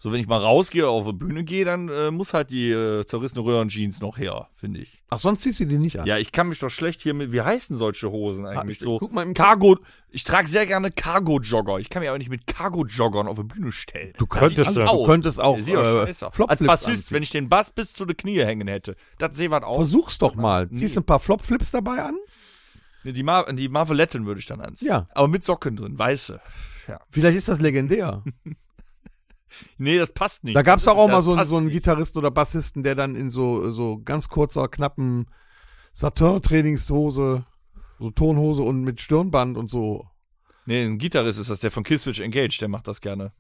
So, 0.02 0.14
wenn 0.14 0.22
ich 0.22 0.28
mal 0.28 0.38
rausgehe 0.40 0.84
oder 0.84 0.92
auf 0.92 1.06
die 1.08 1.12
Bühne 1.12 1.44
gehe, 1.44 1.66
dann 1.66 1.90
äh, 1.90 2.10
muss 2.10 2.34
halt 2.34 2.52
die 2.52 2.72
äh, 2.72 3.04
zerrissene 3.06 3.44
Röhrenjeans 3.44 4.00
noch 4.00 4.18
her, 4.18 4.48
finde 4.54 4.80
ich. 4.80 5.04
Ach, 5.10 5.20
sonst 5.20 5.42
ziehst 5.42 5.60
du 5.60 5.66
die 5.66 5.78
nicht 5.78 6.00
an. 6.00 6.08
Ja, 6.08 6.18
ich 6.18 6.32
kann 6.32 6.48
mich 6.48 6.58
doch 6.60 6.70
schlecht 6.70 7.02
hier 7.02 7.14
mit, 7.14 7.34
wie 7.34 7.42
heißen 7.42 7.76
solche 7.76 8.10
Hosen 8.10 8.46
eigentlich? 8.46 8.80
Ah, 8.80 8.84
so 8.86 8.98
guck 9.00 9.12
mal 9.12 9.24
im 9.24 9.34
Cargo, 9.34 9.78
ich 10.10 10.24
trage 10.24 10.48
sehr 10.48 10.66
gerne 10.66 10.90
Cargo-Jogger. 10.90 11.80
Ich 11.80 11.90
kann 11.90 12.00
mich 12.00 12.08
aber 12.08 12.18
nicht 12.18 12.30
mit 12.30 12.48
Cargo-Joggern 12.48 13.28
auf 13.28 13.36
die 13.40 13.44
Bühne 13.44 13.74
stellen. 13.74 14.14
Du 14.18 14.26
könntest 14.26 14.58
Das 14.60 14.68
du. 14.74 14.82
sieht 14.82 14.90
Du 14.90 15.06
könntest 15.06 15.40
auch 15.42 15.58
doch 15.58 15.68
äh. 15.68 16.46
Als 16.48 16.64
Bassist, 16.64 16.90
anziehen. 16.90 17.16
wenn 17.16 17.24
ich 17.24 17.32
den 17.32 17.50
Bass 17.50 17.70
bis 17.72 17.92
zu 17.92 18.06
den 18.06 18.16
Knie 18.16 18.40
hängen 18.40 18.70
hätte, 18.70 18.96
das 19.18 19.36
sehe 19.36 19.52
was 19.52 19.64
aus. 19.64 19.76
Versuch's 19.76 20.18
doch 20.18 20.36
mal. 20.36 20.68
Nee. 20.72 20.78
Ziehst 20.80 20.96
du 20.96 21.02
ein 21.02 21.06
paar 21.06 21.20
Flopflips 21.20 21.72
dabei 21.72 22.04
an? 22.04 22.16
Nee, 23.04 23.12
Die, 23.12 23.24
Mar 23.24 23.52
die 23.52 23.68
Marveletten 23.68 24.26
würde 24.26 24.40
ich 24.40 24.46
dann 24.46 24.62
anziehen. 24.62 24.88
Ja. 24.88 25.10
Aber 25.14 25.28
mit 25.28 25.44
Socken 25.44 25.76
drin, 25.76 26.00
weiße. 26.00 26.40
Vielleicht 27.12 27.38
ist 27.38 27.50
das 27.50 27.60
legendär. 27.60 28.24
Nee, 29.78 29.98
das 29.98 30.12
passt 30.12 30.44
nicht. 30.44 30.56
Da 30.56 30.62
gab's 30.62 30.84
doch 30.84 30.94
Das- 30.94 31.02
auch 31.02 31.08
mal 31.08 31.22
so, 31.22 31.42
so 31.44 31.58
einen 31.58 31.68
nicht. 31.68 31.74
Gitarristen 31.76 32.20
oder 32.20 32.32
Bassisten, 32.32 32.84
der 32.84 32.96
dann 32.96 33.16
in 33.16 33.30
so, 33.30 33.72
so 33.72 34.00
ganz 34.00 34.28
kurzer, 34.30 34.68
knappen 34.68 35.28
Satin-Trainingshose, 35.94 37.46
so 38.00 38.12
Tonhose 38.12 38.62
und 38.62 38.82
mit 38.84 39.02
Stirnband 39.02 39.58
und 39.58 39.70
so. 39.70 40.06
Nee, 40.66 40.84
ein 40.86 40.98
Gitarrist 40.98 41.40
ist 41.40 41.50
das, 41.50 41.60
der 41.62 41.72
von 41.72 41.84
Killswitch 41.84 42.20
Engage, 42.20 42.58
der 42.60 42.68
macht 42.68 42.88
das 42.88 43.02
gerne. 43.02 43.32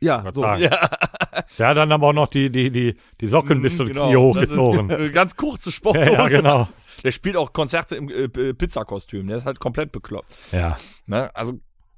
Ja, 0.00 0.22
so. 0.34 0.42
Der 0.42 1.68
hat 1.68 1.76
dann 1.76 1.90
aber 1.92 2.08
auch 2.08 2.12
noch 2.12 2.28
die, 2.28 2.50
die, 2.50 2.70
die, 2.70 2.96
die 3.20 3.26
Socken 3.26 3.62
bis 3.62 3.76
zu 3.78 3.84
den 3.84 3.94
Knie 3.96 4.16
hochgezogen. 4.16 4.88
Ganz 5.12 5.34
kurze 5.36 5.70
ja, 5.70 5.72
Sporthose. 5.72 6.10
ja, 6.12 6.26
genau. 6.28 6.68
Der 7.02 7.10
spielt 7.10 7.36
auch 7.36 7.52
Konzerte 7.54 7.96
im 7.96 8.08
äh, 8.10 8.28
Pizzakostüm. 8.28 9.26
Der 9.28 9.38
ist 9.38 9.44
halt 9.46 9.60
komplett 9.60 9.92
bekloppt. 9.92 10.36
Ja. 10.52 10.76
Ne? 11.06 11.34
Also 11.34 11.54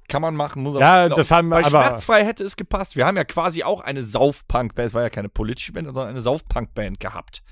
kann 0.07 0.21
man 0.21 0.35
machen, 0.35 0.63
muss 0.63 0.75
Ja, 0.75 1.05
aber 1.05 1.15
das 1.15 1.31
haben 1.31 1.49
wir 1.49 1.55
Bei 1.57 1.65
aber- 1.65 1.69
Schmerzfrei 1.69 2.23
hätte 2.25 2.43
es 2.43 2.55
gepasst. 2.55 2.95
Wir 2.95 3.05
haben 3.05 3.17
ja 3.17 3.23
quasi 3.25 3.63
auch 3.63 3.81
eine 3.81 4.01
Saufpunk-Band. 4.03 4.87
Es 4.87 4.93
war 4.93 5.01
ja 5.03 5.09
keine 5.09 5.29
politische 5.29 5.73
Band, 5.73 5.87
sondern 5.87 6.07
eine 6.07 6.21
Saufpunk-Band 6.21 6.99
gehabt. 6.99 7.43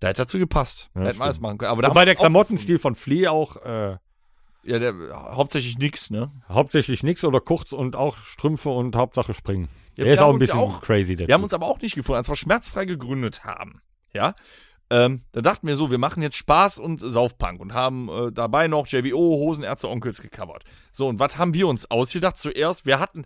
Da 0.00 0.08
hätte 0.08 0.22
dazu 0.22 0.38
gepasst. 0.38 0.88
Ja, 0.94 1.02
da 1.02 1.08
hätten 1.08 1.18
wir 1.18 1.24
alles 1.24 1.40
machen 1.40 1.58
können. 1.58 1.70
Aber 1.70 1.82
Wobei 1.82 2.00
haben 2.00 2.06
der 2.06 2.14
Klamottenstil 2.14 2.78
von 2.78 2.94
Flea 2.94 3.30
auch 3.30 3.56
äh. 3.64 3.96
Ja, 4.62 4.78
der, 4.78 4.94
hauptsächlich 5.12 5.78
nix, 5.78 6.10
ne? 6.10 6.30
hauptsächlich 6.48 7.02
nix 7.02 7.24
oder 7.24 7.40
kurz 7.40 7.72
und 7.72 7.96
auch 7.96 8.18
Strümpfe 8.24 8.68
und 8.68 8.94
Hauptsache 8.94 9.32
springen. 9.32 9.68
Ja, 9.96 10.04
der 10.04 10.12
ist 10.14 10.18
auch 10.20 10.24
haben 10.28 10.36
ein 10.36 10.40
ja 10.40 10.46
bisschen 10.46 10.58
auch- 10.60 10.82
crazy, 10.82 11.16
der 11.16 11.28
Wir 11.28 11.34
haben 11.34 11.40
Typ. 11.40 11.44
uns 11.44 11.54
aber 11.54 11.66
auch 11.66 11.80
nicht 11.80 11.94
gefunden, 11.94 12.18
als 12.18 12.28
wir 12.28 12.36
schmerzfrei 12.36 12.84
gegründet 12.84 13.44
haben. 13.44 13.80
Ja. 14.12 14.34
Ähm, 14.90 15.22
da 15.32 15.40
dachten 15.40 15.66
wir 15.68 15.76
so, 15.76 15.90
wir 15.90 15.98
machen 15.98 16.22
jetzt 16.22 16.36
Spaß 16.36 16.78
und 16.78 17.00
Saufpunk 17.00 17.60
und 17.60 17.74
haben 17.74 18.08
äh, 18.08 18.32
dabei 18.32 18.66
noch 18.66 18.88
JBO, 18.88 19.38
Hosenärzte, 19.38 19.88
Onkels 19.88 20.20
gecovert. 20.20 20.64
So, 20.90 21.06
und 21.06 21.20
was 21.20 21.38
haben 21.38 21.54
wir 21.54 21.68
uns 21.68 21.90
ausgedacht? 21.90 22.36
Zuerst, 22.36 22.86
wir 22.86 22.98
hatten 22.98 23.24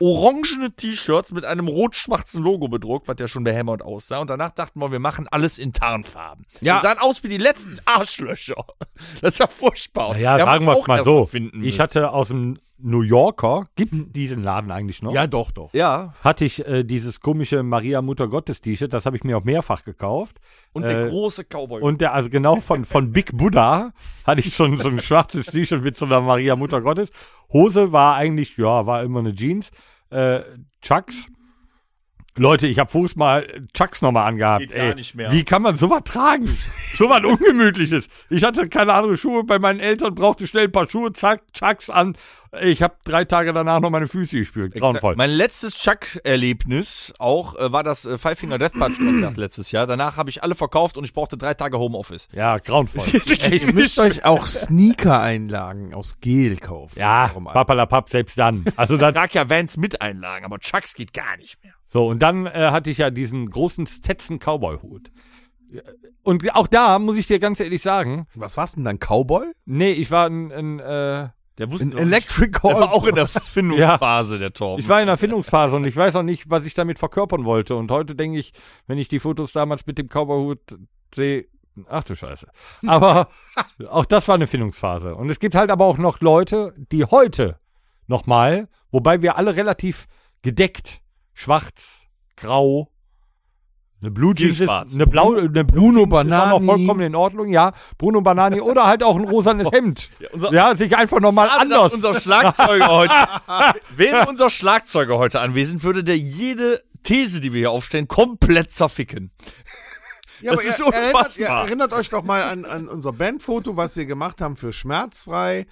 orangene 0.00 0.70
T-Shirts 0.72 1.32
mit 1.32 1.44
einem 1.44 1.68
rot-schwarzen 1.68 2.42
Logo 2.42 2.68
bedruckt, 2.68 3.08
was 3.08 3.16
ja 3.20 3.28
schon 3.28 3.44
behämmert 3.44 3.82
aussah. 3.82 4.18
Und 4.18 4.30
danach 4.30 4.50
dachten 4.50 4.80
wir, 4.80 4.90
wir 4.90 4.98
machen 4.98 5.28
alles 5.30 5.58
in 5.58 5.72
Tarnfarben. 5.72 6.46
Ja. 6.60 6.76
Wir 6.76 6.80
sahen 6.80 6.98
aus 6.98 7.22
wie 7.22 7.28
die 7.28 7.38
letzten 7.38 7.78
Arschlöcher. 7.84 8.64
Das 9.20 9.34
ist 9.34 9.38
ja 9.38 9.46
furchtbar. 9.46 10.16
Ja, 10.16 10.32
haben 10.32 10.40
sagen 10.40 10.64
wir 10.66 10.78
es 10.78 10.86
mal 10.86 11.04
so. 11.04 11.28
Ich 11.62 11.80
hatte 11.80 12.10
aus 12.10 12.28
dem 12.28 12.58
New 12.82 13.02
Yorker, 13.02 13.64
gibt 13.76 13.92
diesen 14.16 14.42
Laden 14.42 14.70
eigentlich 14.70 15.02
noch? 15.02 15.14
Ja, 15.14 15.26
doch, 15.26 15.50
doch. 15.50 15.72
Ja, 15.72 16.14
Hatte 16.22 16.44
ich 16.44 16.66
äh, 16.66 16.82
dieses 16.84 17.20
komische 17.20 17.62
Maria 17.62 18.02
Mutter 18.02 18.28
Gottes 18.28 18.60
T-Shirt, 18.60 18.92
das 18.92 19.06
habe 19.06 19.16
ich 19.16 19.24
mir 19.24 19.38
auch 19.38 19.44
mehrfach 19.44 19.84
gekauft. 19.84 20.38
und 20.72 20.82
der 20.82 21.06
Äh, 21.06 21.08
große 21.08 21.44
Cowboy. 21.44 21.80
Und 21.82 22.00
der, 22.00 22.12
also 22.14 22.28
genau 22.30 22.56
von, 22.56 22.84
von 22.84 23.12
Big 23.12 23.36
Buddha 23.36 23.92
hatte 24.26 24.40
ich 24.40 24.54
schon 24.54 24.78
so 24.78 24.88
ein 24.88 24.98
schwarzes 25.02 25.46
T-Shirt 25.46 25.82
mit 25.82 25.96
so 25.96 26.06
einer 26.06 26.20
Maria 26.20 26.56
Mutter 26.56 26.80
Gottes. 26.80 27.10
Hose 27.52 27.92
war 27.92 28.16
eigentlich, 28.16 28.56
ja, 28.56 28.86
war 28.86 29.02
immer 29.02 29.20
eine 29.20 29.34
Jeans. 29.34 29.70
Äh, 30.10 30.40
Chucks. 30.80 31.28
Leute, 32.36 32.66
ich 32.66 32.78
habe 32.78 32.90
Fuß 32.90 33.16
mal 33.16 33.46
Chucks 33.74 34.00
nochmal 34.00 34.26
angehabt. 34.26 34.60
Geht 34.60 34.74
gar 34.74 34.86
Ey, 34.86 34.94
nicht 34.94 35.14
mehr. 35.14 35.32
Wie 35.32 35.44
kann 35.44 35.60
man 35.60 35.76
sowas 35.76 36.02
tragen? 36.04 36.56
sowas 36.96 37.22
Ungemütliches. 37.24 38.08
Ich 38.30 38.42
hatte 38.42 38.68
keine 38.68 38.94
andere 38.94 39.18
Schuhe 39.18 39.44
bei 39.44 39.58
meinen 39.58 39.80
Eltern, 39.80 40.14
brauchte 40.14 40.46
schnell 40.46 40.64
ein 40.64 40.72
paar 40.72 40.88
Schuhe, 40.88 41.12
zack, 41.12 41.42
Chucks 41.52 41.90
an. 41.90 42.16
Ich 42.62 42.82
habe 42.82 42.94
drei 43.04 43.24
Tage 43.24 43.52
danach 43.54 43.80
noch 43.80 43.88
meine 43.88 44.06
Füße 44.06 44.36
gespürt. 44.36 44.74
Grauenvoll. 44.74 45.16
Mein 45.16 45.30
letztes 45.30 45.74
Chuck-Erlebnis 45.74 47.14
auch 47.18 47.54
äh, 47.58 47.72
war 47.72 47.82
das 47.82 48.04
äh, 48.04 48.18
Five 48.18 48.38
Finger 48.38 48.58
Death 48.58 48.74
Punch 48.74 48.98
Konzert 48.98 49.36
letztes 49.38 49.70
Jahr. 49.72 49.86
Danach 49.86 50.16
habe 50.16 50.28
ich 50.28 50.42
alle 50.42 50.54
verkauft 50.54 50.98
und 50.98 51.04
ich 51.04 51.14
brauchte 51.14 51.38
drei 51.38 51.54
Tage 51.54 51.78
Homeoffice. 51.78 52.28
Ja, 52.32 52.58
grauenvoll. 52.58 53.04
Ihr 53.50 53.72
müsst 53.72 53.98
euch 53.98 54.24
auch 54.24 54.46
Sneaker-Einlagen 54.46 55.94
aus 55.94 56.18
Gel 56.20 56.56
kaufen. 56.58 56.98
ja, 56.98 57.28
papalapap, 57.28 58.10
selbst 58.10 58.38
dann. 58.38 58.64
Also 58.76 58.96
da, 58.96 59.08
Ich 59.08 59.14
trage 59.14 59.34
ja 59.34 59.48
Vans 59.48 59.76
mit 59.78 60.02
Einlagen, 60.02 60.44
aber 60.44 60.58
Chucks 60.58 60.94
geht 60.94 61.14
gar 61.14 61.36
nicht 61.38 61.62
mehr. 61.62 61.72
So, 61.92 62.06
und 62.06 62.20
dann 62.20 62.46
äh, 62.46 62.70
hatte 62.70 62.88
ich 62.88 62.98
ja 62.98 63.10
diesen 63.10 63.50
großen 63.50 63.86
Stetson 63.86 64.38
Cowboy-Hut. 64.38 65.10
Und 66.22 66.54
auch 66.54 66.66
da 66.66 66.98
muss 66.98 67.18
ich 67.18 67.26
dir 67.26 67.38
ganz 67.38 67.60
ehrlich 67.60 67.82
sagen, 67.82 68.26
Was 68.34 68.56
war's 68.56 68.74
denn 68.74 68.84
dann? 68.84 68.98
Cowboy? 68.98 69.52
nee, 69.66 69.92
ich 69.92 70.10
war 70.10 70.26
ein, 70.26 70.50
ein 70.52 70.78
äh, 70.78 71.28
Der 71.58 71.70
wusste 71.70 71.88
Ein 71.88 71.98
Electric 71.98 72.58
der 72.62 72.62
war 72.62 72.92
auch 72.94 73.04
in 73.04 73.14
der 73.14 73.26
Findungsphase, 73.26 74.38
der 74.38 74.54
Torben. 74.54 74.80
ich 74.80 74.88
war 74.88 75.02
in 75.02 75.06
der 75.06 75.18
Findungsphase 75.18 75.76
und 75.76 75.84
ich 75.86 75.94
weiß 75.94 76.16
auch 76.16 76.22
nicht, 76.22 76.48
was 76.48 76.64
ich 76.64 76.72
damit 76.72 76.98
verkörpern 76.98 77.44
wollte. 77.44 77.76
Und 77.76 77.90
heute 77.90 78.14
denke 78.14 78.38
ich, 78.38 78.54
wenn 78.86 78.96
ich 78.96 79.08
die 79.08 79.18
Fotos 79.18 79.52
damals 79.52 79.86
mit 79.86 79.98
dem 79.98 80.08
Cowboy-Hut 80.08 80.78
sehe, 81.14 81.44
ach 81.88 82.04
du 82.04 82.16
Scheiße. 82.16 82.46
Aber 82.86 83.28
auch 83.90 84.06
das 84.06 84.28
war 84.28 84.36
eine 84.36 84.46
Findungsphase. 84.46 85.14
Und 85.14 85.28
es 85.28 85.38
gibt 85.40 85.54
halt 85.54 85.70
aber 85.70 85.84
auch 85.84 85.98
noch 85.98 86.20
Leute, 86.20 86.74
die 86.90 87.04
heute 87.04 87.58
nochmal, 88.06 88.68
wobei 88.90 89.20
wir 89.20 89.36
alle 89.36 89.56
relativ 89.56 90.06
gedeckt, 90.40 91.01
schwarz, 91.34 92.02
grau, 92.36 92.88
eine 94.00 94.10
Blue 94.10 94.34
Jeans, 94.34 94.58
ist, 94.60 94.66
schwarz. 94.66 94.94
eine 94.94 95.06
blau, 95.06 95.34
eine 95.36 95.64
Bruno 95.64 96.00
Ist 96.00 96.06
auch 96.06 96.24
noch 96.24 96.24
Banani. 96.24 96.66
vollkommen 96.66 97.00
in 97.02 97.14
Ordnung, 97.14 97.48
ja. 97.50 97.72
Bruno 97.98 98.20
Banani 98.20 98.60
oder 98.60 98.86
halt 98.86 99.02
auch 99.04 99.14
ein 99.16 99.24
rosanes 99.28 99.70
Hemd. 99.72 100.10
unser- 100.32 100.52
Ja, 100.52 100.74
sich 100.74 100.96
einfach 100.96 101.20
nochmal 101.20 101.48
anders. 101.48 101.92
Unser 101.94 102.18
Schlagzeuger 102.20 102.88
heute. 102.90 103.14
Wäre 103.96 104.26
unser 104.28 104.50
Schlagzeuger 104.50 105.18
heute 105.18 105.40
anwesend, 105.40 105.84
würde 105.84 106.02
der 106.02 106.18
jede 106.18 106.82
These, 107.04 107.40
die 107.40 107.52
wir 107.52 107.60
hier 107.60 107.70
aufstellen, 107.70 108.08
komplett 108.08 108.72
zerficken. 108.72 109.30
Ja, 110.40 110.50
Das 110.52 110.60
aber 110.60 110.68
ist 110.68 110.80
erinnert, 110.80 111.14
unfassbar. 111.14 111.38
ihr 111.38 111.66
erinnert 111.68 111.92
euch 111.92 112.08
doch 112.10 112.24
mal 112.24 112.42
an, 112.42 112.64
an 112.64 112.88
unser 112.88 113.12
Bandfoto, 113.12 113.76
was 113.76 113.94
wir 113.96 114.06
gemacht 114.06 114.40
haben 114.40 114.56
für 114.56 114.72
Schmerzfrei 114.72 115.66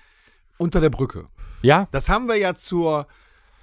unter 0.56 0.80
der 0.80 0.90
Brücke. 0.90 1.26
Ja, 1.62 1.88
Das 1.90 2.08
haben 2.08 2.28
wir 2.28 2.36
ja 2.36 2.54
zur, 2.54 3.08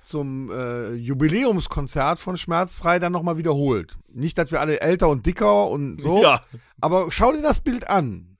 zum 0.08 0.50
äh, 0.52 0.94
Jubiläumskonzert 0.94 2.20
von 2.20 2.38
Schmerzfrei 2.38 2.98
dann 3.00 3.12
nochmal 3.12 3.38
wiederholt. 3.38 3.98
Nicht, 4.08 4.38
dass 4.38 4.52
wir 4.52 4.62
alle 4.62 4.80
älter 4.80 5.10
und 5.10 5.26
dicker 5.26 5.68
und 5.68 6.02
so, 6.02 6.24
Ja. 6.24 6.42
aber 6.82 7.12
schau 7.12 7.32
dir 7.34 7.42
das 7.42 7.60
Bild 7.62 7.90
an. 7.90 8.38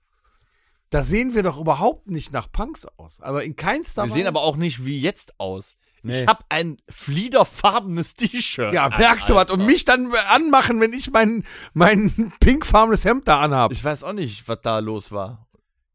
da 0.90 1.04
sehen 1.04 1.34
wir 1.34 1.42
doch 1.42 1.58
überhaupt 1.60 2.10
nicht 2.10 2.32
nach 2.32 2.50
Punks 2.50 2.86
aus. 2.96 3.20
Aber 3.20 3.44
in 3.44 3.54
keinster 3.56 4.04
Wir 4.06 4.12
sehen 4.12 4.26
aber 4.26 4.40
auch 4.40 4.56
nicht 4.56 4.86
wie 4.86 4.98
jetzt 4.98 5.38
aus. 5.38 5.74
Nee. 6.02 6.22
Ich 6.22 6.26
habe 6.26 6.44
ein 6.48 6.78
fliederfarbenes 6.88 8.14
T-Shirt. 8.14 8.72
Ja, 8.72 8.88
merkst 8.88 9.28
du 9.28 9.34
was? 9.34 9.50
Und 9.50 9.66
mich 9.66 9.84
dann 9.84 10.10
anmachen, 10.30 10.80
wenn 10.80 10.92
ich 10.92 11.10
mein, 11.10 11.44
mein 11.74 12.32
pinkfarbenes 12.40 13.04
Hemd 13.04 13.28
da 13.28 13.40
anhabe. 13.40 13.74
Ich 13.74 13.84
weiß 13.84 14.04
auch 14.04 14.12
nicht, 14.12 14.46
was 14.48 14.60
da 14.62 14.78
los 14.78 15.10
war. 15.12 15.47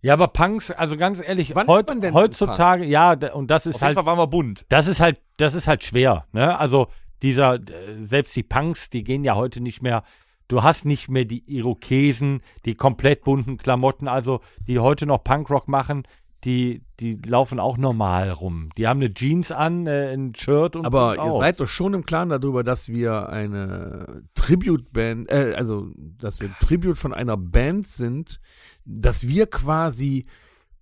Ja, 0.04 0.14
aber 0.14 0.28
Punks, 0.28 0.70
also 0.70 0.98
ganz 0.98 1.22
ehrlich, 1.26 1.56
Wann 1.56 1.66
heut, 1.68 1.86
ist 1.88 1.88
man 1.88 2.02
denn 2.02 2.14
heutzutage, 2.14 2.84
ja, 2.86 3.14
und 3.34 3.50
das 3.50 3.66
ist 3.66 3.76
Auf 3.76 3.82
halt, 3.82 3.92
jeden 3.92 4.04
Fall 4.04 4.06
waren 4.06 4.20
wir 4.20 4.28
bunt. 4.28 4.66
das 4.70 4.88
ist 4.88 5.00
halt, 5.00 5.20
das 5.38 5.54
ist 5.56 5.68
halt 5.68 5.84
schwer, 5.84 6.26
ne? 6.34 6.60
Also 6.60 6.88
dieser, 7.22 7.58
selbst 8.02 8.36
die 8.36 8.44
Punks, 8.44 8.90
die 8.90 9.06
gehen 9.06 9.24
ja 9.24 9.36
heute 9.36 9.62
nicht 9.62 9.82
mehr, 9.82 10.04
du 10.50 10.62
hast 10.62 10.84
nicht 10.84 11.08
mehr 11.08 11.24
die 11.24 11.44
Irokesen, 11.48 12.42
die 12.66 12.76
komplett 12.76 13.24
bunten 13.24 13.58
Klamotten, 13.58 14.10
also 14.10 14.42
die 14.68 14.78
heute 14.78 15.06
noch 15.06 15.24
Punkrock 15.24 15.70
machen, 15.70 16.04
die, 16.44 16.84
die 17.00 17.16
laufen 17.26 17.60
auch 17.60 17.78
normal 17.78 18.32
rum. 18.32 18.70
Die 18.78 18.88
haben 18.88 19.00
eine 19.00 19.14
Jeans 19.14 19.52
an, 19.52 19.88
äh, 19.88 20.14
ein 20.14 20.36
Shirt 20.36 20.76
und 20.76 20.86
Aber 20.86 21.12
und 21.12 21.26
ihr 21.26 21.38
seid 21.38 21.60
doch 21.60 21.68
schon 21.68 21.94
im 21.94 22.06
Klaren 22.06 22.30
darüber, 22.30 22.64
dass 22.64 22.90
wir 22.90 23.30
eine 23.30 24.24
Tribute-Band, 24.36 25.32
äh, 25.32 25.54
also, 25.56 25.88
dass 25.96 26.42
wir 26.42 26.50
ein 26.50 26.56
Tribute 26.60 26.98
von 26.98 27.14
einer 27.14 27.38
Band 27.38 27.88
sind, 27.88 28.40
dass 28.86 29.28
wir 29.28 29.48
quasi 29.48 30.26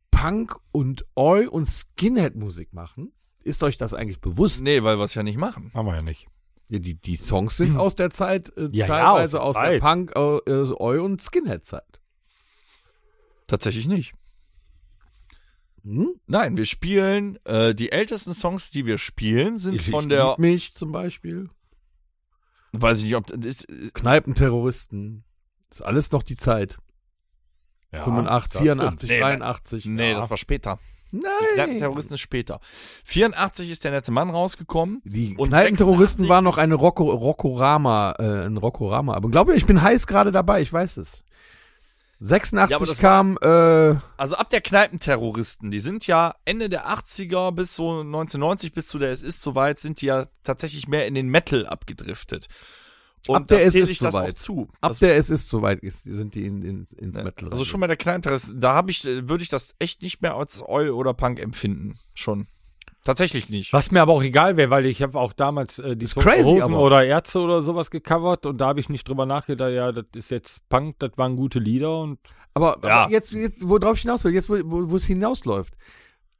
Punk 0.09 0.57
und 0.72 1.05
Oi 1.16 1.47
und 1.47 1.68
Skinhead-Musik 1.68 2.74
machen. 2.74 3.12
Ist 3.43 3.64
euch 3.64 3.78
das 3.78 3.93
eigentlich 3.93 4.20
bewusst? 4.22 4.64
Nee, 4.64 4.84
weil 4.84 4.97
wir 4.97 5.05
es 5.05 5.16
ja 5.16 5.24
nicht 5.24 5.38
machen. 5.38 5.72
haben 5.74 5.86
wir 5.86 5.95
ja 5.95 6.01
nicht. 6.01 6.28
Ja, 6.70 6.80
die, 6.80 6.95
die 6.95 7.18
Songs 7.18 7.57
sind 7.57 7.76
aus 7.76 7.95
der 7.95 8.12
Zeit, 8.12 8.55
äh, 8.55 8.70
Ja, 8.72 8.86
ja, 8.86 8.88
teilweise 8.88 9.41
aus 9.41 9.57
aus 9.57 9.62
der 9.62 9.72
der. 9.72 9.80
Punk, 9.80 10.12
äh, 10.16 10.74
Oi 10.80 10.99
und 10.99 11.22
Skinhead-Zeit. 11.22 11.99
Tatsächlich 13.47 13.88
nicht. 13.88 14.14
Hm? 15.84 16.16
Nein, 16.28 16.58
wir 16.58 16.66
spielen, 16.66 17.38
äh, 17.46 17.74
die 17.74 17.92
ältesten 17.92 18.34
Songs, 18.34 18.72
die 18.72 18.86
wir 18.86 18.98
spielen, 18.98 19.58
sind 19.58 19.76
Ich 19.76 19.90
von 19.90 20.04
lieb 20.06 20.10
der, 20.12 20.36
mich 20.38 20.74
zum 20.74 20.92
Beispiel. 20.92 21.50
weiß 22.74 23.00
ich 23.00 23.06
nicht, 23.06 23.16
ob 23.16 23.28
das 23.28 23.46
ist, 23.46 23.68
Kneipenterroristen. 23.94 25.24
Ist 25.72 25.82
alles 25.82 26.12
noch 26.12 26.24
die 26.24 26.38
Zeit. 26.38 26.78
Ja, 27.92 28.04
85, 28.04 28.54
das 28.54 28.62
84, 28.62 29.10
Nee, 29.10 29.20
83. 29.20 29.86
nee, 29.86 30.12
ja. 30.12 30.20
das 30.20 30.30
war 30.30 30.38
später. 30.38 30.80
Die 31.12 31.18
Nein. 31.18 31.32
Kneipenterroristen 31.56 32.14
ist 32.16 32.22
später. 32.22 32.60
84 33.04 33.70
ist 33.70 33.84
der 33.84 33.92
nette 33.92 34.12
Mann 34.12 34.30
rausgekommen. 34.30 35.02
Die 35.04 35.36
Kneipenterroristen 35.36 36.24
86 36.26 36.30
waren 36.30 36.44
noch 36.46 36.58
eine 36.58 36.76
Rocco, 36.76 37.10
Rockorama, 37.10 38.16
äh, 38.18 38.46
ein 38.46 38.56
Rockorama. 38.56 39.14
Aber 39.14 39.30
glaube 39.30 39.56
ich 39.56 39.66
bin 39.66 39.82
heiß 39.82 40.08
gerade 40.08 40.32
dabei, 40.32 40.62
ich 40.62 40.72
weiß 40.72 40.98
es. 40.98 41.26
86 42.24 42.69
Ja, 42.88 42.93
kam, 43.01 43.38
äh, 43.41 43.99
Also 44.17 44.36
ab 44.36 44.49
der 44.51 44.61
Kneipenterroristen, 44.61 45.72
die 45.72 45.80
sind 45.80 46.05
ja 46.05 46.36
Ende 46.45 46.69
der 46.69 46.88
80er 46.88 47.51
bis 47.51 47.76
so 47.76 48.01
1990 48.01 48.74
bis 48.74 48.88
zu 48.88 48.99
der 48.99 49.11
Es 49.11 49.24
ist 49.24 49.41
soweit, 49.41 49.80
sind 49.80 50.01
die 50.01 50.05
ja 50.05 50.28
tatsächlich 50.43 50.88
mehr 50.88 51.07
in 51.07 51.15
den 51.15 51.28
Metal 51.30 51.65
abgedriftet. 51.65 52.47
Und 53.28 53.36
Ab 53.38 53.47
der 53.49 53.65
Es 53.65 53.76
ist 53.76 53.99
soweit. 53.99 54.38
zu. 54.38 54.67
ab 54.82 54.91
Das- 54.91 54.99
der 54.99 55.15
es 55.17 55.30
ist 55.30 55.49
soweit 55.49 55.80
sind 55.82 56.34
die 56.36 56.45
in, 56.45 56.61
in, 56.63 56.86
ins 56.97 57.17
Ja, 57.17 57.24
Metal. 57.24 57.49
Also 57.49 57.65
schon 57.65 57.80
bei 57.80 57.88
der 57.88 57.97
Kneipenterroristen, 57.97 58.59
da 58.59 58.74
habe 58.74 58.91
ich, 58.91 59.05
äh, 59.05 59.28
würde 59.28 59.43
ich 59.43 59.49
das 59.49 59.76
echt 59.80 60.01
nicht 60.03 60.22
mehr 60.22 60.36
als 60.36 60.61
Oi 60.67 60.89
oder 60.91 61.13
Punk 61.13 61.39
empfinden. 61.39 61.99
Schon. 62.13 62.47
Tatsächlich 63.04 63.49
nicht. 63.49 63.74
Was 63.74 63.89
mir 63.89 64.02
aber 64.02 64.14
auch 64.14 64.22
egal 64.22 64.58
wäre, 64.58 64.70
weil 64.70 64.86
ich 64.86 65.02
habe 65.02 65.20
auch 65.20 65.34
damals 65.34 65.80
äh, 65.80 65.95
die 65.97 66.06
crazy, 66.06 66.43
Hosen 66.43 66.62
aber. 66.62 66.82
oder 66.82 67.04
Ärzte 67.04 67.39
oder 67.39 67.64
sowas 67.64 67.89
gecovert 67.89 68.45
und 68.45 68.60
da 68.60 68.68
habe 68.68 68.80
ich 68.80 68.89
nicht 68.89 69.08
drüber 69.08 69.26
nachgedacht, 69.26 69.72
ja, 69.72 69.91
das 69.91 70.06
ist 70.16 70.30
jetzt 70.30 70.68
Punk, 70.70 70.99
das 70.99 71.12
waren 71.18 71.36
gute 71.36 71.58
Lieder 71.60 71.99
und 71.99 72.20
Aber, 72.54 72.78
Ja. 72.84 73.04
aber 73.04 73.12
jetzt, 73.12 73.32
jetzt, 73.32 73.68
worauf 73.68 73.95
ich 73.95 74.02
hinaus 74.04 74.24
will, 74.24 74.34
jetzt, 74.34 74.49
wo, 74.49 74.95
es 74.95 75.06
hinausläuft. 75.06 75.74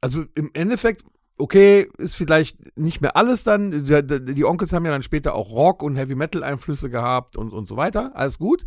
Also 0.00 0.24
im 0.34 0.50
Endeffekt, 0.52 1.04
okay, 1.38 1.88
ist 1.98 2.14
vielleicht 2.14 2.76
nicht 2.78 3.00
mehr 3.00 3.16
alles 3.16 3.42
dann. 3.44 3.84
Die, 3.86 4.06
die, 4.06 4.34
die 4.34 4.44
Onkels 4.44 4.72
haben 4.72 4.84
ja 4.84 4.90
dann 4.92 5.02
später 5.02 5.34
auch 5.34 5.50
Rock 5.50 5.82
und 5.82 5.96
Heavy 5.96 6.14
Metal 6.14 6.44
Einflüsse 6.44 6.90
gehabt 6.90 7.36
und, 7.36 7.52
und 7.52 7.66
so 7.66 7.76
weiter. 7.76 8.12
Alles 8.14 8.38
gut. 8.38 8.64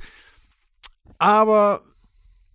Aber 1.18 1.82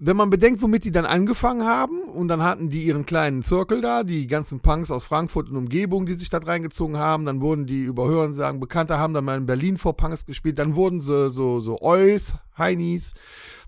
wenn 0.02 0.16
man 0.16 0.30
bedenkt, 0.30 0.62
womit 0.62 0.84
die 0.84 0.92
dann 0.92 1.04
angefangen 1.04 1.66
haben, 1.66 2.04
und 2.04 2.28
dann 2.28 2.42
hatten 2.42 2.70
die 2.70 2.84
ihren 2.84 3.04
kleinen 3.04 3.42
Zirkel 3.42 3.82
da, 3.82 4.02
die 4.02 4.26
ganzen 4.26 4.60
Punks 4.60 4.90
aus 4.90 5.04
Frankfurt 5.04 5.50
und 5.50 5.56
Umgebung, 5.56 6.06
die 6.06 6.14
sich 6.14 6.30
da 6.30 6.38
reingezogen 6.38 6.96
haben, 6.96 7.26
dann 7.26 7.42
wurden 7.42 7.66
die 7.66 7.82
über 7.82 8.08
Hören 8.08 8.32
sagen, 8.32 8.60
Bekannte 8.60 8.96
haben 8.96 9.12
dann 9.12 9.26
mal 9.26 9.36
in 9.36 9.44
Berlin 9.44 9.76
vor 9.76 9.98
Punks 9.98 10.24
gespielt, 10.24 10.58
dann 10.58 10.74
wurden 10.74 11.02
sie 11.02 11.28
so, 11.28 11.60
so 11.60 11.82
Eus, 11.82 12.34
Heinis, 12.56 13.12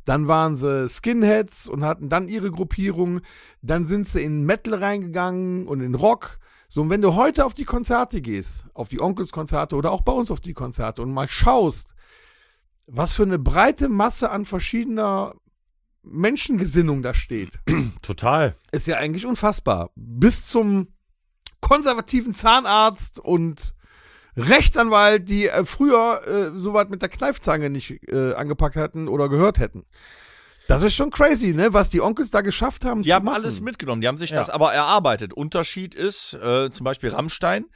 dann 0.06 0.26
waren 0.26 0.56
sie 0.56 0.88
Skinheads 0.88 1.68
und 1.68 1.84
hatten 1.84 2.08
dann 2.08 2.28
ihre 2.28 2.50
Gruppierung, 2.50 3.20
dann 3.60 3.84
sind 3.84 4.08
sie 4.08 4.22
in 4.22 4.46
Metal 4.46 4.74
reingegangen 4.74 5.68
und 5.68 5.82
in 5.82 5.94
Rock. 5.94 6.38
So, 6.70 6.80
und 6.80 6.88
wenn 6.88 7.02
du 7.02 7.14
heute 7.14 7.44
auf 7.44 7.52
die 7.52 7.66
Konzerte 7.66 8.22
gehst, 8.22 8.64
auf 8.72 8.88
die 8.88 9.02
Onkelskonzerte 9.02 9.76
oder 9.76 9.92
auch 9.92 10.00
bei 10.00 10.12
uns 10.12 10.30
auf 10.30 10.40
die 10.40 10.54
Konzerte 10.54 11.02
und 11.02 11.12
mal 11.12 11.28
schaust, 11.28 11.94
was 12.86 13.12
für 13.12 13.24
eine 13.24 13.38
breite 13.38 13.90
Masse 13.90 14.30
an 14.30 14.46
verschiedener 14.46 15.34
Menschengesinnung 16.02 17.02
da 17.02 17.14
steht, 17.14 17.58
total. 18.02 18.56
ist 18.72 18.86
ja 18.86 18.96
eigentlich 18.96 19.26
unfassbar. 19.26 19.90
Bis 19.94 20.46
zum 20.46 20.88
konservativen 21.60 22.34
Zahnarzt 22.34 23.20
und 23.20 23.74
Rechtsanwalt, 24.36 25.28
die 25.28 25.48
äh, 25.48 25.64
früher 25.64 26.20
äh, 26.26 26.58
sowas 26.58 26.88
mit 26.88 27.02
der 27.02 27.08
Kneifzange 27.08 27.70
nicht 27.70 28.02
äh, 28.08 28.32
angepackt 28.34 28.76
hatten 28.76 29.06
oder 29.08 29.28
gehört 29.28 29.58
hätten. 29.58 29.84
Das 30.68 30.82
ist 30.82 30.94
schon 30.94 31.10
crazy, 31.10 31.52
ne? 31.52 31.74
Was 31.74 31.90
die 31.90 32.00
Onkels 32.00 32.30
da 32.30 32.40
geschafft 32.40 32.84
haben. 32.84 33.02
Die 33.02 33.08
zu 33.10 33.14
haben 33.14 33.24
machen. 33.26 33.42
alles 33.42 33.60
mitgenommen, 33.60 34.00
die 34.00 34.08
haben 34.08 34.16
sich 34.18 34.30
Ja. 34.30 34.36
das 34.36 34.48
aber 34.48 34.72
erarbeitet. 34.72 35.32
Unterschied 35.34 35.94
ist, 35.94 36.34
äh, 36.34 36.70
zum 36.70 36.84
Beispiel 36.84 37.10
Rammstein, 37.10 37.66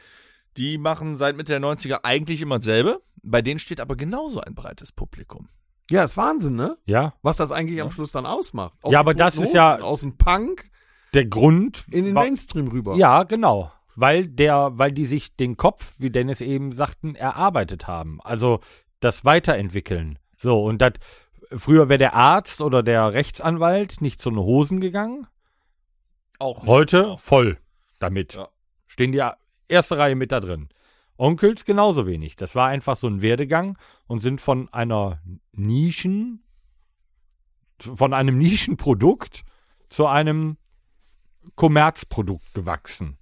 die 0.56 0.78
machen 0.78 1.16
seit 1.16 1.36
Mitte 1.36 1.52
der 1.52 1.60
90er 1.60 2.00
eigentlich 2.04 2.40
immer 2.40 2.58
dasselbe. 2.58 3.02
Bei 3.22 3.42
denen 3.42 3.58
steht 3.58 3.80
aber 3.80 3.96
genauso 3.96 4.40
ein 4.40 4.54
breites 4.54 4.92
Publikum. 4.92 5.48
Ja, 5.90 6.04
ist 6.04 6.16
Wahnsinn, 6.16 6.56
ne? 6.56 6.76
Ja, 6.84 7.14
Was 7.22 7.36
das 7.36 7.52
eigentlich 7.52 7.80
am 7.80 7.88
Ja. 7.88 7.92
Schluss 7.94 8.12
dann 8.12 8.26
ausmacht. 8.26 8.74
Ja, 8.86 8.98
aber 9.00 9.14
das 9.14 9.36
ist 9.36 9.54
ja- 9.54 9.78
aus 9.80 10.00
dem 10.00 10.16
Punk 10.16 10.68
der 11.14 11.26
Grund. 11.26 11.84
in 11.90 12.04
den 12.06 12.14
Mainstream 12.14 12.68
rüber. 12.68 12.96
Ja, 12.96 13.22
genau. 13.22 13.70
Weil 13.94 14.26
der, 14.28 14.72
weil 14.74 14.92
die 14.92 15.04
sich 15.06 15.36
den 15.36 15.56
Kopf, 15.56 15.94
wie 15.98 16.10
Dennis 16.10 16.40
eben 16.40 16.72
sagten, 16.72 17.14
erarbeitet 17.14 17.86
haben. 17.86 18.20
Also 18.22 18.60
das 19.00 19.24
Weiterentwickeln. 19.24 20.18
So, 20.36 20.62
und 20.64 20.82
das, 20.82 20.94
früher 21.52 21.88
wäre 21.88 21.98
der 21.98 22.14
Arzt 22.14 22.60
oder 22.60 22.82
der 22.82 23.12
Rechtsanwalt 23.14 24.00
nicht 24.02 24.20
zu 24.20 24.30
den 24.30 24.38
Hosen 24.40 24.80
gegangen. 24.80 25.26
Auch 26.38 26.66
Heute 26.66 27.16
voll 27.18 27.58
damit. 27.98 28.34
Ja. 28.34 28.48
Stehen 28.86 29.12
die 29.12 29.22
erste 29.68 29.96
Reihe 29.96 30.14
mit 30.16 30.32
da 30.32 30.40
drin. 30.40 30.68
Onkels 31.16 31.64
genauso 31.64 32.06
wenig. 32.06 32.36
Das 32.36 32.54
war 32.54 32.68
einfach 32.68 32.96
so 32.96 33.06
ein 33.06 33.22
Werdegang 33.22 33.78
und 34.06 34.20
sind 34.20 34.40
von 34.40 34.72
einer 34.72 35.20
Nischen, 35.52 36.42
von 37.78 38.12
einem 38.12 38.38
Nischenprodukt 38.38 39.44
zu 39.88 40.06
einem 40.06 40.56
Kommerzprodukt 41.54 42.54
gewachsen. 42.54 43.16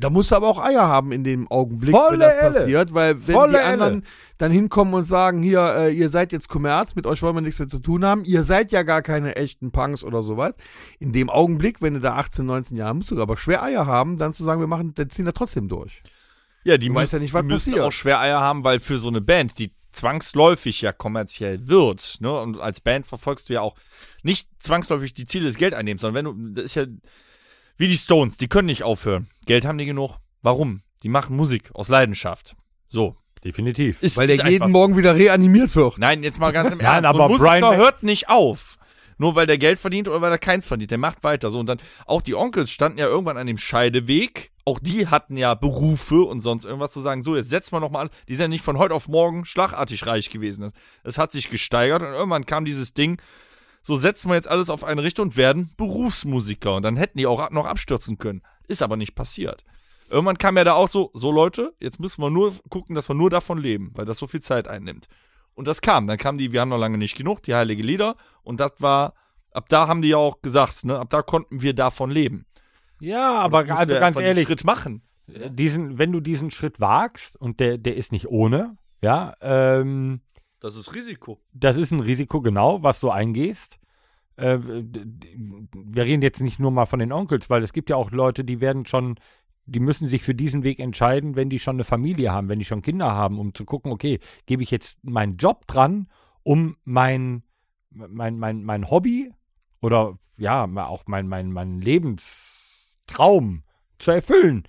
Da 0.00 0.10
musst 0.10 0.30
du 0.30 0.36
aber 0.36 0.46
auch 0.46 0.60
Eier 0.60 0.86
haben 0.86 1.10
in 1.10 1.24
dem 1.24 1.50
Augenblick, 1.50 1.92
Volle 1.92 2.12
wenn 2.12 2.20
das 2.20 2.34
Elle. 2.34 2.52
passiert, 2.52 2.94
weil 2.94 3.26
wenn 3.26 3.34
Volle 3.34 3.58
die 3.58 3.64
anderen 3.64 3.92
Elle. 3.94 4.02
dann 4.38 4.52
hinkommen 4.52 4.94
und 4.94 5.04
sagen, 5.04 5.42
hier, 5.42 5.74
äh, 5.74 5.92
ihr 5.92 6.08
seid 6.08 6.30
jetzt 6.30 6.48
Kommerz, 6.48 6.94
mit 6.94 7.04
euch 7.04 7.20
wollen 7.20 7.34
wir 7.34 7.40
nichts 7.40 7.58
mehr 7.58 7.66
zu 7.66 7.80
tun 7.80 8.04
haben, 8.04 8.24
ihr 8.24 8.44
seid 8.44 8.70
ja 8.70 8.84
gar 8.84 9.02
keine 9.02 9.34
echten 9.34 9.72
Punks 9.72 10.04
oder 10.04 10.22
sowas. 10.22 10.54
In 11.00 11.12
dem 11.12 11.28
Augenblick, 11.28 11.82
wenn 11.82 11.94
du 11.94 12.00
da 12.00 12.14
18, 12.14 12.46
19 12.46 12.76
Jahre 12.76 12.94
musst 12.94 13.10
du 13.10 13.20
aber 13.20 13.36
schwer 13.36 13.64
Eier 13.64 13.86
haben, 13.86 14.18
dann 14.18 14.32
zu 14.32 14.44
sagen, 14.44 14.60
wir 14.60 14.68
machen, 14.68 14.94
dann 14.94 15.10
ziehen 15.10 15.24
da 15.24 15.32
trotzdem 15.32 15.66
durch. 15.66 16.00
Ja, 16.68 16.78
die 16.78 16.94
weißt 16.94 17.14
ja 17.14 17.18
nicht, 17.18 17.32
was 17.34 17.42
die 17.42 17.46
müssen 17.48 17.70
passiert. 17.72 17.86
auch 17.86 17.92
schwer 17.92 18.20
Eier 18.20 18.40
haben, 18.40 18.62
weil 18.64 18.78
für 18.80 18.98
so 18.98 19.08
eine 19.08 19.20
Band, 19.20 19.58
die 19.58 19.72
zwangsläufig 19.92 20.80
ja 20.82 20.92
kommerziell 20.92 21.66
wird, 21.66 22.16
ne, 22.20 22.32
und 22.32 22.60
als 22.60 22.80
Band 22.80 23.06
verfolgst 23.06 23.48
du 23.48 23.54
ja 23.54 23.60
auch 23.62 23.74
nicht 24.22 24.48
zwangsläufig 24.58 25.14
die 25.14 25.26
Ziele 25.26 25.46
des 25.46 25.56
Geldeinnehmens, 25.56 26.02
sondern 26.02 26.26
wenn 26.26 26.54
du, 26.54 26.54
das 26.54 26.64
ist 26.66 26.74
ja 26.76 26.84
wie 27.76 27.88
die 27.88 27.96
Stones, 27.96 28.36
die 28.36 28.48
können 28.48 28.66
nicht 28.66 28.82
aufhören. 28.82 29.28
Geld 29.46 29.64
haben 29.64 29.78
die 29.78 29.86
genug. 29.86 30.16
Warum? 30.42 30.82
Die 31.02 31.08
machen 31.08 31.36
Musik 31.36 31.70
aus 31.74 31.88
Leidenschaft. 31.88 32.54
So. 32.88 33.16
Definitiv. 33.44 34.02
Ist, 34.02 34.16
Weil 34.16 34.28
ist 34.30 34.38
der 34.42 34.50
jeden 34.50 34.64
einfach- 34.64 34.72
Morgen 34.72 34.96
wieder 34.96 35.14
reanimiert 35.14 35.74
wird. 35.76 35.96
Nein, 35.98 36.24
jetzt 36.24 36.40
mal 36.40 36.50
ganz 36.50 36.72
im 36.72 36.78
Nein, 36.82 37.04
Ernst. 37.04 37.20
aber 37.20 37.28
so 37.28 37.38
Brian- 37.38 37.76
hört 37.76 38.02
nicht 38.02 38.28
auf. 38.28 38.78
Nur 39.18 39.34
weil 39.34 39.46
der 39.46 39.58
Geld 39.58 39.78
verdient 39.78 40.08
oder 40.08 40.20
weil 40.20 40.32
er 40.32 40.38
keins 40.38 40.66
verdient. 40.66 40.90
Der 40.90 40.98
macht 40.98 41.24
weiter. 41.24 41.50
So, 41.50 41.58
und 41.58 41.66
dann, 41.66 41.78
auch 42.06 42.22
die 42.22 42.34
Onkels 42.34 42.70
standen 42.70 42.98
ja 42.98 43.06
irgendwann 43.06 43.36
an 43.36 43.46
dem 43.46 43.58
Scheideweg. 43.58 44.52
Auch 44.64 44.78
die 44.78 45.08
hatten 45.08 45.36
ja 45.36 45.54
Berufe 45.54 46.22
und 46.22 46.40
sonst 46.40 46.64
irgendwas 46.64 46.92
zu 46.92 47.00
sagen. 47.00 47.22
So, 47.22 47.36
jetzt 47.36 47.50
setzen 47.50 47.72
wir 47.72 47.80
nochmal 47.80 48.06
an. 48.06 48.10
Die 48.28 48.34
sind 48.34 48.42
ja 48.44 48.48
nicht 48.48 48.64
von 48.64 48.78
heute 48.78 48.94
auf 48.94 49.08
morgen 49.08 49.44
schlagartig 49.44 50.06
reich 50.06 50.30
gewesen. 50.30 50.72
Es 51.02 51.18
hat 51.18 51.32
sich 51.32 51.50
gesteigert 51.50 52.02
und 52.02 52.12
irgendwann 52.12 52.46
kam 52.46 52.64
dieses 52.64 52.94
Ding. 52.94 53.20
So 53.82 53.96
setzen 53.96 54.28
wir 54.28 54.34
jetzt 54.34 54.48
alles 54.48 54.70
auf 54.70 54.84
eine 54.84 55.02
Richtung 55.02 55.28
und 55.28 55.36
werden 55.36 55.70
Berufsmusiker. 55.76 56.76
Und 56.76 56.82
dann 56.82 56.96
hätten 56.96 57.18
die 57.18 57.26
auch 57.26 57.50
noch 57.50 57.66
abstürzen 57.66 58.18
können. 58.18 58.42
Ist 58.68 58.82
aber 58.82 58.96
nicht 58.96 59.14
passiert. 59.14 59.64
Irgendwann 60.10 60.38
kam 60.38 60.56
ja 60.56 60.64
da 60.64 60.74
auch 60.74 60.88
so, 60.88 61.10
so 61.14 61.30
Leute, 61.30 61.74
jetzt 61.80 62.00
müssen 62.00 62.22
wir 62.22 62.30
nur 62.30 62.54
gucken, 62.70 62.94
dass 62.94 63.08
wir 63.08 63.14
nur 63.14 63.30
davon 63.30 63.58
leben, 63.58 63.90
weil 63.94 64.04
das 64.04 64.18
so 64.18 64.26
viel 64.26 64.40
Zeit 64.40 64.68
einnimmt. 64.68 65.06
Und 65.58 65.66
das 65.66 65.80
kam. 65.80 66.06
Dann 66.06 66.18
kam 66.18 66.38
die, 66.38 66.52
wir 66.52 66.60
haben 66.60 66.68
noch 66.68 66.78
lange 66.78 66.98
nicht 66.98 67.16
genug, 67.16 67.42
die 67.42 67.54
Heilige 67.54 67.82
Lieder. 67.82 68.14
Und 68.42 68.60
das 68.60 68.72
war, 68.78 69.14
Ab 69.50 69.68
da 69.68 69.88
haben 69.88 70.02
die 70.02 70.08
ja 70.10 70.18
auch 70.18 70.40
gesagt, 70.42 70.84
ne, 70.84 70.98
ab 70.98 71.10
da 71.10 71.22
konnten 71.22 71.62
wir 71.62 71.74
davon 71.74 72.10
leben. 72.10 72.46
Ja, 73.00 73.32
aber 73.32 73.66
also 73.68 73.94
ganz 73.94 74.18
ehrlich, 74.18 74.46
Schritt 74.46 74.64
machen. 74.64 75.02
äh, 75.32 75.50
diesen, 75.50 75.98
wenn 75.98 76.12
du 76.12 76.20
diesen 76.20 76.50
Schritt 76.50 76.80
wagst 76.80 77.36
und 77.36 77.58
der, 77.58 77.78
der 77.78 77.96
ist 77.96 78.12
nicht 78.12 78.28
ohne, 78.28 78.76
ja, 79.02 79.34
ähm, 79.40 80.20
Das 80.60 80.76
ist 80.76 80.94
Risiko. 80.94 81.40
das 81.52 81.76
ist 81.76 81.90
ein 81.92 82.00
Risiko, 82.00 82.40
genau, 82.40 82.82
was 82.82 83.00
du 83.00 83.10
eingehst. 83.10 83.80
Äh, 84.36 84.58
wir 84.60 86.04
reden 86.04 86.22
jetzt 86.22 86.40
nicht 86.40 86.60
nur 86.60 86.70
mal 86.70 86.86
von 86.86 86.98
den 87.00 87.10
Onkels, 87.12 87.50
weil 87.50 87.62
es 87.62 87.72
gibt 87.72 87.90
ja 87.90 87.96
auch 87.96 88.10
Leute, 88.10 88.44
die 88.44 88.60
werden 88.60 88.86
schon, 88.86 89.18
die 89.68 89.80
müssen 89.80 90.08
sich 90.08 90.22
für 90.22 90.34
diesen 90.34 90.62
Weg 90.62 90.80
entscheiden, 90.80 91.36
wenn 91.36 91.50
die 91.50 91.58
schon 91.58 91.76
eine 91.76 91.84
Familie 91.84 92.32
haben, 92.32 92.48
wenn 92.48 92.58
die 92.58 92.64
schon 92.64 92.82
Kinder 92.82 93.12
haben, 93.12 93.38
um 93.38 93.54
zu 93.54 93.64
gucken, 93.64 93.92
okay, 93.92 94.18
gebe 94.46 94.62
ich 94.62 94.70
jetzt 94.70 94.98
meinen 95.02 95.36
Job 95.36 95.66
dran, 95.66 96.08
um 96.42 96.76
mein, 96.84 97.42
mein, 97.90 98.38
mein, 98.38 98.64
mein 98.64 98.90
Hobby 98.90 99.30
oder 99.80 100.18
ja, 100.38 100.64
auch 100.64 101.02
mein, 101.06 101.28
mein, 101.28 101.52
mein 101.52 101.80
Lebenstraum 101.80 103.62
zu 103.98 104.10
erfüllen 104.10 104.64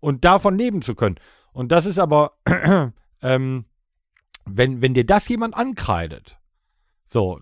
und 0.00 0.24
davon 0.24 0.56
leben 0.56 0.82
zu 0.82 0.94
können. 0.94 1.16
Und 1.52 1.72
das 1.72 1.86
ist 1.86 1.98
aber, 1.98 2.36
ähm, 3.22 3.64
wenn, 4.44 4.80
wenn 4.80 4.94
dir 4.94 5.06
das 5.06 5.28
jemand 5.28 5.56
ankreidet, 5.56 6.38
so, 7.08 7.40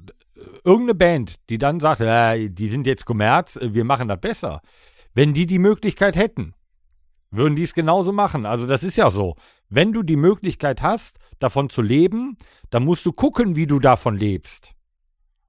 irgendeine 0.64 0.94
Band, 0.94 1.34
die 1.50 1.58
dann 1.58 1.80
sagt, 1.80 2.00
äh, 2.00 2.48
die 2.48 2.68
sind 2.68 2.86
jetzt 2.86 3.04
Kommerz, 3.04 3.56
äh, 3.56 3.74
wir 3.74 3.84
machen 3.84 4.08
das 4.08 4.20
besser. 4.20 4.62
Wenn 5.12 5.34
die 5.34 5.46
die 5.46 5.58
Möglichkeit 5.58 6.16
hätten, 6.16 6.54
würden 7.36 7.56
die 7.56 7.62
es 7.62 7.74
genauso 7.74 8.12
machen. 8.12 8.46
Also 8.46 8.66
das 8.66 8.82
ist 8.82 8.96
ja 8.96 9.10
so. 9.10 9.34
Wenn 9.68 9.92
du 9.92 10.02
die 10.02 10.16
Möglichkeit 10.16 10.82
hast, 10.82 11.18
davon 11.38 11.70
zu 11.70 11.82
leben, 11.82 12.36
dann 12.70 12.84
musst 12.84 13.04
du 13.06 13.12
gucken, 13.12 13.56
wie 13.56 13.66
du 13.66 13.78
davon 13.78 14.16
lebst. 14.16 14.74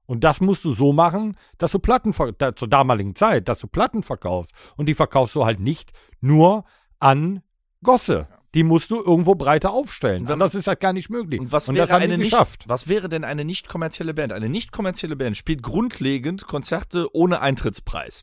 Und 0.06 0.22
das 0.22 0.40
musst 0.40 0.64
du 0.64 0.72
so 0.72 0.92
machen, 0.92 1.36
dass 1.58 1.72
du 1.72 1.78
Platten 1.78 2.14
da, 2.38 2.54
zur 2.54 2.68
damaligen 2.68 3.14
Zeit, 3.14 3.48
dass 3.48 3.58
du 3.58 3.66
Platten 3.66 4.02
verkaufst. 4.02 4.52
Und 4.76 4.86
die 4.86 4.94
verkaufst 4.94 5.34
du 5.34 5.44
halt 5.44 5.60
nicht 5.60 5.92
nur 6.20 6.64
an 7.00 7.42
Gosse. 7.82 8.28
Die 8.54 8.62
musst 8.62 8.90
du 8.90 9.02
irgendwo 9.02 9.34
breiter 9.34 9.72
aufstellen. 9.72 10.22
Und 10.22 10.30
Anders 10.30 10.54
ist 10.54 10.66
das 10.66 10.78
gar 10.78 10.92
nicht 10.92 11.10
möglich. 11.10 11.40
Und 11.40 11.52
was 11.52 11.68
Und 11.68 11.74
wäre 11.74 11.88
das 11.88 12.00
eine 12.00 12.16
nicht, 12.16 12.36
was 12.66 12.88
wäre 12.88 13.08
denn 13.08 13.24
eine 13.24 13.44
nicht 13.44 13.68
kommerzielle 13.68 14.14
Band? 14.14 14.32
Eine 14.32 14.48
nicht 14.48 14.72
kommerzielle 14.72 15.16
Band 15.16 15.36
spielt 15.36 15.62
grundlegend 15.62 16.46
Konzerte 16.46 17.14
ohne 17.14 17.40
Eintrittspreis. 17.40 18.22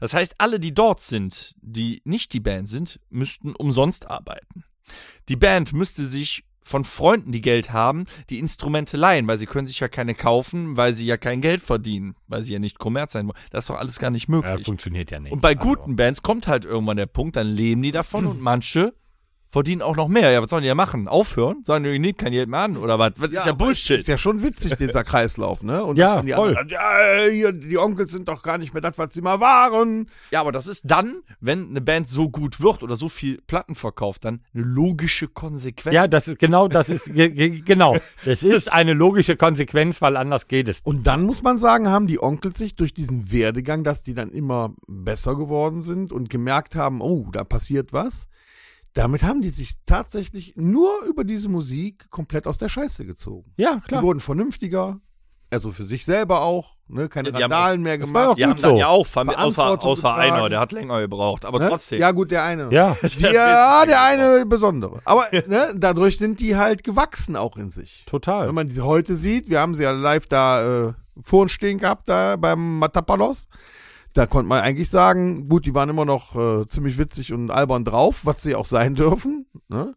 Das 0.00 0.14
heißt, 0.14 0.34
alle, 0.38 0.60
die 0.60 0.74
dort 0.74 1.00
sind, 1.00 1.54
die 1.60 2.02
nicht 2.04 2.32
die 2.32 2.40
Band 2.40 2.68
sind, 2.68 3.00
müssten 3.10 3.54
umsonst 3.54 4.10
arbeiten. 4.10 4.64
Die 5.28 5.36
Band 5.36 5.72
müsste 5.72 6.06
sich 6.06 6.44
von 6.62 6.84
Freunden, 6.84 7.30
die 7.30 7.40
Geld 7.40 7.72
haben, 7.72 8.06
die 8.28 8.40
Instrumente 8.40 8.96
leihen, 8.96 9.28
weil 9.28 9.38
sie 9.38 9.46
können 9.46 9.66
sich 9.68 9.78
ja 9.78 9.86
keine 9.88 10.14
kaufen, 10.16 10.76
weil 10.76 10.92
sie 10.94 11.06
ja 11.06 11.16
kein 11.16 11.40
Geld 11.40 11.60
verdienen, 11.60 12.16
weil 12.26 12.42
sie 12.42 12.52
ja 12.54 12.58
nicht 12.58 12.78
kommerz 12.80 13.12
sein 13.12 13.26
wollen. 13.28 13.38
Das 13.50 13.64
ist 13.64 13.70
doch 13.70 13.78
alles 13.78 14.00
gar 14.00 14.10
nicht 14.10 14.28
Ja, 14.28 14.34
möglich. 14.34 14.64
funktioniert 14.66 15.12
ja 15.12 15.20
nicht. 15.20 15.32
Und 15.32 15.40
bei 15.40 15.56
Also. 15.56 15.60
guten 15.60 15.94
Bands 15.94 16.22
kommt 16.22 16.48
halt 16.48 16.64
irgendwann 16.64 16.96
der 16.96 17.06
Punkt, 17.06 17.36
dann 17.36 17.46
leben 17.46 17.82
die 17.82 17.92
davon 17.92 18.26
und 18.26 18.40
manche 18.40 18.94
verdienen 19.56 19.80
auch 19.80 19.96
noch 19.96 20.08
mehr. 20.08 20.30
Ja, 20.32 20.42
was 20.42 20.50
sollen 20.50 20.60
die 20.60 20.68
ja 20.68 20.74
machen? 20.74 21.08
Aufhören? 21.08 21.64
Sagen 21.64 21.84
die, 21.84 21.90
ich 21.90 21.98
nehme 21.98 22.12
kein 22.12 22.30
Geld 22.32 22.46
mehr 22.50 22.60
an 22.60 22.76
oder 22.76 22.98
was? 22.98 23.14
Das 23.18 23.30
ist 23.30 23.46
ja 23.46 23.52
Bullshit. 23.52 24.00
Ist 24.00 24.06
ja 24.06 24.18
schon 24.18 24.42
witzig, 24.42 24.76
dieser 24.76 25.02
Kreislauf, 25.02 25.62
ne? 25.62 25.82
Und 25.82 25.96
Ja, 25.96 26.20
die 26.20 26.32
voll. 26.32 26.50
anderen, 26.50 26.68
ja, 26.68 27.30
hier, 27.30 27.52
die 27.52 27.78
Onkels 27.78 28.12
sind 28.12 28.28
doch 28.28 28.42
gar 28.42 28.58
nicht 28.58 28.74
mehr 28.74 28.82
das, 28.82 28.98
was 28.98 29.14
sie 29.14 29.22
mal 29.22 29.40
waren. 29.40 30.10
Ja, 30.30 30.40
aber 30.42 30.52
das 30.52 30.66
ist 30.66 30.82
dann, 30.84 31.22
wenn 31.40 31.70
eine 31.70 31.80
Band 31.80 32.06
so 32.06 32.28
gut 32.28 32.60
wird 32.60 32.82
oder 32.82 32.96
so 32.96 33.08
viel 33.08 33.40
Platten 33.46 33.74
verkauft, 33.74 34.26
dann 34.26 34.40
eine 34.52 34.62
logische 34.64 35.26
Konsequenz. 35.26 35.94
Ja, 35.94 36.06
das 36.06 36.28
ist 36.28 36.38
genau, 36.38 36.68
das 36.68 36.90
ist 36.90 37.06
ge- 37.06 37.30
ge- 37.30 37.62
genau. 37.64 37.96
Das 38.26 38.42
ist 38.42 38.70
eine 38.70 38.92
logische 38.92 39.36
Konsequenz, 39.36 40.02
weil 40.02 40.18
anders 40.18 40.48
geht 40.48 40.68
es. 40.68 40.80
Und 40.84 41.06
dann 41.06 41.22
muss 41.22 41.42
man 41.42 41.58
sagen, 41.58 41.88
haben 41.88 42.06
die 42.06 42.22
Onkels 42.22 42.58
sich 42.58 42.76
durch 42.76 42.92
diesen 42.92 43.32
Werdegang, 43.32 43.84
dass 43.84 44.02
die 44.02 44.12
dann 44.12 44.30
immer 44.32 44.74
besser 44.86 45.34
geworden 45.34 45.80
sind 45.80 46.12
und 46.12 46.28
gemerkt 46.28 46.74
haben, 46.74 47.00
oh, 47.00 47.28
da 47.32 47.42
passiert 47.42 47.94
was. 47.94 48.28
Damit 48.96 49.22
haben 49.22 49.40
die 49.42 49.50
sich 49.50 49.74
tatsächlich 49.84 50.54
nur 50.56 51.02
über 51.06 51.22
diese 51.24 51.48
Musik 51.48 52.08
komplett 52.10 52.46
aus 52.46 52.58
der 52.58 52.68
Scheiße 52.68 53.04
gezogen. 53.04 53.52
Ja, 53.56 53.76
Die 53.76 53.88
klar. 53.88 54.02
wurden 54.02 54.20
vernünftiger, 54.20 54.98
also 55.50 55.70
für 55.70 55.84
sich 55.84 56.04
selber 56.06 56.40
auch, 56.40 56.74
ne? 56.88 57.08
keine 57.08 57.28
Ja, 57.28 57.36
die 57.36 57.44
haben- 57.44 57.52
Randalen 57.52 57.82
mehr 57.82 57.98
gemacht. 57.98 58.38
Die 58.38 58.44
haben 58.44 58.54
gut 58.54 58.64
dann 58.64 58.70
so. 58.72 58.78
ja 58.78 58.88
auch, 58.88 59.06
außer, 59.06 59.84
außer 59.84 60.14
einer, 60.14 60.48
der 60.48 60.60
hat 60.60 60.72
länger 60.72 60.98
gebraucht, 61.00 61.44
aber 61.44 61.58
ne? 61.58 61.68
trotzdem. 61.68 62.00
Ja, 62.00 62.10
gut, 62.12 62.30
der 62.30 62.42
eine. 62.44 62.72
Ja, 62.72 62.96
Die, 63.02 63.20
ja, 63.22 63.84
der 63.86 64.02
eine 64.02 64.46
besondere. 64.46 65.00
Aber 65.04 65.24
ne, 65.46 65.74
dadurch 65.76 66.16
sind 66.16 66.40
die 66.40 66.56
halt 66.56 66.82
gewachsen 66.82 67.36
auch 67.36 67.56
in 67.58 67.68
sich. 67.70 68.02
total. 68.06 68.48
Wenn 68.48 68.54
man 68.54 68.68
die 68.68 68.80
heute 68.80 69.14
sieht, 69.14 69.48
wir 69.50 69.60
haben 69.60 69.74
sie 69.74 69.82
ja 69.82 69.90
live 69.92 70.26
da 70.26 70.88
äh, 70.88 70.92
vor 71.22 71.42
uns 71.42 71.52
stehen 71.52 71.78
gehabt, 71.78 72.08
da 72.08 72.36
beim 72.36 72.78
Matapalos. 72.78 73.48
Da 74.16 74.26
konnte 74.26 74.48
man 74.48 74.60
eigentlich 74.60 74.88
sagen, 74.88 75.48
gut, 75.48 75.66
die 75.66 75.74
waren 75.74 75.90
immer 75.90 76.06
noch 76.06 76.34
äh, 76.36 76.66
ziemlich 76.66 76.96
witzig 76.96 77.32
und 77.32 77.50
albern 77.50 77.84
drauf, 77.84 78.24
was 78.24 78.42
sie 78.42 78.54
auch 78.54 78.64
sein 78.64 78.94
dürfen. 79.02 79.46
Ne? 79.68 79.94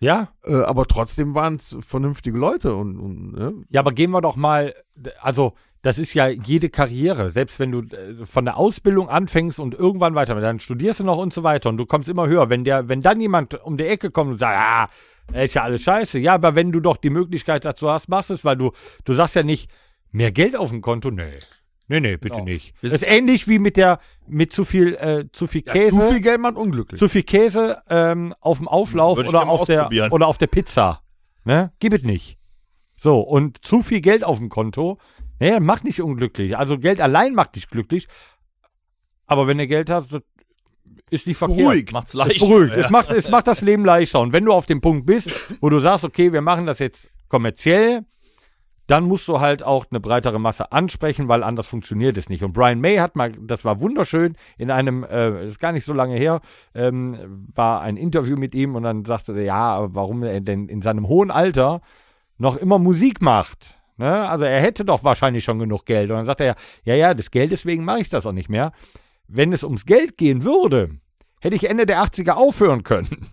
Ja, 0.00 0.28
Äh, 0.44 0.62
aber 0.62 0.86
trotzdem 0.86 1.34
waren 1.34 1.56
es 1.56 1.76
vernünftige 1.80 2.38
Leute 2.38 2.74
und, 2.74 2.98
und 3.00 3.32
ne? 3.32 3.54
ja, 3.68 3.80
aber 3.80 3.90
gehen 3.92 4.12
wir 4.12 4.20
doch 4.20 4.36
mal, 4.36 4.74
also 5.20 5.54
das 5.82 5.98
ist 5.98 6.14
ja 6.14 6.28
jede 6.28 6.70
Karriere. 6.70 7.30
Selbst 7.30 7.58
wenn 7.58 7.72
du 7.72 7.80
äh, 7.80 8.24
von 8.24 8.44
der 8.44 8.56
Ausbildung 8.56 9.08
anfängst 9.08 9.58
und 9.58 9.74
irgendwann 9.74 10.14
weiter, 10.14 10.40
dann 10.40 10.60
studierst 10.60 11.00
du 11.00 11.04
noch 11.04 11.18
und 11.18 11.32
so 11.32 11.42
weiter 11.42 11.68
und 11.68 11.78
du 11.78 11.86
kommst 11.86 12.08
immer 12.08 12.28
höher. 12.28 12.50
Wenn 12.50 12.62
der, 12.62 12.88
wenn 12.88 13.02
dann 13.02 13.20
jemand 13.20 13.60
um 13.64 13.76
die 13.76 13.86
Ecke 13.86 14.12
kommt 14.12 14.30
und 14.30 14.38
sagt, 14.38 14.56
ah, 14.56 14.88
ist 15.42 15.54
ja 15.54 15.64
alles 15.64 15.82
scheiße. 15.82 16.20
Ja, 16.20 16.34
aber 16.34 16.54
wenn 16.54 16.70
du 16.70 16.78
doch 16.78 16.96
die 16.96 17.10
Möglichkeit 17.10 17.64
dazu 17.64 17.90
hast, 17.90 18.08
machst 18.08 18.30
es, 18.30 18.44
weil 18.44 18.56
du, 18.56 18.70
du 19.04 19.14
sagst 19.14 19.34
ja 19.34 19.42
nicht, 19.42 19.68
mehr 20.10 20.32
Geld 20.32 20.56
auf 20.56 20.70
dem 20.70 20.80
Konto, 20.80 21.10
nee. 21.10 21.38
Nee, 21.88 22.00
nee, 22.00 22.16
bitte 22.18 22.34
Genau. 22.34 22.44
nicht. 22.44 22.74
Das 22.82 22.92
ist 22.92 23.02
ähnlich 23.02 23.48
wie 23.48 23.58
mit 23.58 23.76
der, 23.78 23.98
mit 24.26 24.52
zu 24.52 24.64
viel, 24.66 24.94
äh, 24.96 25.24
zu 25.32 25.46
viel 25.46 25.62
ja, 25.66 25.72
Käse. 25.72 25.96
zu 25.96 26.12
viel 26.12 26.20
Geld 26.20 26.40
macht 26.40 26.56
unglücklich. 26.56 26.98
zu 26.98 27.08
viel 27.08 27.22
Käse 27.22 27.82
ähm, 27.88 28.34
auf 28.40 28.58
dem 28.58 28.68
Auflauf 28.68 29.18
oder 29.18 29.48
auf, 29.48 29.64
der, 29.64 29.88
oder 30.12 30.26
auf 30.26 30.36
der 30.38 30.48
Pizza. 30.48 31.00
Ne? 31.44 31.72
Gib 31.80 31.94
es 31.94 32.02
nicht. 32.02 32.36
So, 32.96 33.20
und 33.20 33.64
zu 33.64 33.82
viel 33.82 34.00
Geld 34.02 34.22
auf 34.24 34.38
dem 34.38 34.48
Konto, 34.50 34.98
ne, 35.40 35.60
macht 35.60 35.84
nicht 35.84 36.02
unglücklich. 36.02 36.56
Also 36.58 36.78
Geld 36.78 37.00
allein 37.00 37.34
macht 37.34 37.56
dich 37.56 37.68
glücklich. 37.70 38.06
Aber 39.26 39.46
wenn 39.46 39.56
du 39.58 39.66
Geld 39.66 39.88
hast, 39.88 40.12
das 40.12 40.22
ist 41.10 41.26
nicht 41.26 41.36
verkehrt. 41.36 41.58
Beruhigt. 41.58 41.92
Macht's 41.92 42.10
Es 42.10 42.14
leicht. 42.14 42.40
beruhigt. 42.40 42.74
Es, 42.76 42.90
macht, 42.90 43.10
es 43.10 43.28
macht 43.30 43.46
das 43.46 43.60
Leben 43.62 43.84
leichter. 43.84 44.20
Und 44.20 44.32
wenn 44.32 44.44
du 44.44 44.52
auf 44.52 44.66
dem 44.66 44.80
Punkt 44.80 45.06
bist, 45.06 45.30
wo 45.60 45.70
du 45.70 45.80
sagst, 45.80 46.04
okay, 46.04 46.32
wir 46.32 46.40
machen 46.42 46.66
das 46.66 46.80
jetzt 46.80 47.08
kommerziell, 47.28 48.04
dann 48.88 49.04
musst 49.04 49.28
du 49.28 49.38
halt 49.38 49.62
auch 49.62 49.86
eine 49.90 50.00
breitere 50.00 50.40
Masse 50.40 50.72
ansprechen, 50.72 51.28
weil 51.28 51.42
anders 51.42 51.66
funktioniert 51.66 52.16
es 52.16 52.30
nicht. 52.30 52.42
Und 52.42 52.54
Brian 52.54 52.80
May 52.80 52.96
hat 52.96 53.16
mal, 53.16 53.30
das 53.32 53.64
war 53.64 53.80
wunderschön, 53.80 54.34
in 54.56 54.70
einem, 54.70 55.04
äh, 55.04 55.30
das 55.30 55.52
ist 55.52 55.60
gar 55.60 55.72
nicht 55.72 55.84
so 55.84 55.92
lange 55.92 56.16
her, 56.16 56.40
ähm, 56.74 57.46
war 57.54 57.82
ein 57.82 57.98
Interview 57.98 58.36
mit 58.36 58.54
ihm 58.54 58.74
und 58.74 58.84
dann 58.84 59.04
sagte 59.04 59.32
er, 59.32 59.42
ja, 59.42 59.94
warum 59.94 60.22
er 60.22 60.40
denn 60.40 60.68
in 60.68 60.80
seinem 60.80 61.06
hohen 61.06 61.30
Alter 61.30 61.82
noch 62.38 62.56
immer 62.56 62.78
Musik 62.78 63.20
macht. 63.20 63.78
Ne? 63.98 64.26
Also 64.26 64.46
er 64.46 64.60
hätte 64.62 64.86
doch 64.86 65.04
wahrscheinlich 65.04 65.44
schon 65.44 65.58
genug 65.58 65.84
Geld. 65.84 66.08
Und 66.08 66.16
dann 66.16 66.24
sagt 66.24 66.40
er, 66.40 66.56
ja, 66.84 66.94
ja, 66.94 67.12
des 67.12 67.30
Geldes 67.30 67.66
wegen 67.66 67.84
mache 67.84 68.00
ich 68.00 68.08
das 68.08 68.24
auch 68.24 68.32
nicht 68.32 68.48
mehr. 68.48 68.72
Wenn 69.26 69.52
es 69.52 69.64
ums 69.64 69.84
Geld 69.84 70.16
gehen 70.16 70.44
würde, 70.44 70.92
hätte 71.40 71.56
ich 71.56 71.68
Ende 71.68 71.84
der 71.84 72.02
80er 72.02 72.32
aufhören 72.32 72.84
können. 72.84 73.26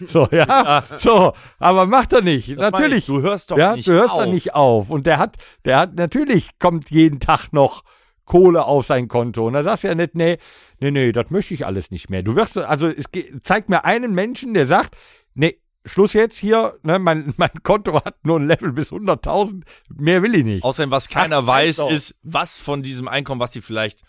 So, 0.00 0.28
ja, 0.30 0.84
so, 0.96 1.32
aber 1.58 1.86
macht 1.86 2.12
er 2.12 2.20
nicht. 2.22 2.50
Das 2.50 2.72
Natürlich. 2.72 2.98
ich, 2.98 3.06
Du 3.06 3.20
hörst 3.22 3.50
doch 3.50 3.58
ja, 3.58 3.74
nicht 3.76 3.88
du 3.88 3.92
hörst 3.92 4.12
auf. 4.14 4.18
da 4.20 4.26
nicht 4.26 4.54
auf. 4.54 4.90
Und 4.90 5.06
der 5.06 5.18
hat, 5.18 5.36
der 5.64 5.78
hat, 5.78 5.94
natürlich 5.94 6.50
kommt 6.58 6.90
jeden 6.90 7.20
Tag 7.20 7.52
noch 7.52 7.82
Kohle 8.24 8.64
auf 8.64 8.86
sein 8.86 9.08
Konto. 9.08 9.46
Und 9.46 9.52
da 9.54 9.62
sagst 9.62 9.84
du 9.84 9.88
ja 9.88 9.94
nicht, 9.94 10.14
nee, 10.14 10.38
nee, 10.80 10.90
nee, 10.90 11.12
das 11.12 11.30
möchte 11.30 11.54
ich 11.54 11.66
alles 11.66 11.90
nicht 11.90 12.10
mehr. 12.10 12.22
Du 12.22 12.36
wirst, 12.36 12.56
also 12.58 12.88
es 12.88 13.04
zeigt 13.42 13.68
mir 13.68 13.84
einen 13.84 14.14
Menschen, 14.14 14.54
der 14.54 14.66
sagt, 14.66 14.96
nee, 15.34 15.58
Schluss 15.86 16.14
jetzt 16.14 16.38
hier, 16.38 16.78
ne, 16.82 16.98
mein, 16.98 17.34
mein 17.36 17.50
Konto 17.62 18.02
hat 18.04 18.24
nur 18.24 18.38
ein 18.40 18.46
Level 18.46 18.72
bis 18.72 18.90
100.000, 18.92 19.62
mehr 19.94 20.22
will 20.22 20.34
ich 20.34 20.44
nicht. 20.44 20.64
Außerdem, 20.64 20.90
was 20.90 21.08
keiner 21.08 21.38
Ach, 21.38 21.46
weiß, 21.46 21.76
doch. 21.76 21.90
ist, 21.90 22.14
was 22.22 22.58
von 22.58 22.82
diesem 22.82 23.08
Einkommen, 23.08 23.40
was 23.40 23.52
sie 23.52 23.60
vielleicht 23.60 24.00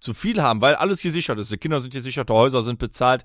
zu 0.00 0.14
viel 0.14 0.42
haben, 0.42 0.60
weil 0.60 0.74
alles 0.74 1.02
gesichert 1.02 1.38
ist. 1.38 1.50
Die 1.50 1.56
Kinder 1.56 1.80
sind 1.80 1.92
gesichert, 1.92 2.28
die 2.28 2.34
Häuser 2.34 2.62
sind 2.62 2.78
bezahlt. 2.78 3.24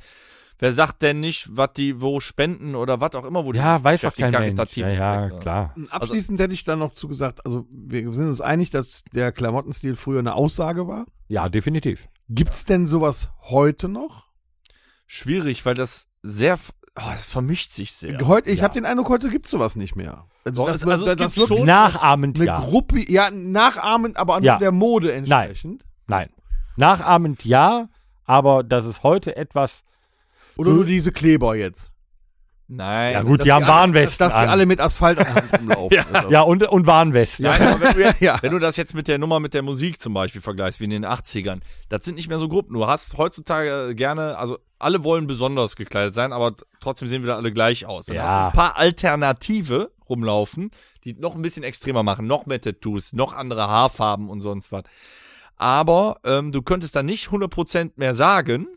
Wer 0.62 0.74
sagt 0.74 1.02
denn 1.02 1.22
nicht, 1.22 1.48
was 1.56 1.72
die 1.74 2.02
wo 2.02 2.20
spenden 2.20 2.76
oder 2.76 3.00
was 3.00 3.16
auch 3.16 3.24
immer, 3.24 3.46
wo 3.46 3.54
die 3.54 3.60
ja, 3.60 3.82
weiß 3.82 4.02
doch 4.02 4.14
kein 4.14 4.32
Mensch. 4.32 4.36
karitativ 4.58 4.84
Ja, 4.84 4.90
ja, 4.90 5.20
Effekte. 5.26 5.40
klar. 5.40 5.76
Abschließend 5.90 6.38
hätte 6.40 6.54
ich 6.54 6.66
dann 6.66 6.80
noch 6.80 6.94
zugesagt, 6.94 7.46
also 7.46 7.66
wir 7.72 8.12
sind 8.12 8.28
uns 8.28 8.42
einig, 8.42 8.70
dass 8.70 9.04
der 9.14 9.32
Klamottenstil 9.32 9.96
früher 9.96 10.20
eine 10.20 10.34
Aussage 10.36 10.88
war. 10.88 11.06
Ja, 11.30 11.48
definitiv. 11.48 12.10
Gibt's 12.28 12.66
denn 12.66 12.86
sowas 12.88 13.30
heute 13.44 13.88
noch? 13.88 14.28
Schwierig, 15.08 15.66
weil 15.66 15.76
das 15.76 16.08
sehr, 16.24 16.60
oh, 16.98 17.02
es 17.16 17.30
vermischt 17.30 17.72
sich 17.72 17.94
sehr. 17.94 18.20
Heute, 18.28 18.50
ich 18.52 18.58
Ja. 18.60 18.64
habe 18.66 18.74
den 18.74 18.86
Eindruck, 18.86 19.10
heute 19.10 19.30
gibt's 19.30 19.52
sowas 19.52 19.76
nicht 19.78 19.96
mehr. 19.96 20.26
Also, 20.44 20.66
Doch, 20.66 20.72
das, 20.72 20.86
also 20.86 21.08
es 21.08 21.16
das 21.16 21.34
gibt 21.36 21.38
wirklich 21.50 21.60
schon- 21.60 21.68
Nachahmend 21.68 22.36
eine 22.38 22.46
ja. 22.46 22.60
Gruppe, 22.60 23.10
ja, 23.10 23.32
nachahmend, 23.32 24.18
aber 24.18 24.36
an 24.36 24.44
Ja. 24.44 24.58
der 24.58 24.72
Mode 24.74 25.14
entsprechend. 25.14 25.86
Nein. 26.08 26.30
Nachahmend 26.76 27.46
ja, 27.46 27.88
aber 28.26 28.64
dass 28.64 28.86
es 28.86 29.04
heute 29.04 29.36
etwas 29.36 29.84
Oder 30.60 30.72
nur 30.72 30.86
diese 30.86 31.12
Kleber 31.12 31.56
jetzt. 31.56 31.92
Nein. 32.72 33.14
Ja 33.14 33.24
gut, 33.24 33.44
die 33.44 33.52
haben 33.52 33.64
alle- 33.64 33.72
Warnwesten 33.74 34.20
Dass, 34.20 34.34
dass 34.34 34.42
wir 34.44 34.50
alle 34.52 34.68
mit 34.68 34.80
Asphalt 34.80 35.18
Hand 35.20 35.52
rumlaufen. 35.60 35.98
Also. 36.14 36.30
ja, 36.30 36.42
und, 36.42 36.62
und 36.70 36.86
Warnwesten. 36.86 37.46
Nein, 37.46 37.60
aber 37.64 37.82
wenn, 37.82 37.94
du 37.94 38.00
jetzt, 38.02 38.22
Ja. 38.22 38.38
wenn 38.42 38.52
du 38.52 38.60
das 38.60 38.78
jetzt 38.78 38.94
mit 38.94 39.08
der 39.08 39.18
Nummer 39.18 39.40
mit 39.40 39.56
der 39.56 39.64
Musik 39.64 40.00
zum 40.00 40.14
Beispiel 40.14 40.40
vergleichst, 40.42 40.80
wie 40.80 40.84
in 40.84 40.92
den 40.92 41.04
80ern, 41.06 41.62
das 41.90 42.06
sind 42.06 42.14
nicht 42.14 42.30
mehr 42.30 42.38
so 42.38 42.48
Gruppen. 42.48 42.76
Du 42.76 42.86
hast 42.86 43.18
heutzutage 43.18 43.96
gerne, 43.96 44.38
also 44.38 44.60
alle 44.78 45.04
wollen 45.04 45.26
besonders 45.26 45.76
gekleidet 45.78 46.14
sein, 46.14 46.32
aber 46.32 46.54
trotzdem 46.80 47.08
sehen 47.08 47.24
wieder 47.24 47.38
alle 47.38 47.52
gleich 47.52 47.88
aus. 47.88 48.06
Dann 48.06 48.18
Ja. 48.18 48.22
hast 48.24 48.32
du 48.32 48.46
ein 48.48 48.54
paar 48.68 48.78
Alternative 48.78 49.92
rumlaufen, 50.08 50.70
die 51.06 51.14
noch 51.16 51.34
ein 51.36 51.42
bisschen 51.42 51.64
extremer 51.64 52.04
machen, 52.04 52.28
noch 52.28 52.46
mehr 52.46 52.62
Tattoos, 52.62 53.14
noch 53.14 53.34
andere 53.36 53.68
Haarfarben 53.68 54.30
und 54.30 54.42
sonst 54.42 54.72
was. 54.72 54.84
Aber 55.58 56.20
ähm, 56.24 56.52
du 56.52 56.62
könntest 56.62 56.96
dann 56.96 57.08
nicht 57.08 57.30
100% 57.30 57.94
mehr 57.96 58.14
sagen, 58.14 58.68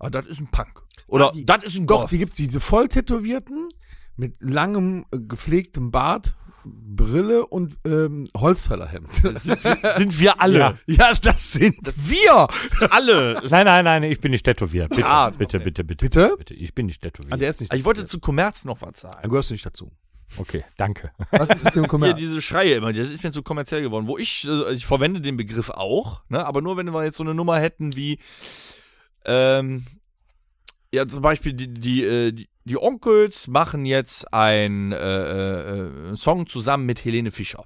ah, 0.00 0.10
das 0.10 0.26
ist 0.26 0.40
ein 0.40 0.48
Punk. 0.50 0.82
Oder 1.06 1.28
Ah, 1.28 1.32
die- 1.32 1.46
das 1.46 1.62
ist 1.64 1.76
ein 1.78 1.86
Doch, 1.86 2.00
Goth. 2.02 2.10
die 2.10 2.18
gibt's 2.18 2.36
diese 2.36 2.60
voll 2.60 2.88
tätowierten 2.88 3.68
mit 4.16 4.34
langem 4.40 5.04
äh, 5.12 5.18
gepflegtem 5.18 5.90
Bart, 5.90 6.34
Brille 6.64 7.46
und 7.46 7.78
ähm, 7.86 8.28
Holzfällerhemd. 8.36 9.10
sind 9.12 10.20
wir 10.20 10.40
alle. 10.42 10.58
Ja. 10.58 10.74
ja, 10.86 11.12
das 11.14 11.52
sind 11.52 11.78
wir. 11.96 12.48
Alle. 12.90 13.40
Nein, 13.48 13.64
nein, 13.64 13.84
nein, 13.84 14.02
ich 14.02 14.20
bin 14.20 14.30
nicht 14.30 14.44
tätowiert. 14.44 14.90
Bitte, 14.90 15.06
Ah, 15.06 15.30
bitte, 15.30 15.56
okay. 15.56 15.64
bitte, 15.64 15.84
bitte, 15.84 16.04
Bitte? 16.04 16.34
bitte. 16.36 16.54
Ich 16.54 16.74
bin 16.74 16.84
nicht 16.86 17.00
tätowiert. 17.00 17.32
Ah, 17.32 17.38
der 17.38 17.48
ist 17.50 17.60
nicht. 17.62 17.72
Ich 17.72 17.84
wollte 17.86 18.04
zu 18.04 18.20
Kommerz 18.20 18.66
noch 18.66 18.82
was 18.82 19.00
sagen. 19.00 19.20
Da 19.22 19.28
gehörst 19.28 19.48
du 19.48 19.54
nicht 19.54 19.64
dazu. 19.64 19.90
okay, 20.36 20.64
danke. 20.76 21.10
Was 21.30 21.48
ist 21.48 21.64
mit 21.64 21.74
dem 21.74 21.82
Hier 21.84 21.88
Kommerz? 21.88 22.18
diese 22.18 22.42
Schreie 22.42 22.74
immer, 22.74 22.92
das 22.92 23.08
ist 23.08 23.24
mir 23.24 23.30
zu 23.32 23.42
kommerziell 23.42 23.80
geworden. 23.80 24.06
Wo 24.06 24.18
ich, 24.18 24.46
äh, 24.46 24.72
ich 24.74 24.84
verwende 24.84 25.22
den 25.22 25.38
Begriff 25.38 25.70
auch, 25.70 26.20
ne, 26.28 26.44
aber 26.44 26.60
nur 26.60 26.76
wenn 26.76 26.92
wir 26.92 27.04
jetzt 27.04 27.16
so 27.16 27.24
eine 27.24 27.34
Nummer 27.34 27.58
hätten 27.58 27.96
wie, 27.96 28.18
ähm, 29.24 29.86
ja, 30.92 31.06
zum 31.06 31.22
Beispiel 31.22 31.52
die, 31.52 31.72
die, 31.72 32.04
äh, 32.04 32.32
die, 32.32 32.48
die 32.64 32.80
Onkels 32.80 33.48
machen 33.48 33.86
jetzt 33.86 34.32
ein 34.32 34.92
äh, 34.92 34.96
äh, 34.96 36.10
äh, 36.12 36.16
Song 36.16 36.46
zusammen 36.46 36.86
mit 36.86 37.04
Helene 37.04 37.30
Fischer. 37.30 37.64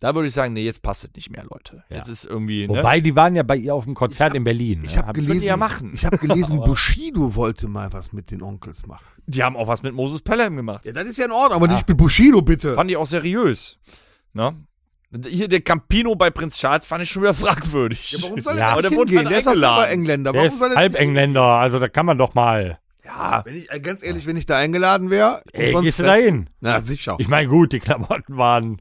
Da 0.00 0.16
würde 0.16 0.26
ich 0.26 0.34
sagen, 0.34 0.52
nee, 0.52 0.64
jetzt 0.64 0.82
passt 0.82 1.04
es 1.04 1.10
nicht 1.14 1.30
mehr, 1.30 1.44
Leute. 1.44 1.84
Ja. 1.88 1.98
Jetzt 1.98 2.08
ist 2.08 2.24
irgendwie, 2.24 2.66
ne? 2.66 2.78
Wobei, 2.78 3.00
die 3.00 3.14
waren 3.14 3.36
ja 3.36 3.44
bei 3.44 3.56
ihr 3.56 3.72
auf 3.72 3.84
dem 3.84 3.94
Konzert 3.94 4.34
in 4.34 4.42
Berlin. 4.42 4.82
Ich 4.84 4.92
ne? 4.92 4.98
habe 4.98 5.08
Hab- 5.08 5.14
gelesen, 5.14 5.40
die 5.40 5.46
ja 5.46 5.56
machen. 5.56 5.92
ich 5.94 6.04
habe 6.04 6.18
gelesen, 6.18 6.58
Bushido 6.60 7.36
wollte 7.36 7.68
mal 7.68 7.92
was 7.92 8.12
mit 8.12 8.32
den 8.32 8.42
Onkels 8.42 8.84
machen. 8.86 9.04
die 9.26 9.44
haben 9.44 9.56
auch 9.56 9.68
was 9.68 9.84
mit 9.84 9.94
Moses 9.94 10.20
Pelham 10.20 10.56
gemacht. 10.56 10.84
Ja, 10.84 10.92
das 10.92 11.06
ist 11.06 11.18
ja 11.18 11.26
in 11.26 11.30
Ordnung, 11.30 11.52
aber 11.52 11.68
nicht 11.68 11.86
mit 11.86 11.96
Bushido, 11.96 12.42
bitte. 12.42 12.74
Fand 12.74 12.90
ich 12.90 12.96
auch 12.96 13.06
seriös. 13.06 13.78
Ne? 14.32 14.56
Hier 15.26 15.48
der 15.48 15.60
Campino 15.60 16.14
bei 16.14 16.30
Prinz 16.30 16.56
Charles 16.58 16.86
fand 16.86 17.02
ich 17.02 17.10
schon 17.10 17.22
wieder 17.22 17.34
fragwürdig. 17.34 18.12
Ja, 18.12 18.18
warum 18.22 18.40
soll 18.40 18.58
Ja. 18.58 18.74
er 18.76 18.82
der 18.82 18.90
nicht 18.90 18.98
wurde 18.98 19.10
hingehen? 19.12 19.28
Der 19.28 19.38
ist 19.38 19.46
doch 19.46 19.84
Engländer. 19.86 20.32
Der 20.32 20.38
Warum 20.40 20.52
ist 20.54 20.58
soll 20.58 20.70
er 20.72 20.76
halb 20.76 20.94
Engländer, 20.94 21.42
also 21.42 21.78
da 21.78 21.88
kann 21.88 22.06
man 22.06 22.16
doch 22.18 22.34
mal. 22.34 22.78
Ja, 23.04 23.42
Wenn 23.44 23.56
ich, 23.56 23.70
äh, 23.70 23.80
ganz 23.80 24.02
ehrlich, 24.02 24.26
wenn 24.26 24.36
ich 24.36 24.46
da 24.46 24.56
eingeladen 24.56 25.10
wäre, 25.10 25.42
Ey, 25.52 25.74
gehst 25.82 25.98
du 25.98 26.04
da 26.04 26.14
hin? 26.14 26.48
Na, 26.60 26.80
sicher. 26.80 27.16
Ich 27.18 27.28
meine, 27.28 27.48
gut, 27.48 27.72
die 27.72 27.80
Klamotten 27.80 28.36
waren, 28.38 28.80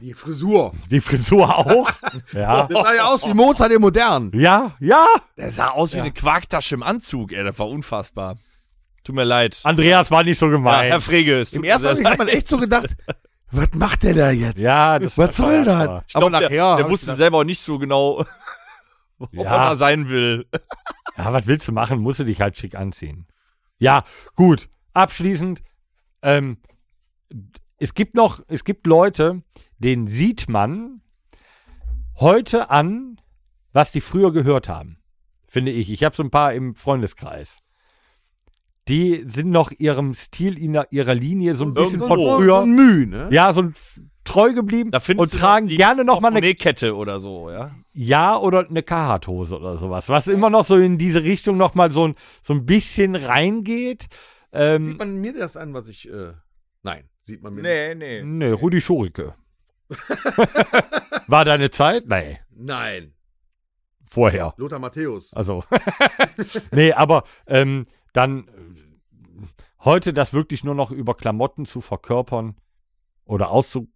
die 0.00 0.14
Frisur. 0.14 0.72
die 0.90 1.00
Frisur 1.00 1.56
auch. 1.56 1.88
ja. 2.32 2.66
Das 2.66 2.82
sah 2.82 2.94
ja 2.94 3.04
aus 3.06 3.26
wie 3.26 3.34
Mozart 3.34 3.70
im 3.72 3.80
Modern. 3.82 4.32
Ja, 4.34 4.72
ja. 4.80 5.06
der 5.36 5.50
sah 5.52 5.68
aus 5.68 5.94
wie 5.94 6.00
eine 6.00 6.12
Quarktasche 6.12 6.74
im 6.74 6.82
Anzug, 6.82 7.32
ey, 7.32 7.44
das 7.44 7.58
war 7.58 7.68
unfassbar. 7.68 8.36
Tut 9.04 9.14
mir 9.14 9.24
leid. 9.24 9.60
Andreas 9.62 10.10
war 10.10 10.22
nicht 10.24 10.38
so 10.38 10.46
Ja, 10.46 10.52
gemein. 10.52 10.88
Herr 10.88 11.00
Frege, 11.00 11.40
es 11.40 11.50
tut 11.50 11.58
Im 11.58 11.64
ersten 11.64 11.86
Augenblick 11.86 12.08
hat 12.12 12.18
man 12.18 12.28
echt 12.28 12.48
so 12.48 12.58
gedacht, 12.58 12.96
was 13.50 13.72
macht 13.74 14.02
der 14.02 14.14
da 14.14 14.30
jetzt? 14.30 14.58
Ja, 14.58 14.98
das 14.98 15.16
Was 15.16 15.36
soll 15.36 15.64
das? 15.64 16.04
Ich 16.06 16.14
glaub, 16.14 16.30
der, 16.32 16.48
der 16.48 16.64
hab 16.78 16.90
wusste 16.90 17.14
selber 17.14 17.38
auch 17.38 17.44
nicht 17.44 17.60
so 17.60 17.78
genau, 17.78 18.24
ob 19.18 19.32
Ja. 19.34 19.42
er 19.44 19.58
da 19.70 19.76
sein 19.76 20.08
will. 20.08 20.46
Ja, 21.16 21.32
was 21.32 21.46
willst 21.46 21.66
du 21.68 21.72
machen? 21.72 22.00
Musst 22.00 22.20
du 22.20 22.24
dich 22.24 22.40
halt 22.40 22.56
schick 22.56 22.74
anziehen. 22.74 23.26
Ja, 23.78 24.04
gut. 24.34 24.68
Abschließend, 24.92 25.62
ähm, 26.22 26.58
es 27.78 27.94
gibt 27.94 28.14
noch, 28.14 28.40
es 28.48 28.64
gibt 28.64 28.86
Leute, 28.86 29.42
denen 29.78 30.06
sieht 30.08 30.48
man 30.48 31.00
heute 32.18 32.70
an, 32.70 33.20
was 33.72 33.92
die 33.92 34.00
früher 34.00 34.32
gehört 34.32 34.68
haben. 34.68 34.98
Finde 35.46 35.70
ich. 35.70 35.90
Ich 35.90 36.02
habe 36.04 36.14
so 36.16 36.22
ein 36.22 36.30
paar 36.30 36.52
im 36.52 36.74
Freundeskreis. 36.74 37.58
Die 38.88 39.24
sind 39.28 39.50
noch 39.50 39.70
ihrem 39.70 40.14
Stil, 40.14 40.58
ihrer, 40.58 40.86
ihrer 40.90 41.14
Linie 41.14 41.54
so 41.54 41.64
ein 41.64 41.74
bisschen 41.74 42.00
von 42.00 42.18
so 42.18 42.36
früher, 42.36 42.60
ein 42.62 42.74
Müh, 42.74 43.06
ne? 43.06 43.28
ja, 43.30 43.52
so 43.52 43.62
ein 43.62 43.74
treu 44.24 44.52
geblieben 44.52 44.90
Da 44.90 45.00
und 45.16 45.32
tragen 45.32 45.66
die 45.66 45.76
gerne 45.76 46.04
noch 46.04 46.20
mal 46.20 46.34
eine 46.34 46.54
Kette 46.54 46.94
oder 46.94 47.18
so, 47.18 47.50
ja. 47.50 47.70
ja, 47.92 48.38
oder 48.38 48.68
eine 48.68 48.82
Carhartt-Hose 48.82 49.56
oder 49.58 49.76
sowas, 49.76 50.08
was 50.08 50.26
immer 50.26 50.50
noch 50.50 50.64
so 50.64 50.76
in 50.76 50.98
diese 50.98 51.22
Richtung 51.22 51.56
noch 51.56 51.74
mal 51.74 51.90
so 51.90 52.08
ein, 52.08 52.14
so 52.42 52.52
ein 52.52 52.66
bisschen 52.66 53.16
reingeht. 53.16 54.06
Ähm, 54.52 54.86
Sieht 54.86 54.98
man 54.98 55.20
mir 55.20 55.32
das 55.32 55.56
an, 55.56 55.74
was 55.74 55.88
ich, 55.88 56.08
äh, 56.10 56.32
nein, 56.82 57.08
sieht 57.22 57.42
man 57.42 57.54
mir 57.54 57.62
Nee, 57.62 57.94
nee. 57.94 58.22
nee, 58.22 58.50
Rudi 58.50 58.80
Schurike. 58.80 59.34
War 61.26 61.44
deine 61.44 61.70
Zeit? 61.70 62.06
Nee, 62.06 62.28
nicht. 62.28 62.40
Nein, 62.54 63.14
vorher. 64.08 64.54
Lothar 64.58 64.78
Matthäus. 64.78 65.32
Also, 65.34 65.64
nee, 66.72 66.92
aber 66.92 67.24
ähm, 67.46 67.86
dann 68.12 68.48
heute 69.80 70.12
das 70.12 70.32
wirklich 70.32 70.64
nur 70.64 70.74
noch 70.74 70.90
über 70.90 71.14
Klamotten 71.14 71.66
zu 71.66 71.80
verkörpern 71.80 72.56
oder 73.24 73.50
auszu 73.50 73.88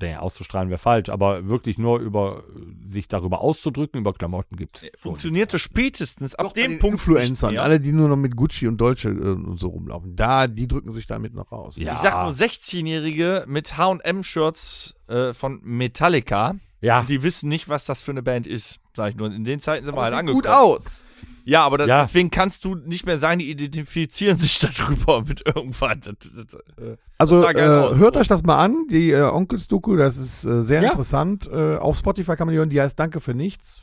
nee, 0.00 0.16
auszustrahlen 0.16 0.70
wäre 0.70 0.78
falsch, 0.78 1.08
aber 1.08 1.48
wirklich 1.48 1.78
nur 1.78 2.00
über 2.00 2.44
äh, 2.48 2.92
sich 2.92 3.08
darüber 3.08 3.40
auszudrücken, 3.40 4.00
über 4.00 4.12
Klamotten 4.12 4.56
gibt 4.56 4.76
es. 4.76 5.00
Funktionierte 5.00 5.58
spätestens 5.58 6.34
ab 6.34 6.46
Doch 6.46 6.52
dem 6.52 6.72
den 6.72 6.78
Punkt 6.78 6.94
Influencern, 6.98 7.54
mehr. 7.54 7.62
alle, 7.62 7.80
die 7.80 7.92
nur 7.92 8.08
noch 8.08 8.16
mit 8.16 8.36
Gucci 8.36 8.66
und 8.66 8.78
Dolce 8.78 9.08
äh, 9.08 9.10
und 9.10 9.58
so 9.58 9.68
rumlaufen, 9.68 10.16
da, 10.16 10.46
die 10.46 10.68
drücken 10.68 10.92
sich 10.92 11.06
damit 11.06 11.34
noch 11.34 11.52
raus. 11.52 11.76
Ja. 11.76 11.92
Ich 11.92 11.98
sag 11.98 12.22
nur 12.22 12.32
16-Jährige 12.32 13.44
mit 13.46 13.76
H&M-Shirts 13.76 14.94
äh, 15.08 15.32
von 15.34 15.60
Metallica. 15.62 16.56
Ja, 16.80 17.02
Die 17.02 17.22
wissen 17.22 17.48
nicht, 17.48 17.68
was 17.68 17.84
das 17.84 18.02
für 18.02 18.12
eine 18.12 18.22
Band 18.22 18.46
ist. 18.46 18.78
Sag 18.94 19.10
ich 19.10 19.16
nur. 19.16 19.26
In 19.32 19.44
den 19.44 19.58
Zeiten 19.60 19.84
sind 19.84 19.94
wir 19.94 19.98
Aber 19.98 20.04
halt 20.04 20.12
sieht 20.12 20.18
angekommen. 20.20 20.42
gut 20.42 20.50
aus. 20.50 21.04
Ja, 21.44 21.64
aber 21.64 21.78
da, 21.78 21.86
Ja. 21.86 22.02
deswegen 22.02 22.30
kannst 22.30 22.64
du 22.64 22.74
nicht 22.74 23.06
mehr 23.06 23.18
sagen, 23.18 23.38
die 23.38 23.50
identifizieren 23.50 24.36
sich 24.36 24.58
darüber 24.78 25.22
mit 25.22 25.44
irgendwas. 25.46 25.96
Das, 26.04 26.14
das, 26.20 26.54
äh, 26.76 26.96
Also 27.16 27.42
äh, 27.42 27.96
hört 27.96 28.16
euch 28.18 28.28
das 28.28 28.42
mal 28.42 28.58
an, 28.58 28.86
die 28.90 29.10
äh, 29.12 29.22
Onkels-Doku, 29.22 29.96
das 29.96 30.18
ist 30.18 30.44
äh, 30.44 30.62
sehr 30.62 30.82
Ja. 30.82 30.90
interessant. 30.90 31.48
Äh, 31.50 31.76
auf 31.76 31.96
Spotify 31.98 32.36
kann 32.36 32.46
man 32.46 32.52
die 32.52 32.58
hören, 32.58 32.70
die 32.70 32.80
heißt 32.80 32.98
Danke 32.98 33.20
für 33.20 33.34
nichts. 33.34 33.82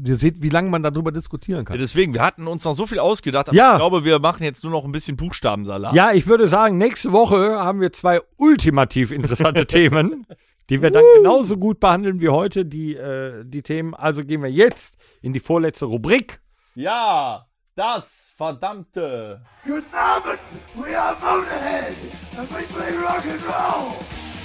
Ihr 0.00 0.14
seht, 0.16 0.42
wie 0.42 0.48
lange 0.48 0.70
man 0.70 0.82
darüber 0.82 1.10
diskutieren 1.10 1.58
ja, 1.60 1.64
kann. 1.64 1.78
deswegen, 1.78 2.14
wir 2.14 2.22
hatten 2.22 2.46
uns 2.46 2.62
noch 2.64 2.72
so 2.72 2.86
viel 2.86 2.98
ausgedacht, 3.00 3.48
aber 3.48 3.56
Ja. 3.56 3.72
ich 3.72 3.78
glaube, 3.78 4.04
wir 4.04 4.18
machen 4.20 4.44
jetzt 4.44 4.62
nur 4.62 4.72
noch 4.72 4.84
ein 4.84 4.92
bisschen 4.92 5.16
Buchstabensalat. 5.16 5.92
Ja, 5.94 6.12
ich 6.12 6.26
würde 6.28 6.46
sagen, 6.46 6.78
nächste 6.78 7.10
Woche 7.12 7.58
haben 7.58 7.80
wir 7.80 7.92
zwei 7.92 8.20
ultimativ 8.36 9.10
interessante 9.12 9.66
Themen, 9.68 10.24
die 10.70 10.82
wir 10.82 10.90
dann 10.90 11.04
genauso 11.16 11.56
gut 11.56 11.80
behandeln 11.80 12.20
wie 12.20 12.28
heute, 12.28 12.64
die, 12.64 12.94
äh, 12.94 13.44
die 13.44 13.62
Themen. 13.62 13.94
Also 13.94 14.24
gehen 14.24 14.42
wir 14.42 14.50
jetzt 14.50 14.94
in 15.22 15.32
die 15.32 15.40
vorletzte 15.40 15.86
Rubrik. 15.86 16.40
Ja, 16.74 17.46
das 17.74 18.32
verdammte. 18.36 19.42
Guten 19.64 19.94
Abend, 19.94 20.38
we 20.74 20.98
are 20.98 21.14
Motorhead 21.14 21.94
and 22.36 22.50
we 22.50 22.62
play 22.74 22.96
rock 22.96 23.24
and 23.24 23.42
roll. 23.46 23.92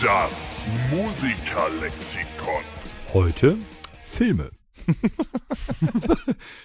Das 0.01 0.65
Musikerlexikon. 0.91 2.63
Heute 3.13 3.57
Filme. 4.01 4.51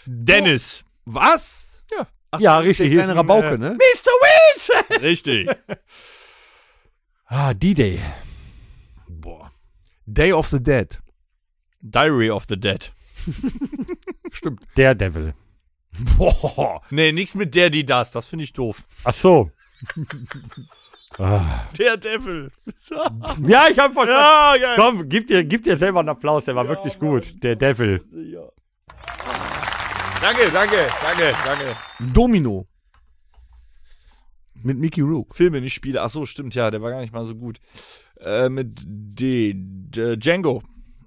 Dennis. 0.06 0.84
Was? 1.04 1.82
Ja. 1.90 2.06
Ach, 2.30 2.40
Ja, 2.40 2.60
der 2.60 2.68
richtig, 2.68 2.90
kleine 2.90 2.92
hier 2.92 3.02
ist 3.02 3.08
ein, 3.10 3.16
Rabauke, 3.16 3.54
äh, 3.54 3.58
ne? 3.58 3.70
Mr. 3.74 4.10
Wilson! 4.94 5.02
Richtig. 5.02 5.48
Ah, 7.30 7.52
D-Day. 7.52 8.00
Day 10.10 10.32
of 10.32 10.48
the 10.48 10.58
Dead. 10.58 10.98
Diary 11.82 12.30
of 12.30 12.46
the 12.48 12.56
Dead. 12.56 12.90
Stimmt. 14.32 14.62
Der 14.76 14.94
Devil. 14.94 15.34
Boah. 16.16 16.80
Nee, 16.90 17.12
nichts 17.12 17.34
mit 17.34 17.54
der, 17.54 17.68
die, 17.68 17.84
das. 17.84 18.12
Das 18.12 18.26
finde 18.26 18.44
ich 18.44 18.52
doof. 18.54 18.84
Ach 19.04 19.12
so. 19.12 19.50
ah. 21.18 21.68
Der 21.78 21.98
Devil. 21.98 22.50
Ja, 23.46 23.68
ich 23.70 23.78
hab 23.78 23.92
verstanden. 23.92 24.08
ja, 24.08 24.54
ja. 24.56 24.76
Komm, 24.76 25.08
gib 25.08 25.26
dir, 25.26 25.44
gib 25.44 25.62
dir 25.62 25.76
selber 25.76 26.00
einen 26.00 26.08
Applaus, 26.08 26.46
der 26.46 26.56
war 26.56 26.68
wirklich 26.68 26.98
gut. 26.98 27.42
Der 27.42 27.54
Devil. 27.54 28.02
Danke, 30.20 30.50
danke, 30.50 30.86
danke, 31.02 31.36
danke. 31.44 31.76
Domino. 32.00 32.66
Mit 34.62 34.78
Mickey 34.78 35.02
Rook. 35.02 35.36
Filme, 35.36 35.60
nicht 35.60 35.74
Spiele. 35.74 36.02
Ach 36.02 36.08
so, 36.08 36.26
stimmt, 36.26 36.54
ja, 36.54 36.70
der 36.70 36.82
war 36.82 36.90
gar 36.90 37.00
nicht 37.00 37.12
mal 37.12 37.24
so 37.24 37.34
gut. 37.34 37.60
Äh, 38.20 38.48
mit 38.48 38.82
D. 38.86 39.54
D 39.56 40.16
Django. 40.16 40.62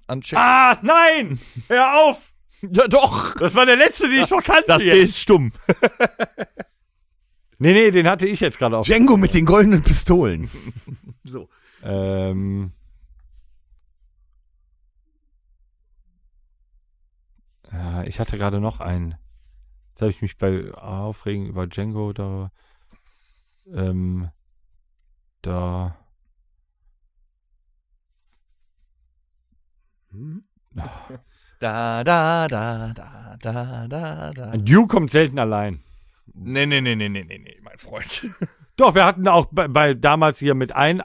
Unchained. 0.08 0.42
Ah, 0.42 0.78
nein! 0.82 1.38
Hör 1.68 2.04
auf! 2.04 2.28
Ja, 2.70 2.86
doch. 2.86 3.34
Das 3.40 3.56
war 3.56 3.66
der 3.66 3.74
letzte, 3.74 4.08
den 4.08 4.22
ich 4.22 4.30
noch 4.30 4.44
kannte. 4.44 4.68
Das 4.68 4.78
D 4.78 5.02
ist 5.02 5.18
stumm. 5.18 5.50
Nee, 7.62 7.74
nee, 7.74 7.92
den 7.92 8.08
hatte 8.08 8.26
ich 8.26 8.40
jetzt 8.40 8.58
gerade 8.58 8.76
auf. 8.76 8.86
Django 8.86 9.16
mit 9.16 9.34
den 9.34 9.46
goldenen 9.46 9.84
Pistolen. 9.84 10.50
so. 11.24 11.48
Ähm. 11.84 12.72
Ich 18.06 18.18
hatte 18.18 18.36
gerade 18.36 18.58
noch 18.60 18.80
einen. 18.80 19.14
Jetzt 19.90 20.00
habe 20.00 20.10
ich 20.10 20.20
mich 20.22 20.38
bei 20.38 20.74
Aufregen 20.74 21.46
über 21.46 21.68
Django 21.68 22.12
da. 22.12 22.50
Ähm, 23.72 24.28
da. 25.42 26.01
Da, 31.60 32.02
da, 32.02 32.48
da, 32.48 32.92
da, 32.92 33.36
da, 33.40 33.86
da, 33.86 34.30
da. 34.32 34.50
Ein 34.50 34.64
Duke 34.64 34.88
kommt 34.88 35.12
selten 35.12 35.38
allein. 35.38 35.80
Nee, 36.34 36.66
nee, 36.66 36.80
nee, 36.80 36.96
nee, 36.96 37.08
nee, 37.08 37.22
nee, 37.22 37.38
nee, 37.38 37.58
mein 37.62 37.78
Freund. 37.78 38.26
Doch, 38.76 38.96
wir 38.96 39.04
hatten 39.04 39.28
auch 39.28 39.46
bei, 39.52 39.68
bei 39.68 39.94
damals 39.94 40.40
hier 40.40 40.54
mit 40.54 40.72
ein, 40.72 41.02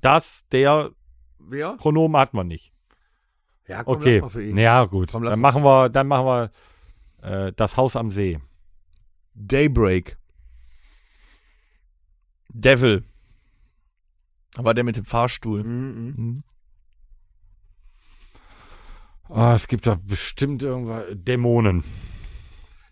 das, 0.00 0.46
der 0.52 0.92
Wer? 1.38 1.76
Pronomen 1.76 2.18
hatten 2.18 2.34
wir 2.38 2.44
nicht. 2.44 2.72
Ja, 3.68 3.84
komm, 3.84 3.96
Okay. 3.96 4.14
lass 4.14 4.22
mal 4.22 4.28
für 4.30 4.42
ihn. 4.42 4.56
Ja, 4.56 4.84
gut. 4.86 5.12
Komm, 5.12 5.24
dann 5.24 5.40
machen 5.40 5.62
wir, 5.62 5.90
dann 5.90 6.06
machen 6.06 6.26
wir 6.26 6.50
äh, 7.48 7.52
das 7.54 7.76
Haus 7.76 7.94
am 7.94 8.10
See. 8.10 8.40
Daybreak. 9.34 10.16
Devil. 12.48 13.04
Aber 14.56 14.72
der 14.72 14.84
mit 14.84 14.96
dem 14.96 15.04
Fahrstuhl. 15.04 15.62
Mhm. 15.62 16.14
Mhm. 16.16 16.44
Ah, 19.36 19.54
es 19.54 19.66
gibt 19.66 19.86
doch 19.88 19.96
bestimmt 19.96 20.62
irgendwas. 20.62 21.04
Dämonen. 21.12 21.82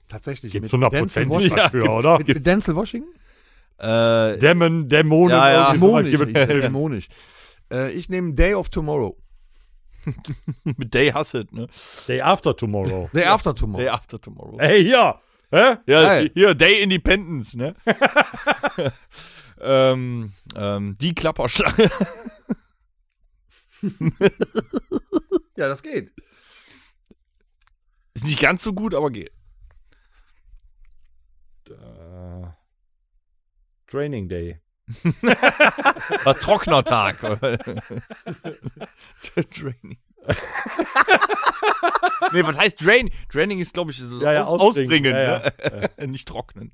Tatsächlich. 0.09 0.51
Gibt's 0.51 0.65
mit 0.65 0.73
hundertprozentig 0.73 1.31
Denzel 1.39 1.51
was 1.53 1.59
Ja, 1.59 1.69
für, 1.71 1.79
gibt's- 1.79 1.95
oder? 1.95 2.19
Mit, 2.19 2.29
mit 2.29 2.47
Denzel 2.47 2.75
Washington? 2.75 3.15
Äh, 3.79 4.39
Dämon, 4.39 4.89
Dämonen. 4.89 5.37
Ja, 5.37 5.51
ja. 5.53 5.73
Dämonisch. 5.73 6.33
Dämonisch. 6.33 7.09
Äh, 7.73 7.93
ich 7.93 8.09
nehme 8.09 8.35
Day 8.35 8.55
of 8.55 8.69
Tomorrow. 8.71 9.17
mit 10.65 10.93
Day 10.93 11.13
Hasset, 11.13 11.53
ne? 11.53 11.69
Day 12.09 12.21
After 12.21 12.57
Tomorrow. 12.57 13.09
Day 13.15 13.25
After 13.25 13.55
Tomorrow. 13.55 13.81
Day 13.85 13.89
After 13.89 14.21
Tomorrow. 14.21 14.59
Ey, 14.59 14.83
hier. 14.83 15.21
Hä? 15.53 15.77
Ja, 15.87 16.03
Geil. 16.03 16.31
hier, 16.35 16.55
Day 16.55 16.83
Independence, 16.83 17.55
ne? 17.57 17.75
ähm, 19.61 20.33
ähm, 20.57 20.97
die 21.01 21.15
Klapperschlange. 21.15 21.89
Ja, 25.57 25.69
das 25.69 25.83
geht. 25.83 26.11
Ist 28.15 28.25
nicht 28.25 28.41
ganz 28.41 28.63
so 28.63 28.73
gut, 28.73 28.95
aber 28.95 29.11
geht. 29.11 29.33
Äh, 31.69 32.47
Training 33.87 34.29
Day. 34.29 34.61
War 36.25 36.39
trockener 36.39 36.85
Tag. 36.85 37.19
Training. 39.51 39.99
nee, 42.33 42.45
was 42.45 42.59
heißt 42.59 42.85
Drain? 42.85 43.11
Draining 43.31 43.61
ist, 43.61 43.75
glaube 43.75 43.91
ich, 43.93 43.99
so 43.99 44.21
Ja, 44.21 44.33
ja, 44.33 44.43
aus, 44.45 44.61
ausbringen. 44.61 45.15
ausbringen. 45.15 45.17
Ja, 45.17 45.51
Ne? 45.97 45.97
Nicht 46.09 46.29
trocknen. 46.29 46.73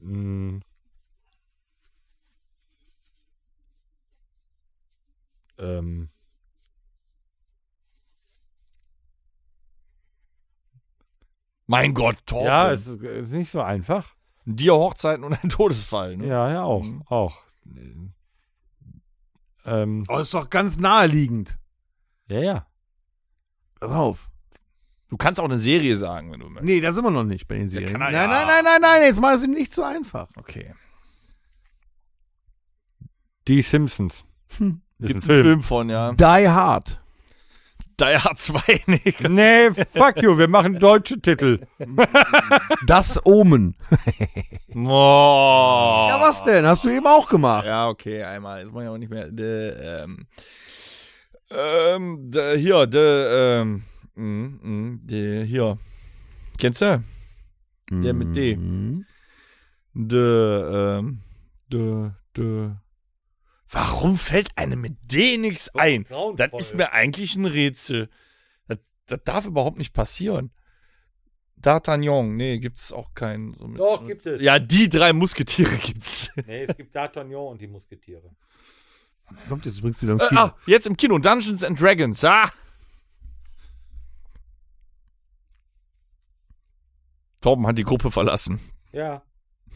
Mm. 0.00 0.58
Ähm. 5.58 6.08
Mein 11.66 11.94
Gott, 11.94 12.16
Torben. 12.26 12.46
Ja, 12.46 12.72
es 12.72 12.86
ist, 12.86 13.02
ist 13.02 13.30
nicht 13.30 13.50
so 13.50 13.60
einfach. 13.62 14.14
Dir 14.44 14.74
Hochzeiten 14.74 15.24
und 15.24 15.32
ein 15.42 15.48
Todesfall. 15.48 16.16
Ne? 16.16 16.26
Ja, 16.26 16.50
ja, 16.50 16.62
auch. 16.62 16.82
Mhm. 16.82 17.02
Auch. 17.06 17.38
Ähm, 19.64 20.04
Oh, 20.08 20.18
ist 20.18 20.34
doch 20.34 20.50
ganz 20.50 20.78
naheliegend. 20.78 21.58
ja, 22.30 22.40
ja. 22.40 22.66
Pass 23.80 23.90
auf. 23.92 24.30
Du 25.08 25.16
kannst 25.16 25.40
auch 25.40 25.44
eine 25.44 25.58
Serie 25.58 25.96
sagen, 25.96 26.32
wenn 26.32 26.40
du 26.40 26.46
möchtest. 26.48 26.64
Nee, 26.66 26.80
da 26.80 26.90
sind 26.92 27.04
wir 27.04 27.10
noch 27.10 27.24
nicht 27.24 27.46
bei 27.46 27.56
den 27.56 27.68
Serien. 27.68 27.92
er 27.92 27.98
nein, 27.98 28.12
ja. 28.14 28.26
nein, 28.26 28.46
nein, 28.46 28.64
nein, 28.64 28.80
nein, 28.80 29.02
jetzt 29.02 29.20
mach 29.20 29.32
es 29.32 29.44
ihm 29.44 29.52
nicht 29.52 29.74
so 29.74 29.82
einfach. 29.82 30.28
Okay. 30.36 30.74
Die 33.46 33.62
Simpsons. 33.62 34.24
Hm. 34.58 34.80
Gibt's 34.98 35.24
ist 35.24 35.30
einen 35.30 35.38
ein 35.40 35.44
Film 35.44 35.60
von, 35.60 35.90
ja. 35.90 36.12
Die 36.14 36.48
Hard. 36.48 37.00
Die 38.00 38.16
Hard 38.18 38.38
2, 38.38 38.82
nee. 38.86 39.14
Nee, 39.28 39.70
fuck 39.70 40.20
you, 40.20 40.36
wir 40.36 40.48
machen 40.48 40.78
deutsche 40.78 41.20
Titel. 41.20 41.60
Das 42.86 43.24
Omen. 43.24 43.76
Oh. 44.74 46.06
Ja, 46.08 46.18
was 46.20 46.44
denn? 46.44 46.66
Hast 46.66 46.84
du 46.84 46.88
eben 46.88 47.06
auch 47.06 47.28
gemacht. 47.28 47.66
Ja, 47.66 47.88
okay, 47.88 48.22
einmal. 48.22 48.60
Jetzt 48.60 48.72
mach 48.72 48.82
ich 48.82 48.88
auch 48.88 48.98
nicht 48.98 49.10
mehr. 49.10 49.30
De, 49.30 50.02
ähm, 50.02 50.26
ähm, 51.50 52.30
de, 52.30 52.58
hier, 52.58 52.86
de, 52.86 53.60
ähm, 53.60 53.84
mm, 54.16 54.22
mm, 54.22 55.00
de, 55.06 55.44
hier. 55.44 55.78
Kennst 56.58 56.82
du? 56.82 57.02
Der 57.90 58.14
mit 58.14 58.34
D. 58.34 58.56
Mhm. 58.56 59.04
De, 59.94 60.98
ähm, 60.98 61.20
de, 61.70 62.10
de. 62.36 62.70
Warum 63.74 64.16
fällt 64.18 64.56
einem 64.56 64.80
mit 64.80 64.96
D 65.12 65.36
nichts 65.36 65.68
ein? 65.74 66.06
Das 66.36 66.50
ist 66.56 66.74
mir 66.76 66.92
eigentlich 66.92 67.34
ein 67.34 67.44
Rätsel. 67.44 68.08
Das, 68.68 68.78
das 69.06 69.20
darf 69.24 69.46
überhaupt 69.46 69.78
nicht 69.78 69.92
passieren. 69.92 70.52
D'Artagnan, 71.60 72.36
nee, 72.36 72.58
gibt's 72.58 72.92
auch 72.92 73.14
keinen. 73.14 73.54
So 73.54 73.66
mit, 73.66 73.80
Doch, 73.80 74.06
gibt 74.06 74.26
es. 74.26 74.40
Ja, 74.40 74.58
die 74.60 74.88
drei 74.88 75.12
Musketiere 75.12 75.74
gibt's. 75.82 76.30
Nee, 76.46 76.64
es 76.64 76.76
gibt 76.76 76.94
D'Artagnan 76.96 77.48
und 77.50 77.60
die 77.60 77.66
Musketiere. 77.66 78.30
Kommt 79.48 79.64
jetzt 79.66 79.78
übrigens 79.78 80.00
wieder 80.02 80.12
im 80.12 80.20
Äh, 80.20 80.28
Kino. 80.28 80.40
ah, 80.40 80.56
jetzt 80.66 80.86
im 80.86 80.96
Kino. 80.96 81.18
Dungeons 81.18 81.64
and 81.64 81.80
Dragons. 81.80 82.22
Ah! 82.24 82.50
Torben 87.40 87.66
hat 87.66 87.76
die 87.78 87.84
Gruppe 87.84 88.10
verlassen. 88.10 88.60
Ja. 88.92 89.22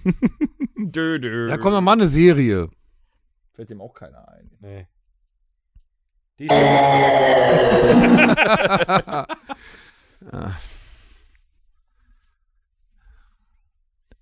Dö, 0.76 1.18
dö. 1.18 1.48
Da 1.48 1.58
kommt 1.58 1.72
noch 1.74 1.80
mal 1.80 1.92
eine 1.92 2.08
Serie. 2.08 2.68
Fällt 3.58 3.70
dem 3.70 3.80
auch 3.80 3.92
keiner 3.92 4.28
ein. 4.28 4.48
Nee. 4.60 4.86
Die 6.38 6.46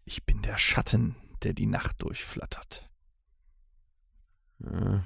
Ich 0.07 0.25
bin 0.25 0.41
der 0.41 0.57
Schatten, 0.57 1.17
der 1.43 1.53
die 1.53 1.67
Nacht 1.67 2.01
durchflattert. 2.01 2.89
Äh. 4.65 5.01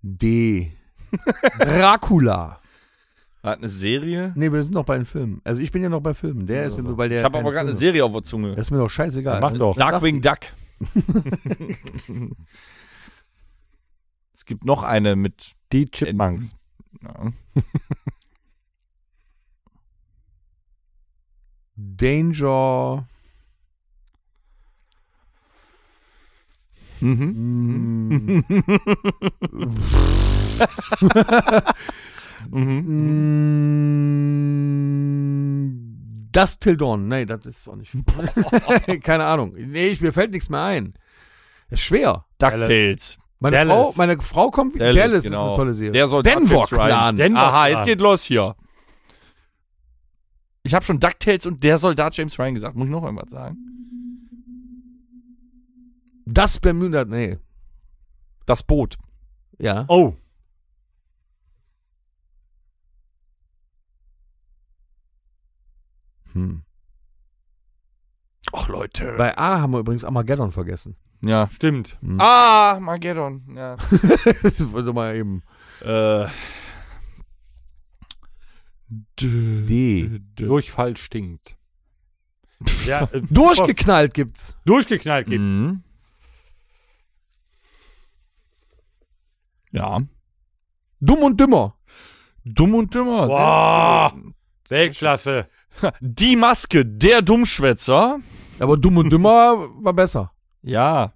D. 0.00 0.76
Dracula. 1.60 2.58
Hat 3.44 3.58
eine 3.58 3.68
Serie? 3.68 4.32
Nee, 4.34 4.50
wir 4.50 4.64
sind 4.64 4.74
noch 4.74 4.84
bei 4.84 4.96
den 4.96 5.06
Filmen. 5.06 5.40
Also 5.44 5.60
ich 5.60 5.70
bin 5.70 5.84
ja 5.84 5.88
noch 5.88 6.00
bei 6.00 6.14
Filmen. 6.14 6.48
Der 6.48 6.64
ist 6.64 6.76
ja 6.76 6.82
nur, 6.82 6.98
weil 6.98 7.08
der. 7.08 7.20
Ich 7.20 7.24
habe 7.24 7.38
aber 7.38 7.52
gerade 7.52 7.68
eine 7.68 7.76
Serie 7.76 8.04
auf 8.04 8.10
der 8.10 8.24
Zunge. 8.24 8.56
Das 8.56 8.66
ist 8.66 8.72
mir 8.72 8.78
doch 8.78 8.90
scheißegal. 8.90 9.40
Mach 9.40 9.52
doch. 9.52 9.76
Darkwing 9.76 10.20
Duck. 10.20 10.40
es 14.34 14.44
gibt 14.44 14.64
noch 14.64 14.82
eine 14.82 15.16
mit. 15.16 15.54
Die 15.72 15.90
Chipmunks. 15.90 16.54
Ja. 17.02 17.32
Danger. 21.76 23.06
Mhm. 27.00 28.04
Mm. 28.08 28.44
Mm. 32.50 35.21
Das 36.32 36.58
Till 36.58 36.76
Dawn. 36.76 37.08
Nee, 37.08 37.26
das 37.26 37.44
ist 37.46 37.68
auch 37.68 37.76
nicht. 37.76 37.92
Keine 39.02 39.24
Ahnung. 39.24 39.54
Nee, 39.56 39.88
ich, 39.88 40.00
mir 40.00 40.12
fällt 40.12 40.32
nichts 40.32 40.48
mehr 40.48 40.62
ein. 40.62 40.94
Ist 41.68 41.82
schwer. 41.82 42.24
DuckTales. 42.38 43.18
Meine 43.38 43.56
Dallas. 43.56 43.74
Frau, 43.74 43.94
meine 43.96 44.22
Frau 44.22 44.50
kommt. 44.50 44.78
Dallas, 44.78 44.96
Dallas, 44.96 45.14
ist 45.14 45.24
genau. 45.24 45.48
eine 45.48 45.56
tolle 45.56 45.74
Serie. 45.74 45.92
Der 45.92 46.06
soll 46.06 46.22
Denver. 46.22 46.64
Clan. 46.66 47.16
Denver 47.16 47.40
Aha, 47.40 47.68
jetzt 47.68 47.84
geht 47.84 48.00
los 48.00 48.22
hier. 48.24 48.54
Ich 50.62 50.74
habe 50.74 50.84
schon 50.84 51.00
DuckTales 51.00 51.46
und 51.46 51.62
der 51.64 51.76
Soldat 51.78 52.16
James 52.16 52.38
Ryan 52.38 52.54
gesagt. 52.54 52.76
Muss 52.76 52.86
ich 52.86 52.92
noch 52.92 53.02
irgendwas 53.02 53.30
sagen? 53.30 53.56
Das 56.24 56.58
Bermuda. 56.60 57.04
Nee. 57.04 57.38
Das 58.46 58.62
Boot. 58.62 58.96
Ja. 59.58 59.84
Oh. 59.88 60.14
Hm. 66.34 66.62
Ach, 68.52 68.68
Leute. 68.68 69.14
Bei 69.16 69.36
A 69.38 69.60
haben 69.60 69.72
wir 69.72 69.80
übrigens 69.80 70.04
Armageddon 70.04 70.52
vergessen. 70.52 70.96
Ja. 71.22 71.48
Stimmt. 71.54 71.98
Hm. 72.02 72.20
Ah, 72.20 72.78
Mageddon. 72.80 73.42
Ja. 73.54 73.76
das 74.42 74.72
wollte 74.72 74.92
mal 74.92 75.14
eben. 75.16 75.42
äh. 75.80 76.26
D. 79.20 80.20
Durchfall 80.36 80.96
stinkt. 80.96 81.56
Ja, 82.86 83.08
äh, 83.12 83.20
Durchgeknallt 83.22 84.14
gibt's. 84.14 84.56
durchgeknallt 84.64 85.26
gibt. 85.26 85.40
Mhm. 85.40 85.82
Ja. 89.72 90.00
Dumm 91.00 91.22
und 91.24 91.40
dümmer. 91.40 91.76
Dumm 92.44 92.74
und 92.76 92.94
dümmer. 92.94 93.26
Boah. 93.26 94.16
Weltklasse. 94.68 95.48
Die 96.00 96.36
Maske, 96.36 96.84
der 96.86 97.22
Dummschwätzer. 97.22 98.18
Aber 98.60 98.76
Dumm 98.76 98.98
und 98.98 99.10
Dümmer 99.10 99.56
war 99.82 99.92
besser. 99.92 100.32
Ja. 100.62 101.12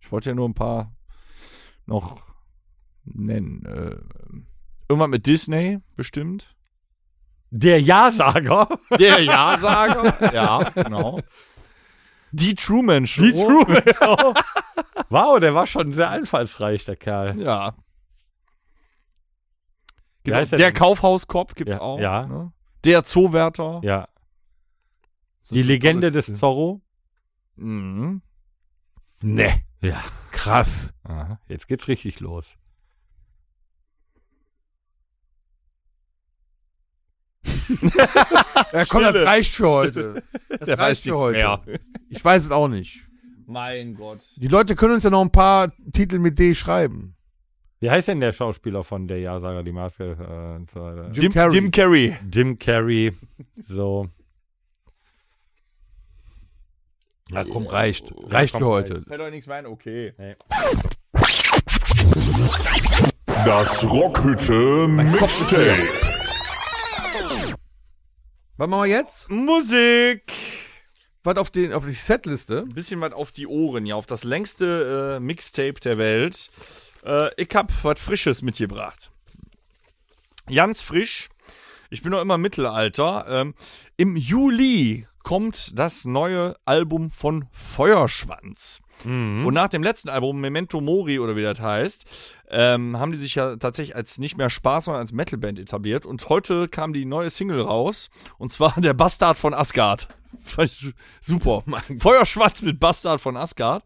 Ich 0.00 0.10
wollte 0.10 0.30
ja 0.30 0.34
nur 0.34 0.48
ein 0.48 0.54
paar 0.54 0.94
noch 1.86 2.24
nennen. 3.04 3.64
Äh, 3.66 3.96
irgendwas 4.88 5.08
mit 5.08 5.26
Disney, 5.26 5.80
bestimmt. 5.96 6.54
Der 7.50 7.80
Ja-Sager. 7.82 8.68
Der 8.98 9.22
Ja-Sager. 9.22 10.32
ja, 10.32 10.62
genau. 10.70 11.20
Die 12.30 12.54
Truman 12.54 13.06
Show. 13.06 13.22
Die 13.22 13.32
Truman 13.32 13.82
Show. 13.94 14.34
wow, 15.10 15.38
der 15.38 15.54
war 15.54 15.66
schon 15.66 15.92
sehr 15.92 16.08
einfallsreich, 16.08 16.86
der 16.86 16.96
Kerl. 16.96 17.38
Ja. 17.38 17.74
Genau. 20.24 20.44
der 20.44 20.58
Der? 20.58 20.72
Kaufhauskopf 20.72 21.54
gibt's 21.54 21.74
Ja, 21.74 21.80
auch. 21.80 21.98
ja. 22.00 22.26
Ne? 22.26 22.52
Der 22.84 23.02
Zoowärter. 23.04 23.80
Ja. 23.84 24.08
So 25.42 25.54
Die 25.54 25.62
Legende 25.62 26.10
des 26.12 26.26
Film. 26.26 26.36
Zorro. 26.38 26.80
Mhm. 27.56 28.22
Ne. 29.22 29.62
Ja. 29.80 30.02
Krass. 30.30 30.92
Aha, 31.04 31.40
jetzt 31.48 31.68
geht's 31.68 31.88
richtig 31.88 32.20
los. 32.20 32.56
Ja, 38.72 38.84
komm, 38.86 39.02
das 39.02 39.14
reicht 39.14 39.54
für 39.54 39.68
heute. 39.68 40.22
Das 40.48 40.66
Der 40.66 40.78
weiß 40.78 40.86
reicht 40.88 41.04
für 41.04 41.18
heute. 41.18 41.38
mehr. 41.38 41.62
Ich 42.08 42.24
weiß 42.24 42.44
es 42.44 42.50
auch 42.50 42.68
nicht. 42.68 43.06
Mein 43.46 43.94
Gott. 43.94 44.20
Die 44.36 44.48
Leute 44.48 44.76
können 44.76 44.94
uns 44.94 45.04
ja 45.04 45.10
noch 45.10 45.22
ein 45.22 45.32
paar 45.32 45.72
Titel 45.92 46.18
mit 46.18 46.38
D 46.38 46.54
schreiben. 46.54 47.16
Wie 47.82 47.90
heißt 47.90 48.06
denn 48.06 48.20
der 48.20 48.32
Schauspieler 48.32 48.84
von 48.84 49.08
der 49.08 49.18
Ja-Sager, 49.18 49.64
die 49.64 49.72
Maske? 49.72 50.16
Äh, 50.16 50.56
und 50.56 50.70
so 50.70 50.80
weiter? 50.80 51.10
Jim 51.10 51.20
Jim, 51.20 51.32
Carrey. 51.32 51.56
Jim 51.56 51.70
Carrey. 51.72 52.16
Jim 52.32 52.56
Carrey. 52.56 53.12
So. 53.60 54.08
Ja, 57.32 57.42
komm, 57.42 57.66
reicht. 57.66 58.04
Reicht 58.28 58.56
für 58.56 58.66
heute. 58.66 59.02
Fällt 59.02 59.20
euch 59.20 59.32
nichts 59.32 59.48
ein? 59.48 59.66
Okay. 59.66 60.14
Das 63.26 63.84
Rockhütte 63.90 64.86
Mixtape. 64.86 65.74
Was 68.58 68.68
machen 68.68 68.82
wir 68.82 68.86
jetzt? 68.86 69.28
Musik. 69.28 70.32
Was 71.24 71.36
auf, 71.36 71.50
den, 71.50 71.72
auf 71.72 71.84
die 71.84 71.94
Setliste? 71.94 72.60
Ein 72.60 72.74
bisschen 72.74 73.00
was 73.00 73.12
auf 73.12 73.32
die 73.32 73.48
Ohren, 73.48 73.86
ja, 73.86 73.96
auf 73.96 74.06
das 74.06 74.22
längste 74.22 75.16
äh, 75.16 75.20
Mixtape 75.20 75.80
der 75.80 75.98
Welt. 75.98 76.48
Äh, 77.04 77.30
ich 77.36 77.54
hab 77.54 77.72
was 77.84 78.00
Frisches 78.00 78.42
mitgebracht. 78.42 79.10
Ganz 80.46 80.82
frisch. 80.82 81.28
Ich 81.90 82.02
bin 82.02 82.10
noch 82.12 82.20
immer 82.20 82.36
im 82.36 82.42
Mittelalter. 82.42 83.26
Ähm, 83.28 83.54
Im 83.96 84.16
Juli 84.16 85.06
kommt 85.22 85.78
das 85.78 86.04
neue 86.04 86.56
Album 86.64 87.10
von 87.10 87.46
Feuerschwanz. 87.52 88.80
Und 89.46 89.54
nach 89.54 89.68
dem 89.68 89.82
letzten 89.82 90.08
Album, 90.08 90.40
Memento 90.40 90.80
Mori 90.80 91.18
oder 91.18 91.36
wie 91.36 91.42
das 91.42 91.60
heißt, 91.60 92.04
ähm, 92.50 92.98
haben 92.98 93.12
die 93.12 93.18
sich 93.18 93.34
ja 93.34 93.56
tatsächlich 93.56 93.96
als 93.96 94.18
nicht 94.18 94.36
mehr 94.36 94.50
Spaß, 94.50 94.86
sondern 94.86 95.00
als 95.00 95.12
Metalband 95.12 95.58
etabliert. 95.58 96.06
Und 96.06 96.28
heute 96.28 96.68
kam 96.68 96.92
die 96.92 97.04
neue 97.04 97.30
Single 97.30 97.60
raus. 97.60 98.10
Und 98.38 98.52
zwar 98.52 98.74
der 98.80 98.94
Bastard 98.94 99.38
von 99.38 99.54
Asgard. 99.54 100.08
Super. 101.20 101.62
Feuerschwanz 101.98 102.62
mit 102.62 102.80
Bastard 102.80 103.20
von 103.20 103.36
Asgard. 103.36 103.84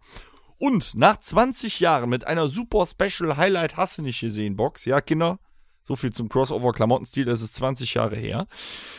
Und 0.58 0.94
nach 0.94 1.18
20 1.18 1.80
Jahren 1.80 2.08
mit 2.08 2.26
einer 2.26 2.48
super 2.48 2.86
Special 2.86 3.36
Highlight 3.36 3.76
hast 3.76 3.98
du 3.98 4.02
nicht 4.02 4.20
gesehen, 4.20 4.56
Box. 4.56 4.84
Ja, 4.84 5.00
Kinder. 5.00 5.38
So 5.84 5.94
viel 5.94 6.12
zum 6.12 6.28
Crossover-Klamottenstil, 6.28 7.26
das 7.26 7.42
ist 7.42 7.54
20 7.56 7.94
Jahre 7.94 8.16
her. 8.16 8.48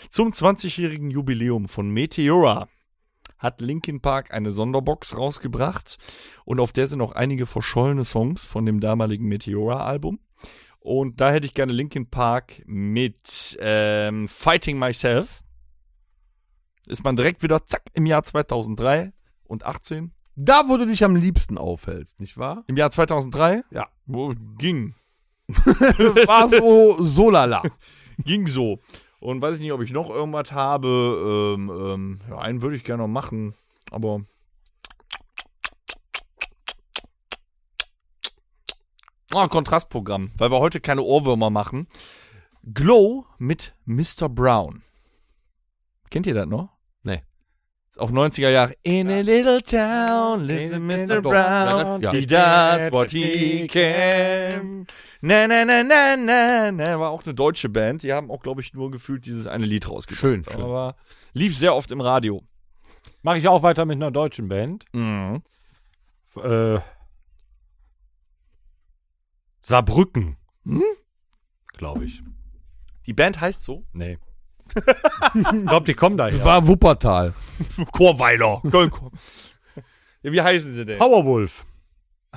Zum 0.09 0.31
20-jährigen 0.31 1.11
Jubiläum 1.11 1.67
von 1.67 1.89
Meteora 1.89 2.69
hat 3.37 3.59
Linkin 3.59 4.01
Park 4.01 4.33
eine 4.33 4.51
Sonderbox 4.51 5.17
rausgebracht 5.17 5.97
und 6.45 6.59
auf 6.61 6.71
der 6.71 6.87
sind 6.87 7.01
auch 7.01 7.11
einige 7.11 7.45
verschollene 7.45 8.05
Songs 8.05 8.45
von 8.45 8.65
dem 8.65 8.79
damaligen 8.79 9.25
Meteora-Album. 9.25 10.19
Und 10.79 11.19
da 11.19 11.31
hätte 11.31 11.45
ich 11.45 11.53
gerne 11.53 11.73
Linkin 11.73 12.09
Park 12.09 12.63
mit 12.65 13.57
ähm, 13.59 14.27
Fighting 14.29 14.79
Myself. 14.79 15.43
Ist 16.85 17.03
man 17.03 17.17
direkt 17.17 17.43
wieder 17.43 17.65
zack 17.65 17.83
im 17.93 18.05
Jahr 18.05 18.23
2003 18.23 19.11
und 19.43 19.65
18. 19.65 20.13
Da, 20.39 20.69
wo 20.69 20.77
du 20.77 20.85
dich 20.85 21.03
am 21.03 21.15
liebsten 21.15 21.57
aufhältst, 21.57 22.19
nicht 22.19 22.37
wahr? 22.37 22.63
Im 22.67 22.77
Jahr 22.77 22.91
2003? 22.91 23.63
Ja. 23.71 23.87
Wo 24.05 24.35
ging. 24.59 24.93
War 25.47 26.47
so, 26.47 27.01
so 27.01 27.31
lala. 27.31 27.63
Ging 28.23 28.45
so. 28.45 28.77
Und 29.19 29.41
weiß 29.41 29.55
ich 29.55 29.61
nicht, 29.61 29.71
ob 29.71 29.81
ich 29.81 29.91
noch 29.91 30.11
irgendwas 30.11 30.51
habe. 30.51 31.55
Ähm, 31.57 31.71
ähm, 31.71 32.21
ja, 32.29 32.37
einen 32.37 32.61
würde 32.61 32.75
ich 32.75 32.83
gerne 32.83 33.01
noch 33.01 33.07
machen, 33.07 33.55
aber. 33.89 34.21
Ah, 39.33 39.47
Kontrastprogramm, 39.47 40.33
weil 40.37 40.51
wir 40.51 40.59
heute 40.59 40.79
keine 40.79 41.01
Ohrwürmer 41.01 41.49
machen. 41.49 41.87
Glow 42.75 43.25
mit 43.39 43.75
Mr. 43.85 44.29
Brown. 44.29 44.83
Kennt 46.11 46.27
ihr 46.27 46.35
das 46.35 46.45
noch? 46.45 46.76
Auch 47.97 48.11
90er 48.11 48.49
Jahre. 48.49 48.73
In 48.83 49.09
a 49.09 49.21
little 49.21 49.61
town 49.61 50.45
lives 50.45 50.73
a 50.73 50.79
Mr. 50.79 51.21
Brown. 51.21 52.01
Ja. 52.01 52.11
He 52.11 52.25
does 52.25 52.91
what 52.91 53.11
he 53.11 53.67
can. 53.67 54.85
Na, 55.21 55.47
na, 55.47 55.65
na, 55.65 55.83
na, 55.83 56.15
na, 56.15 56.71
na. 56.71 56.99
War 56.99 57.09
auch 57.09 57.23
eine 57.25 57.33
deutsche 57.33 57.69
Band. 57.69 58.03
Die 58.03 58.13
haben 58.13 58.29
auch, 58.29 58.41
glaube 58.41 58.61
ich, 58.61 58.73
nur 58.73 58.91
gefühlt 58.91 59.25
dieses 59.25 59.47
eine 59.47 59.65
Lied 59.65 59.89
rausgebracht. 59.89 60.19
Schön, 60.19 60.43
schön. 60.43 60.61
Aber 60.61 60.95
lief 61.33 61.57
sehr 61.57 61.75
oft 61.75 61.91
im 61.91 62.01
Radio. 62.01 62.43
Mache 63.23 63.39
ich 63.39 63.47
auch 63.47 63.63
weiter 63.63 63.85
mit 63.85 63.95
einer 63.95 64.11
deutschen 64.11 64.47
Band. 64.47 64.85
Mhm. 64.93 65.41
Äh, 66.41 66.79
Saarbrücken. 69.61 70.37
Hm? 70.65 70.83
Glaube 71.73 72.05
ich. 72.05 72.21
Die 73.05 73.13
Band 73.13 73.41
heißt 73.41 73.63
so? 73.63 73.83
Nee. 73.91 74.17
Ich 75.33 75.65
glaube, 75.65 75.85
die 75.85 75.93
kommen 75.93 76.17
daher. 76.17 76.43
War 76.43 76.67
Wuppertal. 76.67 77.33
Chorweiler. 77.91 78.61
Ja, 80.23 80.31
wie 80.31 80.41
heißen 80.41 80.73
sie 80.73 80.85
denn? 80.85 80.99
Powerwolf. 80.99 81.65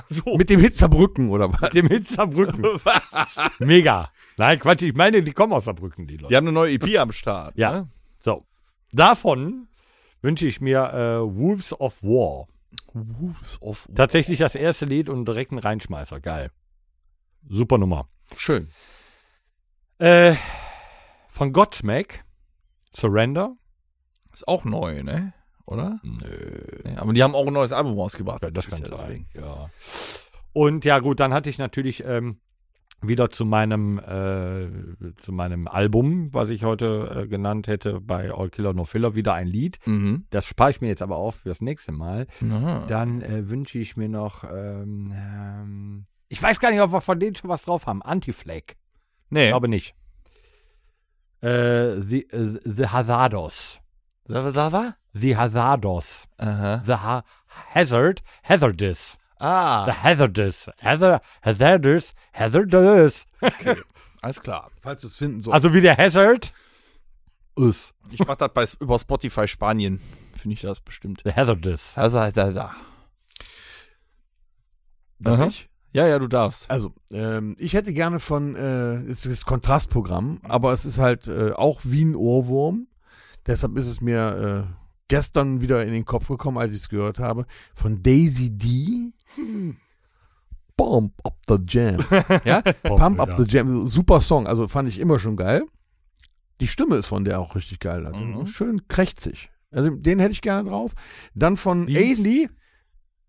So. 0.09 0.37
Mit 0.37 0.51
dem 0.51 0.61
Hitzerbrücken 0.61 1.29
oder 1.31 1.53
was? 1.53 1.71
Dem 1.71 1.89
Hit 1.89 2.07
Saarbrücken. 2.07 2.63
Was? 2.85 3.37
Mega. 3.59 4.11
Nein, 4.37 4.59
Quatsch, 4.59 4.83
ich 4.83 4.95
meine, 4.95 5.23
die 5.23 5.33
kommen 5.33 5.53
aus 5.53 5.65
Saarbrücken, 5.65 6.07
die 6.07 6.17
Leute. 6.17 6.29
Die 6.29 6.37
haben 6.37 6.47
eine 6.47 6.53
neue 6.53 6.75
EP 6.75 6.99
am 6.99 7.13
Start. 7.13 7.57
Ja. 7.59 7.73
Ne? 7.73 7.89
So. 8.21 8.45
Davon 8.93 9.69
wünsche 10.23 10.47
ich 10.47 10.61
mir 10.61 10.93
äh, 10.93 11.37
Wolves 11.37 11.79
of 11.79 12.03
War. 12.03 12.47
Wolves 12.93 13.61
of 13.61 13.89
Tatsächlich 13.95 14.39
das 14.39 14.55
erste 14.55 14.87
Lied 14.87 15.09
und 15.09 15.27
direkt 15.27 15.53
ein 15.53 15.59
Reinschmeißer. 15.59 16.21
Geil. 16.21 16.51
Super 17.49 17.79
Nummer. 17.79 18.09
Schön. 18.37 18.69
Äh, 19.99 20.35
von 21.29 21.53
Godsmack. 21.53 22.25
Surrender. 22.95 23.57
Ist 24.33 24.47
auch 24.47 24.65
neu, 24.65 25.03
ne? 25.03 25.33
Oder? 25.67 26.01
Nö. 26.03 26.97
aber 26.97 27.13
die 27.13 27.23
haben 27.23 27.35
auch 27.35 27.47
ein 27.47 27.53
neues 27.53 27.73
Album 27.73 27.97
rausgebracht. 27.99 28.43
Ja, 28.43 28.51
das 28.51 28.67
kann 28.67 28.83
ja 28.83 28.97
sein. 28.97 29.27
Ja. 29.35 29.71
Und 30.53 30.85
ja, 30.85 30.99
gut, 30.99 31.21
dann 31.21 31.33
hatte 31.33 31.49
ich 31.49 31.59
natürlich 31.59 32.05
ähm, 32.05 32.39
wieder 33.03 33.31
zu 33.31 33.45
meinem, 33.45 33.99
äh, 33.99 35.15
zu 35.21 35.33
meinem 35.33 35.69
Album, 35.69 36.33
was 36.35 36.51
ich 36.51 36.65
heute 36.65 37.23
äh, 37.23 37.29
genannt 37.29 37.69
hätte, 37.69 38.01
bei 38.01 38.33
All 38.33 38.51
Killer 38.51 38.73
No 38.73 38.85
Filler, 38.85 39.15
wieder 39.15 39.35
ein 39.35 39.47
Lied. 39.47 39.79
Mhm. 39.87 40.27
Das 40.31 40.47
spare 40.47 40.71
ich 40.71 40.81
mir 40.81 40.89
jetzt 40.89 41.03
aber 41.03 41.17
auf 41.17 41.37
fürs 41.37 41.61
nächste 41.61 41.93
Mal. 41.93 42.27
Aha. 42.43 42.87
Dann 42.89 43.23
äh, 43.23 43.49
wünsche 43.49 43.79
ich 43.79 43.97
mir 43.97 44.09
noch, 44.09 44.45
ähm, 44.45 45.13
ähm, 45.15 46.05
ich 46.29 46.43
weiß 46.43 46.61
gar 46.61 46.71
nicht, 46.71 46.81
ob 46.81 46.93
wir 46.93 47.01
von 47.01 47.19
denen 47.21 47.37
schon 47.37 47.51
was 47.51 47.65
drauf 47.65 47.87
haben. 47.87 48.03
Anti-Flag. 48.03 48.75
Nee. 49.31 49.45
Ich 49.45 49.51
glaube 49.51 49.69
nicht. 49.69 49.95
Äh, 51.43 52.01
the, 52.01 52.27
äh, 52.33 52.61
the 52.65 52.87
Hazardos. 52.87 53.79
da 54.29 54.73
war? 54.73 54.97
The 55.15 55.37
Hazardos. 55.37 56.27
Aha. 56.39 56.83
The 56.85 56.93
ha 56.97 57.25
Hazard. 57.75 58.21
Hazardous. 58.43 59.17
The 59.39 59.45
Ah. 59.47 59.87
Hazardous. 60.03 60.69
Hazard, 60.83 61.21
hazardous. 61.43 62.15
Hazardous. 62.33 63.27
Alles 64.23 64.41
klar. 64.41 64.71
Falls 64.83 65.01
du 65.01 65.07
es 65.07 65.17
finden 65.17 65.43
sollst. 65.43 65.55
Also 65.55 65.73
wie 65.75 65.81
der 65.81 65.97
Hazard 65.97 66.53
ist. 67.57 67.95
Ich 68.11 68.21
mach 68.27 68.37
das 68.37 68.53
bei, 68.53 68.67
über 68.81 68.99
Spotify 68.99 69.49
Spanien. 69.49 69.99
Finde 70.37 70.55
ich 70.55 70.61
das 70.61 70.81
bestimmt. 70.81 71.23
The 71.25 71.33
Hazardous. 71.33 71.95
Da, 71.95 72.09
da. 72.31 72.75
Darf 75.19 75.39
Aha. 75.41 75.47
ich? 75.49 75.69
Ja, 75.93 76.07
ja, 76.07 76.19
du 76.19 76.29
darfst. 76.29 76.71
Also, 76.71 76.93
ähm, 77.13 77.57
ich 77.59 77.75
hätte 77.75 77.93
gerne 77.93 78.21
von, 78.21 78.55
äh, 78.55 78.97
es 79.03 79.27
ist 79.27 79.41
das 79.41 79.45
Kontrastprogramm, 79.45 80.41
aber 80.45 80.73
es 80.73 80.85
ist 80.85 80.99
halt 80.99 81.27
äh, 81.27 81.53
auch 81.53 81.81
wie 81.85 82.05
ein 82.05 82.15
Ohrwurm. 82.15 82.87
Deshalb 83.47 83.77
ist 83.77 83.87
es 83.89 84.01
mir 84.01 84.67
äh, 84.71 84.75
gestern 85.09 85.61
wieder 85.61 85.85
in 85.85 85.93
den 85.93 86.05
Kopf 86.05 86.29
gekommen, 86.29 86.59
als 86.59 86.73
ich 86.73 86.79
es 86.83 86.89
gehört 86.89 87.19
habe. 87.19 87.47
Von 87.75 88.03
Daisy 88.03 88.51
D. 88.51 89.13
Pump 90.77 91.13
up 91.25 91.37
the 91.49 91.57
Jam. 91.67 92.05
ja? 92.45 92.63
Pump 92.83 93.21
up 93.21 93.35
the 93.37 93.45
Jam. 93.47 93.87
Super 93.87 94.21
Song. 94.21 94.47
Also 94.47 94.67
fand 94.69 94.89
ich 94.89 94.99
immer 94.99 95.19
schon 95.19 95.37
geil. 95.37 95.65
Die 96.61 96.69
Stimme 96.69 96.97
ist 96.97 97.07
von 97.07 97.25
der 97.25 97.41
auch 97.41 97.55
richtig 97.57 97.81
geil. 97.81 98.07
Also 98.07 98.21
Mhm. 98.21 98.47
Schön 98.47 98.89
krächzig. 98.89 99.51
Also 99.71 99.91
den 99.91 100.19
hätte 100.21 100.33
ich 100.33 100.41
gerne 100.43 100.69
drauf. 100.69 100.93
Dann 101.35 101.57
von 101.57 101.85
Ace. 101.89 102.23
die? 102.23 102.49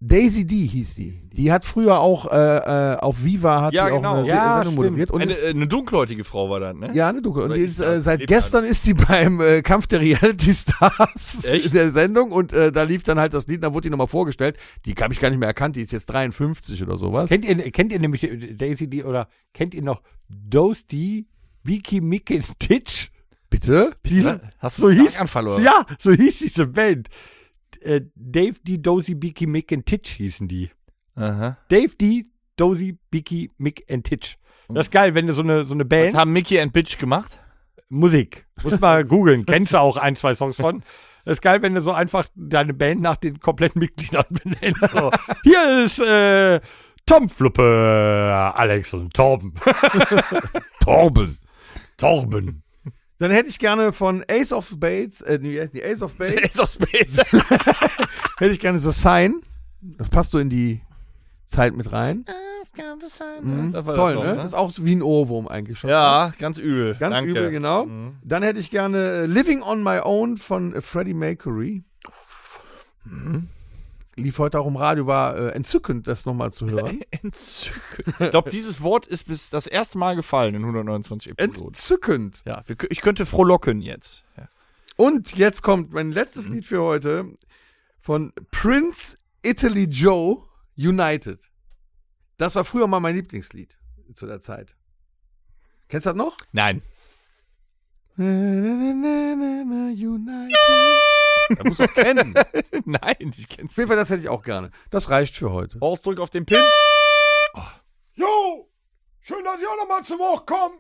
Daisy 0.04 0.48
D 0.48 0.66
hieß 0.66 0.96
die. 0.96 1.22
Die 1.32 1.52
hat 1.52 1.64
früher 1.64 2.00
auch 2.00 2.26
äh, 2.32 2.94
äh, 2.94 2.98
auf 2.98 3.24
Viva 3.24 3.62
hat 3.62 3.74
Ja, 3.74 3.86
die 3.86 3.92
auch 3.94 3.98
genau. 3.98 4.14
eine 4.16 4.24
Se- 4.26 4.30
Ja, 4.32 4.56
Sendung 4.58 4.74
moderiert. 4.76 5.12
Und 5.12 5.22
Eine, 5.22 5.32
ist, 5.32 5.44
äh, 5.44 5.50
eine 5.50 5.68
dunkelhäutige 5.68 6.24
Frau 6.24 6.50
war 6.50 6.60
das, 6.60 6.76
ne? 6.76 6.90
ja, 6.96 7.08
eine 7.10 7.22
Dunkel. 7.22 7.44
Und 7.44 7.50
Oder 7.52 7.58
die 7.58 7.64
ist 7.64 7.80
äh, 7.80 8.02
seit 8.02 8.26
gestern 8.26 8.64
ist 8.64 8.88
die 8.88 8.94
beim 8.96 9.40
äh, 9.40 9.62
Kampf 9.62 9.86
der 9.86 10.02
Reality 10.02 10.52
Stars 10.54 11.46
Echt? 11.46 11.68
in 11.68 11.72
der 11.74 11.92
Sendung 11.92 12.32
und 12.32 12.52
äh, 12.52 12.72
da 12.72 12.82
lief 12.82 13.04
dann 13.04 13.20
halt 13.20 13.36
das 13.36 13.46
Lied, 13.46 13.64
da 13.64 13.74
wurde 13.74 13.84
die 13.84 13.90
nochmal 13.92 14.08
vorgestellt. 14.08 14.58
Die 14.86 14.96
habe 14.96 15.14
ich 15.14 15.20
gar 15.20 15.30
nicht 15.30 15.38
mehr 15.40 15.48
erkannt, 15.50 15.76
die 15.76 15.82
ist 15.82 15.92
jetzt 15.92 16.08
53 16.08 16.82
oder 16.82 16.98
sowas. 16.98 17.30
Kennt 17.30 17.46
ihr, 17.46 17.56
kennt 17.72 17.92
ihr 17.92 18.00
nämlich 18.00 18.28
Daisy 18.58 18.88
D 18.90 19.04
oder 19.04 19.28
kennt 19.54 19.76
ihr 19.76 19.84
noch 19.84 20.02
Dosty, 20.28 21.28
Biki 21.64 22.02
Mickey 22.02 22.42
Titch? 22.60 23.12
Bitte? 23.52 23.92
Diese, 24.06 24.42
Hast 24.60 24.78
so 24.78 24.88
einen 24.88 25.02
hieß, 25.02 25.20
oder? 25.36 25.60
ja, 25.60 25.86
so 26.00 26.12
hieß 26.12 26.40
diese 26.40 26.66
Band. 26.66 27.08
Äh, 27.82 28.02
Dave 28.16 28.56
D, 28.64 28.78
Dozy, 28.78 29.16
Biki, 29.16 29.48
Mick 29.48 29.72
and 29.72 29.86
Titch 29.86 30.12
hießen 30.12 30.48
die. 30.48 30.70
Aha. 31.16 31.58
Dave 31.70 31.96
D, 31.96 32.26
Dozy, 32.56 32.98
Biki, 33.10 33.52
Mick 33.58 33.86
and 33.90 34.06
Titch. 34.06 34.38
Das 34.74 34.88
ist 34.88 34.92
geil, 34.92 35.16
wenn 35.16 35.28
du 35.28 35.34
so 35.34 35.42
eine, 35.42 35.66
so 35.66 35.74
eine 35.74 35.84
Was 35.84 35.90
Band, 35.90 36.16
haben 36.16 36.34
Mickey 36.34 36.60
and 36.60 36.74
Bitch 36.74 36.98
gemacht? 36.98 37.38
Musik, 37.90 38.46
muss 38.64 38.80
mal 38.80 39.04
googeln, 39.06 39.46
kennst 39.46 39.74
du 39.74 39.78
auch 39.80 39.98
ein, 39.98 40.16
zwei 40.16 40.34
Songs 40.34 40.56
von. 40.56 40.84
Das 41.26 41.34
ist 41.34 41.42
geil, 41.42 41.62
wenn 41.62 41.76
du 41.76 41.82
so 41.82 41.92
einfach 41.92 42.28
deine 42.36 42.74
Band 42.74 43.02
nach 43.02 43.18
den 43.18 43.40
kompletten 43.40 43.80
Mitgliedern 43.80 44.26
benennst. 44.30 44.82
So. 44.92 45.12
Hier 45.44 45.84
ist 45.84 46.00
äh, 46.00 46.62
Tom 47.06 47.30
Fluppe, 47.30 48.52
Alex 48.56 48.94
und 48.94 49.14
Torben. 49.14 49.54
Torben. 50.80 51.38
Torben. 51.98 52.64
Dann 53.22 53.30
hätte 53.30 53.50
ich 53.50 53.60
gerne 53.60 53.94
von 53.94 54.26
Ace 54.28 54.52
of 54.52 54.68
Spades, 54.68 55.22
äh, 55.22 55.38
die 55.40 55.60
Ace 55.84 56.02
of 56.02 56.14
Spades, 56.14 56.44
Ace 56.44 56.60
of 56.60 56.70
Space. 56.70 57.18
hätte 58.40 58.52
ich 58.52 58.60
gerne 58.60 58.80
so 58.80 58.90
Sign. 58.90 59.42
Das 59.80 60.10
passt 60.10 60.32
so 60.32 60.40
in 60.40 60.50
die 60.50 60.82
Zeit 61.46 61.76
mit 61.76 61.92
rein. 61.92 62.26
Mhm. 63.44 63.74
Das 63.74 63.86
war 63.86 63.94
Toll, 63.94 64.16
doch, 64.16 64.24
ne? 64.24 64.30
ne? 64.30 64.36
Das 64.38 64.46
ist 64.48 64.54
auch 64.56 64.72
wie 64.78 64.96
ein 64.96 65.04
Ohrwurm 65.04 65.48
eigentlich 65.48 65.78
schon. 65.78 65.92
ja, 65.92 66.34
ganz 66.40 66.58
übel. 66.58 66.96
Ganz 66.96 67.14
Danke. 67.14 67.30
übel, 67.30 67.52
genau. 67.52 67.86
Mhm. 67.86 68.16
Dann 68.24 68.42
hätte 68.42 68.60
ich 68.60 68.72
gerne 68.72 68.98
äh, 68.98 69.26
Living 69.28 69.62
on 69.62 69.84
My 69.84 70.00
Own 70.04 70.38
von 70.38 70.82
Freddie 70.82 71.14
Mercury. 71.14 71.84
Mhm. 73.06 73.50
Lief 74.24 74.40
heute 74.40 74.60
auch 74.60 74.68
im 74.68 74.76
Radio, 74.76 75.08
war 75.08 75.36
äh, 75.38 75.50
entzückend, 75.50 76.08
das 76.08 76.26
nochmal 76.26 76.52
zu 76.54 76.70
hören. 76.70 77.02
Entzückend. 77.12 78.16
Ich 78.20 78.30
glaube, 78.32 78.50
dieses 78.50 78.82
Wort 78.82 79.08
ist 79.08 79.28
bis 79.28 79.50
das 79.50 79.68
erste 79.68 79.98
Mal 79.98 80.16
gefallen 80.16 80.56
in 80.56 80.62
129 80.62 81.32
Episoden. 81.32 81.68
entzückend. 81.68 82.42
Ja, 82.46 82.64
wir, 82.68 82.76
ich 82.90 83.02
könnte 83.02 83.26
frohlocken 83.26 83.82
jetzt. 83.82 84.24
Ja. 84.38 84.48
Und 84.96 85.36
jetzt 85.36 85.64
kommt 85.64 85.94
mein 85.94 86.12
letztes 86.12 86.48
Mhm. 86.48 86.54
Lied 86.56 86.66
für 86.66 86.82
heute 86.82 87.26
von 88.00 88.32
Prince 88.52 89.18
Italy 89.44 89.86
Joe 89.86 90.44
United. 90.78 91.40
Das 92.38 92.56
war 92.56 92.64
früher 92.64 92.88
mal 92.88 93.00
mein 93.00 93.16
Lieblingslied 93.16 93.78
zu 94.14 94.26
der 94.28 94.40
Zeit. 94.42 94.76
Kennst 95.88 96.06
du 96.06 96.10
das 96.12 96.18
noch? 96.18 96.38
Nein. 96.52 96.82
United. 99.94 101.01
Da 101.58 101.64
muss 101.68 101.78
doch 101.78 101.94
kennen. 101.94 102.36
Auf 102.38 102.46
Nein, 102.86 103.16
ich 103.38 103.48
kenn's. 103.48 103.76
jeden 103.76 103.88
Fall, 103.88 103.98
das 103.98 104.10
hätte 104.10 104.22
ich 104.22 104.30
auch 104.30 104.44
gerne. 104.44 104.72
Das 104.90 105.10
reicht 105.10 105.36
für 105.38 105.52
heute. 105.52 105.80
Horst, 105.82 106.06
drück 106.06 106.20
auf 106.20 106.30
den 106.30 106.46
Pin. 106.46 106.60
Jo, 108.14 108.68
schön, 109.22 109.44
dass 109.44 109.60
ich 109.62 109.68
auch 109.68 109.78
nochmal 109.78 110.04
zu 110.04 110.18
Wort 110.20 110.46
komme. 110.48 110.76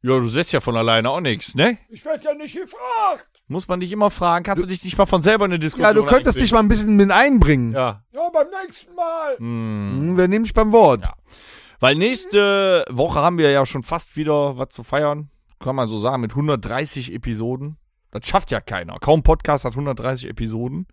Ja, 0.00 0.16
du 0.18 0.28
sägst 0.28 0.52
ja 0.52 0.60
von 0.60 0.76
alleine 0.76 1.10
auch 1.10 1.20
nichts, 1.20 1.56
ne? 1.56 1.76
Ich 1.88 2.04
werde 2.04 2.24
ja 2.24 2.34
nicht 2.34 2.54
gefragt. 2.54 3.42
Muss 3.48 3.66
man 3.66 3.80
dich 3.80 3.90
immer 3.90 4.10
fragen. 4.10 4.44
Kannst 4.44 4.62
du, 4.62 4.66
dich 4.68 4.84
nicht 4.84 4.96
mal 4.96 5.06
von 5.06 5.20
selber 5.20 5.44
in 5.46 5.50
eine 5.52 5.58
Diskussion 5.58 5.88
Ja, 5.88 5.92
du 5.92 6.04
könntest 6.04 6.40
dich 6.40 6.52
mal 6.52 6.60
ein 6.60 6.68
bisschen 6.68 6.94
mit 6.96 7.10
einbringen. 7.10 7.72
Ja. 7.72 8.04
Ja, 8.12 8.28
beim 8.30 8.46
nächsten 8.64 8.94
Mal. 8.94 9.36
Hm, 9.38 10.16
Wir 10.16 10.28
nehmen 10.28 10.44
dich 10.44 10.54
beim 10.54 10.70
Wort. 10.70 11.04
Ja. 11.06 11.14
Weil 11.80 11.96
nächste 11.96 12.84
Woche 12.90 13.18
haben 13.20 13.38
wir 13.38 13.50
ja 13.50 13.66
schon 13.66 13.82
fast 13.82 14.16
wieder 14.16 14.56
was 14.56 14.68
zu 14.68 14.84
feiern. 14.84 15.30
Kann 15.58 15.74
man 15.74 15.88
so 15.88 15.98
sagen, 15.98 16.20
mit 16.22 16.30
130 16.30 17.12
Episoden. 17.12 17.76
Das 18.10 18.26
schafft 18.26 18.50
ja 18.50 18.60
keiner. 18.60 18.98
Kaum 19.00 19.22
Podcast 19.22 19.64
hat 19.64 19.72
130 19.72 20.28
Episoden. 20.28 20.86